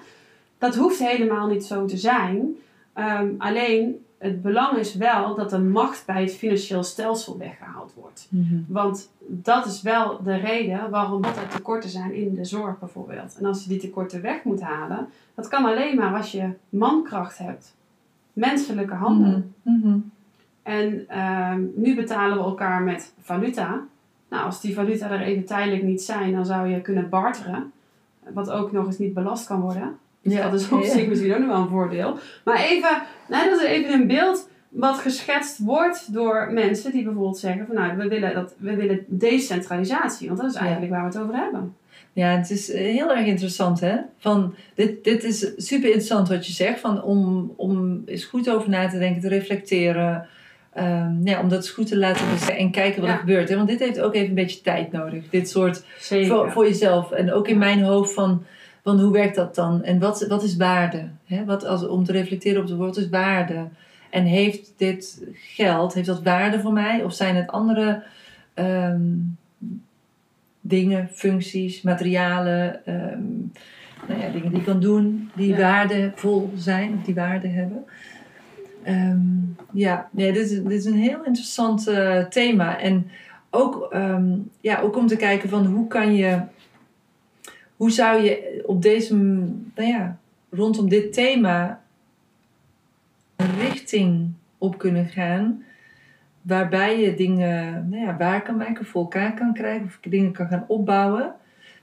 Dat 0.58 0.76
hoeft 0.76 1.00
helemaal 1.00 1.48
niet 1.48 1.66
zo 1.66 1.86
te 1.86 1.98
zijn. 1.98 2.56
Ehm, 2.94 3.28
alleen 3.38 4.06
het 4.18 4.42
belang 4.42 4.78
is 4.78 4.96
wel 4.96 5.36
dat 5.36 5.50
de 5.50 5.60
macht 5.60 6.06
bij 6.06 6.22
het 6.22 6.36
financieel 6.36 6.84
stelsel 6.84 7.38
weggehaald 7.38 7.94
wordt. 7.96 8.28
Mhm. 8.30 8.56
Want 8.68 9.12
dat 9.20 9.66
is 9.66 9.82
wel 9.82 10.24
de 10.24 10.36
reden 10.36 10.90
waarom 10.90 11.24
er 11.24 11.48
tekorten 11.48 11.90
zijn 11.90 12.14
in 12.14 12.36
de 12.36 12.46
zorg 12.46 12.80
bijvoorbeeld. 12.80 13.38
En 13.40 13.46
als 13.46 13.64
je 13.64 13.70
die 13.70 13.80
tekorten 13.80 14.22
weg 14.22 14.44
moet 14.44 14.62
halen, 14.62 15.08
dat 15.36 15.48
kan 15.48 15.66
alleen 15.66 15.96
maar 15.96 16.16
als 16.16 16.32
je 16.32 16.50
mankracht 16.70 17.38
hebt. 17.38 17.76
Menselijke 18.34 18.94
handen. 18.94 19.54
Mhm. 19.62 19.78
Mhm. 19.78 19.98
En 20.64 21.08
ehm, 21.08 21.62
nu 21.76 21.96
betalen 21.96 22.38
we 22.38 22.44
elkaar 22.44 22.82
met 22.82 23.14
valuta. 23.22 23.82
Nou, 24.30 24.46
als 24.46 24.62
die 24.62 24.74
valuta 24.74 25.10
er 25.10 25.22
even 25.22 25.46
tijdelijk 25.46 25.84
niet 25.84 26.02
zijn, 26.02 26.34
dan 26.34 26.46
zou 26.46 26.68
je 26.68 26.82
kunnen 26.82 27.10
barteren. 27.10 27.72
Wat 28.34 28.50
ook 28.50 28.72
nog 28.72 28.86
eens 28.86 28.98
niet 28.98 29.14
belast 29.14 29.48
kan 29.48 29.62
worden. 29.62 29.98
Dus 30.28 30.38
Ja, 30.38 30.50
dat 30.50 30.60
is 30.62 30.70
op 30.70 30.84
zich 30.84 31.08
misschien 31.08 31.34
ook 31.34 31.40
nog 31.40 31.48
wel 31.50 31.58
een 31.62 31.70
voordeel. 31.70 32.18
Maar 32.44 32.58
even, 32.64 33.02
nou, 33.28 33.50
dat 33.50 33.62
is 33.62 33.68
even 33.68 33.94
een 33.94 34.08
beeld 34.08 34.50
wat 34.70 34.98
geschetst 34.98 35.60
wordt 35.60 36.14
door 36.14 36.50
mensen 36.52 36.92
die 36.92 37.04
bijvoorbeeld 37.04 37.38
zeggen 37.38 37.66
van 37.66 37.76
nou, 37.76 37.98
we 37.98 38.08
willen, 38.08 38.34
dat, 38.34 38.56
we 38.58 38.76
willen 38.76 39.06
decentralisatie. 39.08 40.28
Want 40.28 40.40
dat 40.40 40.50
is 40.50 40.56
eigenlijk 40.56 40.92
waar 40.92 41.02
we 41.02 41.08
het 41.08 41.18
over 41.20 41.36
hebben. 41.36 41.76
Ja, 42.14 42.28
het 42.38 42.50
is 42.50 42.72
eh, 42.72 42.82
heel 42.82 43.16
erg 43.16 43.26
interessant, 43.26 43.80
hè? 43.80 43.96
Van, 44.18 44.54
dit, 44.76 45.04
dit 45.04 45.24
is 45.24 45.40
super 45.58 45.86
interessant 45.86 46.28
wat 46.30 46.48
je 46.48 46.54
zegt, 46.54 46.80
van 46.80 47.04
om, 47.04 47.54
om 47.56 48.02
eens 48.06 48.26
goed 48.26 48.50
over 48.50 48.70
na 48.70 48.88
te 48.90 49.00
denken, 49.00 49.22
te 49.22 49.28
reflecteren. 49.28 50.28
Ehm, 50.74 51.28
ja, 51.28 51.42
om 51.42 51.50
dat 51.50 51.58
eens 51.58 51.70
goed 51.70 51.88
te 51.88 51.98
laten 51.98 52.30
beseffen 52.32 52.58
en 52.58 52.72
kijken 52.72 53.00
wat 53.02 53.10
Ja. 53.10 53.16
er 53.16 53.20
gebeurt. 53.20 53.50
Hè? 53.50 53.56
Want 53.56 53.68
dit 53.68 53.80
heeft 53.80 54.00
ook 54.00 54.14
even 54.14 54.28
een 54.30 54.34
beetje 54.36 54.62
tijd 54.62 54.92
nodig. 54.92 55.30
Dit 55.30 55.50
soort 55.50 55.84
voor, 56.00 56.52
voor 56.52 56.66
jezelf. 56.66 57.12
En 57.12 57.34
ook 57.34 57.48
in 57.48 57.58
mijn 57.58 57.82
hoofd 57.82 58.14
van, 58.14 58.44
van 58.88 59.00
hoe 59.00 59.12
werkt 59.12 59.36
dat 59.36 59.56
dan? 59.56 59.84
En 59.84 60.00
wat, 60.00 60.28
wat 60.28 60.44
is 60.44 60.56
waarde? 60.56 61.10
Wat, 61.46 61.66
als, 61.66 61.88
om 61.88 62.04
te 62.04 62.12
reflecteren 62.12 62.62
op 62.62 62.68
de 62.68 62.76
wat 62.76 62.98
is 62.98 63.10
waarde? 63.10 63.68
En 64.10 64.24
heeft 64.24 64.74
dit 64.78 65.24
geld, 65.34 65.94
heeft 65.94 66.08
dat 66.08 66.24
waarde 66.24 66.60
voor 66.60 66.74
mij? 66.74 67.04
Of 67.04 67.14
zijn 67.14 67.36
het 67.36 67.50
andere 67.50 68.04
ehm, 68.54 69.02
dingen, 70.62 71.10
functies, 71.12 71.82
materialen, 71.82 72.86
ehm, 72.86 73.24
nou 74.08 74.22
ja, 74.22 74.30
dingen 74.32 74.50
die 74.50 74.60
ik 74.60 74.66
kan 74.66 74.80
doen, 74.80 75.30
die 75.36 75.50
Ja. 75.50 75.58
waardevol 75.58 76.52
zijn, 76.56 76.94
of 76.98 77.04
die 77.06 77.16
waarde 77.16 77.48
hebben? 77.48 77.86
Ehm, 78.84 79.20
ja, 79.74 80.10
nee, 80.12 80.32
dit, 80.32 80.52
is, 80.52 80.64
dit 80.64 80.72
is 80.72 80.86
een 80.86 80.94
heel 80.94 81.24
interessant 81.24 81.88
eh, 81.88 82.26
thema. 82.26 82.80
En 82.80 83.10
ook, 83.50 83.96
ja, 84.62 84.80
ook 84.80 84.98
om 84.98 85.08
te 85.08 85.16
kijken 85.16 85.50
van 85.50 85.66
hoe 85.66 85.88
kan 85.88 86.16
je, 86.16 86.40
hoe 87.78 87.92
zou 87.92 88.22
je 88.22 88.64
op 88.66 88.82
deze, 88.82 89.16
nou 89.16 89.64
ja, 89.76 90.18
rondom 90.50 90.90
dit 90.90 91.14
thema 91.14 91.82
een 93.36 93.60
richting 93.60 94.32
op 94.58 94.78
kunnen 94.78 95.06
gaan. 95.06 95.64
Waarbij 96.42 97.00
je 97.00 97.14
dingen 97.14 97.90
nou 97.90 98.04
ja, 98.04 98.18
waar 98.18 98.42
kan 98.42 98.58
maken, 98.58 98.86
voor 98.86 99.02
elkaar 99.02 99.34
kan 99.34 99.54
krijgen, 99.54 99.86
of 99.86 100.00
dingen 100.02 100.32
kan 100.32 100.48
gaan 100.48 100.66
opbouwen. 100.68 101.34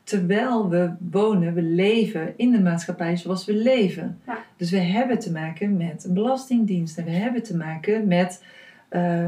Terwijl 0.05 0.69
we 0.69 0.91
wonen, 1.11 1.55
we 1.55 1.63
leven 1.63 2.35
in 2.37 2.51
de 2.51 2.61
maatschappij 2.61 3.17
zoals 3.17 3.45
we 3.45 3.55
leven. 3.55 4.19
Ja. 4.27 4.39
Dus 4.57 4.71
we 4.71 4.79
hebben 4.79 5.19
te 5.19 5.33
maken 5.33 5.77
met 5.77 6.05
een 6.05 6.15
belastingdienst. 6.15 6.99
En 6.99 7.05
we 7.05 7.11
hebben 7.11 7.43
te 7.43 7.57
maken 7.57 8.07
met, 8.07 8.45
eh, 8.89 9.27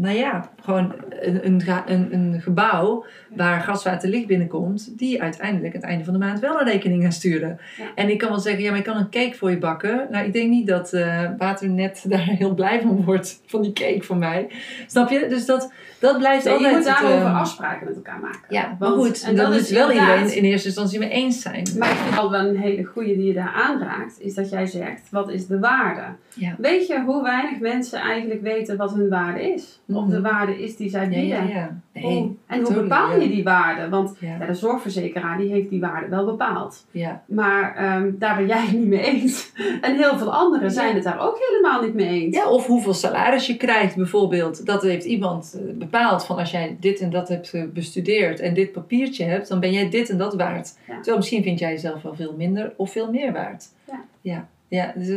nou 0.00 0.16
ja, 0.16 0.50
gewoon 0.62 0.94
een, 1.20 1.62
een, 1.86 2.12
een, 2.12 2.40
gebouw 2.40 3.04
waar 3.36 3.60
gas, 3.60 3.84
water, 3.84 4.08
licht 4.08 4.26
binnenkomt. 4.26 4.98
Die 4.98 5.22
uiteindelijk 5.22 5.74
aan 5.74 5.80
het 5.80 5.90
einde 5.90 6.04
van 6.04 6.12
de 6.12 6.18
maand 6.18 6.40
wel 6.40 6.60
een 6.60 6.66
rekening 6.66 7.02
gaan 7.02 7.12
sturen. 7.12 7.58
Ja. 7.76 7.84
En 7.94 8.08
ik 8.08 8.18
kan 8.18 8.28
wel 8.28 8.38
zeggen, 8.38 8.62
ja, 8.62 8.70
maar 8.70 8.78
ik 8.78 8.84
kan 8.84 8.96
een 8.96 9.10
cake 9.10 9.36
voor 9.36 9.50
je 9.50 9.58
bakken. 9.58 10.06
Nou, 10.10 10.26
ik 10.26 10.32
denk 10.32 10.50
niet 10.50 10.66
dat 10.66 10.92
eh 10.92 11.24
Waternet 11.38 12.04
daar 12.08 12.18
heel 12.20 12.54
blij 12.54 12.80
van 12.80 13.04
wordt, 13.04 13.40
van 13.46 13.62
die 13.62 13.72
cake 13.72 14.02
van 14.02 14.18
mij. 14.18 14.48
Snap 14.86 15.10
je? 15.10 15.26
Dus 15.28 15.46
dat, 15.46 15.72
dat 15.98 16.18
blijft 16.18 16.44
Nee, 16.44 16.52
je 16.52 16.58
altijd... 16.58 16.76
moet 16.76 16.86
het, 16.86 16.96
daarover 17.00 17.26
ehm, 17.26 17.36
afspraken 17.36 17.86
met 17.86 17.96
elkaar 17.96 18.20
maken. 18.20 18.40
Ja, 18.48 18.76
maar 18.78 18.88
Want- 18.88 19.06
goed. 19.06 19.22
en 19.22 19.36
dat 19.36 19.46
dan 19.46 19.54
is 19.54 19.70
wel 19.70 19.92
iedereen 19.92 20.36
in 20.36 20.44
eerste 20.44 20.66
instantie 20.66 20.98
mee 20.98 21.10
eens 21.10 21.42
zijn. 21.42 21.66
Maar 21.78 21.90
ik 21.90 21.96
vind 21.96 22.18
al 22.18 22.30
wel 22.30 22.46
een 22.46 22.56
hele 22.56 22.84
goede 22.84 23.14
die 23.14 23.26
je 23.26 23.32
daar 23.32 23.52
aanraakt, 23.54 24.20
is 24.20 24.34
dat 24.34 24.50
jij 24.50 24.66
zegt, 24.66 25.10
wat 25.10 25.30
is 25.30 25.46
de 25.46 25.58
waarde? 25.58 26.02
Ja. 26.34 26.54
Weet 26.58 26.86
je 26.86 27.00
hoe 27.00 27.22
weinig 27.22 27.58
mensen 27.60 28.00
eigenlijk 28.00 28.42
weten 28.42 28.76
wat 28.76 28.94
hun 28.94 29.08
waarde 29.08 29.52
is? 29.52 29.80
Of 29.92 30.02
Mhm. 30.02 30.10
de 30.10 30.20
waarde 30.20 30.62
is 30.62 30.76
die 30.76 30.88
zij 30.90 31.08
bieden? 31.08 31.26
ja, 31.26 31.42
ja. 31.42 31.80
Hoe- 32.00 32.10
Nee, 32.12 32.36
en 32.46 32.60
hoe 32.62 32.74
bepaal 32.74 33.20
je 33.20 33.28
die 33.28 33.42
waarde? 33.44 33.88
Want 33.88 34.16
Ja, 34.20 34.46
de 34.46 34.54
zorgverzekeraar 34.54 35.38
die 35.38 35.50
heeft 35.50 35.68
die 35.70 35.80
waarde 35.80 36.08
wel 36.08 36.24
bepaald. 36.24 36.86
ja. 36.90 37.22
Maar 37.26 37.76
ehm, 37.76 38.10
daar 38.18 38.36
ben 38.36 38.46
jij 38.46 38.60
het 38.60 38.72
niet 38.72 38.86
mee 38.86 39.00
eens. 39.04 39.52
En 39.80 39.96
heel 39.96 40.18
veel 40.18 40.32
anderen 40.34 40.70
zijn 40.70 40.94
het 40.94 41.04
daar 41.04 41.20
ook 41.20 41.38
helemaal 41.48 41.82
niet 41.82 41.94
mee 41.94 42.22
eens. 42.22 42.36
ja, 42.36 42.48
of 42.50 42.66
hoeveel 42.66 42.94
salaris 42.94 43.46
je 43.46 43.56
krijgt 43.56 43.96
bijvoorbeeld. 43.96 44.66
Dat 44.66 44.82
heeft 44.82 45.04
iemand 45.04 45.54
eh, 45.58 45.72
bepaald 45.74 46.24
van 46.24 46.36
als 46.38 46.50
jij 46.50 46.76
dit 46.80 47.00
en 47.00 47.10
dat 47.10 47.28
hebt 47.28 47.54
eh, 47.54 47.62
bestudeerd 47.74 48.40
en 48.40 48.54
dit 48.54 48.72
papiertje 48.72 49.24
hebt, 49.24 49.48
dan 49.48 49.60
ben 49.60 49.72
jij 49.72 49.90
dit 49.90 50.08
en 50.10 50.18
dat 50.18 50.34
waard. 50.34 50.76
Terwijl 50.86 51.16
misschien 51.16 51.42
vind 51.42 51.58
jij 51.58 51.70
jezelf 51.70 52.02
wel 52.02 52.14
veel 52.14 52.34
minder 52.36 52.72
of 52.76 52.92
veel 52.92 53.10
meer 53.10 53.32
waard. 53.32 53.64
Ja. 53.88 54.04
Ja, 54.20 54.48
ja 54.68 54.92
dus, 54.96 55.08
eh, 55.08 55.16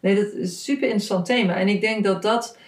nee, 0.00 0.14
dat 0.14 0.24
is 0.24 0.32
een 0.40 0.46
super 0.46 0.82
interessant 0.84 1.26
thema. 1.26 1.54
En 1.54 1.68
ik 1.68 1.80
denk 1.80 2.04
dat 2.04 2.22
dat 2.22 2.58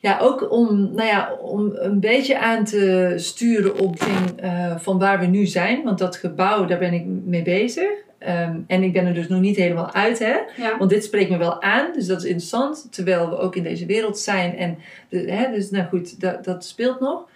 ja, 0.00 0.18
ook 0.20 0.50
om, 0.50 0.94
nou 0.94 1.08
ja, 1.08 1.32
om 1.32 1.70
een 1.74 2.00
beetje 2.00 2.38
aan 2.38 2.64
te 2.64 3.12
sturen 3.16 3.78
op 3.78 3.96
eh, 4.36 4.76
van 4.76 4.98
waar 4.98 5.20
we 5.20 5.26
nu 5.26 5.46
zijn. 5.46 5.82
Want 5.84 5.98
dat 5.98 6.16
gebouw, 6.16 6.64
daar 6.64 6.78
ben 6.78 6.92
ik 6.92 7.04
mee 7.24 7.42
bezig. 7.42 7.88
Ehm, 8.18 8.56
en 8.66 8.82
ik 8.82 8.92
ben 8.92 9.06
er 9.06 9.14
dus 9.14 9.28
nog 9.28 9.40
niet 9.40 9.56
helemaal 9.56 9.92
uit, 9.92 10.18
hè. 10.18 10.36
Ja. 10.56 10.78
Want 10.78 10.90
dit 10.90 11.04
spreekt 11.04 11.30
me 11.30 11.36
wel 11.36 11.62
aan, 11.62 11.92
dus 11.92 12.06
dat 12.06 12.18
is 12.18 12.24
interessant. 12.24 12.88
Terwijl 12.90 13.30
we 13.30 13.38
ook 13.38 13.56
in 13.56 13.62
deze 13.62 13.86
wereld 13.86 14.18
zijn. 14.18 14.56
En 14.56 14.78
de, 15.08 15.18
hè, 15.18 15.50
dus 15.52 15.70
nou 15.70 15.86
goed, 15.88 16.20
dat, 16.20 16.44
dat 16.44 16.64
speelt 16.64 17.00
nog. 17.00 17.28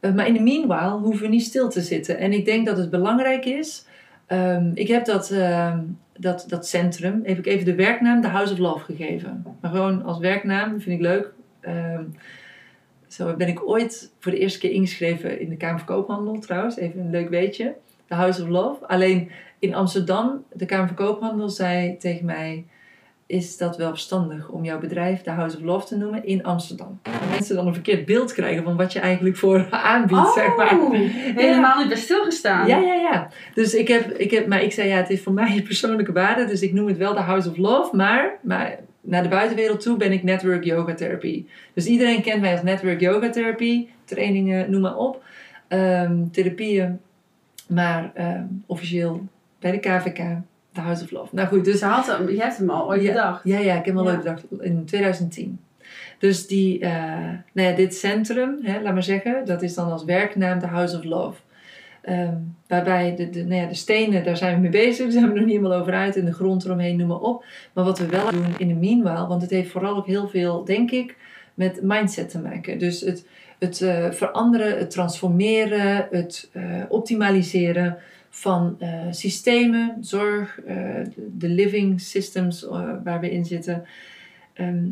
Eh, 0.00 0.14
maar 0.14 0.26
in 0.26 0.32
de 0.32 0.40
meanwhile 0.40 0.90
hoeven 0.90 1.22
we 1.22 1.28
niet 1.28 1.42
stil 1.42 1.68
te 1.68 1.80
zitten. 1.80 2.18
En 2.18 2.32
ik 2.32 2.44
denk 2.44 2.66
dat 2.66 2.76
het 2.76 2.90
belangrijk 2.90 3.44
is. 3.44 3.84
ehm, 4.26 4.70
ik 4.74 4.88
heb 4.88 5.04
dat, 5.04 5.30
ehm, 5.30 5.78
dat, 6.16 6.44
dat 6.48 6.66
centrum, 6.66 7.20
heb 7.24 7.38
ik 7.38 7.46
even 7.46 7.64
de 7.64 7.74
werknaam 7.74 8.22
The 8.22 8.28
House 8.28 8.52
of 8.52 8.58
Love 8.58 8.84
gegeven. 8.84 9.44
Maar 9.60 9.70
gewoon 9.70 10.04
als 10.04 10.18
werknaam, 10.18 10.80
vind 10.80 10.96
ik 10.96 11.00
leuk. 11.00 11.32
Ehm, 11.66 12.04
zo 13.08 13.34
ben 13.34 13.48
ik 13.48 13.68
ooit 13.68 14.12
voor 14.18 14.32
de 14.32 14.38
eerste 14.38 14.58
keer 14.58 14.70
ingeschreven 14.70 15.40
in 15.40 15.48
de 15.48 15.56
Kamer 15.56 15.78
van 15.78 15.86
Koophandel 15.86 16.38
trouwens. 16.38 16.76
Even 16.76 17.00
een 17.00 17.10
leuk 17.10 17.28
weetje. 17.28 17.74
The 18.08 18.14
House 18.14 18.42
of 18.42 18.48
Love. 18.48 18.86
Alleen 18.86 19.30
in 19.58 19.74
Amsterdam, 19.74 20.44
de 20.52 20.66
Kamer 20.66 20.86
van 20.86 20.96
Koophandel 20.96 21.48
zei 21.48 21.96
tegen 21.96 22.24
mij... 22.24 22.64
Is 23.28 23.56
dat 23.56 23.76
wel 23.76 23.90
verstandig 23.90 24.48
om 24.48 24.64
jouw 24.64 24.78
bedrijf 24.78 25.22
The 25.22 25.30
House 25.30 25.56
of 25.56 25.62
Love 25.62 25.86
te 25.86 25.96
noemen 25.96 26.24
in 26.24 26.44
Amsterdam? 26.44 27.00
Mensen 27.30 27.56
dan 27.56 27.66
een 27.66 27.72
verkeerd 27.72 28.04
beeld 28.04 28.32
krijgen 28.32 28.64
van 28.64 28.76
wat 28.76 28.92
je 28.92 29.00
eigenlijk 29.00 29.36
voor 29.36 29.66
aanbiedt, 29.92 30.32
zeg 30.32 30.56
maar. 30.56 30.80
Oh, 30.80 30.90
helemaal 31.34 31.78
niet 31.78 31.88
bij 31.88 31.96
stilgestaan. 31.96 32.66
Ja, 32.66 32.78
ja, 32.78 32.94
ja. 32.94 33.28
Dus 33.54 33.74
ik 33.74 33.88
heb, 33.88 34.10
ik 34.10 34.30
heb, 34.30 34.46
maar 34.46 34.62
ik 34.62 34.72
zei 34.72 34.88
ja, 34.88 34.96
het 34.96 35.10
is 35.10 35.22
voor 35.22 35.32
mij 35.32 35.52
een 35.56 35.62
persoonlijke 35.62 36.12
waarde, 36.12 36.46
dus 36.46 36.62
ik 36.62 36.72
noem 36.72 36.86
het 36.86 36.96
wel 36.96 37.14
de 37.14 37.20
House 37.20 37.50
of 37.50 37.56
Love, 37.56 37.96
maar, 37.96 38.38
maar 38.42 38.78
naar 39.06 39.22
de 39.22 39.28
buitenwereld 39.28 39.80
toe 39.80 39.96
ben 39.96 40.12
ik 40.12 40.22
Network 40.22 40.64
Yoga 40.64 40.94
Therapy. 40.94 41.44
Dus 41.74 41.86
iedereen 41.86 42.22
kent 42.22 42.40
mij 42.40 42.52
als 42.52 42.62
Network 42.62 43.00
Yoga 43.00 43.30
Therapy, 43.30 43.86
trainingen, 44.04 44.70
noem 44.70 44.80
maar 44.80 44.96
op, 44.96 45.24
Ehm, 45.68 46.28
therapieën, 46.32 47.00
maar 47.68 48.10
ehm, 48.14 48.44
officieel 48.66 49.26
bij 49.58 49.70
de 49.70 49.78
KVK, 49.78 50.16
de 50.72 50.80
House 50.80 51.04
of 51.04 51.10
Love. 51.10 51.34
Nou 51.34 51.48
goed, 51.48 51.64
dus 51.64 51.80
je, 51.80 51.84
had 51.84 52.06
hem, 52.06 52.28
je 52.30 52.40
hebt 52.40 52.56
hem 52.56 52.70
al 52.70 52.88
ooit 52.88 53.02
ja, 53.02 53.08
bedacht. 53.08 53.40
Ja, 53.44 53.58
ja, 53.58 53.74
ik 53.78 53.84
heb 53.84 53.94
hem 53.94 53.98
al 53.98 54.04
Ja. 54.04 54.10
ooit 54.10 54.18
bedacht 54.18 54.44
in 54.60 54.84
2010. 54.84 55.58
Dus 56.18 56.46
die, 56.46 56.78
eh, 56.80 56.90
nou 57.52 57.68
ja, 57.68 57.72
dit 57.72 57.94
centrum, 57.94 58.58
hè, 58.62 58.80
laat 58.80 58.92
maar 58.92 59.02
zeggen, 59.02 59.44
dat 59.44 59.62
is 59.62 59.74
dan 59.74 59.90
als 59.90 60.04
werknaam 60.04 60.58
de 60.58 60.66
House 60.66 60.96
of 60.96 61.04
Love. 61.04 61.40
Ehm, 62.06 62.36
waarbij 62.66 63.16
de, 63.16 63.30
de, 63.30 63.44
nou 63.44 63.60
ja, 63.60 63.66
de 63.66 63.74
stenen, 63.74 64.24
daar 64.24 64.36
zijn 64.36 64.54
we 64.54 64.60
mee 64.60 64.70
bezig, 64.70 65.04
daar 65.04 65.12
zijn 65.12 65.28
we 65.28 65.34
nog 65.34 65.44
niet 65.44 65.56
helemaal 65.56 65.78
over 65.78 65.92
uit. 65.92 66.16
En 66.16 66.24
de 66.24 66.32
grond 66.32 66.64
eromheen, 66.64 66.96
noem 66.96 67.08
maar 67.08 67.20
op. 67.20 67.44
Maar 67.72 67.84
wat 67.84 67.98
we 67.98 68.06
wel 68.06 68.30
doen 68.30 68.58
in 68.58 68.68
de 68.68 68.74
meanwhile, 68.74 69.26
want 69.26 69.42
het 69.42 69.50
heeft 69.50 69.70
vooral 69.70 69.96
ook 69.96 70.06
heel 70.06 70.28
veel, 70.28 70.64
denk 70.64 70.90
ik, 70.90 71.16
met 71.54 71.82
mindset 71.82 72.28
te 72.28 72.38
maken. 72.38 72.78
Dus 72.78 73.00
het, 73.00 73.26
het 73.58 73.80
eh, 73.80 74.10
veranderen, 74.10 74.78
het 74.78 74.90
transformeren, 74.90 76.08
het 76.10 76.48
eh, 76.52 76.82
optimaliseren 76.88 77.98
van 78.30 78.76
eh, 78.78 79.00
systemen, 79.10 79.96
zorg, 80.00 80.60
de, 81.16 81.48
living 81.48 82.00
systems 82.00 82.66
waar 83.04 83.20
we 83.20 83.30
in 83.30 83.44
zitten. 83.44 83.84
Ehm, 84.52 84.84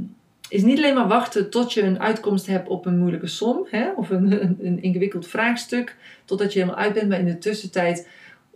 is 0.55 0.63
niet 0.63 0.79
alleen 0.79 0.95
maar 0.95 1.09
wachten 1.09 1.51
tot 1.51 1.73
je 1.73 1.83
een 1.83 2.01
uitkomst 2.01 2.47
hebt 2.47 2.69
op 2.69 2.87
een 2.87 2.99
moeilijke 2.99 3.27
som 3.27 3.67
hè, 3.71 3.91
of 3.97 4.11
een, 4.11 4.43
een, 4.43 4.59
een 4.63 4.83
ingewikkeld 4.83 5.27
vraagstuk, 5.27 5.97
totdat 6.25 6.53
je 6.53 6.59
helemaal 6.59 6.81
uit 6.81 6.93
bent, 6.93 7.09
maar 7.09 7.19
in 7.19 7.25
de 7.25 7.39
tussentijd 7.39 8.09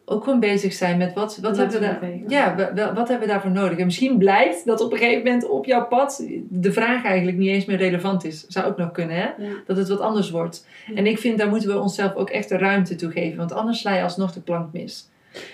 ook 0.05 0.25
gewoon 0.25 0.41
bezig 0.41 0.73
zijn 0.73 0.99
met 0.99 1.15
wat, 1.15 1.39
wat, 1.43 1.57
hebben, 1.57 1.81
we 1.81 1.87
daar, 1.87 2.11
ja, 2.27 2.57
wa- 2.57 2.75
wa- 2.75 2.95
wat 2.95 3.09
hebben 3.09 3.27
we 3.27 3.33
daarvoor 3.33 3.51
nodig. 3.51 3.79
En 3.79 3.85
misschien 3.85 4.19
blijkt 4.19 4.65
dat 4.67 4.81
op 4.81 4.93
een 4.93 4.99
gegeven 4.99 5.25
moment 5.25 5.49
op 5.49 5.65
jouw 5.65 5.87
pad 5.87 6.27
de 6.49 6.73
vraag 6.73 7.05
eigenlijk 7.05 7.37
niet 7.37 7.49
eens 7.49 7.65
meer 7.65 7.77
relevant 7.77 8.25
is. 8.25 8.47
Zou 8.47 8.67
ook 8.67 8.77
nog 8.77 8.91
kunnen, 8.91 9.17
hè? 9.17 9.23
Ja. 9.23 9.53
Dat 9.67 9.77
het 9.77 9.89
wat 9.89 10.01
anders 10.01 10.31
wordt. 10.31 10.67
Ja. 10.87 10.95
En 10.95 11.07
ik 11.07 11.19
vind, 11.19 11.39
daar 11.39 11.49
moeten 11.49 11.69
we 11.69 11.79
onszelf 11.81 12.15
ook 12.15 12.31
echt 12.31 12.49
de 12.49 12.57
ruimte 12.59 12.95
toe 12.95 13.11
geven. 13.11 13.39
Want 13.39 13.53
anders 13.53 13.79
sla 13.81 13.95
je 13.97 14.03
alsnog 14.03 14.33
de 14.33 14.41
plank 14.41 14.73
mis. 14.73 15.09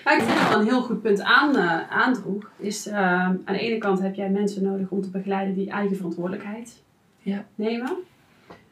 Maar 0.05 0.17
ik 0.17 0.23
vind 0.23 0.49
wel 0.49 0.61
een 0.61 0.67
heel 0.67 0.83
goed 0.83 1.03
punt 1.03 1.23
aan, 1.23 1.57
eh, 1.57 1.91
aandroeg. 1.91 2.51
Is, 2.57 2.87
eh, 2.87 2.97
aan 3.25 3.43
de 3.47 3.59
ene 3.59 3.79
kant 3.79 4.01
heb 4.01 4.15
jij 4.15 4.29
mensen 4.31 4.63
nodig 4.63 4.91
om 4.91 5.01
te 5.03 5.11
begeleiden 5.11 5.55
die 5.55 5.71
eigen 5.71 5.97
verantwoordelijkheid 5.97 6.83
Ja. 7.19 7.45
nemen. 7.55 7.93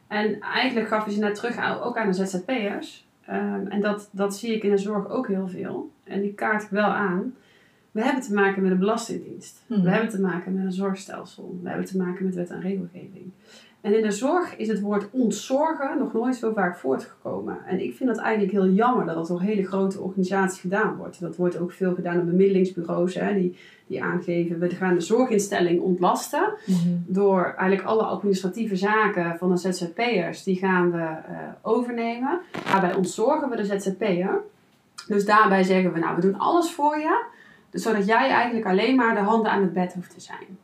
En 0.07 0.39
eigenlijk 0.41 0.87
gaf 0.87 1.05
je 1.05 1.11
ze 1.11 1.19
net 1.19 1.35
terug 1.35 1.81
ook 1.81 1.97
aan 1.97 2.11
de 2.11 2.25
ZZP'ers. 2.25 3.05
Ehm, 3.25 3.67
en 3.67 3.81
dat, 3.81 4.09
dat 4.11 4.35
zie 4.35 4.55
ik 4.55 4.63
in 4.63 4.69
de 4.69 4.77
zorg 4.77 5.09
ook 5.09 5.27
heel 5.27 5.47
veel. 5.47 5.91
En 6.03 6.21
die 6.21 6.33
kaart 6.33 6.63
ik 6.63 6.69
wel 6.69 6.89
aan. 6.89 7.33
We 7.93 8.03
hebben 8.03 8.21
te 8.21 8.33
maken 8.33 8.61
met 8.61 8.71
een 8.71 8.79
belastingdienst. 8.79 9.63
We 9.67 9.89
hebben 9.89 10.09
te 10.09 10.21
maken 10.21 10.53
met 10.53 10.65
een 10.65 10.71
zorgstelsel. 10.71 11.59
We 11.61 11.69
hebben 11.69 11.87
te 11.87 11.97
maken 11.97 12.25
met 12.25 12.35
wet 12.35 12.49
en 12.49 12.61
regelgeving. 12.61 13.31
En 13.81 13.95
in 13.95 14.01
de 14.01 14.11
zorg 14.11 14.55
is 14.57 14.67
het 14.67 14.79
woord 14.79 15.09
ontzorgen 15.11 15.97
nog 15.97 16.13
nooit 16.13 16.35
zo 16.35 16.53
vaak 16.53 16.77
voortgekomen. 16.77 17.57
En 17.65 17.83
ik 17.83 17.95
vind 17.95 18.09
dat 18.09 18.19
eigenlijk 18.19 18.51
heel 18.51 18.69
jammer 18.69 19.05
dat 19.05 19.15
dat 19.15 19.27
door 19.27 19.41
hele 19.41 19.65
grote 19.65 19.99
organisaties 19.99 20.59
gedaan 20.59 20.95
wordt. 20.95 21.19
Dat 21.19 21.35
wordt 21.35 21.57
ook 21.57 21.71
veel 21.71 21.93
gedaan 21.93 22.19
op 22.19 22.25
bemiddelingsbureaus 22.25 23.15
hè, 23.15 23.33
die, 23.33 23.57
die 23.87 24.03
aangeven 24.03 24.59
we 24.59 24.69
gaan 24.69 24.93
de 24.93 25.01
zorginstelling 25.01 25.81
ontlasten. 25.81 26.53
Door 27.05 27.43
eigenlijk 27.43 27.87
alle 27.87 28.03
administratieve 28.03 28.75
zaken 28.75 29.37
van 29.37 29.49
de 29.49 29.57
ZZP'ers, 29.57 30.43
die 30.43 30.55
gaan 30.55 30.91
we 30.91 30.97
eh, 30.97 31.37
overnemen. 31.61 32.39
Daarbij 32.65 32.93
ontzorgen 32.93 33.49
we 33.49 33.55
de 33.55 33.65
ZZP'er. 33.65 34.41
Dus 35.07 35.25
daarbij 35.25 35.63
zeggen 35.63 35.93
we, 35.93 35.99
nou 35.99 36.15
we 36.15 36.21
doen 36.21 36.39
alles 36.39 36.71
voor 36.71 36.97
je. 36.97 37.31
Dus 37.73 37.83
zodat 37.83 38.05
jij 38.05 38.29
eigenlijk 38.29 38.65
alleen 38.65 38.95
maar 38.95 39.15
de 39.15 39.21
handen 39.21 39.51
aan 39.51 39.61
het 39.61 39.73
bed 39.73 39.93
hoeft 39.93 40.13
te 40.13 40.21
zijn. 40.21 40.57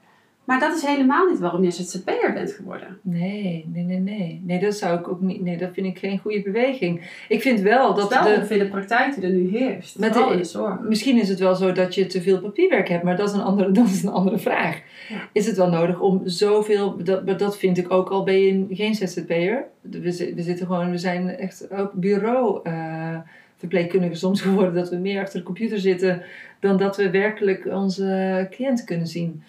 Maar 0.44 0.60
dat 0.60 0.76
is 0.76 0.86
helemaal 0.86 1.28
niet 1.30 1.40
waarom 1.40 1.64
je 1.64 1.72
ZZP'er 1.72 2.34
bent 2.34 2.52
geworden. 2.52 2.98
Nee, 3.02 3.66
nee, 3.74 3.84
nee, 3.84 4.00
nee. 4.00 4.42
Nee, 4.46 4.60
dat 4.60 4.76
zou 4.76 5.00
ik 5.00 5.08
ook 5.08 5.22
niet. 5.22 5.42
Nee, 5.42 5.58
dat 5.58 5.70
vind 5.74 5.88
ik 5.88 5.98
geen 6.00 6.20
goede 6.20 6.42
beweging. 6.42 7.02
Ik 7.28 7.42
vind 7.42 7.60
wel 7.60 7.94
Dat 7.94 8.10
wel 8.10 8.24
de, 8.24 8.58
de 8.58 8.68
praktijk 8.68 9.16
die 9.16 9.24
er 9.24 9.30
nu 9.30 9.58
heerst. 9.58 10.00
Met 10.00 10.14
de- 10.14 10.36
de 10.38 10.44
zorg. 10.44 10.80
Misschien 10.80 11.20
is 11.20 11.30
het 11.30 11.40
wel 11.40 11.56
zo 11.56 11.72
dat 11.72 11.96
je 11.96 12.06
te 12.06 12.22
veel 12.22 12.40
papierwerk 12.40 12.88
hebt, 12.90 13.04
maar 13.04 13.18
dat 13.18 13.30
is 13.30 13.36
een 13.36 13.42
andere, 13.42 13.72
dat 13.82 13.86
is 13.88 14.04
een 14.04 14.10
andere 14.12 14.38
vraag. 14.38 14.82
Ja. 15.10 15.30
Is 15.32 15.46
het 15.46 15.58
wel 15.58 15.70
nodig 15.70 16.00
om 16.00 16.22
zoveel, 16.26 17.04
dat, 17.04 17.40
dat 17.40 17.58
vind 17.58 17.78
ik 17.78 17.92
ook 17.92 18.10
al 18.10 18.24
ben 18.24 18.40
je 18.44 18.66
geen 18.76 18.96
ZZP'er. 18.96 19.64
We, 19.82 20.00
we 20.36 20.42
zitten 20.42 20.66
gewoon, 20.66 20.92
we 20.92 20.98
zijn 20.98 21.30
echt 21.30 21.72
ook 21.72 21.94
bureau 21.94 22.60
eh, 22.64 23.18
verpleegkundigen 23.58 24.18
soms 24.18 24.42
geworden, 24.48 24.74
dat 24.74 24.90
we 24.90 24.96
meer 24.96 25.22
achter 25.22 25.40
de 25.40 25.46
computer 25.46 25.80
zitten 25.80 26.22
dan 26.60 26.78
dat 26.78 26.98
we 26.98 27.10
werkelijk 27.10 27.66
onze 27.66 28.48
cliënten 28.52 28.86
kunnen 28.86 29.08
zien. 29.08 29.44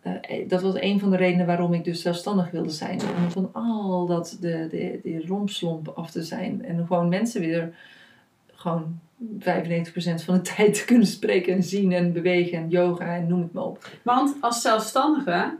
Eh, 0.00 0.48
dat 0.48 0.62
was 0.62 0.74
een 0.80 1.00
van 1.00 1.10
de 1.10 1.16
redenen 1.16 1.46
waarom 1.46 1.74
ik 1.74 1.84
dus 1.84 2.02
zelfstandig 2.02 2.50
wilde 2.50 2.70
zijn. 2.70 3.00
Om 3.00 3.30
van 3.30 3.50
al 3.52 4.06
dat, 4.06 4.36
de, 4.40 4.66
de, 4.70 5.00
die 5.02 5.26
rompslomp 5.26 5.88
af 5.88 6.10
te 6.10 6.22
zijn. 6.22 6.64
En 6.64 6.86
gewoon 6.86 7.08
mensen 7.08 7.40
weer 7.40 7.74
gewoon 8.52 9.00
95% 9.38 9.44
van 10.24 10.34
de 10.34 10.40
tijd 10.56 10.74
te 10.74 10.84
kunnen 10.84 11.06
spreken 11.06 11.54
en 11.54 11.62
zien 11.62 11.92
en 11.92 12.12
bewegen 12.12 12.58
en 12.58 12.68
yoga 12.68 13.16
en 13.16 13.26
noem 13.26 13.40
het 13.40 13.52
maar 13.52 13.64
op. 13.64 13.90
Want 14.02 14.36
als 14.40 14.60
zelfstandige 14.60 15.56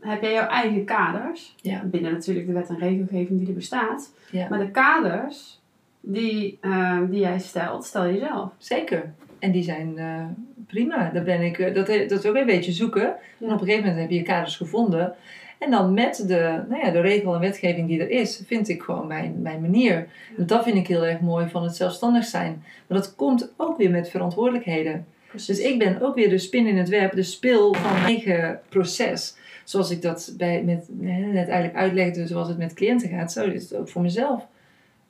heb 0.00 0.22
jij 0.22 0.32
jouw 0.32 0.48
eigen 0.48 0.84
kaders. 0.84 1.54
Ja. 1.60 1.82
Binnen 1.84 2.12
natuurlijk 2.12 2.46
de 2.46 2.52
wet 2.52 2.68
en 2.68 2.78
regelgeving 2.78 3.38
die 3.38 3.48
er 3.48 3.54
bestaat. 3.54 4.12
Ja. 4.30 4.48
Maar 4.48 4.58
de 4.58 4.70
kaders 4.70 5.60
die, 6.00 6.58
eh, 6.60 7.00
die 7.10 7.20
jij 7.20 7.38
stelt, 7.38 7.84
stel 7.84 8.04
je 8.04 8.18
zelf. 8.18 8.50
Zeker. 8.58 9.14
En 9.42 9.50
die 9.50 9.62
zijn 9.62 9.98
eh, 9.98 10.24
prima. 10.66 11.10
Daar 11.10 11.22
ben 11.22 11.40
ik, 11.40 11.58
eh, 11.58 11.74
dat, 11.74 11.86
dat 11.86 12.24
is 12.24 12.26
ook 12.26 12.36
een 12.36 12.46
beetje 12.46 12.72
zoeken. 12.72 13.14
En 13.40 13.46
op 13.46 13.50
een 13.50 13.58
gegeven 13.58 13.80
moment 13.80 14.00
heb 14.00 14.10
je 14.10 14.16
je 14.16 14.22
kaders 14.22 14.56
gevonden. 14.56 15.14
En 15.58 15.70
dan 15.70 15.94
met 15.94 16.24
de, 16.26 16.62
nou 16.68 16.84
ja, 16.84 16.90
de 16.90 17.00
regel 17.00 17.34
en 17.34 17.40
wetgeving 17.40 17.88
die 17.88 18.00
er 18.00 18.10
is, 18.10 18.42
vind 18.46 18.68
ik 18.68 18.82
gewoon 18.82 19.06
mijn, 19.06 19.42
mijn 19.42 19.60
manier. 19.60 20.08
En 20.36 20.46
dat 20.46 20.64
vind 20.64 20.76
ik 20.76 20.86
heel 20.86 21.06
erg 21.06 21.20
mooi 21.20 21.48
van 21.48 21.62
het 21.62 21.76
zelfstandig 21.76 22.24
zijn. 22.24 22.62
Maar 22.86 22.98
dat 22.98 23.14
komt 23.14 23.52
ook 23.56 23.76
weer 23.76 23.90
met 23.90 24.10
verantwoordelijkheden. 24.10 25.06
Dus 25.32 25.58
ik 25.60 25.78
ben 25.78 26.00
ook 26.00 26.14
weer 26.14 26.28
de 26.28 26.38
spin 26.38 26.66
in 26.66 26.76
het 26.76 26.88
web, 26.88 27.12
de 27.12 27.22
spil 27.22 27.74
van 27.74 27.92
mijn 27.92 28.04
eigen 28.04 28.60
proces. 28.68 29.36
Zoals 29.64 29.90
ik 29.90 30.02
dat 30.02 30.34
bij, 30.36 30.62
met, 30.62 30.86
net 31.32 31.48
eigenlijk 31.48 31.74
uitlegde, 31.74 32.26
zoals 32.26 32.48
het 32.48 32.58
met 32.58 32.74
cliënten 32.74 33.08
gaat, 33.08 33.32
zo 33.32 33.44
is 33.44 33.62
het 33.62 33.74
ook 33.78 33.88
voor 33.88 34.02
mezelf. 34.02 34.46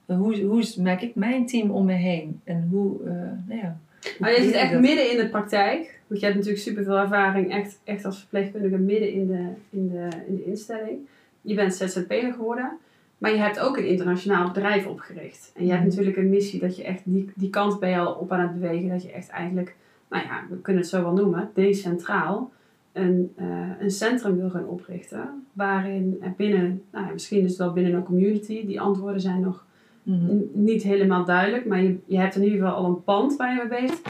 Hoe, 0.07 0.41
hoe 0.41 0.65
maak 0.81 1.01
ik 1.01 1.15
mijn 1.15 1.47
team 1.47 1.71
om 1.71 1.85
me 1.85 1.93
heen? 1.93 2.41
En 2.45 2.69
hoe, 2.71 2.97
eh, 3.05 3.13
nou 3.47 3.61
ja. 3.61 3.79
Maar 4.19 4.31
je 4.31 4.43
zit 4.43 4.53
echt 4.55 4.81
midden 4.81 5.11
in 5.11 5.17
de 5.17 5.29
praktijk. 5.29 6.01
Want 6.07 6.21
je 6.21 6.27
hebt 6.27 6.39
natuurlijk 6.39 6.65
superveel 6.65 6.99
ervaring 6.99 7.53
echt, 7.53 7.79
echt 7.85 8.05
als 8.05 8.19
verpleegkundige 8.19 8.77
midden 8.79 9.13
in 9.13 9.27
de, 9.27 9.49
in, 9.71 9.89
de, 9.89 10.09
in 10.27 10.37
de 10.37 10.45
instelling. 10.45 10.99
Je 11.41 11.55
bent 11.55 11.75
ZZP'er 11.75 12.33
geworden. 12.33 12.71
Maar 13.19 13.31
je 13.31 13.39
hebt 13.39 13.59
ook 13.61 13.77
een 13.77 13.87
internationaal 13.87 14.47
bedrijf 14.53 14.87
opgericht. 14.87 15.53
En 15.57 15.65
je 15.65 15.71
hebt 15.71 15.81
Mhm. 15.83 15.89
natuurlijk 15.91 16.17
een 16.17 16.31
missie 16.31 16.61
dat 16.61 16.77
je 16.77 16.85
echt 16.85 17.01
die, 17.05 17.31
die 17.35 17.51
kant 17.51 17.81
ben 17.81 17.91
je 17.91 17.99
al 17.99 18.13
op 18.15 18.33
aan 18.33 18.41
het 18.41 18.61
bewegen. 18.61 18.89
Dat 18.89 19.03
je 19.03 19.13
echt 19.13 19.29
eigenlijk, 19.29 19.75
nou 20.11 20.25
ja, 20.25 20.45
we 20.51 20.61
kunnen 20.61 20.83
het 20.83 20.91
zo 20.91 21.03
wel 21.03 21.13
noemen, 21.13 21.51
decentraal 21.55 22.53
een, 22.93 23.33
eh, 23.37 23.47
een 23.81 23.91
centrum 23.91 24.37
wil 24.37 24.51
gaan 24.51 24.67
oprichten. 24.67 25.47
Waarin 25.53 26.23
binnen, 26.37 26.83
nou 26.91 27.07
ja, 27.07 27.13
misschien 27.13 27.43
is 27.43 27.49
het 27.51 27.59
wel 27.59 27.73
binnen 27.73 27.93
een 27.95 28.03
community, 28.03 28.67
die 28.67 28.81
antwoorden 28.81 29.21
zijn 29.21 29.41
nog 29.41 29.67
Mhm. 30.03 30.37
Niet 30.53 30.83
helemaal 30.83 31.25
duidelijk, 31.25 31.67
maar 31.67 31.83
je, 31.83 31.99
je 32.07 32.19
hebt 32.19 32.37
in 32.37 32.43
ieder 32.45 32.59
geval 32.59 32.75
al 32.75 32.85
een 32.85 33.05
pand 33.05 33.37
waar 33.37 33.55
je 33.55 33.65
mee 33.69 33.81
bezig 33.81 34.01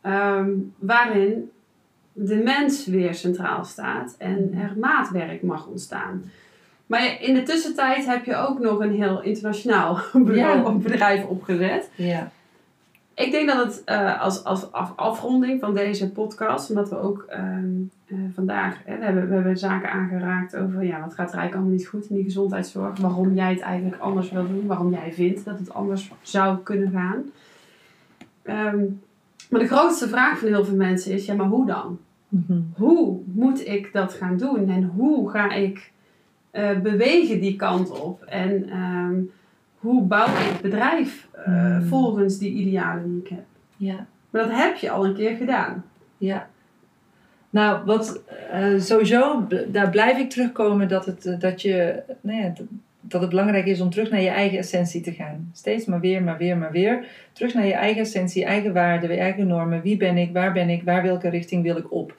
ehm, 0.00 0.50
waarin 0.78 1.50
de 2.12 2.36
mens 2.36 2.86
weer 2.86 3.14
centraal 3.14 3.64
staat 3.64 4.14
en 4.18 4.54
er 4.54 4.72
maatwerk 4.80 5.42
mag 5.42 5.66
ontstaan. 5.66 6.22
Maar 6.86 7.16
in 7.22 7.34
de 7.34 7.42
tussentijd 7.42 8.06
heb 8.06 8.24
je 8.24 8.36
ook 8.36 8.58
nog 8.58 8.80
een 8.80 8.94
heel 8.94 9.22
internationaal 9.22 9.98
bureau, 10.12 10.62
Ja. 10.64 10.70
bedrijf 10.72 11.24
opgezet. 11.26 11.90
Ja. 11.96 12.30
Ik 13.18 13.30
denk 13.30 13.48
dat 13.48 13.64
het 13.64 13.84
eh, 13.84 14.20
als, 14.22 14.44
als 14.44 14.72
af- 14.72 14.92
afronding 14.96 15.60
van 15.60 15.74
deze 15.74 16.10
podcast, 16.10 16.68
omdat 16.70 16.88
we 16.88 16.98
ook 17.00 17.24
ehm, 17.28 17.70
eh, 18.06 18.18
vandaag, 18.34 18.76
hè, 18.84 18.98
we, 18.98 19.04
hebben, 19.04 19.28
we 19.28 19.34
hebben 19.34 19.58
zaken 19.58 19.90
aangeraakt 19.90 20.56
over 20.56 20.84
ja, 20.84 21.00
wat 21.00 21.14
gaat 21.14 21.32
er 21.32 21.38
eigenlijk 21.38 21.54
allemaal 21.54 21.72
niet 21.72 21.86
goed 21.86 22.08
in 22.08 22.14
die 22.14 22.24
gezondheidszorg, 22.24 22.98
waarom 22.98 23.34
jij 23.34 23.50
het 23.50 23.60
eigenlijk 23.60 24.02
anders 24.02 24.30
wil 24.30 24.46
doen, 24.46 24.66
waarom 24.66 24.90
jij 24.92 25.12
vindt 25.12 25.44
dat 25.44 25.58
het 25.58 25.74
anders 25.74 26.12
zou 26.22 26.58
kunnen 26.58 26.90
gaan. 26.90 27.24
Ehm, 28.42 28.84
maar 29.50 29.60
de 29.60 29.66
grootste 29.66 30.08
vraag 30.08 30.38
van 30.38 30.48
heel 30.48 30.64
veel 30.64 30.76
mensen 30.76 31.12
is, 31.12 31.26
ja 31.26 31.34
maar 31.34 31.46
hoe 31.46 31.66
dan? 31.66 31.98
Mhm. 32.28 32.58
Hoe 32.76 33.18
moet 33.24 33.66
ik 33.66 33.92
dat 33.92 34.12
gaan 34.14 34.36
doen 34.36 34.68
en 34.68 34.84
hoe 34.84 35.30
ga 35.30 35.52
ik 35.52 35.92
eh, 36.50 36.78
bewegen 36.78 37.40
die 37.40 37.56
kant 37.56 37.90
op? 38.00 38.22
En 38.22 38.68
ehm, 38.68 39.14
hoe 39.78 40.02
bouw 40.02 40.26
ik 40.26 40.32
het 40.36 40.60
bedrijf 40.60 41.28
eh, 41.32 41.44
Hmm. 41.44 41.82
volgens 41.82 42.38
die 42.38 42.52
idealen 42.52 43.08
die 43.08 43.20
ik 43.22 43.28
heb? 43.28 43.44
Ja. 43.76 44.06
Maar 44.30 44.42
dat 44.42 44.56
heb 44.56 44.76
je 44.76 44.90
al 44.90 45.04
een 45.04 45.14
keer 45.14 45.36
gedaan. 45.36 45.84
Ja. 46.18 46.48
Nou, 47.50 47.84
wat 47.84 48.20
eh, 48.50 48.78
sowieso, 48.78 49.46
daar 49.68 49.90
blijf 49.90 50.18
ik 50.18 50.30
terugkomen 50.30 50.88
dat 50.88 51.06
het, 51.06 51.26
eh, 51.26 51.38
dat, 51.38 51.62
je, 51.62 52.02
nou 52.20 52.42
ja, 52.42 52.52
dat 53.00 53.20
het 53.20 53.30
belangrijk 53.30 53.66
is 53.66 53.80
om 53.80 53.90
terug 53.90 54.10
naar 54.10 54.20
je 54.20 54.28
eigen 54.28 54.58
essentie 54.58 55.00
te 55.00 55.12
gaan. 55.12 55.50
Steeds 55.52 55.84
maar 55.84 56.00
weer, 56.00 56.22
maar 56.22 56.38
weer, 56.38 56.56
maar 56.56 56.72
weer. 56.72 57.06
Terug 57.32 57.54
naar 57.54 57.66
je 57.66 57.72
eigen 57.72 58.02
essentie, 58.02 58.44
eigen 58.44 58.72
waarden, 58.72 59.18
eigen 59.18 59.46
normen. 59.46 59.82
Wie 59.82 59.96
ben 59.96 60.16
ik, 60.16 60.32
waar 60.32 60.52
ben 60.52 60.68
ik, 60.68 60.82
waar 60.82 61.02
welke 61.02 61.28
richting 61.28 61.62
wil 61.62 61.76
ik 61.76 61.92
op? 61.92 62.16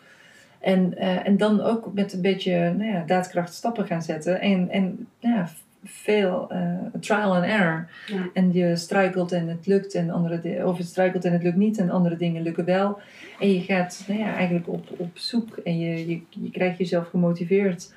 En, 0.59 0.97
en 0.97 1.37
dan 1.37 1.61
ook 1.61 1.93
met 1.93 2.13
een 2.13 2.21
beetje 2.21 2.73
nou 2.77 2.91
ja, 2.91 3.03
daadkracht 3.05 3.53
stappen 3.53 3.85
gaan 3.85 4.01
zetten. 4.01 4.41
En, 4.41 4.69
en 4.69 5.07
nou 5.19 5.35
ja, 5.35 5.49
veel 5.83 6.47
eh, 6.49 6.77
trial 6.99 7.35
and 7.35 7.45
error. 7.45 7.87
Ja. 8.07 8.29
En 8.33 8.53
je 8.53 8.75
struikelt 8.75 9.31
en 9.31 9.47
het 9.47 9.67
lukt, 9.67 9.93
en 9.93 10.09
andere 10.09 10.65
of 10.65 10.77
het 10.77 10.87
struikelt 10.87 11.25
en 11.25 11.33
het 11.33 11.43
lukt 11.43 11.55
niet, 11.55 11.77
en 11.77 11.89
andere 11.89 12.17
dingen 12.17 12.41
lukken 12.41 12.65
wel. 12.65 12.99
En 13.39 13.53
je 13.53 13.61
gaat 13.61 14.03
nou 14.07 14.19
ja, 14.19 14.33
eigenlijk 14.33 14.67
op, 14.67 14.87
op 14.97 15.17
zoek 15.17 15.57
en 15.57 15.79
je, 15.79 16.07
je, 16.07 16.21
je 16.29 16.51
krijgt 16.51 16.77
jezelf 16.77 17.07
gemotiveerd. 17.09 17.93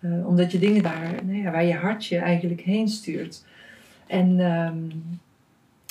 eh, 0.00 0.26
omdat 0.26 0.52
je 0.52 0.58
dingen 0.58 0.82
daar, 0.82 1.14
nou 1.24 1.42
ja, 1.42 1.50
waar 1.50 1.64
je 1.64 1.74
hart 1.74 2.06
je 2.06 2.18
eigenlijk 2.18 2.60
heen 2.60 2.88
stuurt. 2.88 3.44
En 4.06 4.40
ehm, 4.40 4.76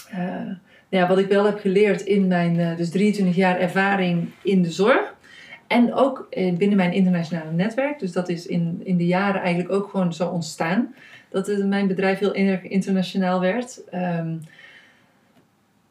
eh, 0.10 0.46
nou 0.90 1.04
ja, 1.04 1.08
wat 1.08 1.18
ik 1.18 1.28
wel 1.28 1.46
heb 1.46 1.60
geleerd 1.60 2.02
in 2.02 2.28
mijn 2.28 2.76
dus 2.76 2.90
23 2.90 3.36
jaar 3.36 3.60
ervaring 3.60 4.30
in 4.44 4.62
de 4.62 4.72
zorg. 4.72 5.16
En 5.68 5.94
ook 5.94 6.28
binnen 6.32 6.76
mijn 6.76 6.94
internationale 6.94 7.52
netwerk. 7.52 8.00
Dus 8.00 8.12
dat 8.12 8.30
is 8.30 8.46
in, 8.46 8.82
in 8.84 8.98
de 8.98 9.06
jaren 9.06 9.42
eigenlijk 9.42 9.72
ook 9.72 9.90
gewoon 9.90 10.14
zo 10.14 10.28
ontstaan. 10.28 10.94
Dat 11.32 11.48
mijn 11.66 11.88
bedrijf 11.88 12.20
heel 12.20 12.36
erg 12.36 12.64
internationaal 12.64 13.40
werd. 13.40 13.84
Ehm, 13.90 14.36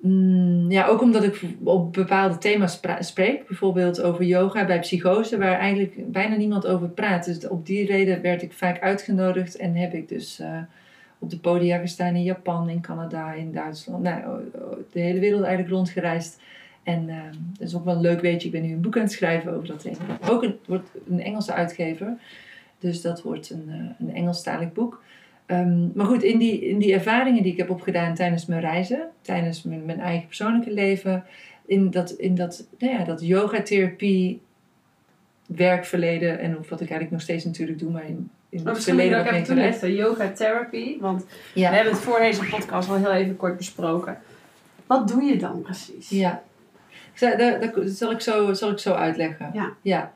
Mm, 0.01 0.71
ja, 0.71 0.87
ook 0.87 1.01
omdat 1.01 1.25
ik 1.25 1.43
op 1.63 1.93
bepaalde 1.93 2.39
thema's 2.39 2.81
spreek. 3.01 3.47
Bijvoorbeeld 3.47 4.01
over 4.03 4.25
yoga 4.25 4.67
bij 4.67 4.79
psychose, 4.79 5.39
waar 5.39 5.59
eigenlijk 5.59 6.13
bijna 6.13 6.37
niemand 6.37 6.67
over 6.67 6.89
praat. 6.89 7.25
Dus 7.25 7.49
op 7.49 7.67
die 7.67 7.87
reden 7.87 8.23
werd 8.23 8.43
ik 8.43 8.53
vaak 8.53 8.81
uitgenodigd 8.81 9.57
en 9.57 9.75
heb 9.75 9.95
ik 9.95 10.09
dus 10.09 10.39
eh, 10.39 10.59
op 11.19 11.31
de 11.31 11.39
podia 11.39 11.79
gestaan 11.79 12.15
in 12.15 12.23
Japan, 12.23 12.69
in 12.69 12.81
Canada, 12.81 13.33
in 13.33 13.53
Duitsland. 13.53 14.03
Nou, 14.03 14.41
de 14.93 15.01
hele 15.01 15.21
wereld 15.21 15.43
eigenlijk 15.43 15.75
rondgereisd. 15.75 16.41
En 16.83 17.09
uh, 17.09 17.17
dat 17.59 17.69
is 17.69 17.75
ook 17.75 17.85
wel 17.85 17.95
een 17.95 18.01
leuk 18.01 18.21
weetje. 18.21 18.47
Ik 18.47 18.53
ben 18.53 18.63
nu 18.63 18.73
een 18.73 18.81
boek 18.81 18.97
aan 18.97 19.03
het 19.03 19.13
schrijven 19.13 19.55
over 19.55 19.69
dat 19.69 19.81
thema. 19.81 20.19
Ook 20.29 20.43
een, 20.43 20.59
wordt 20.67 20.91
een 21.09 21.21
Engelse 21.21 21.53
uitgever. 21.53 22.17
Dus 22.79 23.01
dat 23.01 23.23
wordt 23.23 23.51
een, 23.51 23.65
uh, 23.69 24.09
een 24.09 24.15
Engelstalig 24.15 24.73
boek. 24.73 25.03
Ehm, 25.51 25.89
maar 25.95 26.07
goed, 26.07 26.23
in 26.23 26.39
die, 26.39 26.69
in 26.69 26.79
die 26.79 26.93
ervaringen 26.93 27.43
die 27.43 27.53
ik 27.53 27.59
heb 27.59 27.71
opgedaan 27.71 28.15
tijdens 28.15 28.47
mijn 28.47 28.61
reizen, 28.61 29.09
tijdens 29.21 29.63
mijn, 29.63 29.85
mijn 29.85 30.01
eigen 30.01 30.27
persoonlijke 30.27 30.73
leven, 30.73 31.25
in 31.67 31.91
dat, 31.91 32.11
in 32.11 32.35
dat, 32.35 32.67
nou 32.79 32.93
ja, 32.93 33.05
dat 33.05 33.21
yogatherapie 33.27 34.41
werkverleden 35.47 36.39
en 36.39 36.53
wat 36.53 36.81
ik 36.81 36.91
eigenlijk 36.91 37.11
nog 37.11 37.21
steeds 37.21 37.45
natuurlijk 37.45 37.79
doe, 37.79 37.91
maar 37.91 38.07
in, 38.07 38.31
in 38.49 38.67
het 38.67 38.83
verleden 38.83 39.25
wat 39.25 39.55
mee 39.55 39.79
te 39.79 39.95
Yoga 39.95 40.33
therapy, 40.33 40.99
want 41.01 41.25
we 41.55 41.61
hebben 41.61 41.93
het 41.93 42.03
voor 42.03 42.19
deze 42.19 42.45
podcast 42.45 42.89
al 42.89 42.97
heel 42.97 43.13
even 43.13 43.37
kort 43.37 43.57
besproken. 43.57 44.19
Wat 44.87 45.09
doe 45.09 45.23
je 45.23 45.37
dan 45.37 45.63
precies? 45.63 46.09
Ja, 46.09 46.43
dat, 47.19 47.39
dat, 47.39 47.73
zal, 47.85 48.11
ik 48.11 48.21
zo, 48.21 48.53
zal 48.53 48.71
ik 48.71 48.79
zo 48.79 48.93
uitleggen. 48.93 49.51
Ja. 49.53 49.73
ja. 49.83 50.13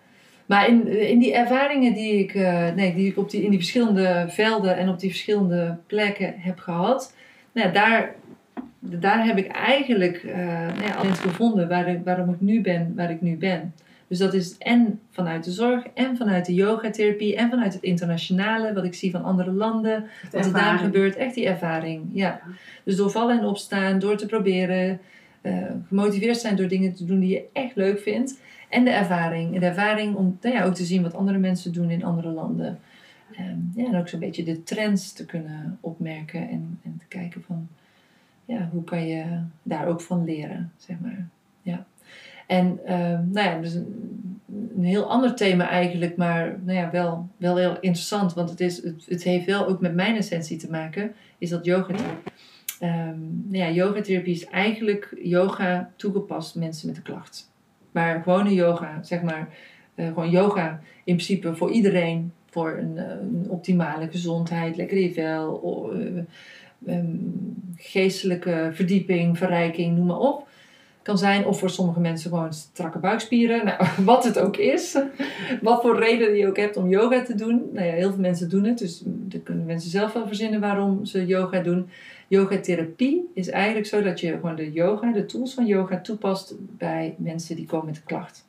Maar 0.47 0.69
in, 0.69 0.87
in 0.87 1.19
die 1.19 1.35
ervaringen 1.35 1.95
die 1.95 2.19
ik, 2.19 2.35
uh, 2.35 2.73
nee, 2.75 2.95
die 2.95 3.11
ik 3.11 3.17
op 3.19 3.31
die, 3.31 3.43
in 3.43 3.51
die 3.51 3.59
verschillende 3.59 4.27
velden 4.29 4.77
en 4.77 4.89
op 4.89 5.01
die 5.01 5.11
verschillende 5.11 5.77
plekken 5.87 6.35
heb 6.37 6.59
gehad, 6.59 7.15
nou, 7.53 7.73
daar, 7.73 8.15
daar 8.79 9.27
heb 9.27 9.39
ik 9.39 9.47
eigenlijk 9.47 10.23
uh, 10.23 10.37
nou 10.37 10.83
ja, 10.83 10.95
al 10.95 11.05
gevonden 11.05 11.69
waar 11.69 11.89
ik, 11.89 12.01
waarom 12.05 12.31
ik 12.31 12.41
nu 12.41 12.61
ben 12.61 12.93
waar 12.97 13.11
ik 13.11 13.21
nu 13.21 13.37
ben. 13.37 13.73
Dus 14.09 14.19
dat 14.19 14.35
is 14.35 14.59
en 14.59 15.01
vanuit 15.11 15.45
de 15.45 15.51
zorg, 15.51 15.85
en 15.95 16.17
vanuit 16.17 16.47
de 16.47 16.55
yogatherapie, 16.55 17.37
en 17.37 17.51
vanuit 17.51 17.73
het 17.73 17.83
internationale, 17.83 18.73
wat 18.73 18.85
ik 18.85 18.95
zie 18.95 19.11
van 19.11 19.25
andere 19.25 19.53
landen, 19.53 20.05
wat 20.33 20.47
er 20.47 20.53
daar 20.53 20.79
gebeurt. 20.79 21.17
Echt 21.17 21.35
die 21.35 21.47
ervaring, 21.47 22.03
ja. 22.13 22.41
Dus 22.85 22.97
door 22.97 23.11
vallen 23.11 23.39
en 23.39 23.45
opstaan, 23.45 23.99
door 23.99 24.17
te 24.17 24.27
proberen, 24.27 25.01
uh, 25.43 25.57
gemotiveerd 25.89 26.37
zijn 26.37 26.57
door 26.57 26.69
dingen 26.69 26.95
te 26.95 27.05
doen 27.05 27.21
die 27.21 27.31
je 27.31 27.45
echt 27.53 27.77
leuk 27.77 28.01
vindt. 28.01 28.41
En 28.75 28.85
de 28.85 28.91
ervaring. 28.91 29.59
De 29.59 29.67
ervaring 29.67 30.15
om 30.15 30.39
nou 30.41 30.55
ja, 30.55 30.65
ook 30.65 30.75
te 30.75 30.85
zien 30.85 31.03
wat 31.03 31.15
andere 31.15 31.39
mensen 31.39 31.73
doen 31.73 31.91
in 31.91 32.05
andere 32.05 32.29
landen. 32.29 32.79
Um, 33.41 33.73
ja, 33.75 33.87
en 33.87 33.97
ook 33.97 34.09
zo'n 34.09 34.21
beetje 34.21 34.45
de 34.45 34.63
trends 34.63 35.13
te 35.13 35.27
kunnen 35.27 35.79
opmerken 35.81 36.49
en, 36.49 36.81
en 36.85 36.97
te 36.99 37.07
kijken 37.09 37.43
van 37.43 37.69
ja, 38.45 38.69
hoe 38.73 38.85
kan 38.85 39.07
je 39.07 39.25
daar 39.63 39.87
ook 39.87 40.01
van 40.01 40.25
leren, 40.25 40.73
zeg 40.77 40.97
maar. 41.01 41.29
Ja. 41.63 41.87
En 42.47 42.67
um, 42.67 43.31
nou 43.33 43.49
ja, 43.49 43.61
dus 43.61 43.75
een, 43.75 44.85
heel 44.85 45.11
ander 45.11 45.35
thema 45.35 45.69
eigenlijk, 45.69 46.17
maar 46.17 46.59
nou 46.63 46.79
ja, 46.79 46.91
wel, 46.91 47.29
wel 47.37 47.57
heel 47.57 47.81
interessant, 47.81 48.35
want 48.35 48.51
het, 48.51 48.61
is, 48.61 48.83
het, 48.83 49.07
het 49.09 49.23
heeft 49.23 49.47
wel 49.47 49.67
ook 49.67 49.81
met 49.81 49.95
mijn 49.95 50.17
essentie 50.17 50.57
te 50.57 50.71
maken, 50.71 51.13
is 51.39 51.51
dat 51.51 51.65
yoga. 51.65 51.95
Um, 52.81 53.45
nou 53.49 53.65
ja, 53.65 53.71
yogatherapie 53.71 54.35
is 54.35 54.47
eigenlijk 54.47 55.17
yoga 55.23 55.91
toegepast 55.97 56.55
mensen 56.55 56.89
met 56.89 56.97
een 56.97 57.03
klacht. 57.03 57.53
Maar 57.95 58.23
gewone 58.23 58.55
yoga, 58.55 58.99
zeg 59.03 59.23
maar, 59.23 59.49
uh, 59.95 60.07
gewoon 60.07 60.31
yoga 60.31 60.81
in 61.05 61.15
principe 61.15 61.55
voor 61.55 61.71
iedereen, 61.71 62.33
voor 62.51 62.77
een, 62.79 62.99
eh, 62.99 63.51
optimale 63.51 64.09
gezondheid, 64.11 64.77
lekker 64.77 64.97
in 64.97 65.13
vel, 65.13 65.91
uh, 65.95 66.23
um, 66.87 67.35
geestelijke 67.77 68.71
verdieping, 68.73 69.39
verrijking, 69.39 69.97
noem 69.97 70.07
maar 70.07 70.19
op. 70.19 70.49
Kan 71.03 71.19
zijn, 71.19 71.47
of 71.47 71.59
voor 71.59 71.71
sommige 71.71 72.01
mensen 72.01 72.31
gewoon 72.31 72.53
strakke 72.53 72.99
buikspieren. 72.99 73.65
Nou, 73.65 73.85
wat 74.05 74.25
het 74.25 74.39
ook 74.39 74.57
is. 74.57 74.99
wat 75.63 75.83
voor 75.83 75.99
reden 75.99 76.37
je 76.37 76.49
ook 76.49 76.57
hebt 76.57 76.77
om 76.77 76.89
yoga 76.89 77.23
te 77.23 77.35
doen. 77.35 77.69
Nou 77.73 77.87
ja, 77.87 77.93
heel 77.93 78.11
veel 78.11 78.21
mensen 78.21 78.51
doen 78.51 78.65
het, 78.65 78.79
dus 78.79 79.03
dan 79.05 79.43
kunnen 79.43 79.65
mensen 79.65 79.91
zelf 79.91 80.13
wel 80.13 80.27
verzinnen 80.27 80.61
waarom 80.61 81.05
ze 81.05 81.27
yoga 81.27 81.61
doen. 81.61 81.89
Yogatherapie 82.29 83.31
is 83.35 83.49
eigenlijk 83.49 83.87
zo 83.87 84.03
dat 84.03 84.21
je 84.21 84.33
gewoon 84.33 84.57
de 84.57 84.73
yoga, 84.73 85.13
de 85.13 85.27
tools 85.27 85.55
van 85.55 85.67
yoga 85.67 86.01
toepast 86.01 86.55
bij 86.59 87.15
mensen 87.19 87.57
die 87.57 87.67
komen 87.67 87.87
met 87.87 88.05
klacht. 88.05 88.47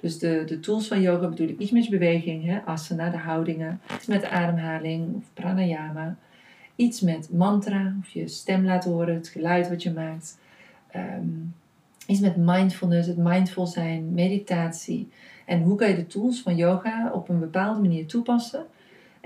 Dus 0.00 0.18
de, 0.18 0.42
de 0.46 0.60
tools 0.60 0.88
van 0.88 1.00
yoga 1.00 1.28
bedoel 1.28 1.48
ik 1.48 1.58
iets 1.58 1.70
met 1.70 1.90
beweging, 1.90 2.44
hè, 2.44 2.60
asana, 2.64 3.10
de 3.10 3.16
houdingen, 3.16 3.80
iets 3.94 4.06
met 4.06 4.24
ademhaling 4.24 5.16
of 5.16 5.24
pranayama, 5.34 6.16
iets 6.76 7.00
met 7.00 7.32
mantra, 7.32 7.96
of 8.00 8.08
je 8.08 8.28
stem 8.28 8.64
laten 8.64 8.90
horen, 8.90 9.14
het 9.14 9.28
geluid 9.28 9.68
wat 9.68 9.82
je 9.82 9.92
maakt, 9.92 10.38
um, 10.96 11.54
iets 12.06 12.20
met 12.20 12.36
mindfulness, 12.36 13.08
het 13.08 13.16
mindful 13.16 13.66
zijn, 13.66 14.14
meditatie. 14.14 15.08
En 15.46 15.62
hoe 15.62 15.76
kan 15.76 15.88
je 15.88 15.96
de 15.96 16.06
tools 16.06 16.40
van 16.40 16.56
yoga 16.56 17.10
op 17.14 17.28
een 17.28 17.40
bepaalde 17.40 17.80
manier 17.80 18.06
toepassen 18.06 18.66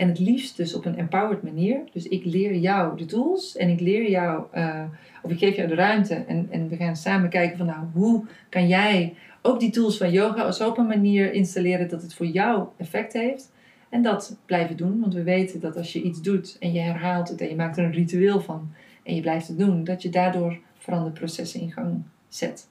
en 0.03 0.09
het 0.09 0.19
liefst 0.19 0.57
dus 0.57 0.74
op 0.74 0.85
een 0.85 0.97
empowered 0.97 1.43
manier. 1.43 1.81
Dus 1.93 2.09
ik 2.09 2.24
leer 2.24 2.55
jou 2.55 2.97
de 2.97 3.05
tools 3.05 3.57
en 3.57 3.69
ik 3.69 3.81
leer 3.81 4.11
jou, 4.11 4.45
uh, 4.55 4.83
of 5.23 5.31
ik 5.31 5.39
geef 5.39 5.57
jou 5.57 5.69
de 5.69 5.74
ruimte. 5.74 6.15
En, 6.15 6.47
en 6.51 6.69
we 6.69 6.77
gaan 6.77 6.97
samen 6.97 7.29
kijken 7.29 7.57
van 7.57 7.66
nou, 7.66 7.87
hoe 7.93 8.24
kan 8.49 8.69
jij 8.69 9.15
ook 9.43 9.61
die 9.61 9.70
tools 9.70 9.97
van 9.97 10.11
yoga 10.11 10.53
zo 10.53 10.69
op 10.69 10.79
een 10.79 10.87
manier 10.87 11.33
installeren 11.33 11.89
dat 11.89 12.03
het 12.03 12.15
voor 12.15 12.27
jou 12.27 12.69
effect 12.77 13.12
heeft. 13.12 13.53
En 13.89 14.03
dat 14.03 14.37
blijven 14.47 14.77
doen, 14.77 15.01
want 15.01 15.15
we 15.15 15.23
weten 15.23 15.61
dat 15.61 15.77
als 15.77 15.93
je 15.93 16.03
iets 16.03 16.23
doet 16.23 16.57
en 16.61 16.73
je 16.73 16.81
herhaalt 16.81 17.29
het 17.29 17.41
en 17.41 17.49
je 17.49 17.57
maakt 17.57 17.77
er 17.77 17.85
een 17.85 17.93
ritueel 17.93 18.41
van 18.41 18.73
en 19.03 19.15
je 19.15 19.20
blijft 19.20 19.49
het 19.49 19.59
doen, 19.59 19.85
dat 19.85 20.03
je 20.03 20.09
daardoor 20.09 20.59
veranderprocessen 20.79 21.61
in 21.61 21.73
gang 21.73 22.03
zet. 22.29 22.69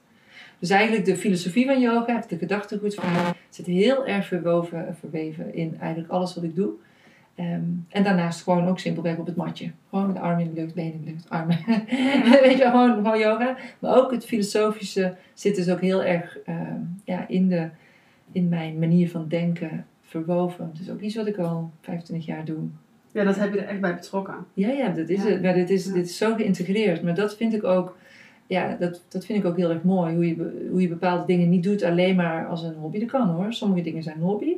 Dus 0.58 0.70
eigenlijk 0.70 1.04
de 1.04 1.16
filosofie 1.16 1.66
van 1.66 1.80
yoga, 1.80 2.24
de 2.28 2.38
gedachtegoed 2.38 2.94
van 2.94 3.12
yoga, 3.12 3.34
zit 3.48 3.66
heel 3.66 4.06
erg 4.06 4.26
verwoven, 4.26 4.96
verweven 4.98 5.54
in 5.54 5.76
eigenlijk 5.80 6.12
alles 6.12 6.34
wat 6.34 6.44
ik 6.44 6.54
doe. 6.54 6.72
Ehm, 7.34 7.62
en 7.88 8.02
daarnaast 8.02 8.42
gewoon 8.42 8.66
ook 8.66 8.78
simpelweg 8.78 9.16
op 9.16 9.26
het 9.26 9.36
matje. 9.36 9.70
Gewoon 9.90 10.06
met 10.06 10.16
armen 10.16 10.44
in 10.44 10.54
de 10.54 10.60
lucht, 10.60 10.74
benen 10.74 10.92
in 10.92 11.04
de 11.04 11.10
lucht, 11.10 11.30
armen. 11.30 11.58
Weet 12.42 12.58
je, 12.58 12.68
gewoon, 12.70 12.94
gewoon 12.94 13.18
yoga. 13.18 13.56
Maar 13.78 13.96
ook 13.96 14.10
het 14.10 14.24
filosofische 14.24 15.14
zit 15.34 15.56
dus 15.56 15.70
ook 15.70 15.80
heel 15.80 16.04
erg 16.04 16.38
ehm, 16.38 16.80
ja, 17.04 17.28
in, 17.28 17.48
de, 17.48 17.68
in 18.32 18.48
mijn 18.48 18.78
manier 18.78 19.10
van 19.10 19.28
denken 19.28 19.86
verwoven. 20.00 20.70
Het 20.72 20.80
is 20.80 20.90
ook 20.90 21.00
iets 21.00 21.14
wat 21.14 21.26
ik 21.26 21.38
al 21.38 21.70
25 21.80 22.26
jaar 22.26 22.44
doe. 22.44 22.58
Ja, 23.12 23.24
dat 23.24 23.36
heb 23.36 23.52
je 23.52 23.60
er 23.60 23.68
echt 23.68 23.80
bij 23.80 23.94
betrokken. 23.94 24.34
Ja, 24.54 24.68
ja, 24.68 24.88
dat 24.88 25.08
is 25.08 25.24
het. 25.24 25.42
Maar 25.42 25.54
dit 25.54 25.70
is, 25.70 25.84
dit 25.84 26.06
is 26.06 26.16
zo 26.16 26.34
geïntegreerd. 26.34 27.02
Maar 27.02 27.14
dat 27.14 27.36
vind 27.36 27.54
ik 27.54 27.64
ook, 27.64 27.96
ja, 28.46 28.76
dat, 28.78 29.02
dat 29.08 29.24
vind 29.24 29.38
ik 29.38 29.44
ook 29.44 29.56
heel 29.56 29.70
erg 29.70 29.82
mooi. 29.82 30.14
Hoe 30.14 30.26
je, 30.26 30.68
hoe 30.70 30.80
je 30.80 30.88
bepaalde 30.88 31.26
dingen 31.26 31.48
niet 31.48 31.62
doet 31.62 31.82
alleen 31.82 32.16
maar 32.16 32.46
als 32.46 32.62
een 32.62 32.74
hobby. 32.74 32.98
Dat 32.98 33.10
kan 33.10 33.28
hoor. 33.28 33.52
Sommige 33.52 33.82
dingen 33.82 34.02
zijn 34.02 34.18
hobby. 34.18 34.56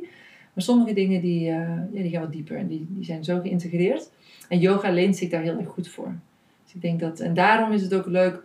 Maar 0.55 0.63
sommige 0.63 0.93
dingen 0.93 1.21
die, 1.21 1.49
uh, 1.49 1.57
ja, 1.91 2.01
die 2.01 2.09
gaan 2.09 2.21
wat 2.21 2.31
dieper 2.31 2.57
en 2.57 2.67
die, 2.67 2.85
die 2.89 3.05
zijn 3.05 3.23
zo 3.23 3.39
geïntegreerd. 3.39 4.09
En 4.49 4.59
yoga 4.59 4.89
leent 4.89 5.17
zich 5.17 5.29
daar 5.29 5.41
heel 5.41 5.57
erg 5.57 5.69
goed 5.69 5.87
voor. 5.87 6.13
Dus 6.63 6.73
ik 6.73 6.81
denk 6.81 6.99
dat, 6.99 7.19
en 7.19 7.33
daarom 7.33 7.71
is 7.71 7.81
het 7.81 7.93
ook 7.93 8.05
leuk 8.05 8.41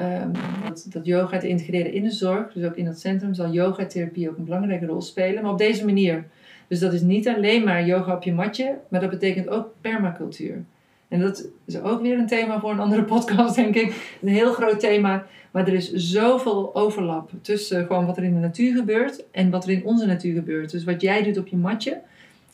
um, 0.00 0.32
dat, 0.68 0.86
dat 0.88 1.06
yoga 1.06 1.38
te 1.38 1.48
integreren 1.48 1.92
in 1.92 2.02
de 2.02 2.10
zorg. 2.10 2.52
Dus 2.52 2.64
ook 2.64 2.76
in 2.76 2.84
dat 2.84 3.00
centrum 3.00 3.34
zal 3.34 3.50
yogatherapie 3.50 4.30
ook 4.30 4.36
een 4.36 4.44
belangrijke 4.44 4.86
rol 4.86 5.00
spelen. 5.02 5.42
Maar 5.42 5.52
op 5.52 5.58
deze 5.58 5.84
manier. 5.84 6.24
Dus 6.68 6.78
dat 6.78 6.92
is 6.92 7.00
niet 7.00 7.28
alleen 7.28 7.64
maar 7.64 7.86
yoga 7.86 8.14
op 8.14 8.22
je 8.22 8.32
matje, 8.32 8.78
maar 8.88 9.00
dat 9.00 9.10
betekent 9.10 9.48
ook 9.48 9.74
permacultuur. 9.80 10.64
En 11.08 11.20
dat 11.20 11.48
is 11.64 11.80
ook 11.80 12.02
weer 12.02 12.18
een 12.18 12.26
thema 12.26 12.60
voor 12.60 12.70
een 12.70 12.80
andere 12.80 13.04
podcast, 13.14 13.54
denk 13.54 13.74
ik. 13.74 14.18
Een 14.22 14.28
heel 14.28 14.52
groot 14.52 14.80
thema. 14.80 15.26
Maar 15.50 15.66
er 15.66 15.74
is 15.74 15.92
zoveel 15.92 16.74
overlap 16.74 17.30
tussen 17.40 17.86
gewoon 17.86 18.06
wat 18.06 18.16
er 18.16 18.24
in 18.24 18.34
de 18.34 18.40
natuur 18.40 18.76
gebeurt 18.76 19.30
en 19.30 19.50
wat 19.50 19.64
er 19.64 19.70
in 19.70 19.84
onze 19.84 20.06
natuur 20.06 20.34
gebeurt. 20.34 20.70
Dus 20.70 20.84
wat 20.84 21.00
jij 21.00 21.22
doet 21.22 21.38
op 21.38 21.46
je 21.46 21.56
matje 21.56 22.00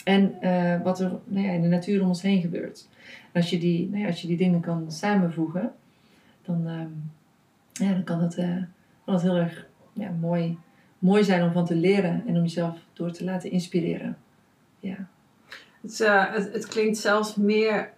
en 0.04 0.34
uh, 0.42 0.82
wat 0.82 1.00
er 1.00 1.12
nou 1.24 1.46
ja, 1.46 1.52
in 1.52 1.62
de 1.62 1.68
natuur 1.68 2.02
om 2.02 2.08
ons 2.08 2.22
heen 2.22 2.40
gebeurt. 2.40 2.88
En 3.32 3.40
als 3.40 3.50
je 3.50 3.58
die, 3.58 3.88
nou 3.88 4.00
ja, 4.00 4.06
als 4.06 4.20
je 4.20 4.26
die 4.26 4.36
dingen 4.36 4.60
kan 4.60 4.92
samenvoegen, 4.92 5.72
dan, 6.42 6.62
ja, 7.72 7.92
dan 7.92 8.04
kan, 8.04 8.20
dat, 8.20 8.38
uh, 8.38 8.62
kan 9.04 9.20
heel 9.20 9.36
erg 9.36 9.66
ja, 9.92 10.10
mooi, 10.20 10.58
mooi 10.98 11.24
zijn 11.24 11.42
om 11.42 11.52
van 11.52 11.66
te 11.66 11.74
leren 11.74 12.22
en 12.26 12.36
om 12.36 12.42
jezelf 12.42 12.78
door 12.92 13.12
te 13.12 13.24
laten 13.24 13.50
inspireren. 13.50 14.16
Ja. 14.80 15.08
Het, 15.82 15.98
het, 16.34 16.52
het 16.52 16.66
klinkt 16.66 16.98
zelfs 16.98 17.34
meer 17.34 17.92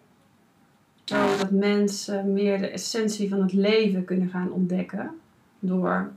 dat 1.07 1.51
mensen 1.51 2.33
meer 2.33 2.59
de 2.59 2.69
essentie 2.69 3.29
van 3.29 3.41
het 3.41 3.53
leven 3.53 4.05
kunnen 4.05 4.29
gaan 4.29 4.53
ontdekken 4.53 5.11
door 5.59 6.11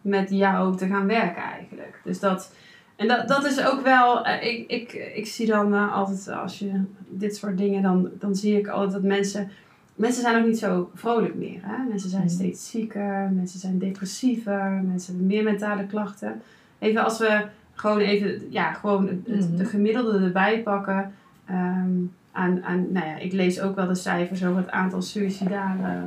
met 0.00 0.30
jou 0.30 0.76
te 0.76 0.86
gaan 0.86 1.06
werken 1.06 1.42
eigenlijk. 1.42 2.00
Dus 2.04 2.20
dat, 2.20 2.52
en 2.96 3.08
dat, 3.08 3.28
dat 3.28 3.44
is 3.44 3.64
ook 3.64 3.82
wel, 3.82 4.24
eh, 4.24 4.52
ik, 4.52 4.70
ik, 4.70 4.92
ik 5.14 5.26
zie 5.26 5.46
dan 5.46 5.74
uh, 5.74 5.94
altijd 5.94 6.28
als 6.28 6.58
je 6.58 6.82
dit 7.08 7.36
soort 7.36 7.58
dingen, 7.58 7.82
dan, 7.82 8.10
dan 8.18 8.34
zie 8.34 8.58
ik 8.58 8.68
altijd 8.68 8.92
dat 8.92 9.02
mensen, 9.02 9.50
mensen 9.94 10.22
zijn 10.22 10.40
ook 10.40 10.46
niet 10.46 10.58
zo 10.58 10.90
vrolijk 10.94 11.34
meer. 11.34 11.60
Hè? 11.62 11.84
Mensen 11.88 12.10
zijn 12.10 12.24
mhm. 12.24 12.32
steeds 12.32 12.70
zieker, 12.70 13.30
mensen 13.34 13.60
zijn 13.60 13.78
depressiever, 13.78 14.82
mensen 14.86 15.12
hebben 15.12 15.26
meer 15.26 15.44
mentale 15.44 15.86
klachten. 15.86 16.42
Even 16.78 17.04
als 17.04 17.18
we 17.18 17.46
gewoon 17.74 17.98
even, 17.98 18.46
ja, 18.50 18.72
gewoon 18.72 19.08
het, 19.08 19.26
de 19.26 19.62
mhm. 19.62 19.64
gemiddelde 19.64 20.24
erbij 20.24 20.62
pakken. 20.62 21.14
Um, 21.50 22.12
aan, 22.32 22.64
aan 22.64 22.92
nou 22.92 23.06
ja, 23.06 23.16
ik 23.16 23.32
lees 23.32 23.60
ook 23.60 23.76
wel 23.76 23.86
de 23.86 23.94
cijfers 23.94 24.44
over 24.44 24.60
het 24.60 24.70
aantal 24.70 25.02
suïcidale 25.02 26.06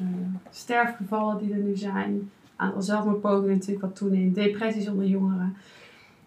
uh, 0.00 0.06
sterfgevallen 0.50 1.38
die 1.38 1.52
er 1.52 1.58
nu 1.58 1.76
zijn. 1.76 2.30
Aantal 2.56 2.82
zelfmoordpogingen 2.82 3.54
natuurlijk 3.54 3.80
wat 3.80 3.96
toeneemt. 3.96 4.34
Depressies 4.34 4.88
onder 4.88 5.06
jongeren. 5.06 5.56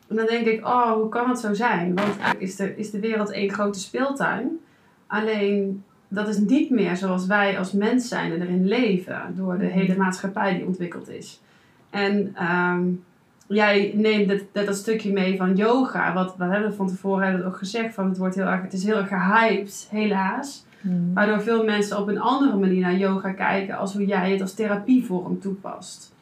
En 0.08 0.16
dan 0.16 0.26
denk 0.26 0.46
ik, 0.46 0.66
oh, 0.66 0.92
hoe 0.92 1.10
kan 1.10 1.30
het 1.30 1.40
zo 1.40 1.54
zijn? 1.54 1.96
Want 1.96 2.08
eigenlijk 2.08 2.42
is 2.42 2.56
de, 2.56 2.76
is 2.76 2.92
de 2.92 3.00
wereld 3.00 3.32
één 3.32 3.52
grote 3.52 3.80
speeltuin. 3.80 4.60
Alleen, 5.08 5.84
dat 6.08 6.28
is 6.28 6.38
niet 6.38 6.70
meer 6.70 6.98
zoals 6.98 7.26
wij 7.26 7.58
als 7.58 7.72
mens 7.72 8.08
zijn 8.08 8.32
en 8.32 8.42
erin 8.42 8.68
leven. 8.68 9.34
Door 9.36 9.58
de 9.58 9.66
hele 9.66 9.98
maatschappij 9.98 10.56
die 10.56 10.66
ontwikkeld 10.66 11.10
is. 11.10 11.42
En 11.90 12.36
um, 12.46 13.04
jij 13.48 13.92
neemt 13.96 14.30
dat, 14.30 14.66
dat, 14.66 14.76
stukje 14.76 15.12
mee 15.12 15.38
van 15.38 15.56
yoga. 15.56 16.14
Wat, 16.14 16.36
wat 16.38 16.50
hebben 16.50 16.70
we 16.70 16.76
van 16.76 16.88
tevoren 16.88 17.24
hebben 17.24 17.42
we 17.42 17.48
ook 17.48 17.58
gezegd. 17.58 17.94
Van 17.94 18.10
het, 18.10 18.18
wordt 18.18 18.36
heel 18.36 18.46
erg, 18.46 18.62
het 18.62 18.74
is 18.74 18.84
heel 18.84 18.98
erg 18.98 19.08
gehyped, 19.08 19.88
helaas. 19.92 20.66
Mm. 20.82 21.14
Waardoor 21.14 21.42
veel 21.42 21.64
mensen 21.64 21.98
op 21.98 22.08
een 22.08 22.20
andere 22.20 22.58
manier 22.58 22.82
naar 22.82 22.96
yoga 22.96 23.32
kijken. 23.32 23.78
Als 23.78 23.94
hoe 23.94 24.06
jij 24.06 24.32
het 24.32 24.42
als 24.42 24.54
therapievorm 24.54 25.40
toepast. 25.40 26.14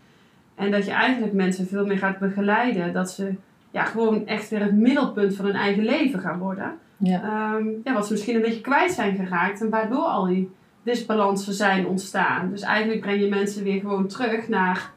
En 0.56 0.72
dat 0.72 0.86
je 0.86 0.92
eigenlijk 0.92 1.34
mensen 1.34 1.68
veel 1.68 1.86
meer 1.86 1.98
gaat 1.98 2.20
begeleiden. 2.20 2.94
Dat 2.94 3.12
ze 3.12 3.34
ja, 3.72 3.84
gewoon 3.84 4.28
echt 4.28 4.50
weer 4.50 4.62
het 4.62 4.74
middelpunt 4.74 5.36
van 5.36 5.46
hun 5.46 5.56
eigen 5.56 5.84
leven 5.84 6.20
gaan 6.20 6.40
worden. 6.40 6.72
Ja. 6.98 7.54
Um, 7.56 7.82
ja, 7.84 7.94
wat 7.94 8.06
ze 8.06 8.14
misschien 8.14 8.36
een 8.36 8.42
beetje 8.42 8.62
kwijt 8.62 8.92
zijn 8.92 9.16
geraakt. 9.16 9.62
En 9.62 9.70
waardoor 9.70 10.06
al 10.06 10.26
die 10.26 10.52
disbalansen 10.84 11.54
zijn 11.54 11.88
ontstaan. 11.88 12.50
Dus 12.50 12.62
eigenlijk 12.62 13.02
breng 13.02 13.22
je 13.22 13.30
mensen 13.30 13.64
weer 13.64 13.80
gewoon 13.80 14.08
terug 14.08 14.48
naar 14.48 14.92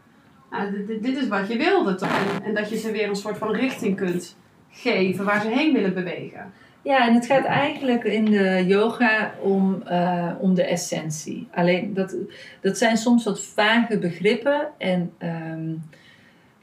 dit, 0.86 1.02
dit, 1.02 1.16
is 1.16 1.28
wat 1.28 1.48
je 1.48 1.56
wilde 1.56 1.94
toch? 1.94 2.40
En, 2.44 2.54
dat 2.54 2.70
je 2.70 2.76
ze 2.76 2.90
weer 2.90 3.08
een 3.08 3.16
soort 3.16 3.38
van 3.38 3.52
richting 3.52 3.96
kunt 3.96 4.36
geven 4.70 5.24
waar 5.24 5.40
ze 5.40 5.48
heen 5.48 5.72
willen 5.72 5.94
bewegen. 5.94 6.52
Ja, 6.82 7.08
en 7.08 7.14
het 7.14 7.26
gaat 7.26 7.44
eigenlijk 7.44 8.04
in 8.04 8.24
de 8.24 8.64
yoga 8.66 9.34
om, 9.40 9.82
uh, 9.90 10.32
om 10.38 10.54
de 10.54 10.64
essentie. 10.64 11.48
Alleen 11.54 11.94
dat, 11.94 12.16
dat 12.60 12.78
zijn 12.78 12.96
soms 12.96 13.24
wat 13.24 13.44
vage 13.44 13.98
begrippen. 13.98 14.68
En 14.78 15.12
um, 15.18 15.82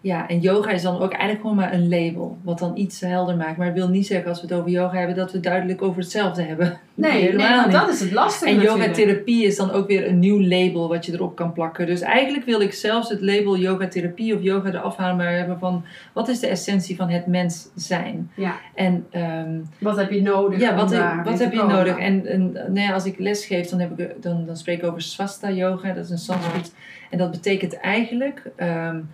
ja, 0.03 0.27
en 0.27 0.39
yoga 0.39 0.71
is 0.71 0.81
dan 0.81 0.99
ook 0.99 1.11
eigenlijk 1.11 1.41
gewoon 1.41 1.55
maar 1.55 1.73
een 1.73 1.89
label, 1.89 2.37
wat 2.41 2.59
dan 2.59 2.77
iets 2.77 3.01
helder 3.01 3.35
maakt. 3.35 3.57
Maar 3.57 3.67
het 3.67 3.75
wil 3.75 3.87
niet 3.87 4.07
zeggen 4.07 4.29
als 4.29 4.41
we 4.41 4.47
het 4.47 4.55
over 4.55 4.71
yoga 4.71 4.97
hebben 4.97 5.15
dat 5.15 5.31
we 5.31 5.37
het 5.37 5.45
duidelijk 5.45 5.81
over 5.81 6.01
hetzelfde 6.01 6.41
hebben. 6.41 6.79
Nee, 6.93 7.21
helemaal 7.25 7.61
nee, 7.61 7.71
dat 7.71 7.89
is 7.89 7.99
het 7.99 8.11
lastige. 8.11 8.51
En 8.51 8.61
yogatherapie 8.61 9.45
is 9.45 9.55
dan 9.55 9.71
ook 9.71 9.87
weer 9.87 10.07
een 10.07 10.19
nieuw 10.19 10.41
label 10.41 10.87
wat 10.87 11.05
je 11.05 11.13
erop 11.13 11.35
kan 11.35 11.53
plakken. 11.53 11.85
Dus 11.85 12.01
eigenlijk 12.01 12.45
wil 12.45 12.61
ik 12.61 12.73
zelfs 12.73 13.09
het 13.09 13.21
label 13.21 13.57
yogatherapie 13.57 14.35
of 14.35 14.41
yoga 14.41 14.69
eraf 14.69 14.97
halen, 14.97 15.15
maar 15.15 15.33
hebben 15.33 15.59
van 15.59 15.83
wat 16.13 16.27
is 16.27 16.39
de 16.39 16.47
essentie 16.47 16.95
van 16.95 17.09
het 17.09 17.27
mens 17.27 17.67
zijn? 17.75 18.31
Ja. 18.35 18.55
En 18.75 19.05
um, 19.11 19.69
wat 19.79 19.97
heb 19.97 20.11
je 20.11 20.21
nodig? 20.21 20.59
Ja, 20.59 20.75
wat, 20.75 20.95
wat 21.23 21.39
heb 21.39 21.53
je 21.53 21.63
nodig? 21.63 21.97
En, 21.97 22.25
en 22.25 22.51
nou 22.51 22.79
ja, 22.79 22.93
als 22.93 23.05
ik 23.05 23.19
les 23.19 23.45
geef, 23.45 23.69
dan, 23.69 23.79
heb 23.79 23.99
ik, 23.99 24.21
dan, 24.21 24.45
dan 24.45 24.57
spreek 24.57 24.77
ik 24.77 24.87
over 24.87 25.01
swasta 25.01 25.51
yoga, 25.51 25.93
dat 25.93 26.03
is 26.03 26.09
een 26.09 26.17
Sanskriet. 26.17 26.73
En 27.09 27.17
dat 27.17 27.31
betekent 27.31 27.79
eigenlijk. 27.79 28.51
Um, 28.57 29.09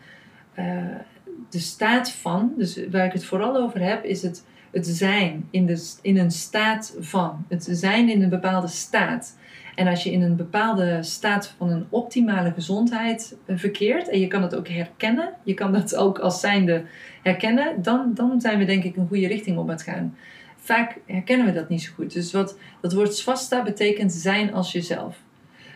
uh, 0.59 0.65
de 1.49 1.59
staat 1.59 2.11
van, 2.11 2.53
dus 2.57 2.79
waar 2.91 3.05
ik 3.05 3.13
het 3.13 3.25
vooral 3.25 3.55
over 3.55 3.81
heb, 3.81 4.03
is 4.03 4.21
het, 4.21 4.45
het 4.71 4.87
zijn 4.87 5.47
in, 5.51 5.65
de, 5.65 5.97
in 6.01 6.17
een 6.17 6.31
staat 6.31 6.95
van. 6.99 7.45
Het 7.47 7.67
zijn 7.71 8.09
in 8.09 8.21
een 8.21 8.29
bepaalde 8.29 8.67
staat. 8.67 9.37
En 9.75 9.87
als 9.87 10.03
je 10.03 10.11
in 10.11 10.21
een 10.21 10.35
bepaalde 10.35 11.03
staat 11.03 11.53
van 11.57 11.69
een 11.69 11.85
optimale 11.89 12.51
gezondheid 12.51 13.37
eh, 13.45 13.57
verkeert 13.57 14.09
en 14.09 14.19
je 14.19 14.27
kan 14.27 14.41
het 14.41 14.55
ook 14.55 14.67
herkennen, 14.67 15.33
je 15.43 15.53
kan 15.53 15.71
dat 15.71 15.95
ook 15.95 16.19
als 16.19 16.39
zijnde 16.39 16.83
herkennen, 17.23 17.81
dan, 17.81 18.11
dan 18.13 18.41
zijn 18.41 18.59
we 18.59 18.65
denk 18.65 18.83
ik 18.83 18.95
een 18.95 19.07
goede 19.07 19.27
richting 19.27 19.57
op 19.57 19.67
het 19.67 19.81
gaan. 19.81 20.15
Vaak 20.57 20.97
herkennen 21.05 21.45
we 21.45 21.53
dat 21.53 21.69
niet 21.69 21.81
zo 21.81 21.91
goed. 21.95 22.13
Dus 22.13 22.31
wat 22.31 22.57
dat 22.81 22.93
woord 22.93 23.15
swasta 23.15 23.63
betekent 23.63 24.11
zijn 24.11 24.53
als 24.53 24.71
jezelf. 24.71 25.17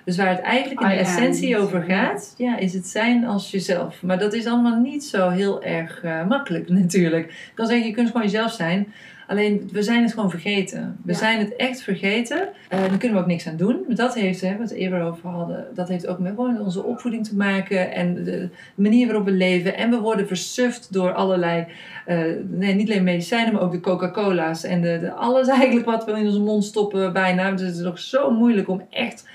Dus 0.06 0.18
waar 0.18 0.30
het 0.30 0.40
eigenlijk 0.40 0.82
in 0.82 0.88
de 0.88 0.94
essentie 0.94 1.58
over 1.58 1.84
gaat, 1.84 2.34
ja, 2.38 2.58
is 2.58 2.74
het 2.74 2.88
zijn 2.88 3.26
als 3.26 3.52
jezelf. 3.52 4.02
Maar 4.02 4.20
dat 4.20 4.34
is 4.34 4.46
allemaal 4.46 4.80
niet 4.80 5.04
zo 5.04 5.30
heel 5.30 5.64
erg 5.64 6.04
uh, 6.04 6.28
makkelijk 6.28 6.70
natuurlijk. 6.82 7.26
Ik 7.26 7.52
kan 7.54 7.68
zeggen, 7.68 7.88
je 7.88 7.94
kunt 7.94 8.08
gewoon 8.08 8.24
jezelf 8.24 8.52
zijn. 8.52 8.94
Alleen, 9.28 9.70
we 9.72 9.84
zijn 9.84 10.04
het 10.04 10.14
gewoon 10.14 10.30
vergeten. 10.30 10.98
We 11.04 11.14
zijn 11.14 11.40
het 11.40 11.56
echt 11.56 11.82
vergeten. 11.82 12.38
Uh, 12.38 12.80
daar 12.80 12.98
kunnen 12.98 13.18
we 13.18 13.24
ook 13.24 13.30
niks 13.30 13.48
aan 13.48 13.58
doen. 13.58 13.84
Maar 13.88 13.96
dat 13.96 14.14
heeft, 14.14 14.42
hè, 14.42 14.58
wat 14.58 14.70
we 14.70 14.78
eerder 14.78 15.02
over 15.02 15.30
hadden, 15.30 15.68
dat 15.74 15.88
heeft 15.88 16.08
ook 16.08 16.20
met 16.20 16.34
gewoon 16.36 16.62
onze 16.62 16.84
opvoeding 16.84 17.28
te 17.28 17.36
maken. 17.36 17.92
En 17.92 18.24
de 18.24 18.50
manier 18.76 19.06
waarop 19.06 19.26
we 19.26 19.32
leven. 19.32 19.78
En 19.78 19.90
we 19.90 20.00
worden 20.00 20.28
versuft 20.28 20.94
door 20.94 21.14
allerlei, 21.14 21.66
uh, 22.08 22.18
nee, 22.50 22.74
niet 22.74 22.90
alleen 22.90 23.04
medicijnen, 23.04 23.54
maar 23.54 23.62
ook 23.62 23.72
de 23.72 23.80
Coca-Cola's. 23.80 24.64
En 24.64 24.82
de, 24.82 25.00
de, 25.00 25.12
alles 25.12 25.48
eigenlijk 25.48 25.86
wat 25.86 26.06
we 26.06 26.12
in 26.12 26.26
onze 26.26 26.40
mond 26.40 26.64
stoppen 26.64 27.14
bijna. 27.14 27.52
Dus 27.52 27.68
het 27.68 27.76
is 27.76 27.82
nog 27.82 28.00
zo 28.00 28.32
moeilijk 28.32 28.68
om 28.68 28.82
echt 28.90 29.28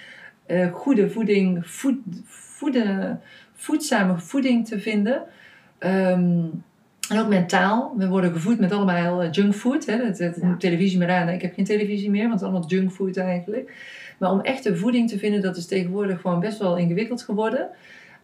uh, 0.48 0.72
goede 0.72 1.10
voeding, 1.10 1.66
voed, 1.66 1.96
voeden, 2.24 3.20
voedzame 3.54 4.18
voeding 4.18 4.66
te 4.66 4.80
vinden. 4.80 5.22
Um, 5.80 6.64
en 7.08 7.18
ook 7.18 7.28
mentaal. 7.28 7.94
We 7.96 8.08
worden 8.08 8.32
gevoed 8.32 8.58
met 8.58 8.72
allemaal 8.72 9.22
eh, 9.22 9.32
junkfood. 9.32 9.86
Hè? 9.86 9.94
Ja. 9.94 10.56
televisie 10.58 10.98
maar 10.98 11.10
aan. 11.10 11.28
Ik 11.28 11.42
heb 11.42 11.54
geen 11.54 11.64
televisie 11.64 12.10
meer, 12.10 12.28
want 12.28 12.32
het 12.32 12.40
is 12.40 12.48
allemaal 12.48 12.68
junkfood 12.68 13.16
eigenlijk. 13.16 13.72
Maar 14.18 14.30
om 14.30 14.40
echte 14.40 14.76
voeding 14.76 15.08
te 15.08 15.18
vinden, 15.18 15.40
dat 15.42 15.56
is 15.56 15.66
tegenwoordig 15.66 16.20
gewoon 16.20 16.40
best 16.40 16.58
wel 16.58 16.76
ingewikkeld 16.76 17.22
geworden. 17.22 17.68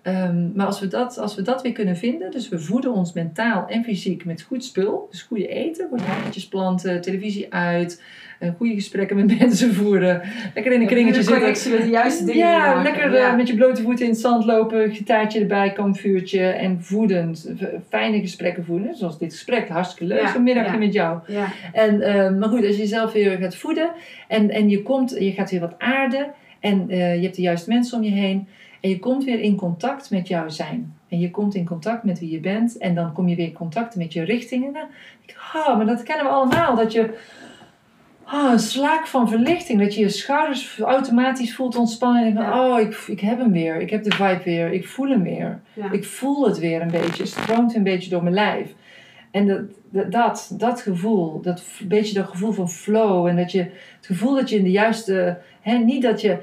Um, 0.06 0.52
maar 0.54 0.66
als 0.66 0.80
we, 0.80 0.88
dat, 0.88 1.18
als 1.18 1.34
we 1.34 1.42
dat 1.42 1.62
weer 1.62 1.72
kunnen 1.72 1.96
vinden, 1.96 2.30
dus 2.30 2.48
we 2.48 2.58
voeden 2.58 2.92
ons 2.92 3.12
mentaal 3.12 3.66
en 3.68 3.84
fysiek 3.84 4.24
met 4.24 4.42
goed 4.42 4.64
spul, 4.64 5.06
dus 5.10 5.22
goede 5.22 5.48
eten, 5.48 5.88
worteltjes 5.88 6.48
planten, 6.48 7.00
televisie 7.00 7.52
uit, 7.52 8.02
uh, 8.40 8.48
goede 8.56 8.74
gesprekken 8.74 9.16
met 9.16 9.38
mensen 9.38 9.74
voeren, 9.74 10.22
lekker 10.54 10.72
in 10.72 10.80
een 10.80 10.86
kringetje 10.86 11.22
zitten. 11.22 11.72
met 11.72 11.82
de 11.82 11.90
juiste 11.90 12.24
dingen 12.24 12.46
Ja, 12.46 12.82
lekker 12.82 13.14
uh, 13.14 13.36
met 13.36 13.48
je 13.48 13.54
blote 13.54 13.82
voeten 13.82 14.04
in 14.04 14.10
het 14.10 14.20
zand 14.20 14.44
lopen, 14.44 14.94
gitaartje 14.94 15.40
erbij, 15.40 15.72
kampvuurtje 15.72 16.46
en 16.46 16.82
voedend, 16.82 17.52
fijne 17.88 18.20
gesprekken 18.20 18.64
voeden, 18.64 18.96
zoals 18.96 19.18
dit 19.18 19.32
gesprek, 19.32 19.68
hartstikke 19.68 20.14
leuk, 20.14 20.22
ja, 20.22 20.38
middagje 20.38 20.72
ja. 20.72 20.78
met 20.78 20.92
jou. 20.92 21.18
Ja. 21.26 21.52
En, 21.72 21.94
uh, 21.94 22.38
maar 22.38 22.48
goed, 22.48 22.66
als 22.66 22.76
je 22.76 22.82
jezelf 22.82 23.12
weer 23.12 23.38
gaat 23.38 23.56
voeden 23.56 23.90
en, 24.28 24.50
en 24.50 24.68
je, 24.68 24.82
komt, 24.82 25.16
je 25.18 25.32
gaat 25.32 25.50
weer 25.50 25.60
wat 25.60 25.78
aarden 25.78 26.32
en 26.60 26.86
je 26.88 27.22
hebt 27.22 27.36
de 27.36 27.42
juiste 27.42 27.70
mensen 27.70 27.98
om 27.98 28.04
je 28.04 28.10
heen, 28.10 28.48
en 28.84 28.90
je 28.90 28.98
komt 28.98 29.24
weer 29.24 29.40
in 29.40 29.56
contact 29.56 30.10
met 30.10 30.28
jouw 30.28 30.48
zijn. 30.48 30.94
En 31.08 31.18
je 31.18 31.30
komt 31.30 31.54
in 31.54 31.64
contact 31.64 32.04
met 32.04 32.18
wie 32.18 32.30
je 32.30 32.40
bent. 32.40 32.78
En 32.78 32.94
dan 32.94 33.12
kom 33.12 33.28
je 33.28 33.36
weer 33.36 33.46
in 33.46 33.52
contact 33.52 33.96
met 33.96 34.12
je 34.12 34.22
richtingen. 34.22 34.74
Oh, 35.54 35.76
maar 35.76 35.86
dat 35.86 36.02
kennen 36.02 36.24
we 36.24 36.30
allemaal. 36.30 36.76
Dat 36.76 36.92
je 36.92 37.18
oh, 38.32 38.50
een 38.52 38.58
slaak 38.58 39.06
van 39.06 39.28
verlichting. 39.28 39.80
Dat 39.80 39.94
je 39.94 40.00
je 40.00 40.08
schouders 40.08 40.78
automatisch 40.78 41.54
voelt 41.54 41.76
ontspannen. 41.76 42.24
En 42.24 42.32
ja. 42.32 42.68
oh, 42.68 42.80
ik, 42.80 43.04
ik 43.06 43.20
heb 43.20 43.38
hem 43.38 43.52
weer. 43.52 43.80
Ik 43.80 43.90
heb 43.90 44.02
de 44.02 44.14
vibe 44.14 44.42
weer. 44.44 44.72
Ik 44.72 44.86
voel 44.88 45.08
hem 45.08 45.22
weer. 45.22 45.60
Ja. 45.72 45.90
Ik 45.90 46.04
voel 46.04 46.46
het 46.46 46.58
weer 46.58 46.82
een 46.82 46.90
beetje. 46.90 47.22
Het 47.22 47.32
stroomt 47.32 47.74
een 47.74 47.82
beetje 47.82 48.10
door 48.10 48.22
mijn 48.22 48.34
lijf. 48.34 48.74
En 49.34 49.46
dat, 49.46 50.12
dat, 50.12 50.54
dat 50.58 50.80
gevoel, 50.80 51.40
dat 51.40 51.64
beetje 51.88 52.14
dat 52.14 52.26
gevoel 52.26 52.52
van 52.52 52.68
flow. 52.68 53.26
En 53.26 53.36
dat 53.36 53.52
je, 53.52 53.58
het 53.96 54.06
gevoel 54.06 54.34
dat 54.34 54.50
je 54.50 54.56
in 54.56 54.64
de 54.64 54.70
juiste... 54.70 55.38
Hè, 55.60 55.76
niet 55.76 56.02
dat 56.02 56.20
je 56.20 56.38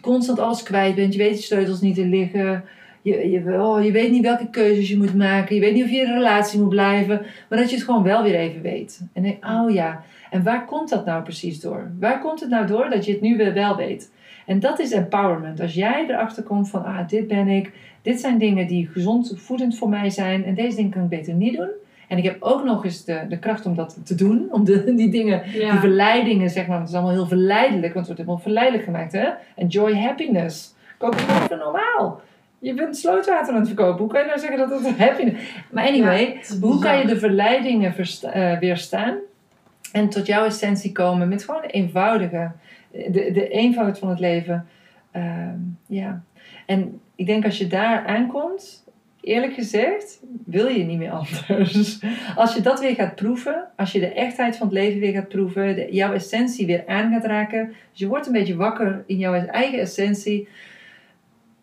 constant 0.00 0.38
alles 0.38 0.62
kwijt 0.62 0.94
bent. 0.94 1.12
Je 1.12 1.18
weet 1.18 1.36
je 1.36 1.42
sleutels 1.42 1.80
niet 1.80 1.94
te 1.94 2.06
liggen. 2.06 2.64
Je, 3.02 3.30
je, 3.30 3.62
oh, 3.62 3.84
je 3.84 3.92
weet 3.92 4.10
niet 4.10 4.22
welke 4.22 4.50
keuzes 4.50 4.88
je 4.88 4.96
moet 4.96 5.14
maken. 5.14 5.54
Je 5.54 5.60
weet 5.60 5.74
niet 5.74 5.84
of 5.84 5.90
je 5.90 6.00
in 6.00 6.08
een 6.08 6.14
relatie 6.14 6.60
moet 6.60 6.68
blijven. 6.68 7.22
Maar 7.48 7.58
dat 7.58 7.70
je 7.70 7.76
het 7.76 7.84
gewoon 7.84 8.02
wel 8.02 8.22
weer 8.22 8.34
even 8.34 8.62
weet. 8.62 9.00
En 9.12 9.22
denk, 9.22 9.44
oh 9.44 9.70
ja. 9.70 10.02
En 10.30 10.42
waar 10.42 10.64
komt 10.64 10.88
dat 10.88 11.04
nou 11.04 11.22
precies 11.22 11.60
door? 11.60 11.90
Waar 12.00 12.20
komt 12.20 12.40
het 12.40 12.50
nou 12.50 12.66
door 12.66 12.90
dat 12.90 13.04
je 13.04 13.12
het 13.12 13.20
nu 13.20 13.36
weer 13.36 13.54
wel 13.54 13.76
weet? 13.76 14.12
En 14.46 14.60
dat 14.60 14.78
is 14.78 14.92
empowerment. 14.92 15.60
Als 15.60 15.74
jij 15.74 16.04
erachter 16.08 16.42
komt 16.42 16.70
van, 16.70 16.84
ah, 16.84 17.08
dit 17.08 17.26
ben 17.26 17.48
ik. 17.48 17.72
Dit 18.02 18.20
zijn 18.20 18.38
dingen 18.38 18.66
die 18.66 18.86
gezond 18.86 19.34
voedend 19.36 19.78
voor 19.78 19.88
mij 19.88 20.10
zijn. 20.10 20.44
En 20.44 20.54
deze 20.54 20.76
dingen 20.76 20.90
kan 20.90 21.02
ik 21.02 21.08
beter 21.08 21.34
niet 21.34 21.56
doen. 21.56 21.70
En 22.12 22.18
ik 22.18 22.24
heb 22.24 22.36
ook 22.42 22.64
nog 22.64 22.84
eens 22.84 23.04
de, 23.04 23.20
de 23.28 23.38
kracht 23.38 23.66
om 23.66 23.74
dat 23.74 23.98
te 24.04 24.14
doen. 24.14 24.48
Om 24.50 24.64
de, 24.64 24.94
die 24.94 25.10
dingen, 25.10 25.42
Ja. 25.52 25.70
die 25.70 25.80
verleidingen, 25.80 26.50
zeg 26.50 26.66
maar. 26.66 26.78
Het 26.78 26.88
is 26.88 26.94
allemaal 26.94 27.12
heel 27.12 27.26
verleidelijk, 27.26 27.94
want 27.94 28.06
het 28.06 28.06
wordt 28.06 28.20
helemaal 28.20 28.38
verleidelijk 28.38 28.84
gemaakt, 28.84 29.12
hè? 29.12 29.28
Enjoy 29.56 29.94
happiness. 29.96 30.74
Koop 30.98 31.12
het 31.12 31.20
gewoon 31.20 31.48
voor 31.48 31.56
normaal. 31.56 32.20
Je 32.58 32.74
bent 32.74 32.96
slootwater 32.96 33.52
aan 33.54 33.58
het 33.58 33.68
verkopen. 33.68 33.98
Hoe 33.98 34.08
kan 34.12 34.20
je 34.20 34.26
nou 34.26 34.38
zeggen 34.38 34.58
dat 34.58 34.84
het 34.84 34.98
happiness 34.98 35.36
Maar 35.70 35.86
anyway, 35.86 36.40
Ja, 36.42 36.56
hoe 36.60 36.78
kan 36.78 36.98
je 36.98 37.06
de 37.06 37.18
verleidingen 37.18 37.94
eh, 38.22 38.58
weerstaan? 38.58 39.16
En 39.92 40.08
tot 40.08 40.26
jouw 40.26 40.44
essentie 40.44 40.92
komen 40.92 41.28
met 41.28 41.44
gewoon 41.44 41.62
een 41.62 41.70
eenvoudige, 41.70 42.50
de, 42.90 43.30
de 43.32 43.48
eenvoud 43.48 43.98
van 43.98 44.08
het 44.08 44.20
leven. 44.20 44.66
Ehm, 45.10 45.58
ja. 45.86 46.22
En 46.66 47.00
ik 47.14 47.26
denk 47.26 47.44
als 47.44 47.58
je 47.58 47.66
daar 47.66 48.06
aankomt, 48.06 48.81
eerlijk 49.22 49.54
gezegd, 49.54 50.20
wil 50.44 50.66
je 50.66 50.84
niet 50.84 50.98
meer 50.98 51.10
anders. 51.10 51.98
Als 52.36 52.54
je 52.54 52.60
dat 52.60 52.80
weer 52.80 52.94
gaat 52.94 53.14
proeven, 53.14 53.68
als 53.76 53.92
je 53.92 54.00
de 54.00 54.12
echtheid 54.12 54.56
van 54.56 54.66
het 54.66 54.76
leven 54.76 55.00
weer 55.00 55.12
gaat 55.12 55.28
proeven, 55.28 55.92
jouw 55.92 56.12
essentie 56.12 56.66
weer 56.66 56.86
aan 56.86 57.12
gaat 57.12 57.24
raken, 57.24 57.66
dus 57.66 58.00
je 58.00 58.06
wordt 58.06 58.26
een 58.26 58.32
beetje 58.32 58.56
wakker 58.56 59.04
in 59.06 59.18
jouw 59.18 59.34
eigen 59.34 59.78
essentie, 59.78 60.48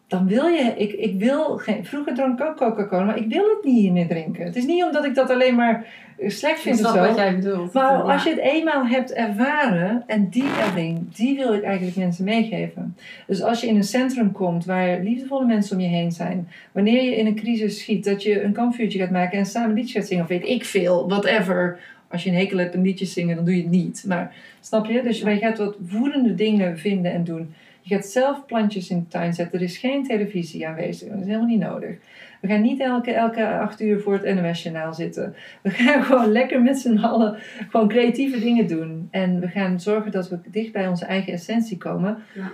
dan 0.08 0.28
wil 0.28 0.46
je, 0.46 0.74
ik, 0.78 0.92
ik 0.92 1.20
wil 1.20 1.58
geen, 1.58 1.86
vroeger 1.86 2.14
dronk 2.14 2.40
ik 2.40 2.46
ook 2.46 2.58
Coca-Cola, 2.58 3.04
maar 3.04 3.18
ik 3.18 3.30
wil 3.30 3.50
het 3.50 3.64
niet 3.64 3.92
meer 3.92 4.08
drinken. 4.08 4.46
Het 4.46 4.56
is 4.56 4.66
niet 4.66 4.84
omdat 4.84 5.06
ik 5.06 5.16
dat 5.16 5.30
alleen 5.30 5.56
maar 5.56 5.88
slecht 6.28 6.62
vind 6.62 6.78
snap 6.78 6.96
zo. 6.96 7.02
wat 7.02 7.16
jij 7.16 7.36
bedoelt. 7.36 7.74
Maar 7.74 7.94
Ja. 7.94 8.00
als 8.14 8.24
je 8.24 8.30
het 8.30 8.40
eenmaal 8.40 8.86
hebt 8.88 9.14
ervaren, 9.14 10.04
en 10.08 10.30
die 10.30 10.44
ervaring, 10.44 11.16
die 11.16 11.36
wil 11.38 11.54
ik 11.54 11.64
eigenlijk 11.64 11.96
mensen 11.96 12.24
meegeven. 12.26 12.96
Dus 13.28 13.42
als 13.42 13.62
je 13.62 13.68
in 13.68 13.76
een 13.76 13.84
centrum 13.84 14.32
komt 14.32 14.66
waar 14.66 15.00
liefdevolle 15.00 15.46
mensen 15.46 15.76
om 15.76 15.82
je 15.82 15.88
heen 15.90 16.12
zijn, 16.12 16.48
wanneer 16.72 17.04
je 17.04 17.16
in 17.16 17.26
een 17.26 17.36
crisis 17.36 17.80
schiet, 17.80 18.04
dat 18.04 18.24
je 18.24 18.44
een 18.44 18.54
kampvuurtje 18.54 19.00
gaat 19.00 19.12
maken 19.12 19.38
en 19.38 19.46
samen 19.46 19.74
liedjes 19.76 19.94
gaat 19.94 20.08
zingen, 20.08 20.24
of 20.24 20.30
weet 20.30 20.48
ik 20.48 20.66
veel, 20.66 21.08
whatever. 21.08 21.80
Als 22.08 22.24
je 22.24 22.30
een 22.30 22.36
hekel 22.36 22.58
hebt 22.58 22.76
aan 22.76 22.82
liedjes 22.82 23.14
zingen, 23.14 23.36
dan 23.36 23.46
doe 23.46 23.56
je 23.56 23.62
het 23.62 23.72
niet. 23.72 24.04
Maar 24.08 24.34
snap 24.62 24.86
je? 24.86 25.02
Dus 25.04 25.20
je 25.20 25.38
gaat 25.38 25.58
wat 25.58 25.76
voedende 25.88 26.36
dingen 26.36 26.78
vinden 26.78 27.12
en 27.12 27.24
doen. 27.24 27.54
Je 27.82 27.96
gaat 27.96 28.06
zelf 28.06 28.46
plantjes 28.46 28.90
in 28.90 29.00
de 29.00 29.08
tuin 29.08 29.34
zetten. 29.34 29.60
Er 29.60 29.66
is 29.66 29.78
geen 29.78 30.04
televisie 30.04 30.68
aanwezig. 30.68 31.10
Dat 31.10 31.20
is 31.20 31.26
helemaal 31.26 31.48
niet 31.48 31.60
nodig. 31.60 31.96
We 32.40 32.48
gaan 32.48 32.62
niet 32.62 32.80
elke, 32.80 33.12
elke 33.12 33.48
acht 33.48 33.82
uur 33.82 34.00
voor 34.00 34.14
het 34.14 34.36
NOS-journaal 34.36 34.94
zitten. 34.94 35.36
We 35.62 35.70
gaan 35.70 36.04
gewoon 36.10 36.32
lekker 36.32 36.62
met 36.62 36.80
z'n 36.80 36.98
allen 36.98 37.38
gewoon 37.70 37.88
creatieve 37.88 38.40
dingen 38.40 38.68
doen. 38.68 39.08
En 39.12 39.40
we 39.40 39.48
gaan 39.48 39.80
zorgen 39.80 40.12
dat 40.12 40.30
we 40.30 40.40
dicht 40.48 40.72
bij 40.72 40.88
onze 40.88 41.06
eigen 41.06 41.34
essentie 41.34 41.78
komen. 41.78 42.24
Ja. 42.34 42.52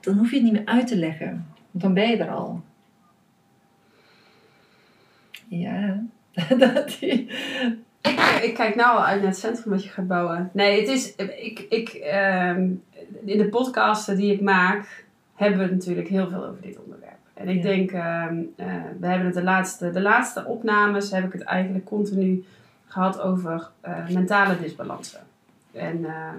Dan 0.00 0.16
hoef 0.16 0.30
je 0.30 0.36
het 0.36 0.44
niet 0.44 0.52
meer 0.52 0.66
uit 0.66 0.86
te 0.86 0.96
leggen. 0.96 1.46
Want 1.70 1.84
dan 1.84 1.94
ben 1.94 2.08
je 2.08 2.16
er 2.16 2.30
al. 2.30 2.62
Ja. 5.48 6.02
dat 6.58 6.96
die... 7.00 7.30
Ik, 8.00 8.40
ik 8.42 8.54
kijk 8.54 8.74
nou 8.74 8.96
al 8.96 9.04
uit 9.04 9.20
naar 9.20 9.30
het 9.30 9.38
centrum 9.38 9.72
wat 9.72 9.84
je 9.84 9.88
gaat 9.88 10.06
bouwen. 10.06 10.50
Nee, 10.52 10.80
het 10.80 10.88
is. 10.88 11.14
Ik, 11.16 11.66
ik, 11.68 11.88
ehm, 11.88 12.70
in 13.24 13.38
de 13.38 13.48
podcasten 13.48 14.16
die 14.16 14.32
ik 14.32 14.40
maak, 14.40 15.04
hebben 15.34 15.58
we 15.58 15.74
natuurlijk 15.74 16.08
heel 16.08 16.28
veel 16.28 16.44
over 16.44 16.62
dit 16.62 16.78
onderwerp. 16.78 16.87
En 17.38 17.48
ik 17.48 17.56
Ja. 17.56 17.62
denk, 17.62 17.90
ehm, 17.90 18.36
eh, 18.56 18.66
we 19.00 19.06
hebben 19.06 19.26
het 19.26 19.34
de 19.34 19.42
laatste, 19.42 19.90
de 19.90 20.00
laatste 20.00 20.44
opnames 20.44 21.10
heb 21.10 21.24
ik 21.24 21.32
het 21.32 21.42
eigenlijk 21.42 21.84
continu 21.84 22.44
gehad 22.86 23.20
over 23.20 23.68
eh, 23.80 24.08
mentale 24.08 24.60
disbalansen. 24.60 25.20
En 25.72 26.04
ehm, 26.04 26.38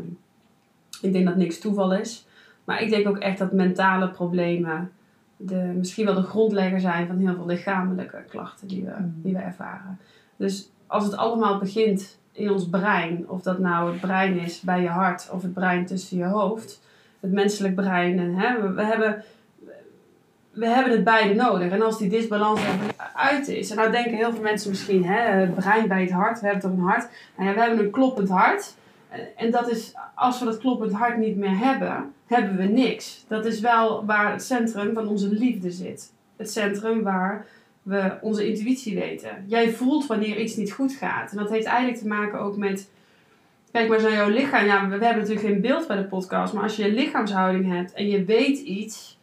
ik 1.02 1.14
denk 1.14 1.26
dat 1.26 1.36
niks 1.36 1.60
toeval 1.60 1.94
is. 1.94 2.28
Maar 2.64 2.82
ik 2.82 2.90
denk 2.90 3.08
ook 3.08 3.18
echt 3.18 3.38
dat 3.38 3.52
mentale 3.52 4.10
problemen 4.10 4.92
de, 5.38 5.56
misschien 5.56 6.06
wel 6.06 6.14
de 6.16 6.22
grondlegger 6.22 6.80
zijn 6.80 7.08
van 7.08 7.18
heel 7.18 7.36
veel 7.36 7.46
lichamelijke 7.46 8.24
klachten 8.30 8.68
die 8.68 8.84
we, 8.84 8.92
Mm. 9.00 9.14
die 9.24 9.34
we 9.34 9.40
ervaren. 9.40 10.00
Dus 10.36 10.70
als 10.88 11.04
het 11.04 11.16
allemaal 11.16 11.60
begint 11.60 12.18
in 12.32 12.52
ons 12.52 12.70
brein, 12.70 13.30
of 13.30 13.42
dat 13.42 13.60
nou 13.60 13.92
het 13.92 14.02
brein 14.02 14.40
is 14.40 14.62
bij 14.62 14.82
je 14.82 14.88
hart 14.88 15.30
of 15.32 15.42
het 15.42 15.54
brein 15.54 15.86
tussen 15.86 16.18
je 16.18 16.26
hoofd, 16.26 16.82
het 17.20 17.32
menselijk 17.32 17.76
brein, 17.76 18.20
en, 18.20 18.36
hè, 18.36 18.62
we, 18.62 18.74
we 18.74 18.84
hebben, 18.84 19.24
we 20.60 20.68
hebben 20.68 20.92
het 20.92 21.04
beide 21.04 21.34
nodig. 21.34 21.72
En 21.72 21.82
als 21.82 21.98
die 21.98 22.10
disbalans 22.10 22.62
er 22.62 22.96
uit 23.14 23.48
is, 23.48 23.70
en 23.70 23.76
nou 23.76 23.92
denken 23.92 24.14
heel 24.14 24.32
veel 24.32 24.42
mensen 24.42 24.70
misschien, 24.70 25.06
hè, 25.06 25.48
brein 25.48 25.88
bij 25.88 26.02
het 26.02 26.12
hart, 26.12 26.40
we 26.40 26.46
hebben 26.46 26.70
toch 26.70 26.78
een 26.78 26.84
hart? 26.84 27.10
Nou 27.36 27.50
ja, 27.50 27.56
we 27.56 27.62
hebben 27.62 27.80
een 27.86 27.92
kloppend 27.92 28.30
hart. 28.30 28.76
En- 29.36 29.52
dat 29.52 29.70
is, 29.70 29.94
als 30.16 30.40
we 30.40 30.46
dat 30.46 30.58
kloppend 30.58 30.94
hart 30.94 31.18
niet 31.18 31.38
meer 31.38 31.58
hebben, 31.58 32.14
hebben 32.26 32.58
we 32.58 32.64
niks. 32.64 33.26
Dat 33.28 33.46
is 33.46 33.60
wel 33.60 34.06
waar 34.06 34.32
het 34.32 34.44
centrum 34.44 34.94
van 34.94 35.08
onze 35.08 35.30
liefde 35.30 35.72
zit. 35.72 36.14
Het 36.38 36.52
centrum 36.52 37.04
waar 37.04 37.46
we 37.82 38.18
onze 38.22 38.48
intuïtie 38.48 38.96
weten. 38.96 39.30
Jij 39.48 39.72
voelt 39.72 40.08
wanneer 40.08 40.40
iets 40.40 40.56
niet 40.56 40.72
goed 40.72 40.94
gaat. 40.94 41.32
En 41.32 41.38
dat 41.38 41.50
heeft 41.50 41.66
eigenlijk 41.66 41.98
te 41.98 42.08
maken 42.08 42.40
ook 42.40 42.58
met. 42.58 42.90
Kijk 43.72 43.90
maar 43.90 44.02
naar 44.02 44.12
jouw 44.12 44.30
lichaam. 44.30 44.66
Ja, 44.66 44.88
we, 44.88 44.92
hebben 44.92 45.18
natuurlijk 45.18 45.48
geen 45.48 45.62
beeld 45.62 45.88
bij 45.88 45.98
de 45.98 46.04
podcast. 46.04 46.54
Maar 46.54 46.64
als 46.64 46.76
je 46.76 46.86
een 46.86 46.94
lichaamshouding 46.94 47.72
hebt 47.72 47.94
en 47.94 48.08
je 48.08 48.24
weet 48.24 48.60
iets, 48.60 49.19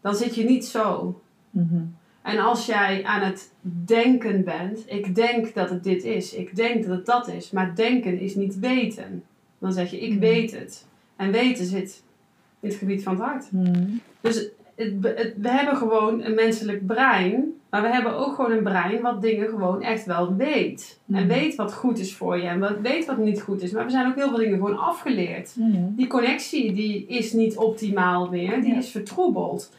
dan 0.00 0.14
zit 0.14 0.34
je 0.34 0.44
niet 0.44 0.64
zo. 0.66 1.20
Mhm. 1.50 1.80
En 2.22 2.38
als 2.38 2.66
jij 2.66 3.04
aan 3.04 3.20
het 3.22 3.52
denken 3.84 4.44
bent, 4.44 4.84
ik 4.86 5.14
denk 5.14 5.54
dat 5.54 5.70
het 5.70 5.84
dit 5.84 6.04
is, 6.04 6.34
ik 6.34 6.56
denk 6.56 6.82
dat 6.86 6.96
het 6.96 7.06
dat 7.06 7.28
is, 7.28 7.50
maar 7.50 7.74
denken 7.74 8.20
is 8.20 8.34
niet 8.34 8.58
weten. 8.58 9.22
Dan 9.58 9.72
zeg 9.72 9.90
je, 9.90 10.00
ik 10.00 10.10
Mhm. 10.10 10.18
weet 10.20 10.50
het. 10.50 10.86
En 11.16 11.30
weten 11.32 11.64
zit 11.66 12.02
in 12.60 12.68
het 12.68 12.78
gebied 12.78 13.02
van 13.02 13.12
het 13.14 13.22
hart. 13.22 13.52
Mhm. 13.52 13.84
Dus 14.20 14.36
het, 14.74 14.92
het- 15.02 15.34
we 15.36 15.48
hebben 15.50 15.76
gewoon 15.76 16.22
een 16.24 16.34
menselijk 16.34 16.86
brein, 16.86 17.44
maar 17.70 17.82
we 17.82 17.88
hebben 17.88 18.16
ook 18.16 18.34
gewoon 18.34 18.50
een 18.52 18.62
brein 18.62 19.00
wat 19.02 19.22
dingen 19.22 19.48
gewoon 19.48 19.82
echt 19.82 20.04
wel 20.06 20.34
weet. 20.36 21.00
En 21.12 21.28
weet 21.28 21.54
wat 21.54 21.74
goed 21.74 21.98
is 21.98 22.14
voor 22.16 22.36
je 22.38 22.46
en 22.48 22.58
wat, 22.58 22.80
weet 22.82 23.06
wat 23.06 23.18
niet 23.18 23.40
goed 23.42 23.62
is. 23.62 23.70
Maar 23.72 23.84
we 23.84 23.90
zijn 23.90 24.06
ook 24.06 24.14
heel 24.16 24.28
veel 24.28 24.38
dingen 24.38 24.56
gewoon 24.56 24.78
afgeleerd. 24.78 25.54
Die 25.96 26.06
connectie 26.06 26.72
die 26.72 27.06
is 27.06 27.32
niet 27.32 27.56
optimaal 27.56 28.28
meer, 28.30 28.60
die 28.60 28.72
Ja. 28.72 28.78
is 28.78 28.90
vertroebeld. 28.90 29.72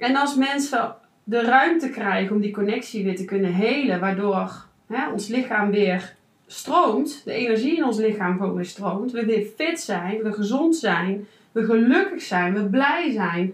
En 0.00 0.16
als 0.16 0.34
mensen 0.36 0.94
de 1.24 1.40
ruimte 1.42 1.90
krijgen 1.90 2.34
om 2.36 2.40
die 2.40 2.52
connectie 2.52 3.04
weer 3.04 3.16
te 3.16 3.24
kunnen 3.24 3.52
helen, 3.52 4.00
waardoor 4.00 4.64
hè, 4.86 5.10
ons 5.12 5.28
lichaam 5.28 5.70
weer 5.70 6.14
stroomt, 6.46 7.22
de 7.24 7.32
energie 7.32 7.76
in 7.76 7.84
ons 7.84 7.98
lichaam 7.98 8.38
gewoon 8.38 8.54
weer 8.54 8.64
stroomt, 8.64 9.12
we 9.12 9.24
weer 9.24 9.46
fit 9.56 9.80
zijn, 9.80 10.22
we 10.22 10.32
gezond 10.32 10.76
zijn, 10.76 11.26
we 11.52 11.64
gelukkig 11.64 12.22
zijn, 12.22 12.54
we 12.54 12.64
blij 12.64 13.10
zijn, 13.12 13.52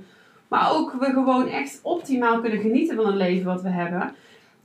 maar 0.48 0.72
ook 0.72 0.92
we 1.00 1.04
gewoon 1.06 1.48
echt 1.48 1.80
optimaal 1.82 2.40
kunnen 2.40 2.60
genieten 2.60 2.96
van 2.96 3.06
het 3.06 3.14
leven 3.14 3.46
wat 3.46 3.62
we 3.62 3.68
hebben. 3.68 4.14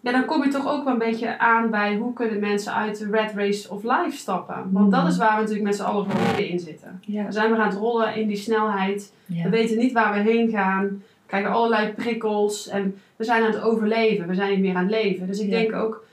Ja, 0.04 0.12
dan 0.12 0.26
kom 0.26 0.44
je 0.44 0.50
toch 0.50 0.72
ook 0.72 0.84
wel 0.84 0.94
een 0.94 1.00
beetje 1.00 1.38
aan 1.40 1.70
bij 1.70 1.96
hoe 1.96 2.14
kunnen 2.14 2.40
mensen 2.40 2.74
uit 2.74 2.98
de 2.98 3.08
red 3.12 3.32
race 3.36 3.70
of 3.70 3.84
life 3.84 4.18
stappen. 4.18 4.70
Want 4.72 4.92
dat 4.92 5.02
Mhm. 5.02 5.10
is 5.12 5.18
waar 5.18 5.34
we 5.36 5.40
natuurlijk 5.42 5.66
met 5.68 5.76
z'n 5.76 5.82
allen 5.84 6.10
gewoon 6.10 6.38
in 6.38 6.60
zitten. 6.60 7.02
Ja. 7.06 7.26
We 7.26 7.32
zijn 7.32 7.52
weer 7.52 7.60
aan 7.60 7.70
het 7.70 7.78
rollen 7.78 8.16
in 8.16 8.28
die 8.28 8.38
snelheid. 8.38 9.14
Ja. 9.26 9.44
We 9.44 9.50
weten 9.50 9.78
niet 9.78 9.92
waar 9.92 10.14
we 10.14 10.20
heen 10.32 10.50
gaan. 10.50 11.04
We 11.32 11.38
krijgen 11.38 11.60
allerlei 11.60 11.94
prikkels. 11.94 12.68
En 12.68 12.96
we 13.16 13.24
zijn 13.24 13.44
aan 13.44 13.52
het 13.52 13.62
overleven. 13.62 14.28
We 14.28 14.36
zijn 14.36 14.50
niet 14.50 14.60
meer 14.60 14.76
aan 14.76 14.82
het 14.82 14.92
leven. 14.92 15.28
Dus 15.28 15.40
ik 15.40 15.50
Ja. 15.50 15.58
denk 15.58 15.74
ook 15.74 16.06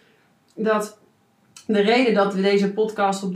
dat 0.54 0.98
de 1.66 1.80
reden 1.80 2.14
dat 2.14 2.34
we 2.34 2.40
deze 2.42 2.72
podcast 2.72 3.22
op 3.24 3.34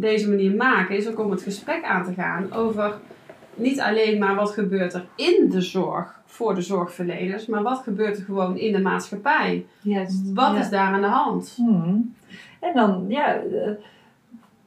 deze 0.00 0.28
manier 0.28 0.54
maken... 0.54 0.96
is 0.96 1.08
ook 1.08 1.18
om 1.20 1.30
het 1.30 1.42
gesprek 1.42 1.84
aan 1.84 2.04
te 2.04 2.12
gaan 2.12 2.52
over 2.52 2.94
niet 3.54 3.80
alleen 3.80 4.18
maar 4.18 4.34
wat 4.34 4.50
gebeurt 4.50 4.94
er 4.94 5.04
in 5.16 5.48
de 5.50 5.60
zorg 5.60 6.20
voor 6.26 6.54
de 6.54 6.60
zorgverleners... 6.62 7.46
maar 7.46 7.62
wat 7.62 7.78
gebeurt 7.82 8.16
er 8.18 8.24
gewoon 8.24 8.56
in 8.58 8.72
de 8.72 8.80
maatschappij. 8.80 9.66
Juist. 9.80 10.32
Wat 10.34 10.52
Ja. 10.54 10.60
is 10.60 10.68
daar 10.70 10.92
aan 10.92 11.00
de 11.00 11.06
hand? 11.06 11.52
Hmm. 11.56 12.14
En 12.60 12.74
dan, 12.74 13.04
ja, 13.08 13.34
eh, 13.34 13.70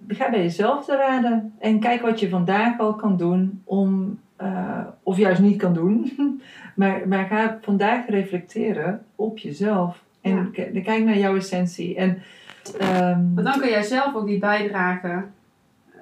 ga 0.08 0.30
bij 0.30 0.42
jezelf 0.42 0.86
te 0.86 0.96
raden. 0.96 1.54
En 1.60 1.80
kijk 1.80 2.02
wat 2.02 2.20
je 2.20 2.30
vandaag 2.30 2.80
al 2.80 2.94
kan 2.94 3.18
doen 3.18 3.62
om, 3.64 4.20
eh, 4.38 4.86
of 5.04 5.18
juist 5.18 5.42
niet 5.42 5.58
kan 5.58 5.74
doen. 5.74 6.12
maar, 6.76 7.08
maar 7.08 7.26
ga 7.26 7.58
vandaag 7.62 8.08
reflecteren 8.10 9.06
op 9.16 9.38
jezelf. 9.38 10.04
En 10.22 10.52
Ja. 10.54 10.82
kijk 10.82 11.04
naar 11.04 11.18
jouw 11.18 11.36
essentie. 11.36 11.96
En, 11.96 12.22
ehm, 12.80 13.34
Want 13.34 13.48
dan 13.48 13.60
kun 13.60 13.70
jij 13.70 13.84
zelf 13.84 14.16
ook 14.16 14.28
die 14.28 14.40
bijdrage 14.40 15.08
eh, 15.08 16.02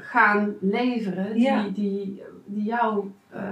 gaan 0.00 0.54
leveren 0.60 1.32
die, 1.32 1.42
Ja. 1.42 1.62
die, 1.74 2.22
die 2.44 2.64
jou, 2.64 3.10
eh, 3.30 3.42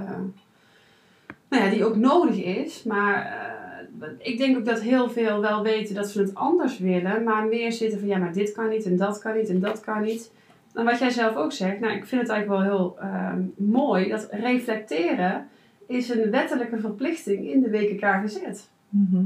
nou 1.48 1.64
ja, 1.64 1.70
die 1.70 1.84
ook 1.84 1.96
nodig 1.96 2.42
is. 2.44 2.82
Maar 2.82 3.40
ik 4.18 4.38
denk 4.38 4.56
ook 4.56 4.64
dat 4.64 4.80
heel 4.80 5.10
veel 5.10 5.40
wel 5.40 5.62
weten 5.62 5.94
dat 5.94 6.08
ze 6.08 6.20
het 6.20 6.34
anders 6.34 6.78
willen, 6.78 7.22
maar 7.22 7.46
meer 7.46 7.72
zitten 7.72 7.98
van 7.98 8.08
ja, 8.08 8.18
maar 8.18 8.32
dit 8.32 8.52
kan 8.52 8.68
niet 8.68 8.84
en 8.84 8.96
dat 8.96 9.18
kan 9.18 9.36
niet 9.36 9.48
en 9.48 9.60
dat 9.60 9.80
kan 9.80 10.02
niet. 10.02 10.30
En 10.74 10.84
wat 10.84 10.98
jij 10.98 11.10
zelf 11.10 11.36
ook 11.36 11.52
zegt, 11.52 11.80
nou 11.80 11.92
ik 11.92 12.06
vind 12.06 12.20
het 12.20 12.30
eigenlijk 12.30 12.62
wel 12.62 12.76
heel 12.76 12.96
ehm, 13.00 13.42
mooi, 13.56 14.08
dat 14.08 14.28
reflecteren 14.30 15.48
is 15.86 16.08
een 16.08 16.30
wettelijke 16.30 16.80
verplichting 16.80 17.50
in 17.50 17.60
de 17.60 17.70
WKK 17.70 18.04
gezet. 18.22 18.70
mhm. 18.88 19.24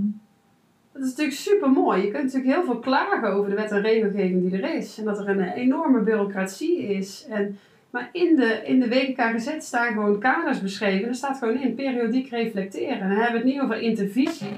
Dat 0.93 1.05
is 1.05 1.11
natuurlijk 1.11 1.39
super 1.39 1.71
mooi. 1.71 2.03
Je 2.03 2.11
kunt 2.11 2.25
natuurlijk 2.25 2.55
heel 2.55 2.65
veel 2.65 2.79
klagen 2.79 3.33
over 3.33 3.51
de 3.51 3.57
wet 3.57 3.71
en 3.71 3.81
regelgeving 3.81 4.51
die 4.51 4.63
er 4.63 4.75
is. 4.75 4.99
En 4.99 5.05
dat 5.05 5.19
er 5.19 5.29
een 5.29 5.43
enorme 5.43 6.01
bureaucratie 6.01 6.83
is. 6.83 7.27
En, 7.31 7.59
maar 7.91 8.09
in 8.13 8.37
de, 8.37 8.61
in 8.65 8.81
de 8.81 8.89
WKKZ 8.89 9.49
staan 9.59 9.93
gewoon 9.93 10.19
kaders 10.19 10.63
beschreven. 10.63 11.09
Er 11.09 11.15
staat 11.15 11.39
gewoon 11.39 11.61
in 11.61 11.75
periodiek 11.75 12.31
reflecteren. 12.31 13.01
En 13.01 13.09
dan 13.09 13.19
hebben 13.19 13.33
we 13.33 13.37
het 13.37 13.45
niet 13.45 13.61
over 13.61 13.81
intervisie. 13.81 14.49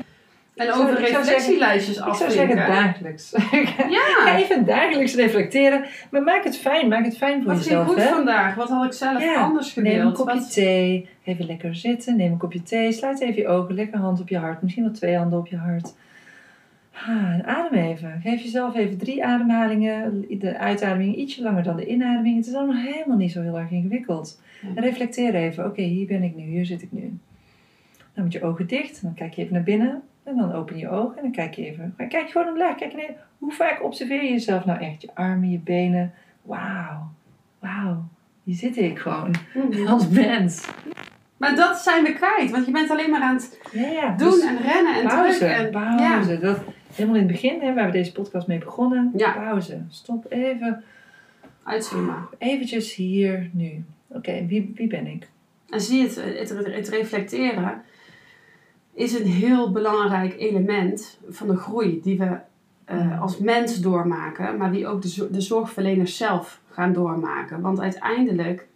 En 0.59 0.67
Ik 0.67 0.73
zou- 0.73 0.83
over 0.89 1.01
ik 1.01 1.07
zou 1.07 1.25
reflectielijstjes 1.25 1.97
Ik 1.97 2.03
zou 2.03 2.11
afvinken. 2.11 2.37
zeggen 2.37 2.57
dagelijks. 2.57 3.35
Ja, 3.99 4.37
even 4.37 4.65
dagelijks 4.65 5.15
reflecteren. 5.15 5.85
Maar 6.11 6.23
maak 6.23 6.45
het 6.45 6.57
fijn. 6.59 6.89
Maak 6.89 7.05
het 7.05 7.17
fijn 7.17 7.43
voor 7.43 7.53
wat 7.53 7.63
ging 7.63 7.65
jezelf. 7.69 7.87
goed 7.87 7.97
hè? 7.97 8.09
vandaag? 8.09 8.55
Wat 8.55 8.69
had 8.69 8.85
ik 8.85 8.93
zelf 8.93 9.23
Ja, 9.23 9.35
anders 9.35 9.75
Neem 9.75 10.07
een 10.07 10.13
kopje 10.13 10.35
Wat- 10.39 10.53
thee. 10.53 11.09
Even 11.25 11.47
lekker 11.47 11.75
zitten. 11.75 12.17
Neem 12.17 12.33
een 12.33 12.39
kopje 12.39 12.63
thee. 12.63 12.93
Sluit 12.93 13.21
even 13.21 13.43
je 13.43 13.49
ogen. 13.49 13.75
Lekker 13.75 13.99
hand 13.99 14.21
op 14.21 14.29
je 14.29 14.39
hart. 14.39 14.63
Misschien 14.63 14.85
wel 14.85 14.93
twee 14.93 15.17
handen 15.17 15.39
op 15.39 15.47
je 15.47 15.57
hart. 15.57 15.95
Ah, 16.93 17.09
en 17.33 17.45
adem 17.47 17.79
even. 17.79 18.21
Geef 18.23 18.43
jezelf 18.43 18.77
even 18.77 18.99
drie 18.99 19.25
ademhalingen. 19.25 20.25
De 20.39 20.59
uitademing 20.59 21.17
ietsje 21.17 21.43
langer 21.43 21.63
dan 21.63 21.77
de 21.77 21.87
inademing. 21.87 22.37
Het 22.37 22.47
is 22.47 22.55
allemaal 22.55 22.83
helemaal 22.83 23.17
niet 23.17 23.33
zo 23.33 23.43
heel 23.43 23.59
erg 23.59 23.71
ingewikkeld. 23.71 24.41
Ja. 24.63 24.69
En 24.75 24.83
reflecteer 24.83 25.35
even. 25.35 25.65
Oké, 25.67 25.83
hier 25.83 26.07
ben 26.07 26.23
ik 26.23 26.37
nu. 26.37 26.43
Hier 26.43 26.67
zit 26.67 26.83
ik 26.83 26.93
nu. 26.93 27.19
Dan 28.15 28.25
met 28.25 28.33
je 28.33 28.43
ogen 28.43 28.67
dicht. 28.67 29.03
Dan 29.03 29.15
kijk 29.15 29.35
je 29.35 29.43
even 29.43 29.55
naar 29.55 29.63
binnen. 29.63 30.03
En 30.29 30.37
dan 30.37 30.53
open 30.53 30.79
je 30.79 30.89
ogen. 30.89 31.17
En 31.17 31.23
dan 31.23 31.33
kijk 31.33 31.55
je 31.55 31.67
even. 31.67 31.95
Kijk 32.09 32.31
gewoon 32.31 32.49
omlaag. 32.49 32.77
Kijk 32.77 32.95
naar, 32.95 33.15
hoe 33.39 33.53
vaak 33.53 33.83
observeer 33.83 34.23
je 34.23 34.31
jezelf 34.31 34.65
nou 34.65 34.81
echt? 34.81 35.03
Je 35.03 35.09
armen, 35.15 35.51
je 35.51 35.59
benen. 35.59 36.13
Wauw. 36.43 37.11
Wauw. 37.59 38.05
Hier 38.43 38.55
zit 38.55 38.77
ik 38.77 38.99
gewoon. 38.99 39.35
Mhm. 39.55 39.87
Als 39.87 40.09
mens. 40.09 40.69
Maar 41.37 41.57
dat 41.57 41.79
zijn 41.79 42.05
we 42.05 42.13
kwijt, 42.13 42.51
want 42.51 42.67
je 42.67 42.73
bent 42.73 42.91
alleen 42.91 43.11
maar 43.11 43.21
aan 43.21 43.35
het 43.35 43.61
Ja, 43.73 43.89
ja. 43.89 44.17
doen 44.17 44.31
dus 44.31 44.45
en 44.45 44.59
rennen 44.63 44.95
en 44.95 45.07
pauze, 45.07 45.39
druk. 45.39 45.51
En, 45.51 45.71
pauze. 45.71 46.39
Dat, 46.39 46.59
helemaal 46.95 47.17
in 47.17 47.23
het 47.23 47.33
begin, 47.33 47.61
hè, 47.61 47.75
waar 47.75 47.87
we 47.87 47.93
deze 47.93 48.13
podcast 48.13 48.47
mee 48.47 48.59
begonnen. 48.59 49.13
Ja. 49.17 49.33
Pauze. 49.33 49.83
Stop 49.89 50.27
even. 50.29 50.85
Uitzoomen. 51.63 52.29
Eventjes 52.39 52.95
hier, 52.95 53.51
nu. 53.53 53.85
Oké, 54.09 54.47
wie, 54.47 54.73
wie 54.75 54.87
ben 54.87 55.07
ik? 55.07 55.29
En 55.69 55.81
zie 55.81 55.99
je 55.99 56.05
het, 56.05 56.49
het, 56.51 56.67
het 56.75 56.89
reflecteren 56.89 57.83
is 58.99 59.19
een 59.19 59.27
heel 59.27 59.73
belangrijk 59.73 60.35
element 60.39 61.19
van 61.29 61.47
de 61.49 61.57
groei 61.57 62.01
die 62.03 62.19
we 62.19 62.25
eh, 62.85 62.97
Mm. 63.05 63.13
als 63.13 63.39
mens 63.39 63.81
doormaken, 63.81 64.57
maar 64.57 64.73
die 64.73 64.87
ook 64.87 65.03
de, 65.03 65.29
de 65.31 65.41
zorgverleners 65.41 66.17
zelf 66.17 66.61
gaan 66.71 66.93
doormaken. 66.93 67.61
Want 67.61 67.81
uiteindelijk, 67.81 68.67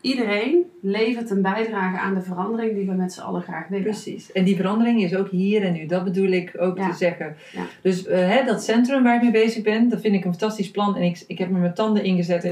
iedereen 0.00 0.62
levert 0.80 1.30
een 1.30 1.42
bijdrage 1.42 1.98
aan 1.98 2.14
de 2.14 2.22
verandering 2.22 2.74
die 2.74 2.86
we 2.86 2.92
met 2.92 3.12
z'n 3.12 3.20
allen 3.20 3.42
graag 3.42 3.68
willen. 3.68 3.84
Precies. 3.84 4.32
En 4.32 4.44
die 4.44 4.56
verandering 4.56 5.02
is 5.02 5.14
ook 5.16 5.28
hier 5.28 5.62
en 5.62 5.72
nu. 5.72 5.86
Dat 5.86 6.04
bedoel 6.04 6.28
ik 6.30 6.52
ook 6.58 6.76
Ja. 6.78 6.88
te 6.90 6.96
zeggen. 6.96 7.36
Ja. 7.52 7.62
Dus 7.82 8.06
eh, 8.06 8.28
hè, 8.28 8.44
dat 8.44 8.64
centrum 8.64 9.02
waar 9.02 9.16
ik 9.16 9.22
mee 9.22 9.30
bezig 9.44 9.62
ben, 9.62 9.88
dat 9.88 10.00
vind 10.00 10.14
ik 10.14 10.24
een 10.24 10.30
fantastisch 10.30 10.70
plan. 10.70 10.96
En 10.96 11.02
ik, 11.02 11.24
ik 11.26 11.38
heb 11.38 11.48
er 11.50 11.56
mijn 11.56 11.74
tanden 11.74 12.04
ingezet. 12.04 12.44
En 12.44 12.50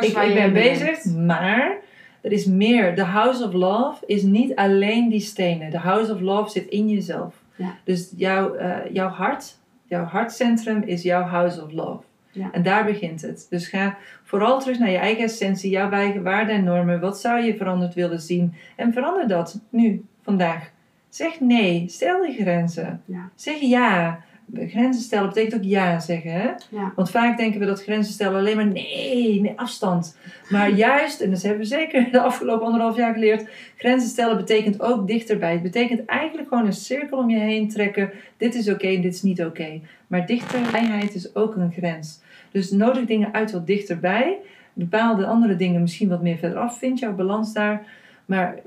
ik 0.00 0.34
ben 0.34 0.52
bezig, 0.52 1.02
bent. 1.02 1.16
maar 1.26 1.76
er 2.24 2.32
is 2.32 2.46
meer. 2.46 2.94
The 2.94 3.04
House 3.04 3.44
of 3.44 3.52
Love 3.52 4.06
is 4.06 4.22
niet 4.22 4.54
alleen 4.54 5.08
die 5.08 5.20
stenen. 5.20 5.70
The 5.70 5.78
House 5.78 6.12
of 6.12 6.20
Love 6.20 6.50
zit 6.50 6.66
in 6.66 6.88
jezelf. 6.88 7.34
Ja. 7.56 7.76
Dus 7.84 8.12
jouw, 8.16 8.54
eh, 8.54 8.92
jouw 8.92 9.08
hart, 9.08 9.58
jouw 9.86 10.04
hartcentrum 10.04 10.82
is 10.82 11.02
jouw 11.02 11.22
House 11.22 11.62
of 11.62 11.72
Love. 11.72 12.02
Ja. 12.30 12.52
En 12.52 12.62
daar 12.62 12.84
begint 12.84 13.22
het. 13.22 13.46
Dus 13.50 13.68
ga 13.68 13.96
vooral 14.22 14.60
terug 14.60 14.78
naar 14.78 14.90
je 14.90 14.96
eigen 14.96 15.24
essentie, 15.24 15.70
jouw 15.70 15.90
eigen 15.90 16.22
waarden 16.22 16.54
en 16.54 16.64
normen. 16.64 17.00
Wat 17.00 17.20
zou 17.20 17.40
je 17.40 17.56
veranderd 17.56 17.94
willen 17.94 18.20
zien? 18.20 18.54
En 18.76 18.92
verander 18.92 19.28
dat 19.28 19.60
nu, 19.68 20.04
vandaag. 20.22 20.70
Zeg 21.08 21.40
nee, 21.40 21.84
stel 21.88 22.24
je 22.24 22.32
grenzen. 22.32 23.02
Ja. 23.04 23.30
Zeg 23.34 23.60
ja. 23.60 24.24
Grenzen 24.52 25.02
stellen 25.02 25.28
betekent 25.28 25.54
ook 25.54 25.68
ja 25.68 26.00
zeggen. 26.00 26.32
Hè? 26.32 26.48
Ja. 26.68 26.92
Want 26.96 27.10
vaak 27.10 27.36
denken 27.36 27.60
we 27.60 27.66
dat 27.66 27.82
grenzen 27.82 28.12
stellen 28.12 28.38
alleen 28.38 28.56
maar 28.56 28.66
nee, 28.66 29.40
nee, 29.40 29.52
afstand. 29.56 30.16
Maar 30.48 30.70
juist, 30.86 31.20
en 31.20 31.30
dat 31.30 31.42
hebben 31.42 31.60
we 31.60 31.66
zeker 31.66 32.08
de 32.12 32.20
afgelopen 32.20 32.66
anderhalf 32.66 32.96
jaar 32.96 33.12
geleerd, 33.12 33.48
grenzen 33.76 34.08
stellen 34.08 34.36
betekent 34.36 34.80
ook 34.80 35.06
dichterbij. 35.06 35.52
Het 35.52 35.62
betekent 35.62 36.04
eigenlijk 36.04 36.48
gewoon 36.48 36.66
een 36.66 36.72
cirkel 36.72 37.18
om 37.18 37.30
je 37.30 37.38
heen 37.38 37.68
trekken. 37.68 38.10
Dit 38.36 38.54
is 38.54 38.70
oké 38.70 39.00
dit 39.00 39.14
is 39.14 39.22
niet 39.22 39.44
oké. 39.44 39.80
Maar 40.06 40.26
dichterbijheid 40.26 41.14
is 41.14 41.34
ook 41.34 41.56
een 41.56 41.72
grens. 41.72 42.20
Dus 42.50 42.70
nodig 42.70 43.04
dingen 43.04 43.32
uit 43.32 43.52
wat 43.52 43.66
dichterbij. 43.66 44.38
Bepaalde 44.72 45.26
andere 45.26 45.56
dingen 45.56 45.80
misschien 45.80 46.08
wat 46.08 46.22
meer 46.22 46.36
verderaf. 46.36 46.78
Vind 46.78 46.98
jouw 46.98 47.14
balans 47.14 47.52
daar. 47.52 47.86
Maar 48.24 48.58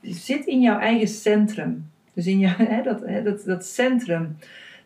zit 0.00 0.46
in 0.46 0.60
jouw 0.60 0.78
eigen 0.78 1.08
centrum. 1.08 1.90
Dus 2.12 2.26
in 2.26 2.38
jouw, 2.38 2.54
hè, 2.74 2.82
dat, 2.82 3.00
hè, 3.00 3.22
dat, 3.22 3.44
dat 3.44 3.64
centrum. 3.64 4.36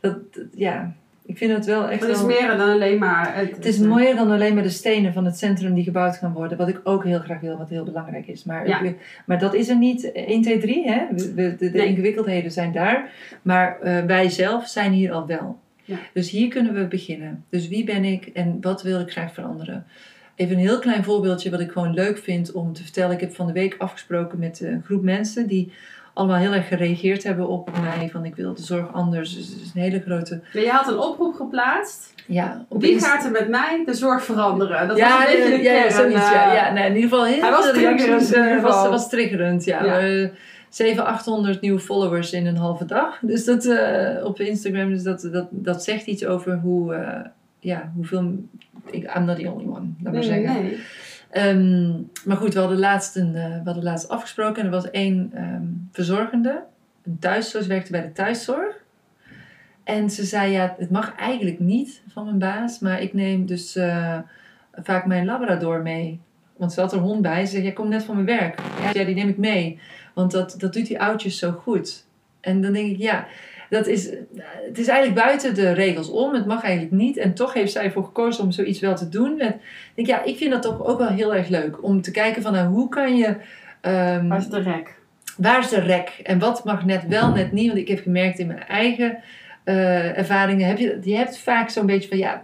Dat, 0.00 0.16
ja, 0.54 0.92
ik 1.26 1.36
vind 1.36 1.52
het 1.52 1.66
wel 1.66 1.88
echt 1.88 2.00
Het 2.00 2.10
is 2.10 2.16
wel... 2.18 2.26
meer 2.26 2.46
dan 2.46 2.60
alleen 2.60 2.98
maar... 2.98 3.36
Het, 3.36 3.50
Het 3.56 3.64
is 3.64 3.78
mooier 3.78 4.14
dan 4.16 4.30
alleen 4.30 4.54
maar 4.54 4.62
de 4.62 4.68
stenen 4.68 5.12
van 5.12 5.24
het 5.24 5.38
centrum 5.38 5.74
die 5.74 5.84
gebouwd 5.84 6.16
gaan 6.16 6.32
worden. 6.32 6.58
Wat 6.58 6.68
ik 6.68 6.80
ook 6.84 7.04
heel 7.04 7.18
graag 7.18 7.40
wil, 7.40 7.58
wat 7.58 7.68
heel 7.68 7.84
belangrijk 7.84 8.26
is. 8.26 8.44
Maar, 8.44 8.68
Ja. 8.68 8.80
maar 9.26 9.38
dat 9.38 9.54
is 9.54 9.68
er 9.68 9.76
niet 9.76 10.12
1, 10.12 10.42
2, 10.42 10.58
3. 10.58 10.90
Hè? 10.90 11.02
De 11.14 11.54
de 11.58 11.70
Nee. 11.72 11.86
ingewikkeldheden 11.86 12.50
zijn 12.52 12.72
daar. 12.72 13.10
Maar 13.42 13.80
eh, 13.80 14.04
wij 14.04 14.28
zelf 14.30 14.66
zijn 14.66 14.92
hier 14.92 15.12
al 15.12 15.26
wel. 15.26 15.58
Ja. 15.84 15.96
Dus 16.12 16.30
hier 16.30 16.48
kunnen 16.48 16.74
we 16.74 16.86
beginnen. 16.86 17.44
Dus 17.48 17.68
wie 17.68 17.84
ben 17.84 18.04
ik 18.04 18.26
en 18.26 18.58
wat 18.60 18.82
wil 18.82 19.00
ik 19.00 19.10
graag 19.10 19.32
veranderen? 19.34 19.86
Even 20.34 20.54
een 20.54 20.60
heel 20.60 20.78
klein 20.78 21.04
voorbeeldje 21.04 21.50
wat 21.50 21.60
ik 21.60 21.70
gewoon 21.70 21.94
leuk 21.94 22.18
vind 22.18 22.52
om 22.52 22.72
te 22.72 22.82
vertellen. 22.82 23.14
Ik 23.14 23.20
heb 23.20 23.34
van 23.34 23.46
de 23.46 23.52
week 23.52 23.74
afgesproken 23.78 24.38
met 24.38 24.60
een 24.60 24.82
groep 24.84 25.02
mensen 25.02 25.46
die 25.46 25.72
allemaal 26.16 26.36
heel 26.36 26.52
erg 26.52 26.68
gereageerd 26.68 27.22
hebben 27.22 27.48
op 27.48 27.70
mij. 27.80 28.08
Van 28.10 28.24
ik 28.24 28.34
wil 28.36 28.54
de 28.54 28.62
zorg 28.62 28.92
anders. 28.92 29.34
Dus 29.34 29.46
het 29.48 29.60
is 29.60 29.70
een 29.74 29.80
hele 29.80 30.00
grote... 30.00 30.40
Maar 30.54 30.62
je 30.62 30.70
had 30.70 30.88
een 30.88 30.98
oproep 30.98 31.34
geplaatst. 31.34 32.14
Ja, 32.26 32.64
op 32.68 32.80
Wie 32.80 32.90
Insta- 32.92 33.08
gaat 33.08 33.24
er 33.24 33.30
met 33.30 33.48
mij 33.48 33.82
de 33.86 33.94
zorg 33.94 34.24
veranderen? 34.24 34.88
Dat 34.88 34.96
ja, 34.96 35.18
was 35.18 35.26
een 35.28 35.36
beetje 35.40 35.56
de 35.56 35.62
ja, 35.62 35.72
ja, 35.72 35.90
zoiets, 35.90 36.30
ja, 36.30 36.50
eh, 36.50 36.54
ja. 36.56 36.72
Nee, 36.72 36.88
in 36.88 36.94
ieder 36.94 37.08
geval 37.10 37.24
heel 37.24 37.40
Hij 37.40 37.50
was 37.50 37.70
triggerend 37.72 38.32
eh, 38.32 38.62
was, 38.90 39.08
triggerend, 39.08 39.64
ja. 39.64 39.84
Ja. 39.84 39.98
Eh, 40.00 40.28
700, 40.68 41.16
800 41.16 41.60
nieuwe 41.60 41.78
followers 41.80 42.32
in 42.32 42.46
een 42.46 42.56
halve 42.56 42.84
dag. 42.84 43.18
Dus 43.22 43.44
dat 43.44 43.64
eh, 43.64 44.24
op 44.24 44.40
Instagram, 44.40 44.88
dus 44.88 45.02
dat, 45.02 45.28
dat, 45.32 45.46
dat 45.50 45.84
zegt 45.84 46.06
iets 46.06 46.24
over 46.26 46.56
hoe, 46.58 46.94
eh, 46.94 47.20
ja, 47.60 47.92
hoeveel... 47.94 48.34
Ik, 48.90 49.16
I'm 49.16 49.24
not 49.24 49.36
the 49.38 49.50
only 49.52 49.64
one, 49.64 49.72
laat 50.02 50.02
maar 50.02 50.12
Nee, 50.12 50.22
zeggen. 50.22 50.62
nee. 50.62 50.78
Ehm, 51.30 51.92
maar 52.24 52.36
goed, 52.36 52.54
we 52.54 52.60
hadden 52.60 52.78
laatst, 52.78 53.16
een, 53.16 53.34
eh, 53.34 53.48
we 53.48 53.62
hadden 53.64 53.82
laatst 53.82 54.08
afgesproken 54.08 54.60
en 54.60 54.64
er 54.64 54.72
was 54.72 54.90
één 54.90 55.30
ehm, 55.34 55.64
verzorgende, 55.92 56.62
een 57.02 57.18
thuiszorg, 57.18 57.66
werkte 57.66 57.90
bij 57.90 58.02
de 58.02 58.12
thuiszorg. 58.12 58.84
En 59.84 60.10
ze 60.10 60.24
zei, 60.24 60.52
ja, 60.52 60.74
het 60.78 60.90
mag 60.90 61.14
eigenlijk 61.14 61.58
niet 61.58 62.02
van 62.08 62.24
mijn 62.24 62.38
baas, 62.38 62.78
maar 62.78 63.00
ik 63.00 63.12
neem 63.12 63.46
dus 63.46 63.76
eh, 63.76 64.18
vaak 64.72 65.06
mijn 65.06 65.24
labrador 65.24 65.82
mee. 65.82 66.20
Want 66.56 66.72
ze 66.72 66.80
had 66.80 66.92
er 66.92 66.98
hond 66.98 67.22
bij. 67.22 67.44
Ze 67.44 67.50
zei, 67.50 67.62
jij 67.62 67.72
komt 67.72 67.88
net 67.88 68.04
van 68.04 68.14
mijn 68.14 68.38
werk. 68.38 68.60
Ja, 68.92 69.04
die 69.04 69.14
neem 69.14 69.28
ik 69.28 69.36
mee. 69.36 69.80
Want 70.14 70.30
dat, 70.30 70.54
dat 70.58 70.72
doet 70.72 70.86
die 70.86 71.00
oudjes 71.00 71.38
zo 71.38 71.52
goed. 71.52 72.06
En 72.40 72.60
dan 72.60 72.72
denk 72.72 72.90
ik, 72.90 72.98
ja, 72.98 73.26
dat 73.70 73.86
is, 73.86 74.04
het 74.66 74.78
is 74.78 74.88
eigenlijk 74.88 75.26
buiten 75.26 75.54
de 75.54 75.72
regels 75.72 76.10
om. 76.10 76.34
Het 76.34 76.46
mag 76.46 76.62
eigenlijk 76.62 76.94
niet. 76.94 77.16
En 77.16 77.34
toch 77.34 77.52
heeft 77.52 77.72
zij 77.72 77.84
ervoor 77.84 78.04
gekozen 78.04 78.44
om 78.44 78.50
zoiets 78.50 78.80
wel 78.80 78.96
te 78.96 79.08
doen. 79.08 79.40
Ik 79.40 79.54
denk, 79.94 80.08
ja, 80.08 80.22
ik 80.22 80.36
vind 80.36 80.50
dat 80.50 80.62
toch 80.62 80.84
ook 80.84 80.98
wel 80.98 81.08
heel 81.08 81.34
erg 81.34 81.48
leuk. 81.48 81.82
Om 81.82 82.02
te 82.02 82.10
kijken 82.10 82.42
van, 82.42 82.52
nou, 82.52 82.68
hoe 82.68 82.88
kan 82.88 83.16
je... 83.16 83.36
ehm, 83.80 84.28
Waar 84.28 84.38
is 84.38 84.48
de 84.48 84.60
rek? 84.62 84.94
waar 85.36 85.58
is 85.60 85.68
de 85.68 85.80
rek 85.80 86.08
en 86.22 86.38
wat 86.38 86.64
mag 86.64 86.84
net 86.84 87.06
wel, 87.08 87.30
net 87.32 87.52
niet. 87.52 87.66
Want 87.66 87.78
ik 87.78 87.88
heb 87.88 88.02
gemerkt 88.02 88.38
in 88.38 88.46
mijn 88.46 88.64
eigen 88.66 89.18
eh, 89.64 90.18
ervaringen, 90.18 90.66
heb 90.68 90.78
je, 90.78 90.98
je 91.02 91.16
hebt 91.16 91.38
vaak 91.38 91.70
zo'n 91.70 91.86
beetje 91.86 92.08
van 92.08 92.18
ja, 92.18 92.42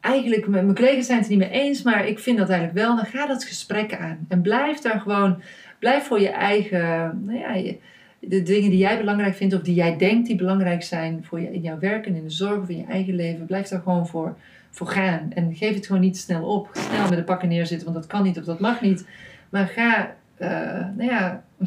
eigenlijk, 0.00 0.46
mijn 0.46 0.74
collega's 0.74 1.06
zijn 1.06 1.18
het 1.18 1.28
er 1.30 1.36
niet 1.36 1.50
mee 1.50 1.60
eens, 1.60 1.82
maar 1.82 2.06
ik 2.06 2.18
vind 2.18 2.38
dat 2.38 2.48
eigenlijk 2.48 2.78
wel. 2.78 2.96
Dan 2.96 3.04
ga 3.06 3.26
dat 3.26 3.44
gesprek 3.44 3.94
aan 3.94 4.18
en 4.28 4.40
blijf 4.42 4.78
daar 4.78 5.00
gewoon, 5.00 5.42
blijf 5.78 6.04
voor 6.06 6.20
je 6.20 6.28
eigen, 6.28 7.20
nou 7.24 7.38
ja, 7.38 7.54
je- 7.54 7.78
de 8.18 8.42
dingen 8.42 8.70
die 8.70 8.78
jij 8.78 8.98
belangrijk 8.98 9.34
vindt 9.34 9.54
of 9.54 9.60
die 9.60 9.74
jij 9.74 9.96
denkt 9.96 10.26
die 10.26 10.36
belangrijk 10.36 10.82
zijn 10.82 11.24
voor 11.24 11.40
je 11.40 11.52
in 11.52 11.60
jouw 11.60 11.78
werk 11.78 12.06
en 12.06 12.14
in 12.14 12.22
de 12.22 12.30
zorg 12.30 12.60
of 12.60 12.68
in 12.68 12.76
je 12.76 12.84
eigen 12.84 13.14
leven, 13.14 13.46
blijf 13.46 13.68
daar 13.68 13.80
gewoon 13.80 14.06
voor, 14.06 14.36
voor 14.70 14.86
gaan. 14.86 15.30
En 15.34 15.54
geef 15.54 15.74
het 15.74 15.86
gewoon 15.86 16.02
niet 16.02 16.18
snel 16.18 16.44
op. 16.44 16.68
Snel 16.72 17.08
met 17.08 17.18
de 17.18 17.24
pakken 17.24 17.48
neerzitten, 17.48 17.92
want 17.92 17.98
dat 17.98 18.10
kan 18.10 18.22
niet 18.22 18.38
of 18.38 18.44
dat 18.44 18.60
mag 18.60 18.80
niet. 18.80 19.06
Maar 19.48 19.66
ga, 19.66 20.14
eh, 20.36 20.48
nou 20.96 21.10
ja, 21.10 21.42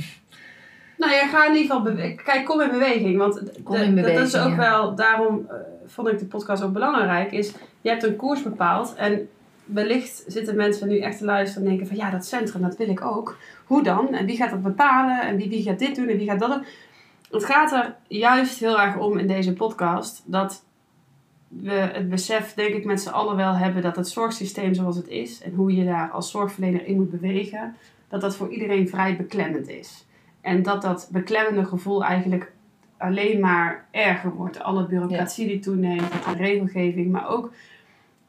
Nou 1.02 1.14
ja, 1.14 1.28
ga 1.28 1.45
in 1.45 1.56
ieder 1.56 1.76
geval 1.76 1.82
bewegen. 1.82 2.23
Kijk, 2.23 2.45
kom 2.45 2.61
in 2.61 2.69
beweging. 2.69 3.18
Want 3.18 3.41
Kom 3.64 3.76
in 3.76 3.95
dat 3.95 4.06
is 4.06 4.11
beweging, 4.11 4.44
ook 4.44 4.49
ja. 4.49 4.56
wel, 4.56 4.95
daarom 4.95 5.45
eh, 5.49 5.56
vond 5.86 6.07
ik 6.07 6.19
de 6.19 6.26
podcast 6.26 6.64
ook 6.64 6.73
belangrijk. 6.73 7.32
Is, 7.32 7.53
je 7.82 7.90
hebt 7.90 8.03
een 8.03 8.15
koers 8.15 8.44
bepaald 8.44 8.95
en 8.95 9.30
wellicht 9.73 10.23
zitten 10.27 10.56
mensen 10.56 10.88
nu 10.88 10.99
echt 10.99 11.18
te 11.18 11.26
luisteren 11.26 11.64
en 11.64 11.69
denken 11.69 11.88
van 11.88 11.98
ja, 11.98 12.10
dat 12.10 12.26
centrum, 12.26 12.61
dat 12.61 12.77
wil 12.77 12.89
ik 12.89 13.06
ook. 13.06 13.38
Hoe 13.65 13.84
dan? 13.84 14.14
En 14.14 14.26
wie 14.26 14.35
gaat 14.35 14.49
dat 14.49 14.61
bepalen? 14.61 15.22
En 15.22 15.38
wie, 15.38 15.49
wie 15.49 15.64
gaat 15.64 15.80
dit 15.80 15.95
doen 15.95 16.07
en 16.07 16.18
wie 16.18 16.30
gaat 16.30 16.39
dat 16.39 16.49
doen? 16.49 16.65
Het 17.31 17.45
gaat 17.45 17.72
er 17.72 17.95
juist 18.07 18.60
heel 18.60 18.81
erg 18.81 18.98
om 18.98 19.18
in 19.18 19.27
deze 19.27 19.53
podcast 19.53 20.23
dat 20.26 20.64
we 21.48 21.72
het 21.72 22.10
besef, 22.10 22.53
denk 22.53 22.73
ik, 22.73 22.85
met 22.85 23.02
z'n 23.02 23.10
allen 23.10 23.35
wel 23.35 23.53
hebben 23.53 23.81
dat 23.81 23.95
het 23.95 24.07
zorgsysteem 24.07 24.73
zoals 24.73 24.95
het 24.95 25.07
is 25.07 25.41
en 25.41 25.53
hoe 25.53 25.76
je 25.76 25.85
daar 25.85 26.10
als 26.10 26.31
zorgverlener 26.31 26.85
in 26.85 26.95
moet 26.95 27.11
bewegen, 27.11 27.76
dat 28.07 28.22
dat 28.22 28.35
voor 28.35 28.49
iedereen 28.49 28.89
vrij 28.89 29.15
beklemmend 29.18 29.69
is. 29.69 30.06
En 30.41 30.64
dat 30.64 30.81
dat 30.81 31.10
beklemmende 31.11 31.65
gevoel 31.65 32.03
eigenlijk 32.03 32.52
alleen 32.98 33.39
maar 33.39 33.85
erger 33.91 34.34
wordt. 34.34 34.60
Alle 34.60 34.85
bureaucratie 34.85 35.48
die 35.48 35.60
toeneemt, 35.60 36.11
de 36.26 36.35
regelgeving, 36.35 37.11
maar 37.11 37.30
ook... 37.30 37.52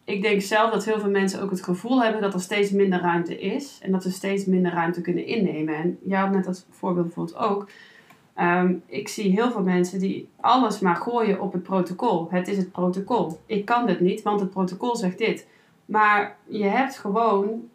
Ik 0.04 0.22
denk 0.22 0.40
zelf 0.40 0.70
dat 0.70 0.84
heel 0.84 1.00
veel 1.00 1.10
mensen 1.10 1.42
ook 1.42 1.50
het 1.50 1.62
gevoel 1.62 2.02
hebben 2.02 2.20
dat 2.20 2.34
er 2.34 2.40
steeds 2.40 2.70
minder 2.70 3.00
ruimte 3.00 3.40
is. 3.40 3.78
En 3.82 3.92
dat 3.92 4.02
ze 4.02 4.10
steeds 4.10 4.44
minder 4.44 4.72
ruimte 4.72 5.00
kunnen 5.00 5.26
innemen. 5.26 5.74
En 5.74 5.98
jij 6.04 6.20
had 6.20 6.30
net 6.30 6.46
als 6.46 6.64
voorbeeld 6.70 7.06
bijvoorbeeld 7.06 7.38
ook. 7.38 7.68
ehm, 8.34 8.74
ik 8.86 9.08
zie 9.08 9.30
heel 9.30 9.50
veel 9.50 9.62
mensen 9.62 9.98
die 9.98 10.28
alles 10.40 10.78
maar 10.80 10.96
gooien 10.96 11.40
op 11.40 11.52
het 11.52 11.62
protocol. 11.62 12.28
Het 12.30 12.48
is 12.48 12.56
het 12.56 12.72
protocol. 12.72 13.38
Ik 13.46 13.64
kan 13.64 13.86
dit 13.86 14.00
niet, 14.00 14.22
want 14.22 14.40
het 14.40 14.50
protocol 14.50 14.96
zegt 14.96 15.18
dit. 15.18 15.46
Maar 15.84 16.36
je 16.46 16.64
hebt 16.64 16.98
gewoon 16.98 17.68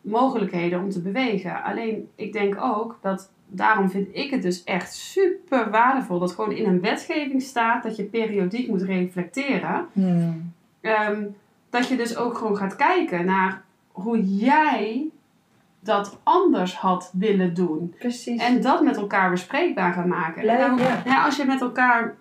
mogelijkheden 0.00 0.80
om 0.80 0.90
te 0.90 1.00
bewegen. 1.00 1.62
Alleen 1.62 2.08
ik 2.14 2.32
denk 2.32 2.56
ook 2.60 2.98
dat 3.00 3.30
daarom 3.46 3.90
vind 3.90 4.08
ik 4.12 4.30
het 4.30 4.42
dus 4.42 4.64
echt 4.64 4.94
super 4.94 5.70
waardevol 5.70 6.18
dat 6.18 6.32
gewoon 6.32 6.52
in 6.52 6.66
een 6.66 6.80
wetgeving 6.80 7.42
staat 7.42 7.82
dat 7.82 7.96
je 7.96 8.04
periodiek 8.04 8.68
moet 8.68 8.82
reflecteren. 8.82 9.86
hmm, 9.92 10.52
Ehm, 10.80 11.22
dat 11.74 11.88
je 11.88 11.96
dus 11.96 12.16
ook 12.16 12.38
gewoon 12.38 12.56
gaat 12.56 12.76
kijken 12.76 13.24
naar 13.24 13.62
hoe 13.92 14.24
jij 14.24 15.08
dat 15.80 16.18
anders 16.22 16.76
had 16.76 17.10
willen 17.12 17.54
doen. 17.54 17.94
precies. 17.98 18.40
En 18.40 18.60
dat 18.60 18.82
met 18.82 18.96
elkaar 18.96 19.30
bespreekbaar 19.30 19.92
gaan 19.92 20.08
maken. 20.08 20.46
Dan- 20.46 20.78
ja. 20.78 21.02
ja, 21.04 21.24
als 21.24 21.36
je 21.36 21.44
met 21.44 21.60
elkaar 21.60 22.14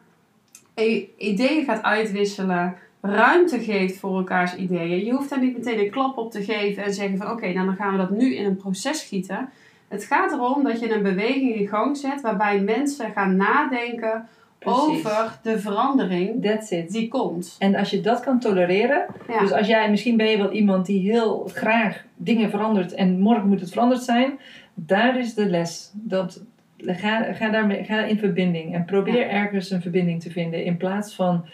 ideeën 1.17 1.65
gaat 1.65 1.83
uitwisselen, 1.83 2.75
ruimte 3.01 3.59
geeft 3.59 3.99
voor 3.99 4.17
elkaars 4.17 4.55
ideeën. 4.55 5.05
Je 5.05 5.11
hoeft 5.11 5.29
daar 5.29 5.39
niet 5.39 5.57
meteen 5.57 5.79
een 5.79 5.91
klap 5.91 6.17
op 6.17 6.31
te 6.31 6.43
geven 6.43 6.83
en 6.83 6.93
zeggen 6.93 7.17
van 7.17 7.31
oké, 7.31 7.53
nou 7.53 7.65
dan 7.65 7.75
gaan 7.75 7.91
we 7.91 7.97
dat 7.97 8.09
nu 8.09 8.35
in 8.35 8.45
een 8.45 8.57
proces 8.57 8.99
schieten. 8.99 9.49
Het 9.87 10.03
gaat 10.03 10.31
erom 10.31 10.63
dat 10.63 10.79
je 10.79 10.93
een 10.93 11.03
beweging 11.03 11.55
in 11.55 11.67
gang 11.67 11.97
zet 11.97 12.21
waarbij 12.21 12.59
mensen 12.59 13.11
gaan 13.11 13.35
nadenken 13.35 14.27
Precies. 14.63 14.81
over 15.05 15.39
de 15.43 15.59
verandering 15.59 16.43
That's 16.43 16.71
it. 16.71 16.91
die 16.91 17.07
komt. 17.07 17.55
En 17.59 17.75
als 17.75 17.89
je 17.89 18.01
dat 18.01 18.19
kan 18.19 18.39
tolereren, 18.39 19.05
Ja. 19.27 19.39
dus 19.39 19.51
als 19.51 19.67
jij, 19.67 19.89
misschien 19.89 20.17
ben 20.17 20.27
je 20.29 20.37
wel 20.37 20.51
iemand 20.51 20.85
die 20.85 21.11
heel 21.11 21.49
graag 21.53 22.03
dingen 22.15 22.49
verandert 22.49 22.93
en 22.93 23.19
morgen 23.19 23.47
moet 23.47 23.59
het 23.59 23.71
veranderd 23.71 24.03
zijn, 24.03 24.39
daar 24.73 25.19
is 25.19 25.33
de 25.33 25.45
les. 25.49 25.91
Dat, 25.93 26.43
ga, 26.77 27.33
ga, 27.33 27.49
daarmee, 27.49 27.83
ga 27.83 28.03
in 28.03 28.17
verbinding 28.19 28.73
en 28.73 28.85
probeer 28.85 29.19
Ja. 29.19 29.27
ergens 29.27 29.69
een 29.71 29.81
verbinding 29.81 30.21
te 30.21 30.31
vinden 30.31 30.63
in 30.65 30.77
plaats 30.77 31.15
van 31.15 31.45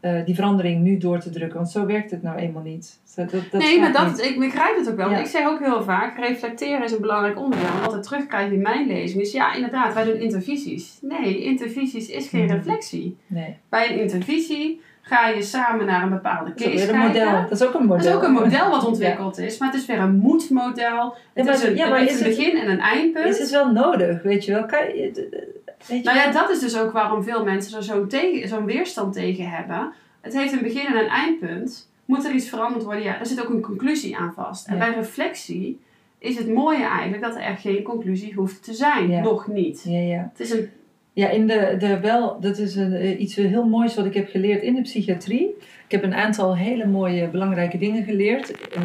eh, 0.00 0.24
die 0.24 0.34
verandering 0.34 0.82
nu 0.82 0.98
door 0.98 1.18
te 1.18 1.30
drukken. 1.30 1.56
Want 1.58 1.70
zo 1.70 1.86
werkt 1.86 2.10
het 2.10 2.22
nou 2.22 2.38
eenmaal 2.38 2.62
niet. 2.62 2.98
Dat, 3.14 3.30
dat 3.30 3.42
nee, 3.52 3.80
maar 3.80 3.92
dat, 3.92 4.06
niet. 4.06 4.24
ik 4.24 4.38
begrijp 4.38 4.76
het 4.76 4.90
ook 4.90 4.96
wel. 4.96 5.04
Want 5.06 5.18
Ja. 5.18 5.24
ik 5.24 5.30
zeg 5.30 5.46
ook 5.46 5.58
heel 5.58 5.82
vaak, 5.82 6.18
reflecteren 6.18 6.82
is 6.84 6.92
een 6.92 7.00
belangrijk 7.00 7.38
onderdeel. 7.38 7.68
En 7.68 7.84
wat 7.84 7.94
ik 7.94 8.02
terugkrijg 8.02 8.50
in 8.52 8.62
mijn 8.62 8.86
lezing 8.86 9.22
is, 9.22 9.32
ja 9.32 9.54
inderdaad, 9.54 9.94
wij 9.94 10.04
doen 10.04 10.20
intervisies. 10.20 10.98
Nee, 11.00 11.42
intervisies 11.42 12.08
is 12.08 12.28
geen 12.28 12.44
Mhm. 12.44 12.54
reflectie. 12.54 13.16
Nee. 13.26 13.56
Bij 13.68 13.92
een 13.92 14.00
intervisie 14.00 14.80
ga 15.02 15.28
je 15.28 15.42
samen 15.42 15.86
naar 15.86 16.02
een 16.02 16.08
bepaalde 16.10 16.50
Dat 16.50 16.60
is 16.60 16.64
case 16.64 16.84
een 16.92 17.00
kijken. 17.00 17.06
model. 17.26 17.42
Dat 17.48 17.60
is 17.60 17.66
ook 17.66 17.74
een 17.74 17.86
model. 17.86 17.96
Dat 17.96 18.06
is 18.06 18.12
ook 18.14 18.22
een 18.22 18.32
model 18.32 18.70
wat 18.70 18.84
ontwikkeld 18.86 19.38
is, 19.38 19.58
maar 19.58 19.70
het 19.70 19.80
is 19.80 19.86
weer 19.86 19.98
een 19.98 20.16
moedmodel. 20.16 21.14
Het 21.34 21.44
maar- 21.44 21.54
is 21.54 21.62
een, 21.62 21.76
ja, 21.76 21.88
maar 21.88 22.02
is 22.02 22.20
een 22.20 22.26
het- 22.26 22.36
begin 22.36 22.56
en 22.56 22.70
een 22.70 22.80
eindpunt. 22.80 23.26
Is 23.26 23.38
het 23.38 23.50
wel 23.50 23.72
nodig, 23.72 24.22
weet 24.22 24.44
je 24.44 24.52
wel? 24.52 24.66
Kan 24.66 24.78
je, 24.86 25.57
weet 25.86 25.98
je 25.98 26.04
Nou 26.04 26.16
ja, 26.18 26.32
dat 26.32 26.50
is 26.50 26.58
dus 26.58 26.78
ook 26.78 26.92
waarom 26.92 27.22
veel 27.22 27.44
mensen 27.44 27.76
er 27.78 28.08
zo'n 28.48 28.64
weerstand 28.64 29.12
tegen 29.12 29.50
hebben. 29.50 29.92
Het 30.20 30.32
heeft 30.32 30.52
een 30.52 30.62
begin 30.62 30.86
en 30.86 30.96
een 30.96 31.08
eindpunt. 31.08 31.90
Moet 32.04 32.24
er 32.24 32.34
iets 32.34 32.48
veranderd 32.48 32.84
worden? 32.84 33.02
Ja, 33.02 33.16
daar 33.16 33.26
zit 33.26 33.42
ook 33.42 33.50
een 33.50 33.60
conclusie 33.60 34.16
aan 34.16 34.32
vast. 34.32 34.66
En 34.66 34.76
Ja. 34.76 34.78
bij 34.78 34.94
reflectie 34.94 35.80
is 36.18 36.36
het 36.36 36.48
mooie 36.48 36.84
eigenlijk 36.84 37.22
dat 37.22 37.36
er 37.36 37.56
geen 37.56 37.82
conclusie 37.82 38.34
hoeft 38.34 38.64
te 38.64 38.72
zijn. 38.72 39.10
Ja. 39.10 39.20
Nog 39.20 39.46
niet. 39.46 39.84
Ja, 39.88 40.00
ja. 40.00 40.28
Het 40.32 40.40
is 40.40 40.50
een... 40.50 40.70
Ja, 41.12 41.28
in 41.28 41.46
de, 41.46 41.76
de 41.78 42.00
wel, 42.00 42.40
dat 42.40 42.58
is 42.58 42.76
een, 42.76 42.92
eh, 42.92 43.20
iets 43.20 43.34
heel 43.34 43.66
moois 43.66 43.94
wat 43.94 44.04
ik 44.04 44.14
heb 44.14 44.28
geleerd 44.28 44.62
in 44.62 44.74
de 44.74 44.82
psychiatrie. 44.82 45.54
Ik 45.84 45.90
heb 45.90 46.02
een 46.02 46.14
aantal 46.14 46.56
hele 46.56 46.86
mooie, 46.86 47.28
belangrijke 47.28 47.78
dingen 47.78 48.04
geleerd. 48.04 48.68
En 48.68 48.84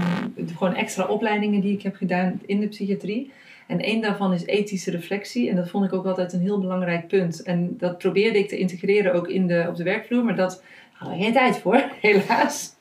gewoon 0.57 0.75
extra 0.75 1.05
opleidingen 1.05 1.61
die 1.61 1.73
ik 1.73 1.81
heb 1.81 1.95
gedaan 1.95 2.41
in 2.45 2.59
de 2.59 2.67
psychiatrie. 2.67 3.31
En 3.67 3.79
één 3.79 4.01
daarvan 4.01 4.33
is 4.33 4.45
ethische 4.45 4.91
reflectie. 4.91 5.49
En 5.49 5.55
dat 5.55 5.69
vond 5.69 5.85
ik 5.85 5.93
ook 5.93 6.05
altijd 6.05 6.33
een 6.33 6.41
heel 6.41 6.59
belangrijk 6.59 7.07
punt. 7.07 7.43
En 7.43 7.75
dat 7.77 7.97
probeerde 7.97 8.37
ik 8.39 8.47
te 8.47 8.57
integreren 8.57 9.13
ook 9.13 9.27
in 9.27 9.47
de, 9.47 9.65
op 9.69 9.75
de 9.75 9.83
werkvloer. 9.83 10.23
Maar 10.23 10.35
dat 10.35 10.63
hadden 10.93 11.17
we 11.17 11.23
geen 11.23 11.33
tijd 11.33 11.57
voor, 11.57 11.83
helaas. 12.01 12.75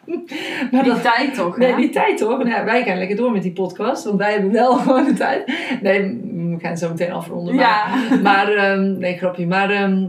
Maar 0.71 0.83
Die 0.83 0.93
dat, 0.93 1.03
tijd 1.03 1.35
toch, 1.35 1.57
Nee, 1.57 1.71
hè? 1.71 1.77
die 1.77 1.91
tijd 1.91 2.19
toch? 2.19 2.45
Nou, 2.45 2.65
wij 2.65 2.83
gaan 2.85 2.99
lekker 2.99 3.17
door 3.17 3.33
met 3.33 3.43
die 3.43 3.53
podcast, 3.53 4.05
want 4.05 4.19
wij 4.19 4.33
hebben 4.33 4.53
wel 4.53 4.73
gewoon 4.79 5.05
de 5.05 5.13
tijd. 5.13 5.53
Nee, 5.81 6.01
we 6.33 6.57
gaan 6.59 6.77
zo 6.77 6.89
meteen 6.89 7.13
afronden. 7.13 7.55
Maar, 7.55 7.65
Ja. 7.65 8.17
maar 8.31 8.53
ehm, 8.53 8.99
nee, 8.99 9.17
grapje. 9.17 9.47
Maar 9.47 9.71
ehm, 9.71 10.07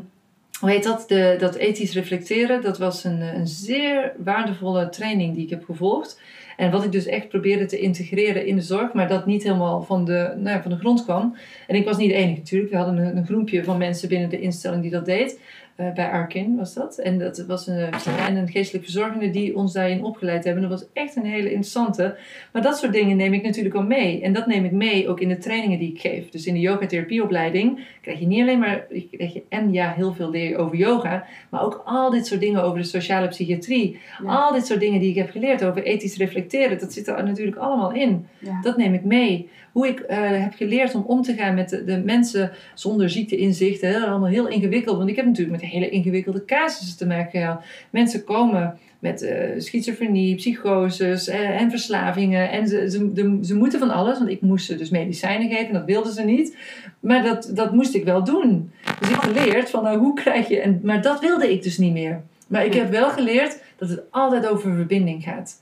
hoe 0.60 0.70
heet 0.70 0.84
dat? 0.84 1.06
De, 1.08 1.36
dat 1.40 1.56
ethisch 1.56 1.94
reflecteren, 1.94 2.62
dat 2.62 2.78
was 2.78 3.04
een, 3.04 3.22
een 3.22 3.48
zeer 3.48 4.14
waardevolle 4.18 4.90
training 4.90 5.34
die 5.36 5.44
ik 5.44 5.50
heb 5.50 5.64
gevolgd. 5.66 6.22
En 6.58 6.72
wat 6.72 6.84
ik 6.84 6.92
dus 6.92 7.06
echt 7.06 7.30
probeerde 7.30 7.66
te 7.66 7.80
integreren 7.80 8.46
in 8.46 8.56
de 8.56 8.62
zorg, 8.62 8.94
maar 8.94 9.08
dat 9.08 9.26
niet 9.26 9.44
helemaal 9.44 9.82
van 9.82 10.06
de, 10.06 10.34
nou 10.38 10.62
van 10.62 10.72
de 10.72 10.78
grond 10.78 11.04
kwam. 11.04 11.36
En 11.68 11.76
ik 11.76 11.86
was 11.86 11.98
niet 11.98 12.10
de 12.10 12.16
enige 12.16 12.38
natuurlijk. 12.38 12.72
We 12.72 12.78
hadden 12.78 12.98
een, 12.98 13.18
een 13.18 13.26
groepje 13.26 13.64
van 13.64 13.78
mensen 13.78 14.10
binnen 14.10 14.30
de 14.30 14.40
instelling 14.40 14.82
die 14.82 14.92
dat 14.92 15.06
deed. 15.06 15.40
Eh, 15.76 15.94
bij 15.94 16.10
Arkin 16.10 16.56
was 16.56 16.74
dat. 16.74 16.98
En 16.98 17.20
dat 17.20 17.46
was 17.48 17.68
een, 17.68 17.90
en 18.28 18.36
een 18.36 18.48
geestelijk 18.48 18.84
verzorgende 18.84 19.30
die 19.30 19.56
ons 19.56 19.74
daarin 19.74 20.04
opgeleid 20.04 20.44
hebben. 20.44 20.62
Dat 20.62 20.72
was 20.72 20.90
echt 20.94 21.16
een 21.16 21.26
hele 21.26 21.48
interessante. 21.48 22.18
Maar 22.52 22.62
dat 22.62 22.78
soort 22.78 22.94
dingen 22.94 23.18
neem 23.18 23.34
ik 23.34 23.44
natuurlijk 23.44 23.76
al 23.76 23.84
mee. 23.84 24.22
En 24.22 24.34
dat 24.34 24.48
neem 24.48 24.66
ik 24.66 24.72
mee 24.72 25.10
ook 25.10 25.20
in 25.20 25.30
de 25.30 25.38
trainingen 25.38 25.80
die 25.80 25.92
ik 25.94 26.00
geef. 26.00 26.30
Dus 26.30 26.46
in 26.46 26.54
de 26.54 26.60
yoga-therapieopleiding 26.60 27.86
krijg 28.02 28.20
je 28.20 28.28
niet 28.28 28.42
alleen 28.42 28.60
maar... 28.60 28.86
Krijg 29.12 29.34
je, 29.34 29.44
en 29.50 29.74
ja, 29.74 29.94
heel 29.96 30.14
veel 30.14 30.30
leer 30.30 30.50
je 30.50 30.58
over 30.58 30.78
yoga. 30.78 31.26
Maar 31.50 31.64
ook 31.64 31.82
al 31.86 32.10
dit 32.10 32.28
soort 32.28 32.40
dingen 32.40 32.64
over 32.64 32.80
de 32.80 32.86
sociale 32.86 33.28
psychiatrie. 33.28 34.00
Ja. 34.24 34.36
Al 34.36 34.54
dit 34.54 34.66
soort 34.66 34.80
dingen 34.80 35.00
die 35.00 35.10
ik 35.10 35.16
heb 35.16 35.30
geleerd 35.30 35.64
over 35.64 35.84
ethisch 35.84 36.18
reflecteren. 36.18 36.80
Dat 36.80 36.94
zit 36.94 37.08
er 37.08 37.24
natuurlijk 37.24 37.58
allemaal 37.58 37.92
in. 37.92 38.28
Ja. 38.40 38.62
Dat 38.62 38.78
neem 38.78 38.94
ik 38.94 39.04
mee. 39.04 39.50
Hoe 39.74 39.88
ik 39.88 40.00
eh, 40.00 40.18
heb 40.22 40.54
geleerd 40.56 40.96
om 40.96 41.04
om 41.08 41.22
te 41.22 41.34
gaan 41.34 41.54
met 41.56 41.70
de, 41.70 41.84
de 41.84 41.98
mensen 42.06 42.52
zonder 42.74 43.10
ziekteinzichten. 43.10 43.90
Hè, 43.90 44.00
allemaal 44.00 44.30
heel 44.30 44.48
ingewikkeld. 44.48 44.98
Want 44.98 45.10
ik 45.10 45.16
heb 45.16 45.26
natuurlijk 45.26 45.62
met 45.62 45.72
hele 45.72 45.90
ingewikkelde 45.90 46.46
casussen 46.46 46.98
te 46.98 47.06
maken 47.06 47.40
gehad. 47.40 47.64
Mensen 47.90 48.24
komen 48.24 48.78
met 49.00 49.22
eh, 49.22 49.50
schizofrenie, 49.58 50.36
psychoses 50.36 51.28
eh, 51.28 51.62
en 51.62 51.70
verslavingen. 51.70 52.52
En 52.52 52.68
ze, 52.68 52.90
ze, 52.90 53.14
de- 53.14 53.40
ze 53.42 53.56
moeten 53.56 53.80
van 53.80 53.90
alles. 53.90 54.18
Want 54.18 54.30
ik 54.30 54.42
moest 54.42 54.66
ze 54.66 54.76
dus 54.76 54.90
medicijnen 54.90 55.50
geven. 55.50 55.68
En 55.68 55.74
dat 55.74 55.86
wilden 55.86 56.14
ze 56.14 56.24
niet. 56.24 56.58
Maar 57.00 57.24
dat, 57.24 57.52
dat 57.54 57.74
moest 57.74 57.96
ik 57.96 58.04
wel 58.04 58.24
doen. 58.24 58.72
Dus 59.00 59.10
ik 59.10 59.16
heb 59.22 59.36
geleerd 59.36 59.70
van 59.70 59.84
nou, 59.84 59.98
hoe 59.98 60.14
krijg 60.14 60.48
je... 60.48 60.60
En, 60.60 60.80
maar 60.84 61.02
dat 61.02 61.20
wilde 61.20 61.52
ik 61.52 61.64
dus 61.64 61.78
niet 61.78 61.94
meer. 61.94 62.22
Maar 62.48 62.66
ik 62.66 62.74
heb 62.74 62.90
wel 62.92 63.10
geleerd 63.10 63.62
dat 63.78 63.90
het 63.90 64.02
altijd 64.10 64.48
over 64.48 64.76
verbinding 64.76 65.24
gaat. 65.24 65.62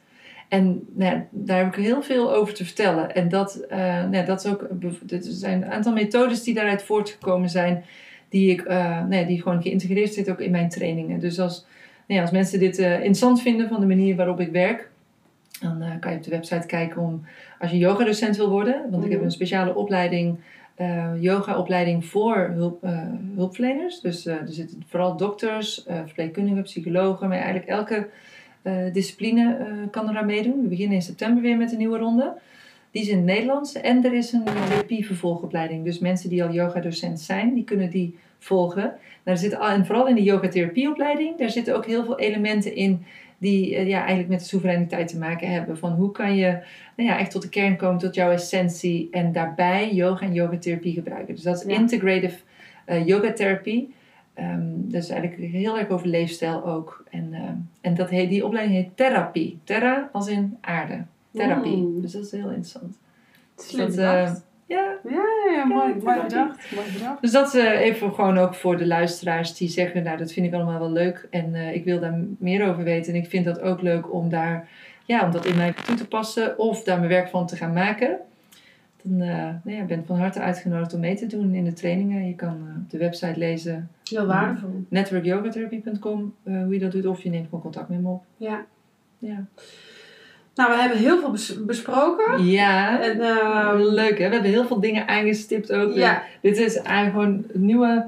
En 0.51 0.83
nou 0.95 1.21
daar 1.29 1.57
heb 1.57 1.75
ik 1.75 1.83
heel 1.83 2.01
veel 2.01 2.33
over 2.33 2.53
te 2.53 2.65
vertellen. 2.65 3.15
En 3.15 3.29
dat, 3.29 3.55
eh, 3.55 3.79
nou 4.09 4.25
dat 4.25 4.45
is 4.45 4.51
ook, 4.51 4.61
er 5.09 5.19
zijn 5.21 5.61
een 5.61 5.71
aantal 5.71 5.93
methodes 5.93 6.43
die 6.43 6.53
daaruit 6.53 6.83
voortgekomen 6.83 7.49
zijn, 7.49 7.83
die, 8.29 8.51
ik, 8.51 8.61
eh, 8.61 8.77
nou 8.77 9.15
ja, 9.15 9.23
die 9.23 9.41
gewoon 9.41 9.61
geïntegreerd 9.61 10.13
zitten 10.13 10.33
ook 10.33 10.39
in 10.39 10.51
mijn 10.51 10.69
trainingen. 10.69 11.19
Dus 11.19 11.39
als, 11.39 11.65
nou 12.07 12.19
ja, 12.19 12.21
als 12.21 12.31
mensen 12.31 12.59
dit 12.59 12.79
eh, 12.79 12.93
interessant 12.93 13.41
vinden 13.41 13.67
van 13.67 13.79
de 13.79 13.85
manier 13.85 14.15
waarop 14.15 14.39
ik 14.39 14.51
werk, 14.51 14.89
dan 15.61 15.99
kan 15.99 16.11
je 16.11 16.17
op 16.17 16.23
de 16.23 16.29
website 16.29 16.67
kijken 16.67 17.01
om, 17.01 17.25
als 17.59 17.71
je 17.71 17.77
yogadocent 17.77 18.37
wil 18.37 18.49
worden, 18.49 18.81
want 18.89 19.03
ik 19.03 19.09
heb 19.09 19.19
Mhm. 19.19 19.27
een 19.27 19.35
speciale 19.35 19.75
opleiding, 19.75 20.37
yoga-opleiding 21.19 22.05
voor 22.05 22.51
hulp, 22.53 22.85
hulpverleners. 23.35 23.99
Dus 24.01 24.25
er 24.25 24.41
zitten 24.45 24.83
vooral 24.87 25.17
dokters, 25.17 25.85
verpleegkundigen, 26.05 26.63
psychologen, 26.63 27.27
maar 27.27 27.37
eigenlijk 27.37 27.67
elke 27.67 28.07
eh, 28.61 28.73
discipline 28.93 29.57
eh, 29.57 29.65
kan 29.91 30.09
er 30.09 30.17
aan 30.17 30.25
meedoen. 30.25 30.61
We 30.61 30.67
beginnen 30.67 30.95
in 30.95 31.01
september 31.01 31.41
weer 31.43 31.57
met 31.57 31.71
een 31.71 31.77
nieuwe 31.77 31.97
ronde. 31.97 32.33
Die 32.91 33.01
is 33.01 33.07
in 33.07 33.15
het 33.17 33.25
Nederlands. 33.25 33.73
En 33.73 34.05
er 34.05 34.13
is 34.13 34.31
een 34.31 34.43
therapievervolgopleiding. 34.43 35.83
Dus 35.83 35.99
mensen 35.99 36.29
die 36.29 36.43
al 36.43 36.51
yoga-docent 36.51 37.19
zijn, 37.19 37.53
die 37.53 37.63
kunnen 37.63 37.89
die 37.89 38.15
volgen. 38.39 38.93
Daar 39.23 39.37
zit, 39.37 39.55
al- 39.57 39.67
en 39.69 39.85
vooral 39.85 40.07
in 40.07 40.15
de 40.15 40.23
yoga-therapieopleiding, 40.23 41.37
daar 41.37 41.49
zitten 41.49 41.75
ook 41.75 41.85
heel 41.85 42.05
veel 42.05 42.19
elementen 42.19 42.75
in 42.75 43.03
die 43.37 43.75
eh, 43.75 43.87
ja, 43.87 43.97
eigenlijk 43.99 44.29
met 44.29 44.39
de 44.39 44.45
soevereiniteit 44.45 45.07
te 45.07 45.17
maken 45.17 45.47
hebben. 45.51 45.77
Van 45.77 45.91
hoe 45.91 46.11
kan 46.11 46.35
je 46.35 46.57
nou 46.95 47.09
ja, 47.09 47.19
echt 47.19 47.31
tot 47.31 47.41
de 47.41 47.49
kern 47.49 47.75
komen, 47.75 47.99
tot 47.99 48.15
jouw 48.15 48.31
essentie. 48.31 49.07
En 49.11 49.31
daarbij 49.31 49.93
yoga 49.93 50.25
en 50.25 50.33
yogatherapie 50.33 50.93
gebruiken. 50.93 51.35
Dus 51.35 51.43
dat 51.43 51.55
is 51.65 51.73
Ja. 51.73 51.79
integrative 51.79 52.37
eh 52.85 53.07
yogatherapie. 53.07 53.93
Ehm 54.33 54.71
dat 54.91 55.03
is 55.03 55.09
eigenlijk 55.09 55.51
heel 55.51 55.77
erg 55.77 55.89
over 55.89 56.07
leefstijl 56.07 56.65
ook. 56.65 57.03
En, 57.09 57.33
ehm, 57.33 57.55
en 57.81 57.93
dat 57.93 58.09
heet, 58.09 58.29
die 58.29 58.45
opleiding 58.45 58.77
heet 58.77 58.97
therapie. 58.97 59.59
Terra 59.63 60.09
als 60.11 60.27
in 60.27 60.57
aarde. 60.61 61.03
Therapie. 61.33 61.77
Mm. 61.77 62.01
Dus 62.01 62.11
dat 62.11 62.23
is 62.23 62.31
heel 62.31 62.47
interessant. 62.47 62.97
Slim 63.55 63.85
dat, 63.85 63.97
eh, 63.97 64.23
bedacht. 64.23 64.43
Ja, 64.65 64.97
Ja, 65.03 65.23
ja, 65.45 65.53
ja, 65.53 65.65
mooi, 65.65 65.93
bedacht. 65.93 66.71
Mooi 66.75 66.91
bedacht. 66.93 67.21
dus 67.21 67.31
dat 67.31 67.55
eh, 67.55 67.79
even 67.79 68.13
gewoon 68.13 68.37
ook 68.37 68.55
voor 68.55 68.77
de 68.77 68.87
luisteraars 68.87 69.53
die 69.53 69.69
zeggen, 69.69 70.03
nou 70.03 70.17
dat 70.17 70.31
vind 70.31 70.45
ik 70.45 70.53
allemaal 70.53 70.79
wel 70.79 70.91
leuk 70.91 71.27
en 71.29 71.55
eh, 71.55 71.73
ik 71.73 71.83
wil 71.83 71.99
daar 71.99 72.19
meer 72.37 72.67
over 72.69 72.83
weten. 72.83 73.13
En 73.13 73.19
ik 73.19 73.29
vind 73.29 73.45
dat 73.45 73.61
ook 73.61 73.81
leuk 73.81 74.13
om 74.13 74.29
daar, 74.29 74.69
ja, 75.05 75.25
om 75.25 75.31
dat 75.31 75.45
in 75.45 75.57
mij 75.57 75.73
toe 75.85 75.95
te 75.95 76.07
passen 76.07 76.59
of 76.59 76.83
daar 76.83 76.97
mijn 76.97 77.09
werk 77.09 77.29
van 77.29 77.47
te 77.47 77.55
gaan 77.55 77.73
maken. 77.73 78.17
Dan 79.03 79.21
eh 79.21 79.49
nou 79.63 79.77
ja, 79.77 79.83
ben 79.83 80.05
van 80.05 80.17
harte 80.19 80.39
uitgenodigd 80.39 80.93
om 80.93 80.99
mee 80.99 81.15
te 81.15 81.27
doen 81.27 81.53
in 81.53 81.63
de 81.63 81.73
trainingen. 81.73 82.27
Je 82.27 82.35
kan 82.35 82.57
eh, 82.69 82.81
op 82.83 82.89
de 82.89 82.97
website 82.97 83.39
lezen, 83.39 83.89
Heel 84.09 84.25
waardevol. 84.25 84.83
networkyogatherapy.com, 84.89 86.33
eh, 86.43 86.63
hoe 86.63 86.73
je 86.73 86.79
dat 86.79 86.91
doet, 86.91 87.05
of 87.05 87.21
je 87.23 87.29
neemt 87.29 87.45
gewoon 87.45 87.61
contact 87.61 87.89
met 87.89 88.01
me 88.01 88.09
op. 88.09 88.23
Ja. 88.37 88.65
Ja, 89.17 89.45
Nou, 90.55 90.71
we 90.71 90.77
hebben 90.79 90.97
heel 90.97 91.19
veel 91.19 91.31
bes- 91.31 91.65
besproken. 91.65 92.45
ja 92.45 93.01
En, 93.01 93.21
ehm, 93.21 93.77
leuk 93.77 94.17
hè. 94.19 94.27
We 94.27 94.33
hebben 94.33 94.51
heel 94.51 94.65
veel 94.65 94.79
dingen 94.79 95.07
aangestipt 95.07 95.71
ook. 95.73 95.93
Ja. 95.93 96.23
Dit 96.41 96.57
is 96.57 96.75
eigenlijk 96.77 97.15
gewoon 97.15 97.43
een 97.53 97.65
nieuwe, 97.65 98.05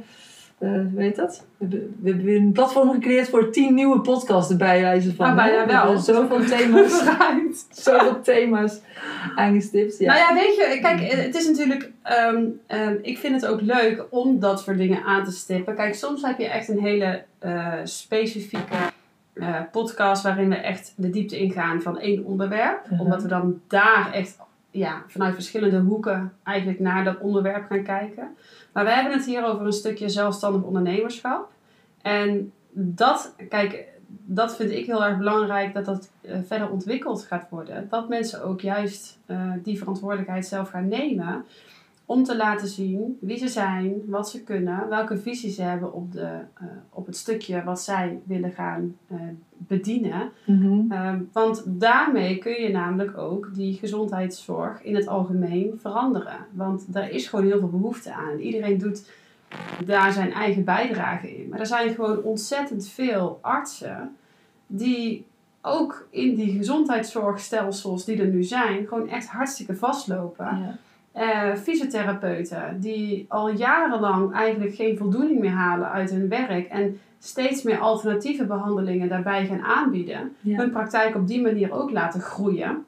hoe 0.70 1.02
heet 1.02 1.16
dat? 1.16 1.46
We 1.58 1.66
hebben, 1.66 1.96
we 2.02 2.10
hebben 2.10 2.36
een 2.36 2.52
platform 2.52 2.92
gecreëerd 2.92 3.30
voor 3.30 3.52
tien 3.52 3.74
nieuwe 3.74 4.02
podcasts 4.02 4.52
erbij 4.52 4.82
wijze 4.82 5.16
van. 5.16 5.26
Ah, 5.26 5.36
bijna? 5.36 5.66
We 5.66 5.72
wel. 5.72 5.82
hebben 5.82 6.02
Zoveel 6.02 6.46
thema's, 6.58 7.04
zoveel 7.70 8.22
thema's 8.22 8.80
aangestipt. 9.36 9.98
Ja. 9.98 10.14
Nou 10.14 10.20
ja, 10.20 10.42
weet 10.42 10.56
je, 10.56 10.80
kijk, 10.82 11.00
het 11.12 11.36
is 11.36 11.48
natuurlijk. 11.48 11.92
ehm, 12.04 12.46
ehm, 12.68 12.96
ik 13.02 13.18
vind 13.18 13.42
het 13.42 13.52
ook 13.52 13.62
leuk 13.62 14.06
om 14.10 14.40
dat 14.40 14.62
soort 14.62 14.78
dingen 14.78 15.04
aan 15.04 15.24
te 15.24 15.32
stippen. 15.32 15.76
Kijk, 15.76 15.96
soms 15.96 16.22
heb 16.22 16.38
je 16.38 16.48
echt 16.48 16.68
een 16.68 16.82
hele 16.82 17.24
eh, 17.40 17.74
specifieke 17.84 18.76
eh, 19.34 19.60
podcast 19.72 20.24
waarin 20.24 20.50
we 20.50 20.56
echt 20.56 20.94
de 20.96 21.10
diepte 21.10 21.38
ingaan 21.38 21.82
van 21.82 22.00
één 22.00 22.26
onderwerp. 22.26 22.90
Mhm. 22.90 23.02
Omdat 23.02 23.22
we 23.22 23.28
dan 23.28 23.62
daar 23.68 24.12
echt 24.14 24.38
ja, 24.72 25.04
vanuit 25.08 25.34
verschillende 25.34 25.80
hoeken 25.80 26.34
eigenlijk 26.44 26.80
naar 26.80 27.04
dat 27.04 27.20
onderwerp 27.20 27.66
gaan 27.70 27.84
kijken. 27.84 28.36
Maar 28.74 28.84
we 28.84 28.92
hebben 28.92 29.14
het 29.14 29.26
hier 29.26 29.46
over 29.46 29.66
een 29.66 29.74
stukje 29.74 30.10
zelfstandig 30.10 30.62
ondernemerschap. 30.62 31.52
En 32.02 32.52
dat, 32.72 33.36
kijk, 33.50 33.88
dat 34.08 34.56
vind 34.56 34.72
ik 34.72 34.86
heel 34.86 35.06
erg 35.06 35.18
belangrijk 35.18 35.74
dat 35.74 35.86
dat 35.86 36.12
eh, 36.22 36.38
verder 36.48 36.70
ontwikkeld 36.70 37.24
gaat 37.24 37.50
worden. 37.50 37.88
Dat 37.90 38.10
mensen 38.10 38.44
ook 38.44 38.62
juist 38.62 39.18
eh, 39.26 39.52
die 39.64 39.78
verantwoordelijkheid 39.78 40.46
zelf 40.46 40.70
gaan 40.70 40.88
nemen. 40.88 41.46
Om 42.14 42.24
te 42.24 42.38
laten 42.38 42.68
zien 42.68 43.18
wie 43.22 43.38
ze 43.38 43.48
zijn, 43.48 44.02
wat 44.06 44.30
ze 44.30 44.44
kunnen, 44.44 44.90
welke 44.90 45.18
visie 45.18 45.52
ze 45.52 45.62
hebben 45.62 45.94
op, 45.94 46.12
de, 46.12 46.38
eh, 46.54 46.66
op 46.90 47.06
het 47.06 47.18
stukje 47.18 47.64
wat 47.64 47.82
zij 47.82 48.20
willen 48.24 48.52
gaan 48.52 48.96
eh, 49.08 49.18
bedienen. 49.48 50.32
Mhm. 50.46 50.92
Ehm, 50.92 51.20
want 51.32 51.64
daarmee 51.66 52.38
kun 52.38 52.62
je 52.62 52.70
namelijk 52.70 53.18
ook 53.18 53.50
die 53.54 53.74
gezondheidszorg 53.74 54.84
in 54.84 54.96
het 54.96 55.08
algemeen 55.08 55.80
veranderen. 55.82 56.38
Want 56.52 56.94
daar 56.94 57.10
is 57.10 57.28
gewoon 57.28 57.46
heel 57.46 57.60
veel 57.60 57.70
behoefte 57.70 58.14
aan. 58.14 58.38
Iedereen 58.40 58.78
doet 58.78 59.12
daar 59.86 60.12
zijn 60.12 60.32
eigen 60.32 60.64
bijdrage 60.64 61.36
in. 61.38 61.50
Maar 61.50 61.60
er 61.60 61.66
zijn 61.66 61.94
gewoon 61.94 62.24
ontzettend 62.24 62.88
veel 62.88 63.40
artsen 63.42 64.16
die 64.68 65.26
ook 65.62 66.08
in 66.10 66.36
die 66.36 66.58
gezondheidszorgstelsels 66.58 68.06
die 68.06 68.22
er 68.22 68.28
nu 68.28 68.44
zijn, 68.44 68.88
gewoon 68.88 69.10
echt 69.10 69.28
hartstikke 69.28 69.76
vastlopen. 69.76 70.46
Ja. 70.46 70.78
Eh, 71.14 71.54
fysiotherapeuten 71.56 72.78
die 72.80 73.26
al 73.30 73.50
jarenlang 73.52 74.34
eigenlijk 74.34 74.76
geen 74.76 74.98
voldoening 74.98 75.40
meer 75.40 75.52
halen 75.52 75.92
uit 75.92 76.10
hun 76.10 76.30
werk 76.30 76.68
en 76.70 77.00
steeds 77.20 77.64
meer 77.64 77.80
alternatieve 77.80 78.46
behandelingen 78.46 79.10
daarbij 79.10 79.46
gaan 79.46 79.62
aanbieden, 79.62 80.36
Ja. 80.40 80.58
hun 80.58 80.72
praktijk 80.72 81.16
op 81.16 81.28
die 81.28 81.42
manier 81.42 81.72
ook 81.72 81.92
laten 81.92 82.22
groeien, 82.22 82.86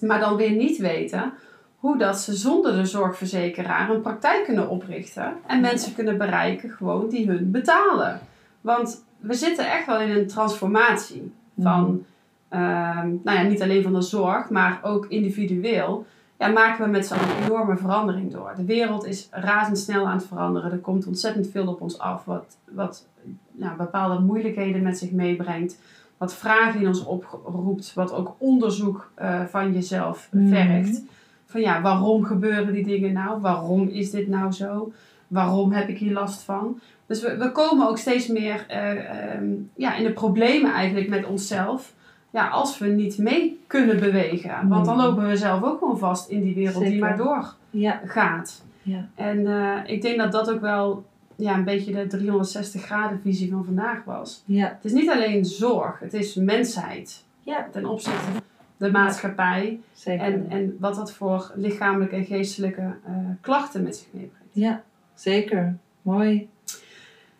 maar 0.00 0.20
dan 0.20 0.36
weer 0.36 0.50
niet 0.50 0.78
weten 0.78 1.32
hoe 1.78 1.98
dat 1.98 2.18
ze 2.18 2.34
zonder 2.34 2.76
de 2.76 2.84
zorgverzekeraar 2.84 3.90
een 3.90 4.00
praktijk 4.00 4.44
kunnen 4.44 4.68
oprichten 4.68 5.32
en 5.46 5.60
mensen 5.60 5.94
kunnen 5.94 6.18
bereiken 6.18 6.70
gewoon 6.70 7.08
die 7.08 7.26
hun 7.26 7.50
betalen. 7.50 8.20
Want 8.60 9.04
we 9.18 9.34
zitten 9.34 9.70
echt 9.70 9.86
wel 9.86 10.00
in 10.00 10.10
een 10.10 10.26
transformatie 10.26 11.32
van, 11.60 12.04
ehm, 12.48 13.08
nou 13.24 13.38
ja, 13.38 13.42
niet 13.42 13.62
alleen 13.62 13.82
van 13.82 13.92
de 13.94 14.00
zorg, 14.02 14.50
maar 14.50 14.78
ook 14.82 15.06
individueel. 15.08 16.06
Ja, 16.38 16.48
maken 16.48 16.84
we 16.84 16.90
met 16.90 17.06
z'n 17.06 17.14
allen 17.14 17.36
een 17.36 17.42
enorme 17.44 17.76
verandering 17.76 18.32
door. 18.32 18.52
De 18.56 18.64
wereld 18.64 19.06
is 19.06 19.28
razendsnel 19.30 20.06
aan 20.06 20.16
het 20.16 20.26
veranderen. 20.26 20.72
Er 20.72 20.78
komt 20.78 21.06
ontzettend 21.06 21.48
veel 21.50 21.66
op 21.66 21.80
ons 21.80 21.98
af, 21.98 22.24
wat, 22.24 22.56
wat 22.64 23.06
nou, 23.52 23.76
bepaalde 23.76 24.20
moeilijkheden 24.20 24.82
met 24.82 24.98
zich 24.98 25.10
meebrengt. 25.10 25.78
Wat 26.16 26.34
vragen 26.34 26.80
in 26.80 26.86
ons 26.86 27.04
oproept, 27.04 27.94
wat 27.94 28.12
ook 28.12 28.34
onderzoek 28.38 29.10
eh, 29.14 29.44
van 29.44 29.72
jezelf 29.72 30.28
Mhm. 30.30 30.48
vergt. 30.48 31.02
Van 31.46 31.60
ja, 31.60 31.80
waarom 31.82 32.24
gebeuren 32.24 32.72
die 32.72 32.84
dingen 32.84 33.12
nou? 33.12 33.40
Waarom 33.40 33.88
is 33.88 34.10
dit 34.10 34.28
nou 34.28 34.52
zo? 34.52 34.92
Waarom 35.28 35.72
heb 35.72 35.88
ik 35.88 35.98
hier 35.98 36.12
last 36.12 36.42
van? 36.42 36.80
Dus 37.06 37.22
we, 37.22 37.36
we 37.36 37.52
komen 37.52 37.88
ook 37.88 37.98
steeds 37.98 38.26
meer 38.26 38.64
eh, 38.68 39.34
ehm, 39.34 39.44
ja, 39.76 39.94
in 39.96 40.04
de 40.04 40.12
problemen 40.12 40.72
eigenlijk 40.72 41.08
met 41.08 41.26
onszelf. 41.26 41.92
Ja, 42.36 42.48
als 42.48 42.78
we 42.78 42.86
niet 42.86 43.18
mee 43.18 43.60
kunnen 43.66 44.00
bewegen. 44.00 44.68
Want 44.68 44.84
dan 44.84 44.96
Mhm. 44.96 45.06
lopen 45.06 45.28
we 45.28 45.36
zelf 45.36 45.62
ook 45.62 45.78
gewoon 45.78 45.98
vast 45.98 46.28
in 46.28 46.42
die 46.42 46.54
wereld 46.54 46.84
die 46.84 46.98
maar 47.00 47.16
doorgaat. 47.16 47.56
Ja. 47.70 48.42
Ja. 48.82 49.08
En 49.14 49.46
eh, 49.46 49.92
ik 49.94 50.02
denk 50.02 50.18
dat 50.18 50.32
dat 50.32 50.50
ook 50.50 50.60
wel 50.60 51.04
ja, 51.36 51.54
een 51.54 51.64
beetje 51.64 51.92
de 51.92 52.06
360 52.06 52.82
graden 52.82 53.20
visie 53.20 53.50
van 53.50 53.64
vandaag 53.64 54.04
was. 54.04 54.42
Ja. 54.46 54.66
Het 54.66 54.84
is 54.84 54.92
niet 54.92 55.10
alleen 55.10 55.44
zorg, 55.44 55.98
het 55.98 56.14
is 56.14 56.34
mensheid 56.34 57.24
Ja. 57.42 57.68
ten 57.72 57.86
opzichte 57.86 58.18
van 58.32 58.42
de 58.76 58.90
maatschappij. 58.90 59.80
Zeker. 59.92 60.24
En, 60.24 60.46
en 60.48 60.76
wat 60.80 60.94
dat 60.94 61.12
voor 61.12 61.52
lichamelijke 61.54 62.16
en 62.16 62.24
geestelijke 62.24 62.80
eh, 63.04 63.12
klachten 63.40 63.82
met 63.82 63.96
zich 63.96 64.06
meebrengt. 64.10 64.48
Ja, 64.52 64.82
zeker. 65.14 65.76
Mooi. 66.02 66.48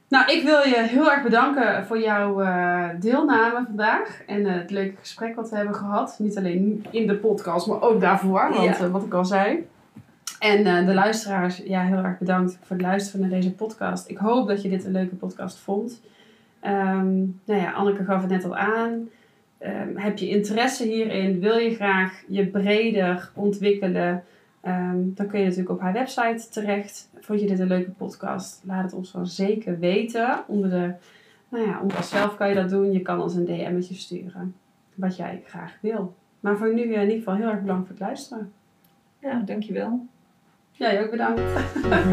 Nou, 0.09 0.33
ik 0.33 0.43
wil 0.45 0.59
je 0.59 0.83
heel 0.89 1.13
erg 1.13 1.23
bedanken 1.23 1.87
voor 1.87 1.99
jouw 2.01 2.41
eh, 2.41 2.89
deelname 3.01 3.65
vandaag. 3.67 4.23
En 4.27 4.47
eh, 4.47 4.55
het 4.55 4.71
leuke 4.71 4.97
gesprek 4.97 5.35
wat 5.35 5.51
we 5.51 5.57
hebben 5.57 5.75
gehad. 5.75 6.17
Niet 6.19 6.37
alleen 6.39 6.87
in 6.91 7.07
de 7.07 7.17
podcast, 7.17 7.67
maar 7.67 7.83
ook 7.83 8.01
daarvoor. 8.01 8.49
Want 8.53 8.79
Ja. 8.79 8.85
eh, 8.85 8.91
wat 8.91 9.03
ik 9.05 9.15
al 9.15 9.25
zei. 9.25 9.67
En 10.39 10.87
de 10.87 10.95
luisteraars, 10.95 11.57
ja, 11.65 11.83
heel 11.83 11.97
erg 12.05 12.19
bedankt 12.19 12.59
voor 12.63 12.77
het 12.77 12.85
luisteren 12.85 13.21
naar 13.21 13.31
deze 13.41 13.53
podcast. 13.55 14.09
Ik 14.09 14.17
hoop 14.19 14.49
dat 14.49 14.63
je 14.63 14.69
dit 14.69 14.85
een 14.85 14.93
leuke 14.93 15.15
podcast 15.15 15.59
vond. 15.59 16.01
Ehm, 16.61 17.17
nou 17.45 17.61
ja, 17.61 17.73
Anneke 17.73 18.05
gaf 18.05 18.21
het 18.21 18.31
net 18.31 18.45
al 18.45 18.57
aan. 18.57 19.09
Ehm, 19.59 19.97
heb 19.97 20.19
je 20.19 20.29
interesse 20.29 20.85
hierin? 20.85 21.41
Wil 21.41 21.57
je 21.57 21.75
graag 21.75 22.23
je 22.29 22.47
breder 22.47 23.31
ontwikkelen? 23.35 24.25
Ehm, 24.67 24.99
dan 25.15 25.27
kun 25.27 25.39
je 25.39 25.45
natuurlijk 25.45 25.71
op 25.71 25.81
haar 25.81 25.93
website 25.93 26.49
terecht. 26.51 27.09
Vond 27.21 27.41
je 27.41 27.47
dit 27.47 27.59
een 27.59 27.67
leuke 27.67 27.91
podcast? 27.91 28.63
Laat 28.65 28.83
het 28.83 28.93
ons 28.93 29.13
dan 29.13 29.27
zeker 29.27 29.79
weten. 29.79 30.45
Onder 30.47 30.71
de, 30.71 30.93
nou 31.49 31.67
ja, 31.67 31.81
onder 31.81 32.03
zelf 32.03 32.37
kan 32.37 32.49
je 32.49 32.55
dat 32.55 32.71
doen. 32.71 32.93
Je 32.93 33.03
kan 33.03 33.21
ons 33.21 33.35
een 33.35 33.45
DM'tje 33.45 33.95
sturen. 33.95 34.55
Wat 34.95 35.17
jij 35.17 35.43
graag 35.45 35.79
wil. 35.81 36.15
Maar 36.41 36.57
voor 36.57 36.75
nu 36.75 36.83
eh, 36.83 36.93
in 36.93 37.01
ieder 37.01 37.17
geval 37.17 37.35
heel 37.35 37.49
erg 37.49 37.61
bedankt 37.61 37.87
voor 37.87 37.97
het 37.97 38.07
luisteren. 38.07 38.53
Ja, 39.21 39.43
dankjewel. 39.45 40.07
Jij 40.71 41.05
ook 41.05 41.11
bedankt. 41.11 41.43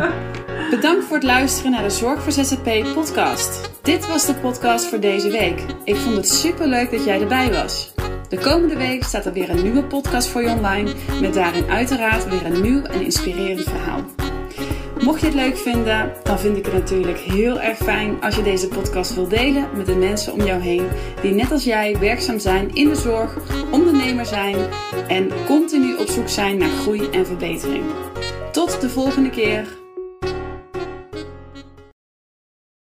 bedankt 0.75 1.03
voor 1.03 1.15
het 1.15 1.25
luisteren 1.25 1.71
naar 1.71 1.83
de 1.83 1.89
Zorg 1.89 2.21
voor 2.21 2.31
ZZP 2.31 2.93
podcast. 2.93 3.83
Dit 3.83 4.07
was 4.07 4.25
de 4.25 4.33
podcast 4.33 4.85
voor 4.85 4.99
deze 4.99 5.29
week. 5.29 5.65
Ik 5.83 5.95
vond 5.95 6.15
het 6.15 6.27
super 6.27 6.67
leuk 6.67 6.91
dat 6.91 7.05
jij 7.05 7.21
erbij 7.21 7.51
was. 7.51 7.93
De 8.33 8.39
komende 8.39 8.77
week 8.77 9.03
staat 9.03 9.25
er 9.25 9.33
weer 9.33 9.49
een 9.49 9.63
nieuwe 9.63 9.83
podcast 9.83 10.27
voor 10.27 10.41
je 10.41 10.49
online. 10.49 10.93
Met 11.21 11.33
daarin 11.33 11.69
uiteraard 11.69 12.29
weer 12.29 12.45
een 12.45 12.61
nieuw 12.61 12.81
en 12.83 13.01
inspirerend 13.01 13.63
verhaal. 13.63 14.05
Mocht 14.99 15.19
je 15.19 15.25
het 15.25 15.35
leuk 15.35 15.57
vinden, 15.57 16.11
dan 16.23 16.39
vind 16.39 16.57
ik 16.57 16.65
het 16.65 16.73
natuurlijk 16.73 17.17
heel 17.17 17.59
erg 17.59 17.77
fijn 17.77 18.21
als 18.21 18.35
je 18.35 18.43
deze 18.43 18.67
podcast 18.67 19.15
wil 19.15 19.27
delen 19.27 19.67
met 19.75 19.85
de 19.85 19.95
mensen 19.95 20.33
om 20.33 20.41
jou 20.41 20.61
heen 20.61 20.87
die 21.21 21.33
net 21.33 21.51
als 21.51 21.63
jij 21.63 21.99
werkzaam 21.99 22.39
zijn 22.39 22.75
in 22.75 22.89
de 22.89 22.95
zorg, 22.95 23.37
ondernemer 23.71 24.25
zijn 24.25 24.55
en 25.07 25.29
continu 25.45 25.95
op 25.95 26.07
zoek 26.07 26.29
zijn 26.29 26.57
naar 26.57 26.69
groei 26.69 27.09
en 27.09 27.25
verbetering. 27.25 27.83
Tot 28.51 28.81
de 28.81 28.89
volgende 28.89 29.29
keer. 29.29 29.82